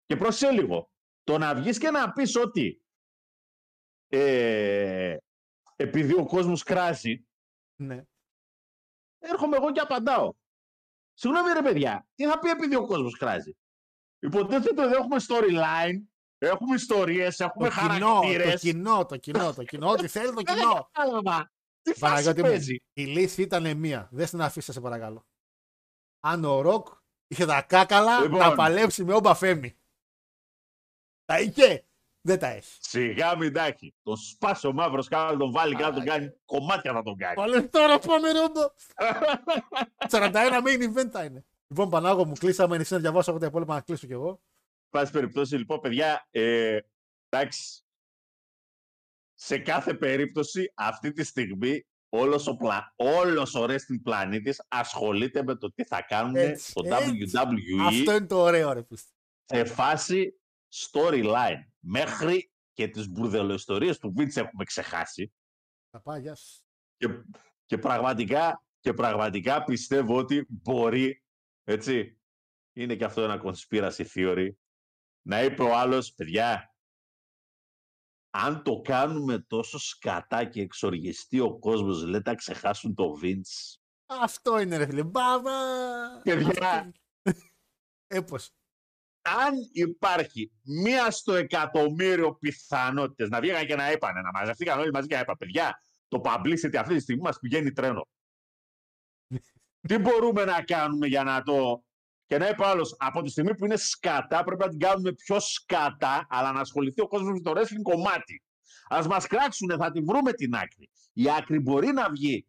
Και 0.06 0.16
πρόσεχε 0.16 0.52
λίγο. 0.52 0.90
Το 1.24 1.38
να 1.38 1.54
βγεις 1.54 1.78
και 1.78 1.90
να 1.90 2.12
πεις 2.12 2.36
ότι 2.36 2.82
ε, 4.08 5.16
επειδή 5.76 6.14
ο 6.14 6.26
κόσμος 6.26 6.62
κράζει, 6.62 7.26
Ναι. 7.76 8.02
έρχομαι 9.18 9.56
εγώ 9.56 9.72
και 9.72 9.80
απαντάω. 9.80 10.32
Συγγνώμη 11.14 11.52
ρε 11.52 11.62
παιδιά, 11.62 12.08
τι 12.14 12.24
θα 12.26 12.38
πει 12.38 12.48
επειδή 12.50 12.74
ο 12.74 12.86
κόσμος 12.86 13.16
κράζει; 13.18 13.56
Υποτίθεται 14.18 14.84
ότι 14.84 14.94
έχουμε 14.94 15.16
storyline, 15.28 16.00
έχουμε 16.46 16.74
ιστορίες, 16.74 17.40
έχουμε 17.40 17.68
Το 17.68 17.74
κοινό, 17.74 17.98
το 17.98 18.04
χαρακτήρες. 18.04 18.60
κοινό, 18.60 19.06
το 19.06 19.16
κοινό, 19.16 19.54
το 19.54 19.64
κοινό. 19.64 19.90
Ό,τι 19.90 20.08
θέλει 20.08 20.26
το 20.26 20.32
Δεν 20.34 20.44
κοινό. 20.56 20.88
κατάλαβα. 20.92 21.50
Τι 21.82 21.90
φάση 21.92 22.00
Παναγιώτη 22.00 22.42
μου, 22.42 22.48
παίζει; 22.48 22.76
η 22.92 23.04
λύση 23.04 23.42
ήταν 23.42 23.76
μία. 23.76 24.08
Δεν 24.12 24.26
την 24.28 24.40
αφήστε, 24.42 24.72
σε 24.72 24.80
παρακαλώ. 24.80 25.26
Αν 26.20 26.44
ο 26.44 26.60
Ροκ 26.60 26.86
είχε 27.26 27.46
τα 27.46 27.62
κάκαλα 27.62 28.20
Λοιπόν. 28.20 28.38
να 28.38 28.54
παλέψει 28.54 29.04
με 29.04 29.14
όμπα 29.14 29.34
φέμι. 29.34 29.78
Τα 31.24 31.40
είχε. 31.40 31.84
Δεν 32.22 32.38
τα 32.38 32.46
έχει. 32.46 32.76
Σιγά 32.80 33.36
μην 33.36 33.52
τα 33.52 33.64
έχει. 33.64 33.94
Τον 34.02 34.16
σπάσει 34.16 34.66
ο 34.66 34.72
μαύρος 34.72 35.08
κάτω, 35.08 35.32
να 35.32 35.38
τον 35.38 35.52
βάλει 35.52 35.74
κάτω, 35.74 35.88
να 35.88 35.94
τον 35.94 36.04
κάνει 36.04 36.32
κομμάτια 36.44 36.92
θα 36.92 37.02
τον 37.02 37.16
κάνει. 37.16 37.34
Πάλε 37.34 37.62
τώρα 37.62 37.98
πάμε 37.98 38.30
ρόμπο. 38.32 38.60
41 40.10 40.32
main 40.66 40.82
event 40.98 41.08
θα 41.10 41.24
είναι. 41.24 41.44
Λοιπόν, 41.66 41.90
Πανάγο 41.90 42.24
μου 42.26 42.32
κλείσαμε. 42.32 42.76
Εσύ 42.76 42.92
να 42.94 42.98
διαβάσω 43.00 43.30
εγώ 43.30 43.40
τα 43.40 43.46
υπόλοιπα 43.46 43.74
να 43.74 43.80
κλείσω 43.80 44.06
κι 44.06 44.12
εγώ. 44.12 44.40
Πάση 44.90 45.12
περιπτώσει, 45.12 45.56
λοιπόν, 45.56 45.80
παιδιά, 45.80 46.26
ε, 46.30 46.78
εντάξει, 47.28 47.84
σε 49.34 49.58
κάθε 49.58 49.94
περίπτωση, 49.94 50.72
αυτή 50.74 51.12
τη 51.12 51.24
στιγμή, 51.24 51.86
όλος 52.08 52.46
ο, 52.46 52.56
πλα... 52.56 52.92
όλος 52.96 53.54
ο 53.54 53.64
wrestling 53.64 54.00
πλανήτης 54.02 54.64
ασχολείται 54.68 55.42
με 55.42 55.56
το 55.56 55.72
τι 55.72 55.84
θα 55.84 56.02
κάνουν 56.02 56.36
Έτσι, 56.36 56.70
στο 56.70 56.82
έτσι. 56.84 57.30
WWE 57.34 57.86
Αυτό 57.86 58.14
είναι 58.14 58.26
το 58.26 58.40
ωραίο, 58.40 58.72
ρε 58.72 58.82
πίστη. 58.82 59.12
σε 59.44 59.64
φάση 59.64 60.40
storyline. 60.74 61.64
Μέχρι 61.78 62.52
και 62.72 62.88
τις 62.88 63.08
μπουρδελοϊστορίες 63.08 63.98
του 63.98 64.14
Vince 64.16 64.36
έχουμε 64.36 64.64
ξεχάσει 64.64 65.32
Θα 65.90 66.00
πάει, 66.00 66.20
γεια 66.20 66.34
σου. 66.34 66.64
και, 66.96 67.08
και, 67.66 67.78
πραγματικά, 67.78 68.64
και 68.80 68.92
πραγματικά 68.92 69.64
πιστεύω 69.64 70.16
ότι 70.16 70.46
μπορεί, 70.48 71.24
έτσι, 71.64 72.20
είναι 72.72 72.96
και 72.96 73.04
αυτό 73.04 73.22
ένα 73.22 73.42
conspiracy 73.44 74.06
theory, 74.14 74.48
να 75.22 75.42
είπε 75.42 75.62
ο 75.62 75.76
άλλος, 75.76 76.14
παιδιά, 76.14 76.74
αν 78.30 78.62
το 78.62 78.80
κάνουμε 78.80 79.38
τόσο 79.38 79.78
σκατά 79.78 80.44
και 80.44 80.60
εξοργιστεί 80.60 81.40
ο 81.40 81.58
κόσμος, 81.58 82.04
λέτε 82.04 82.30
να 82.30 82.36
ξεχάσουν 82.36 82.94
το 82.94 83.18
Vince. 83.22 83.78
Αυτό 84.06 84.58
είναι, 84.58 84.76
ρε 84.76 84.86
φίλε. 84.86 85.02
Μπάβα. 85.02 85.52
Παιδιά. 86.22 86.92
Ε, 88.06 88.20
πώς; 88.20 88.54
Αν 89.22 89.54
υπάρχει 89.72 90.52
μία 90.62 91.10
στο 91.10 91.34
εκατομμύριο 91.34 92.34
πιθανότητες 92.34 93.28
να 93.28 93.40
βγήκαν 93.40 93.66
και 93.66 93.76
να 93.76 93.92
είπανε, 93.92 94.20
να 94.20 94.30
μαζευτήκαν 94.30 94.78
όλοι 94.78 94.90
μαζί 94.90 95.06
και 95.06 95.14
να 95.14 95.20
είπαν, 95.20 95.36
παιδιά, 95.36 95.82
το 96.08 96.20
publicity 96.24 96.76
αυτή 96.76 96.94
τη 96.94 97.00
στιγμή 97.00 97.22
μας 97.22 97.38
πηγαίνει 97.38 97.72
τρένο. 97.72 98.08
Τι 99.88 99.98
μπορούμε 99.98 100.44
να 100.44 100.62
κάνουμε 100.62 101.06
για 101.06 101.24
να 101.24 101.42
το... 101.42 101.84
Και 102.30 102.38
να 102.38 102.48
είπε 102.48 102.66
άλλος, 102.66 102.96
από 102.98 103.22
τη 103.22 103.30
στιγμή 103.30 103.54
που 103.56 103.64
είναι 103.64 103.76
σκατά, 103.76 104.44
πρέπει 104.44 104.62
να 104.62 104.68
την 104.68 104.78
κάνουμε 104.78 105.12
πιο 105.12 105.40
σκατά, 105.40 106.26
αλλά 106.30 106.52
να 106.52 106.60
ασχοληθεί 106.60 107.00
ο 107.00 107.06
κόσμος 107.06 107.32
με 107.32 107.40
το 107.40 107.52
wrestling 107.56 107.82
κομμάτι. 107.82 108.42
Α 108.88 109.06
μας 109.06 109.26
κράξουνε, 109.26 109.76
θα 109.76 109.90
τη 109.90 110.00
βρούμε 110.00 110.32
την 110.32 110.54
άκρη. 110.54 110.90
Η 111.12 111.30
άκρη 111.30 111.58
μπορεί 111.58 111.86
να 111.86 112.10
βγει 112.10 112.46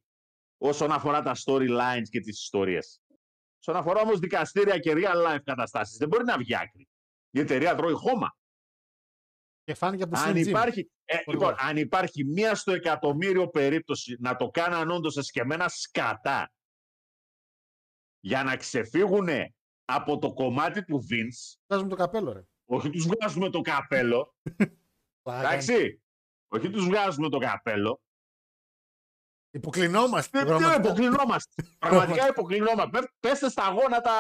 όσον 0.58 0.92
αφορά 0.92 1.22
τα 1.22 1.36
storylines 1.46 2.10
και 2.10 2.20
τις 2.20 2.42
ιστορίες. 2.42 3.02
Όσον 3.60 3.76
αφορά 3.76 4.02
όμως 4.02 4.20
δικαστήρια 4.20 4.80
και 4.80 4.94
real 4.96 5.28
life 5.28 5.42
καταστάσεις, 5.44 5.98
δεν 5.98 6.08
μπορεί 6.08 6.24
να 6.24 6.38
βγει 6.38 6.56
άκρη. 6.56 6.88
Η 7.32 7.40
εταιρεία 7.40 7.76
τρώει 7.76 7.94
χώμα. 7.94 8.36
Και 9.64 9.74
φάνηκε 9.74 10.04
από 10.04 10.18
Αν 10.18 10.34
Slim 10.34 10.38
Jim. 10.38 10.48
υπάρχει, 10.48 10.92
ε, 11.06 11.18
Πολύ 11.18 11.38
λοιπόν, 11.38 11.54
ωραία. 11.54 11.66
αν 11.70 11.78
υπάρχει 11.78 12.24
μία 12.24 12.56
στο 12.56 12.72
εκατομμύριο 12.72 13.48
περίπτωση 13.48 14.16
να 14.20 14.36
το 14.36 14.50
κάναν 14.50 14.92
όντως 14.92 15.18
εσκεμμένα 15.18 15.68
σκατά 15.68 16.52
για 18.20 18.44
να 18.44 18.56
ξεφύγουν 18.56 19.28
από 19.96 20.18
το 20.20 20.34
κομμάτι 20.34 20.84
του 20.86 21.06
Vince, 21.10 21.60
Βγάζουμε 21.68 21.90
το 21.90 21.96
καπέλο, 21.96 22.32
ρε. 22.32 22.42
όχι 22.66 22.90
τους 22.90 23.06
βγάζουμε 23.08 23.50
το 23.50 23.62
καπέλο, 23.62 24.36
Πλάκα. 25.24 25.48
εντάξει, 25.50 26.02
όχι 26.48 26.70
τους 26.70 26.86
βγάζουμε 26.86 27.30
το 27.30 27.38
καπέλο, 27.38 28.02
Υποκλεινόμαστε. 29.54 30.44
δεν 30.44 30.48
δεν 30.48 30.58
πραγματικά. 30.58 30.90
υποκλεινόμαστε, 30.90 31.64
πραγματικά 31.80 32.28
υποκλεινόμαστε, 32.28 32.90
Πε- 33.00 33.12
πέστε 33.20 33.50
στα 33.50 33.70
γόνατα, 33.70 34.12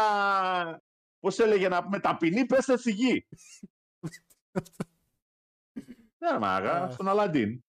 πώς 1.19 1.39
έλεγε 1.39 1.67
να 1.67 1.83
πούμε, 1.83 1.99
ταπεινή, 1.99 2.45
πέστε 2.45 2.77
στη 2.77 2.91
γη. 2.91 3.27
Ναι, 6.23 6.39
μάγα, 6.39 6.71
Α. 6.83 6.91
στον 6.91 7.07
Αλαντίν. 7.07 7.63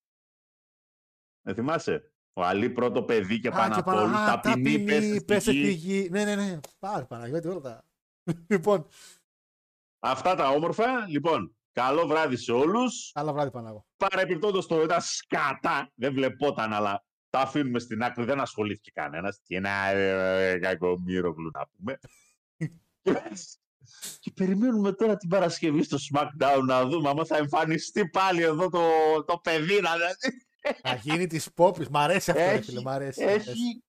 Δεν 1.41 1.55
θυμάσαι. 1.55 2.13
Ο 2.33 2.43
Αλή 2.43 2.69
πρώτο 2.69 3.03
παιδί 3.03 3.39
και 3.39 3.47
Α, 3.47 3.51
πάνω 3.51 3.73
και 3.73 3.79
απ' 3.79 3.87
όλους, 3.87 4.11
παρα- 4.11 4.31
α, 4.31 4.39
ταπεινή, 4.39 4.83
πέστε 4.83 5.21
πέστε 5.25 5.39
στη 5.39 5.51
στη 5.51 5.71
γη. 5.71 6.01
γη. 6.01 6.09
Ναι, 6.09 6.23
ναι, 6.23 6.35
ναι. 6.35 6.59
Πάρε 6.79 7.05
Παναγιώτη 7.05 7.47
όλα 7.47 7.59
τα. 7.59 7.85
λοιπόν, 8.53 8.87
Αυτά 9.99 10.35
τα 10.35 10.49
όμορφα. 10.49 11.07
Λοιπόν, 11.07 11.55
καλό 11.71 12.07
βράδυ 12.07 12.35
σε 12.35 12.51
όλους. 12.51 13.11
άλλο 13.13 13.33
βράδυ 13.33 13.51
Παναγώ. 13.51 13.85
Παρεπιπτόντως 13.97 14.67
το 14.67 14.81
ήταν 14.81 15.01
σκατά. 15.01 15.91
Δεν 15.95 16.13
βλεπόταν, 16.13 16.73
αλλά 16.73 17.05
τα 17.29 17.39
αφήνουμε 17.39 17.79
στην 17.79 18.03
άκρη. 18.03 18.23
Δεν 18.23 18.39
ασχολήθηκε 18.39 18.91
κανένας. 18.91 19.39
Τι 19.43 19.59
να 19.59 19.89
ε, 19.89 20.59
κακομύρογλου 20.59 21.49
να 21.53 21.67
πούμε. 21.67 21.97
Και 24.19 24.31
περιμένουμε 24.35 24.91
τώρα 24.93 25.17
την 25.17 25.29
Παρασκευή 25.29 25.83
στο 25.83 25.97
SmackDown 26.13 26.61
να 26.65 26.85
δούμε 26.85 27.09
άμα 27.09 27.25
θα 27.25 27.37
εμφανιστεί 27.37 28.09
πάλι 28.09 28.41
εδώ 28.41 28.69
το, 28.69 28.81
το 29.25 29.37
παιδί. 29.37 29.79
Να... 29.81 29.89
Θα 30.81 30.95
γίνει 30.95 31.27
της 31.27 31.53
πόπης. 31.53 31.89
Μ' 31.89 31.97
αρέσει 31.97 32.31
αυτό, 32.31 32.43
ρε 32.43 32.51
Έχει- 32.51 32.63
φίλε. 32.63 32.81
Μ' 32.81 32.87
αρέσει. 32.89 33.23
μ' 33.23 33.27
αρέσει. 33.27 33.49
έχει, 33.49 33.83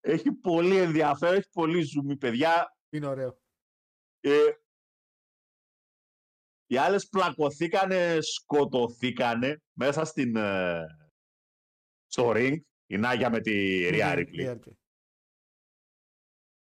έχει 0.00 0.32
πολύ 0.32 0.76
ενδιαφέρον, 0.76 1.34
έχει 1.34 1.48
πολύ 1.52 1.82
ζουμί, 1.82 2.16
παιδιά. 2.16 2.76
Είναι 2.90 3.06
ωραίο. 3.06 3.38
Ε, 4.20 4.38
οι 6.66 6.76
άλλες 6.76 7.08
πλακωθήκανε, 7.08 8.18
σκοτωθήκανε 8.20 9.62
μέσα 9.72 10.04
στην, 10.04 10.36
ε, 10.36 10.86
στο 12.06 12.32
ring. 12.36 12.56
Η 12.86 12.96
Νάγια 12.96 13.30
με 13.30 13.40
τη 13.40 13.52
Ρία 13.88 14.06
Ναι, 14.06 14.14
Ριπλή. 14.14 14.42
Ρία 14.42 14.58
Ripley. 14.58 14.72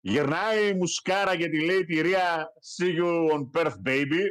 Γυρνάει 0.00 0.68
η 0.68 0.74
μουσκάρα 0.74 1.36
και 1.36 1.48
τη 1.48 1.64
λέει 1.64 1.84
τη 1.84 2.00
Ρία 2.00 2.48
See 2.76 2.98
you 2.98 3.30
on 3.30 3.50
Perth 3.52 3.76
baby. 3.86 4.22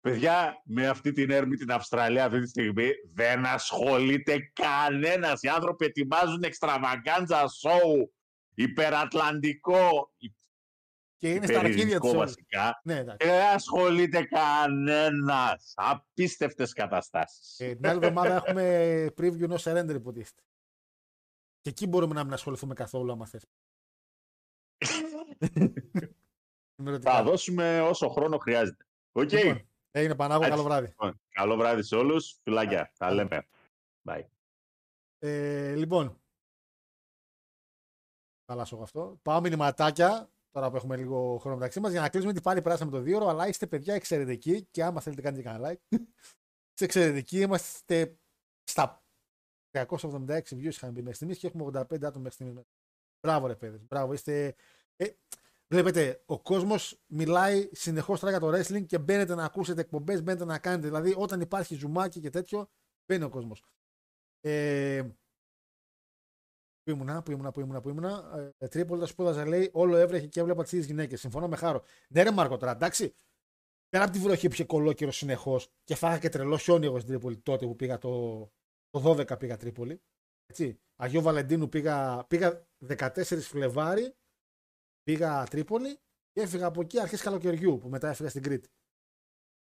Παιδιά, 0.00 0.62
με 0.64 0.88
αυτή 0.88 1.12
την 1.12 1.30
έρμη 1.30 1.56
την 1.56 1.72
Αυστραλία 1.72 2.24
αυτή 2.24 2.40
τη 2.40 2.48
στιγμή 2.48 2.90
δεν 3.12 3.46
ασχολείται 3.46 4.52
κανένας. 4.52 5.42
Οι 5.42 5.48
άνθρωποι 5.48 5.84
ετοιμάζουν 5.84 6.42
εξτραβαγκάντζα 6.42 7.48
σοου, 7.48 8.14
υπερατλαντικό, 8.54 10.12
Και 11.26 11.32
είναι 11.34 11.46
στα 11.46 11.58
αρχίδια 11.58 11.82
υπερειρηνικό 11.82 12.08
τους. 12.08 12.16
βασικά. 12.18 12.80
Ναι, 12.84 12.98
εντάξει. 12.98 13.26
Δεν 13.26 13.54
ασχολείται 13.54 14.24
κανένας. 14.24 15.72
Απίστευτες 15.76 16.72
καταστάσεις. 16.72 17.60
Ε, 17.60 17.74
την 17.74 17.86
άλλη 17.86 17.96
εβδομάδα 18.06 18.34
έχουμε 18.46 19.06
preview 19.16 19.40
ενός 19.42 19.64
surrender 19.66 19.94
υποτίθεται. 19.94 20.42
Και 21.60 21.70
εκεί 21.70 21.86
μπορούμε 21.86 22.14
να 22.14 22.24
μην 22.24 22.32
ασχοληθούμε 22.32 22.74
καθόλου 22.74 23.12
άμα 23.12 23.26
θες. 23.26 23.46
Ενημερωτικά. 26.76 27.12
Θα 27.12 27.22
δώσουμε 27.22 27.80
όσο 27.80 28.08
χρόνο 28.08 28.38
χρειάζεται. 28.38 28.86
Οκ. 29.12 29.32
Λοιπόν, 29.32 29.68
Έγινε 29.90 30.14
Πανάγο, 30.14 30.40
Έτσι. 30.40 30.50
καλό 30.50 30.62
βράδυ. 30.62 30.86
Λοιπόν, 30.86 31.20
Καλό 31.28 31.56
βράδυ 31.56 31.82
σε 31.82 31.96
όλους. 31.96 32.38
Φιλάκια. 32.42 32.92
Τα 32.98 33.06
Καλό. 33.06 33.14
λέμε. 33.14 33.46
Bye. 34.08 34.24
Ε, 35.18 35.74
λοιπόν. 35.74 36.20
Χαλάσω 38.50 38.74
εγώ 38.74 38.84
αυτό. 38.84 39.18
Πάω 39.22 39.40
μηνυματάκια. 39.40 40.30
Τώρα 40.56 40.70
που 40.70 40.76
έχουμε 40.76 40.96
λίγο 40.96 41.38
χρόνο 41.38 41.56
μεταξύ 41.56 41.80
μας 41.80 41.90
για 41.90 42.00
να 42.00 42.08
κλείσουμε 42.08 42.32
ότι 42.32 42.40
πάλι 42.40 42.62
περάσαμε 42.62 42.90
το 42.90 43.00
δύο 43.00 43.16
ώρο. 43.16 43.28
Αλλά 43.28 43.48
είστε 43.48 43.66
παιδιά 43.66 43.94
εξαιρετικοί 43.94 44.64
και 44.70 44.84
άμα 44.84 45.00
θέλετε 45.00 45.22
κάνετε 45.22 45.42
κανένα 45.42 45.70
like. 45.70 45.96
είστε 46.72 46.84
εξαιρετικοί. 46.84 47.40
Είμαστε 47.40 48.18
στα 48.64 49.04
376 49.70 49.86
views 50.38 50.64
είχαμε 50.64 50.92
μπει 50.92 51.00
μέχρι 51.00 51.14
στιγμής 51.14 51.38
και 51.38 51.46
έχουμε 51.46 51.64
85 51.64 51.80
άτομα 51.80 52.10
μέχρι 52.12 52.30
στιγμής. 52.30 52.64
Μπράβο, 53.20 53.46
ρε 53.46 53.54
παιδες. 53.54 53.80
Μπράβο. 53.86 54.12
Είστε. 54.12 54.54
Ε, 54.96 55.06
βλέπετε, 55.68 56.22
ο 56.26 56.40
κόσμος 56.40 57.00
μιλάει 57.06 57.68
συνεχώς 57.72 58.20
τώρα 58.20 58.38
για 58.38 58.40
το 58.40 58.48
wrestling 58.48 58.86
και 58.86 58.98
μπαίνετε 58.98 59.34
να 59.34 59.44
ακούσετε 59.44 59.80
εκπομπές, 59.80 60.22
μπαίνετε 60.22 60.44
να 60.44 60.58
κάνετε. 60.58 60.86
Δηλαδή, 60.86 61.14
όταν 61.16 61.40
υπάρχει 61.40 61.74
ζουμάκι 61.74 62.20
και 62.20 62.30
τέτοιο, 62.30 62.70
μπαίνει 63.06 63.24
ο 63.24 63.28
κόσμος. 63.28 63.64
Ε, 64.40 65.02
Πού 66.86 66.92
ήμουνα, 66.92 67.22
πού 67.22 67.30
ήμουνα, 67.30 67.50
πού 67.50 67.60
ήμουνα, 67.60 67.80
πού 67.80 67.88
ήμουνα. 67.88 68.32
Ε, 68.58 68.68
Τρίπολη 68.68 69.00
τα 69.00 69.06
σπούδαζα, 69.06 69.46
λέει, 69.46 69.70
όλο 69.72 69.96
έβρεχε 69.96 70.26
και 70.26 70.40
έβλεπα 70.40 70.64
τις 70.64 70.86
γυναίκες. 70.86 71.20
Συμφωνώ 71.20 71.48
με 71.48 71.56
χάρο. 71.56 71.82
Ναι, 72.08 72.22
ρε 72.22 72.30
Μάρκο, 72.30 72.56
τώρα 72.56 72.72
εντάξει. 72.72 73.14
Πέρα 73.88 74.04
από 74.04 74.12
τη 74.12 74.18
βροχή 74.18 74.46
που 74.46 74.52
είχε 74.52 74.64
κολόκυρο 74.64 75.10
συνεχώς 75.10 75.68
και 75.84 75.94
φάγα 75.94 76.18
και 76.18 76.28
τρελό 76.28 76.56
χιόνι 76.56 76.86
εγώ 76.86 76.98
στην 76.98 77.10
Τρίπολη 77.10 77.36
τότε 77.36 77.66
που 77.66 77.76
πήγα 77.76 77.98
το, 77.98 78.38
το 78.90 79.10
12 79.10 79.38
πήγα 79.38 79.56
Τρίπολη. 79.56 80.02
Έτσι. 80.46 80.80
Αγίου 80.96 81.22
Βαλεντίνου 81.22 81.68
πήγα, 81.68 82.24
πήγα 82.26 82.66
14 82.88 83.22
Φλεβάρι, 83.24 84.14
πήγα 85.02 85.44
Τρίπολη 85.44 85.98
και 86.32 86.40
έφυγα 86.40 86.66
από 86.66 86.80
εκεί 86.80 87.00
αρχές 87.00 87.22
καλοκαιριού 87.22 87.78
που 87.78 87.88
μετά 87.88 88.08
έφυγα 88.08 88.28
στην 88.28 88.42
Κρήτη. 88.42 88.68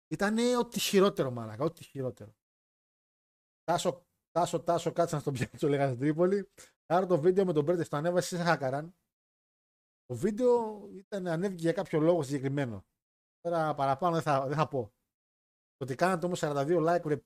Ήταν 0.08 0.38
ό,τι 0.60 0.80
χειρότερο 0.80 1.32
μάλακα, 1.32 1.64
ό,τι 1.64 1.84
χειρότερο. 1.84 2.36
Τάσο, 3.64 4.06
τάσο, 4.32 4.60
τάσο, 4.60 4.92
κάτσε 4.92 5.16
να 5.16 5.22
στον 5.22 5.34
πιάσω, 5.34 5.68
λέγανε 5.68 5.88
στην 5.88 6.00
Τρίπολη. 6.00 6.50
Άρα 6.86 7.06
το 7.06 7.20
βίντεο 7.20 7.46
με 7.46 7.54
τον 7.54 7.64
Μπέρτε 7.64 7.84
το 7.84 7.98
ανέβασε 7.98 8.38
σε 8.38 8.44
χάκαραν. 8.44 8.96
Το 10.06 10.16
βίντεο 10.16 10.82
ήταν 10.94 11.28
ανέβηκε 11.28 11.62
για 11.62 11.72
κάποιο 11.72 12.00
λόγο 12.00 12.24
συγκεκριμένο. 12.24 12.86
Τώρα 13.42 13.74
παραπάνω 13.74 14.14
δεν 14.14 14.24
θα, 14.24 14.48
δεν 14.48 14.58
θα 14.58 14.68
πω. 14.68 14.94
Το 15.78 15.84
ότι 15.84 15.96
κάνατε 15.96 16.26
όμως 16.26 16.40
42 16.44 16.96
like, 16.96 17.06
ρε. 17.06 17.22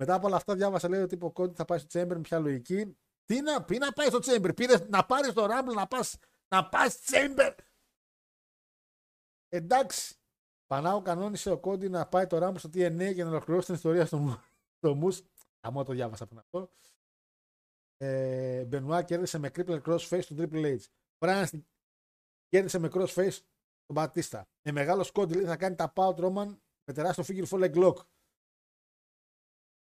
Μετά 0.00 0.14
από 0.14 0.26
όλα 0.26 0.36
αυτά 0.36 0.54
διάβασα 0.54 0.88
λέει 0.88 1.02
ότι 1.02 1.18
ο 1.20 1.32
Κόντι 1.32 1.54
θα 1.54 1.64
πάει 1.64 1.78
στο 1.78 2.00
Chamber 2.00 2.14
με 2.14 2.20
ποια 2.20 2.38
λογική. 2.38 2.96
Τι 3.24 3.40
να 3.40 3.64
πει 3.64 3.78
να 3.78 3.92
πάει 3.92 4.06
στο 4.06 4.18
Chamber. 4.22 4.56
Πήρες 4.56 4.88
να 4.88 5.06
πάρεις 5.06 5.32
το 5.32 5.44
Rumble 5.44 5.74
να 5.74 5.86
πας 5.86 6.16
να 6.48 6.68
πας 6.68 6.98
Chamber. 7.06 7.54
Εντάξει. 9.48 10.16
Πανάου 10.66 11.02
κανόνισε 11.02 11.50
ο 11.50 11.58
Κόντι 11.58 11.88
να 11.88 12.06
πάει 12.06 12.26
το 12.26 12.46
Rumble 12.46 12.58
στο 12.58 12.68
TNA 12.68 13.12
για 13.12 13.24
να 13.24 13.30
ολοκληρώσει 13.30 13.66
την 13.66 13.74
ιστορία 13.74 14.06
στο, 14.06 14.42
στο 14.76 14.98
Moose. 15.02 15.22
Αμό 15.60 15.84
το 15.84 15.92
διάβασα 15.92 16.26
πριν 16.26 16.38
αυτό. 16.38 16.70
Ε, 18.06 18.64
Μπενουά 18.64 19.02
κέρδισε 19.02 19.38
με 19.38 19.50
cripple 19.54 19.82
crossface 19.82 20.24
του 20.26 20.34
Triple 20.38 20.76
H. 20.78 20.80
Brian 21.18 21.46
κέρδισε 22.48 22.78
με 22.78 22.88
crossface 22.92 23.38
τον 23.86 23.94
Μπατίστα. 23.94 24.48
Ε, 24.62 24.72
μεγάλο 24.72 25.08
Κόντι 25.12 25.34
λέει 25.34 25.44
θα 25.44 25.56
κάνει 25.56 25.74
τα 25.74 25.92
Pout 25.96 26.14
Roman 26.16 26.56
με 26.84 26.92
τεράστιο 26.94 27.24
figure 27.26 27.48
four 27.48 27.60
leg 27.64 27.74
lock. 27.84 27.96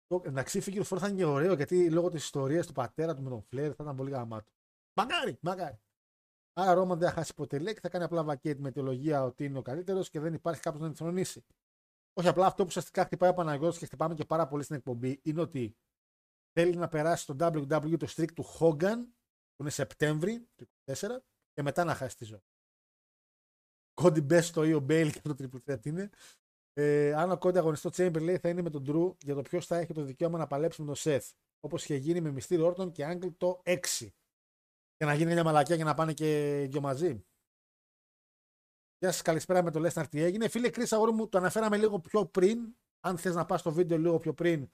Το- 0.07 0.23
Εντάξει, 0.25 0.61
figure 0.65 0.83
four 0.85 0.99
θα 0.99 1.09
είναι 1.09 1.17
και 1.17 1.25
ωραίο 1.25 1.55
γιατί 1.55 1.91
λόγω 1.91 2.09
της 2.09 2.25
ιστορίας 2.25 2.67
του 2.67 2.73
πατέρα 2.73 3.15
του 3.15 3.23
με 3.23 3.29
τον 3.31 3.41
Flair 3.43 3.73
θα 3.77 3.83
ήταν 3.83 3.97
πολύ 3.97 4.11
γαμάτο. 4.11 4.51
Μακάρι, 4.97 5.39
μακάρι. 5.41 5.81
Άρα 6.53 6.75
Ρόμαν 6.75 6.99
δεν 6.99 7.09
θα 7.09 7.15
χάσει 7.15 7.35
ποτέ 7.35 7.59
λέει 7.59 7.75
και 7.75 7.81
θα 7.81 7.89
κάνει 7.89 8.05
απλά 8.05 8.25
βακέτ 8.25 8.59
με 8.59 8.69
αιτιολογία 8.69 9.25
ότι 9.25 9.45
είναι 9.45 9.59
ο 9.59 9.63
καλύτερος 9.63 10.11
και 10.11 10.21
δεν 10.21 10.35
υπάρχει 10.35 10.61
κάποιος 10.61 10.83
να 10.83 10.89
την 10.89 10.97
θρονήσει. 10.97 11.45
Όχι 12.13 12.29
απλά 12.29 12.47
αυτό 12.47 12.63
που 12.63 12.69
ουσιαστικά 12.69 13.05
χτυπάει 13.05 13.31
ο 13.31 13.35
Παναγιώτης 13.35 13.79
και 13.79 13.87
χτυπάμε 13.87 14.15
και 14.15 14.25
πάρα 14.25 14.47
πολύ 14.49 14.63
στην 14.63 14.77
εκπομπή 14.77 15.21
είναι 15.23 15.41
ότι 15.41 15.77
θέλει 16.53 16.77
να 16.77 16.89
περάσει 16.89 17.23
στο 17.23 17.35
WWE 17.39 17.97
το 17.99 18.07
streak 18.17 18.33
του 18.35 18.45
Hogan 18.59 19.07
που 19.55 19.63
είναι 19.63 19.71
Σεπτέμβρη 19.71 20.49
του 20.55 20.69
24 20.85 21.09
και 21.53 21.63
μετά 21.63 21.85
να 21.85 21.95
χάσει 21.95 22.17
τη 22.17 22.25
ζωή. 22.25 22.43
Κόντι 23.95 24.21
Μπες 24.21 24.47
στο 24.47 24.65
ή 24.65 24.73
ο 24.73 24.81
Μπέιλ 24.81 25.13
και 25.13 25.21
το 25.21 25.35
Triple 25.39 25.71
Threat 25.71 25.87
είναι. 25.87 26.11
Ε, 26.73 27.15
αν 27.15 27.31
ο 27.31 27.39
Κόντι 27.39 27.59
αγωνιστεί 27.59 27.93
στο 27.93 28.05
Chamber 28.05 28.21
λέει 28.23 28.39
θα 28.39 28.49
είναι 28.49 28.63
με 28.63 28.71
τον 28.71 28.85
Drew 28.87 29.17
για 29.25 29.35
το 29.35 29.43
ποιος 29.43 29.67
θα 29.67 29.77
έχει 29.77 29.93
το 29.93 30.03
δικαίωμα 30.03 30.39
να 30.39 30.47
παλέψει 30.47 30.83
με 30.83 30.87
τον 30.87 30.97
Seth. 30.99 31.31
Όπως 31.61 31.83
είχε 31.85 31.95
γίνει 31.95 32.21
με 32.21 32.31
Mysterio 32.31 32.67
Orton 32.67 32.93
και 32.93 33.05
Angle 33.05 33.29
το 33.37 33.63
6. 33.65 33.79
Για 34.97 35.07
να 35.07 35.15
γίνει 35.15 35.33
μια 35.33 35.45
μαλακιά 35.45 35.77
και 35.77 35.85
να 35.85 35.95
πάνε 35.95 36.13
και 36.13 36.67
δυο 36.71 36.81
μαζί. 36.81 37.25
Γεια 38.99 39.13
σας, 39.13 39.23
καλησπέρα 39.23 39.63
με 39.63 39.71
το 39.71 39.79
Λέσναρ. 39.79 40.09
Τι 40.09 40.21
έγινε. 40.21 40.49
Φίλε 40.49 40.71
Κρι, 40.71 40.87
αγόρι 40.91 41.13
μου, 41.13 41.29
το 41.29 41.39
αναφέραμε 41.39 41.77
λίγο 41.77 42.01
πιο 42.01 42.27
πριν. 42.27 42.77
Αν 43.01 43.19
θες 43.19 43.35
να 43.35 43.47
πας 43.47 43.61
στο 43.61 43.73
βίντεο 43.73 43.99
λίγο 43.99 44.19
πιο 44.19 44.35
πριν, 44.35 44.71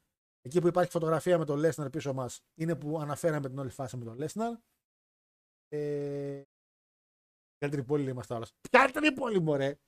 εκεί 0.47 0.61
που 0.61 0.67
υπάρχει 0.67 0.91
φωτογραφία 0.91 1.39
με 1.39 1.45
τον 1.45 1.59
Λέσναρ 1.59 1.91
πίσω 1.91 2.15
μας, 2.15 2.41
είναι 2.55 2.77
που 2.77 2.99
αναφέραμε 2.99 3.49
την 3.49 3.59
όλη 3.59 3.71
φάση 3.71 3.97
με 3.97 4.05
τον 4.05 4.17
Λέσναρ. 4.17 4.53
Ε... 5.69 6.43
Ποια 7.59 7.71
Τρίπολη 7.71 8.11
είμαστε 8.11 8.35
όλα. 8.35 8.47
Ποια 8.71 8.91
Τρίπολη, 8.93 9.41
μωρέ! 9.41 9.79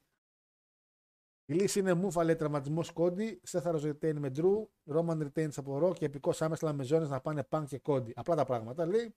Η 1.44 1.55
λύση 1.55 1.78
είναι 1.78 1.94
Μούφα, 1.94 2.24
λέει 2.24 2.36
τραυματισμός 2.36 2.93
Κόντι. 2.93 3.40
Σέθαρος 3.43 3.82
retain 3.85 4.14
με 4.14 4.30
Drew. 4.35 4.66
Roman 4.94 5.28
retains 5.28 5.56
από 5.56 5.78
Ρο 5.78 5.93
και 5.93 6.04
επικός 6.04 6.43
άμεσλα 6.43 6.72
με 6.72 6.85
ζώνε 6.85 7.06
να 7.06 7.20
πάνε 7.20 7.48
Punk 7.51 7.64
και 7.66 7.78
Κόντι. 7.78 8.12
Απλά 8.16 8.35
τα 8.35 8.45
πράγματα 8.45 8.87
λέει. 8.87 9.14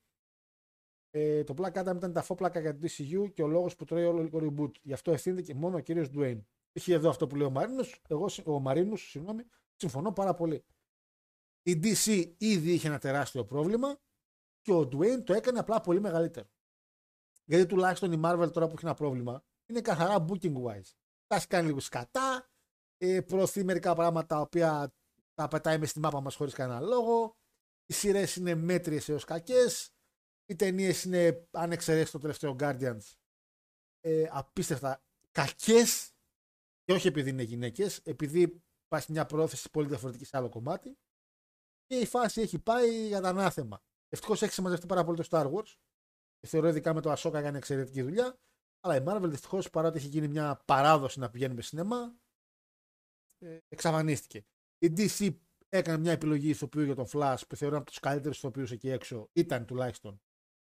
Ε, 1.10 1.44
το 1.44 1.54
Black 1.58 1.74
Adam 1.74 1.96
ήταν 1.96 2.14
τα 2.14 2.22
φόπλακα 2.22 2.60
για 2.60 2.78
το 2.78 2.80
DCU 2.82 3.32
και 3.34 3.44
ο 3.44 3.48
λόγος 3.48 3.76
που 3.76 3.86
τρώει 3.86 4.04
όλο 4.04 4.30
το 4.30 4.40
reboot. 4.42 4.72
Γι' 4.82 4.94
αυτό 4.94 5.12
ευθύνεται 5.12 5.42
και 5.42 5.54
μόνο 5.54 5.78
ο 5.78 5.80
κύριος 5.80 6.10
Dwayne. 6.14 6.42
Είχε 6.72 6.94
εδώ 6.94 7.10
αυτό 7.10 7.28
που 7.28 7.36
λέει 7.36 7.48
ο 7.48 7.50
Μαρίνος. 7.50 8.02
Εγώ, 8.08 8.30
ο 8.46 8.60
Μαρίνος, 8.60 9.10
συγγνώμη, 9.10 9.44
συμφωνώ 9.76 10.12
πάρα 10.14 10.34
πολύ. 10.34 10.64
Η 11.64 11.80
DC 11.84 12.34
ήδη 12.38 12.74
είχε 12.74 12.88
ένα 12.88 13.00
τεράστιο 13.00 13.46
πρόβλημα 13.46 14.00
και 14.62 14.74
ο 14.74 14.80
Dwayne 14.80 15.24
το 15.24 15.34
έκανε 15.34 15.60
απλά 15.60 15.82
πολύ 15.82 16.00
μεγαλύτερο. 16.00 16.48
Γιατί 17.46 17.66
τουλάχιστον 17.66 18.12
η 18.12 18.22
Marvel 18.24 18.50
τώρα 18.54 18.68
που 18.68 18.74
έχει 18.76 18.86
ένα 18.86 18.94
πρόβλημα 18.94 19.44
είναι 19.66 19.82
καθαρά 19.82 20.26
booking 20.28 20.54
wise. 20.64 20.92
Τα 21.28 21.36
έχει 21.36 21.48
κάνει 21.48 21.68
λίγο 21.68 21.80
σκατά, 21.80 22.50
ε, 22.98 23.22
προωθεί 23.22 23.64
μερικά 23.64 23.96
πράγματα 23.96 24.28
τα 24.28 24.40
οποία 24.40 24.94
τα 25.34 25.48
πετάει 25.48 25.78
μες 25.78 25.90
στη 25.90 26.00
μάπα 26.00 26.22
μας 26.22 26.36
χωρίς 26.36 26.54
κανένα 26.54 26.80
λόγο. 26.80 27.38
Οι 27.86 27.94
σειρές 27.94 28.36
είναι 28.36 28.56
μέτριες 28.56 29.10
έως 29.10 29.24
κακές. 29.24 29.94
Οι 30.46 30.56
ταινίες 30.56 31.04
είναι, 31.04 31.48
αν 31.52 31.72
εξαιρέσεις 31.72 32.12
το 32.12 32.20
τελευταίο 32.20 32.56
Guardians, 32.60 33.14
ε, 34.00 34.28
απίστευτα 34.32 35.04
κακές. 35.32 36.12
Και 36.84 36.94
όχι 36.94 37.08
επειδή 37.08 37.30
είναι 37.30 37.44
γυναίκες, 37.44 37.98
επειδή 37.98 38.64
υπάρχει 38.86 39.12
μια 39.12 39.26
πρόθεση 39.26 39.70
πολύ 39.70 39.88
διαφορετική 39.88 40.26
σε 40.26 40.38
άλλο 40.38 40.50
κομμάτι. 40.50 40.98
Και 41.92 42.00
η 42.00 42.06
φάση 42.06 42.42
έχει 42.42 42.60
πάει 42.60 43.08
για 43.08 43.22
τα 43.22 43.30
ανάθεμα. 43.30 43.82
Ευτυχώς 44.10 44.42
έχει 44.42 44.54
συμμαζευτεί 44.54 44.86
πάρα 44.86 45.04
πολύ 45.04 45.18
το 45.18 45.28
Star 45.30 45.52
Wars. 45.54 45.76
Και 46.40 46.48
θεωρώ 46.48 46.68
ειδικά 46.68 46.94
με 46.94 47.02
το 47.02 47.12
Ahsoka 47.18 47.34
έκανε 47.34 47.58
εξαιρετική 47.58 48.02
δουλειά. 48.02 48.40
Αλλά 48.80 48.96
η 48.96 49.04
Marvel 49.08 49.30
δυστυχώ 49.30 49.60
παρότι 49.72 49.98
έχει 49.98 50.08
γίνει 50.08 50.28
μια 50.28 50.62
παράδοση 50.66 51.20
να 51.20 51.30
πηγαίνουμε 51.30 51.62
σινεμά, 51.62 52.16
ε, 53.38 53.58
εξαφανίστηκε. 53.68 54.46
Η 54.78 54.94
DC 54.98 55.38
έκανε 55.70 55.98
μια 55.98 56.12
επιλογή 56.12 56.50
ηθοποιού 56.50 56.82
για 56.82 56.96
τον 56.96 57.06
Flash 57.14 57.42
που 57.50 57.56
θεωρώ 57.56 57.78
από 57.78 57.86
τους 57.86 58.00
καλύτερους 58.00 58.38
ηθοποιούς 58.38 58.72
εκεί 58.72 58.90
έξω. 58.90 59.30
Ήταν 59.34 59.66
τουλάχιστον. 59.66 60.22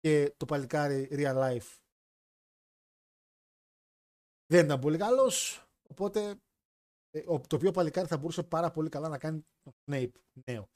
Και 0.00 0.34
το 0.36 0.44
παλικάρι 0.44 1.08
Real 1.10 1.36
Life 1.36 1.78
δεν 4.46 4.64
ήταν 4.64 4.78
πολύ 4.80 4.98
καλός. 4.98 5.66
Οπότε 5.90 6.40
ε, 7.10 7.18
ο- 7.26 7.40
το 7.40 7.56
οποίο 7.56 7.70
παλικάρι 7.70 8.08
θα 8.08 8.18
μπορούσε 8.18 8.42
πάρα 8.42 8.70
πολύ 8.70 8.88
καλά 8.88 9.08
να 9.08 9.18
κάνει 9.18 9.46
τον 9.62 9.72
Snape 9.86 10.12
νέο. 10.46 10.70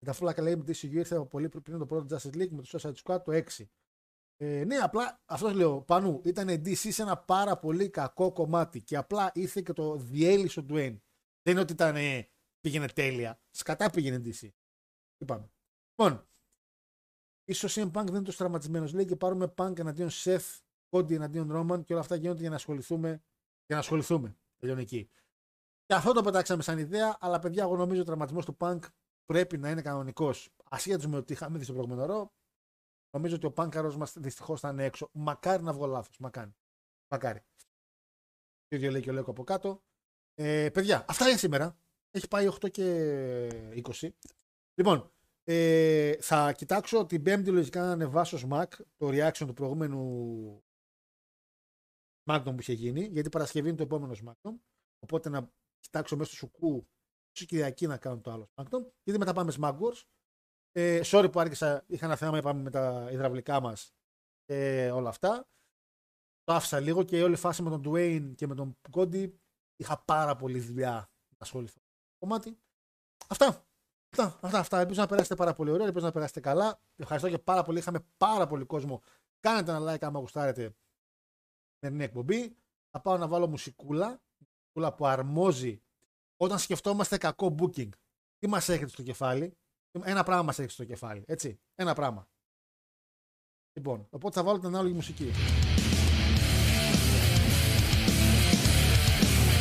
Και 0.00 0.06
τα 0.06 0.12
φούλακα 0.12 0.42
λέει 0.42 0.56
με 0.56 0.64
τη 0.64 0.80
DCU 0.82 0.92
ήρθε 0.92 1.16
από 1.16 1.26
πολύ 1.26 1.48
πριν 1.48 1.78
το 1.78 1.86
πρώτο 1.86 2.16
Justice 2.16 2.34
League 2.34 2.50
με 2.50 2.62
το 2.62 2.68
Suicide 2.72 2.94
Squad 3.04 3.22
το 3.24 3.42
6. 3.58 3.64
Ε, 4.36 4.64
ναι, 4.64 4.76
απλά 4.76 5.20
αυτό 5.24 5.54
λέω 5.54 5.82
πάνω. 5.82 6.20
Ήταν 6.24 6.48
DC 6.48 6.74
σε 6.74 7.02
ένα 7.02 7.16
πάρα 7.16 7.58
πολύ 7.58 7.90
κακό 7.90 8.32
κομμάτι 8.32 8.82
και 8.82 8.96
απλά 8.96 9.30
ήρθε 9.34 9.60
και 9.60 9.72
το 9.72 9.96
διέλυσε 9.96 10.60
ο 10.60 10.66
Dwayne. 10.68 10.96
Δεν 11.42 11.52
είναι 11.52 11.60
ότι 11.60 11.72
ήταν, 11.72 11.96
ε, 11.96 12.30
πήγαινε 12.60 12.86
τέλεια. 12.86 13.40
Σκατά 13.50 13.90
πήγαινε 13.90 14.22
DC. 14.24 14.48
Είπαμε. 15.18 15.50
Λοιπόν, 15.94 16.28
ίσως 17.44 17.76
ο 17.76 17.80
CM 17.80 17.86
Punk 17.86 18.04
δεν 18.04 18.14
είναι 18.14 18.22
τόσο 18.22 18.38
τραυματισμένος. 18.38 18.92
Λέει 18.92 19.04
και 19.04 19.16
πάρουμε 19.16 19.54
Punk 19.56 19.78
εναντίον 19.78 20.08
Seth, 20.12 20.58
Cody 20.90 21.10
εναντίον 21.10 21.50
Roman 21.52 21.84
και 21.84 21.92
όλα 21.92 22.02
αυτά 22.02 22.16
γίνονται 22.16 22.40
για 22.40 22.50
να 22.50 22.56
ασχοληθούμε. 22.56 23.08
Για 23.66 23.74
να 23.74 23.78
ασχοληθούμε. 23.78 24.36
Τελειώνει 24.58 24.82
εκεί. 24.82 25.10
Και 25.86 25.94
αυτό 25.94 26.12
το 26.12 26.22
πετάξαμε 26.22 26.62
σαν 26.62 26.78
ιδέα, 26.78 27.16
αλλά 27.20 27.38
παιδιά, 27.38 27.62
εγώ 27.62 27.76
νομίζω 27.76 28.00
ο 28.00 28.04
τραυματισμός 28.04 28.44
του 28.44 28.56
Punk 28.60 28.78
πρέπει 29.30 29.58
να 29.58 29.70
είναι 29.70 29.82
κανονικός. 29.82 30.54
Ασχέτω 30.70 31.08
με 31.08 31.16
ότι 31.16 31.32
είχαμε 31.32 31.58
δει 31.58 31.64
στο 31.64 31.72
προηγούμενο 31.72 32.06
ρο, 32.06 32.32
νομίζω 33.10 33.34
ότι 33.34 33.46
ο 33.46 33.52
Πάνκαρος 33.52 33.96
μας 33.96 34.12
δυστυχώς 34.18 34.60
θα 34.60 34.68
είναι 34.68 34.84
έξω. 34.84 35.10
Μακάρι 35.12 35.62
να 35.62 35.72
βγω 35.72 35.86
λάθος. 35.86 36.18
Μακάρι. 36.18 36.54
Μακάρι. 37.10 37.40
Το 38.66 38.76
ίδιο 38.76 38.90
λέει 38.90 39.00
και 39.00 39.10
ο 39.10 39.12
Λέκο 39.12 39.30
από 39.30 39.44
κάτω. 39.44 39.82
Ε, 40.34 40.70
παιδιά, 40.72 41.04
αυτά 41.08 41.28
είναι 41.28 41.38
σήμερα. 41.38 41.78
Έχει 42.10 42.28
πάει 42.28 42.48
8 42.60 42.70
και 42.70 43.82
20. 44.00 44.08
Λοιπόν, 44.74 45.12
ε, 45.44 46.16
θα 46.20 46.52
κοιτάξω 46.52 47.06
την 47.06 47.22
πέμπτη 47.22 47.50
λογικά 47.50 47.80
να 47.80 47.90
ανεβάσω 47.90 48.48
Smack 48.48 48.68
το 48.96 49.08
reaction 49.08 49.46
του 49.46 49.54
προηγούμενου 49.54 50.64
SmackDown 52.24 52.44
που 52.44 52.60
είχε 52.60 52.72
γίνει, 52.72 53.04
γιατί 53.04 53.28
Παρασκευή 53.28 53.68
είναι 53.68 53.76
το 53.76 53.82
επόμενο 53.82 54.12
SmackDown. 54.24 54.54
Οπότε 54.98 55.28
να 55.28 55.50
κοιτάξω 55.80 56.16
μέσα 56.16 56.30
στο 56.30 56.36
σουκού 56.36 56.88
ίσω 57.32 57.44
Κυριακή 57.46 57.86
να 57.86 57.96
κάνω 57.96 58.20
το 58.20 58.30
άλλο 58.30 58.50
SmackDown. 58.54 58.90
Γιατί 59.02 59.18
μετά 59.18 59.32
πάμε 59.32 59.52
Smack 59.60 59.78
Wars. 59.78 60.02
Ε, 60.72 61.00
sorry 61.04 61.28
που 61.32 61.40
άρχισα, 61.40 61.84
είχα 61.86 62.06
ένα 62.06 62.16
θέμα, 62.16 62.38
είπαμε 62.38 62.62
με 62.62 62.70
τα 62.70 63.08
υδραυλικά 63.10 63.60
μας 63.60 63.94
και 64.44 64.90
όλα 64.94 65.08
αυτά. 65.08 65.48
Το 66.42 66.52
άφησα 66.52 66.80
λίγο 66.80 67.02
και 67.02 67.18
η 67.18 67.22
όλη 67.22 67.36
φάση 67.36 67.62
με 67.62 67.70
τον 67.70 67.82
Dwayne 67.86 68.32
και 68.34 68.46
με 68.46 68.54
τον 68.54 68.78
Cody 68.92 69.32
είχα 69.76 70.02
πάρα 70.04 70.36
πολύ 70.36 70.60
δουλειά 70.60 70.92
να 70.92 71.36
ασχοληθώ 71.38 71.80
με 71.80 72.08
το 72.08 72.26
κομμάτι. 72.26 72.58
Αυτά. 73.28 73.64
Αυτά, 74.12 74.38
αυτά, 74.42 74.58
αυτά. 74.58 74.78
Ελπίζω 74.78 75.00
να 75.00 75.06
περάσετε 75.06 75.34
πάρα 75.34 75.54
πολύ 75.54 75.70
ωραία, 75.70 75.86
ελπίζω 75.86 76.06
να 76.06 76.12
περάσετε 76.12 76.40
καλά. 76.40 76.82
Ευχαριστώ 76.96 77.30
και 77.30 77.38
πάρα 77.38 77.62
πολύ. 77.62 77.78
Είχαμε 77.78 78.06
πάρα 78.16 78.46
πολύ 78.46 78.64
κόσμο. 78.64 79.02
Κάνετε 79.40 79.72
ένα 79.72 79.94
like 79.94 80.04
άμα 80.04 80.20
γουστάρετε 80.20 80.76
την 81.78 82.00
εκπομπή. 82.00 82.56
Θα 82.90 83.00
πάω 83.00 83.16
να 83.16 83.28
βάλω 83.28 83.48
μουσικούλα, 83.48 84.22
μουσικούλα 84.38 84.94
που 84.94 85.06
αρμόζει 85.06 85.82
όταν 86.42 86.58
σκεφτόμαστε 86.58 87.18
κακό 87.18 87.54
booking. 87.58 87.88
Τι 88.38 88.48
μας 88.48 88.68
έχετε 88.68 88.88
στο 88.88 89.02
κεφάλι; 89.02 89.56
Ένα 90.02 90.22
πράγμα 90.22 90.42
μας 90.42 90.58
έχετε 90.58 90.72
στο 90.72 90.84
κεφάλι. 90.84 91.22
Έτσι. 91.26 91.60
Ένα 91.74 91.94
πράγμα. 91.94 92.28
Λοιπόν, 93.72 94.06
οπότε 94.10 94.38
θα 94.38 94.44
βάλω 94.44 94.58
την 94.58 94.68
ανάλογη 94.68 94.94
μουσική. 94.94 95.30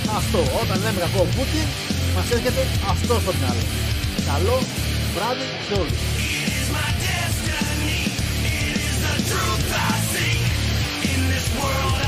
Αυτό. 0.09 0.39
Όταν 0.61 0.81
λέμε 0.81 0.99
κακό 0.99 1.23
booking, 1.23 1.69
μας 2.15 2.31
έρχεται 2.31 2.61
αυτό 2.89 3.19
στο 3.19 3.33
μυαλό. 3.33 3.63
Καλό, 4.25 4.57
βράδυ 5.13 5.45
σε 5.67 5.79
όλους. 5.79 5.99
truth 9.29 9.73
I 9.89 9.95
seek 10.11 10.41
in 11.11 11.19
this 11.31 11.47
world 11.59 11.98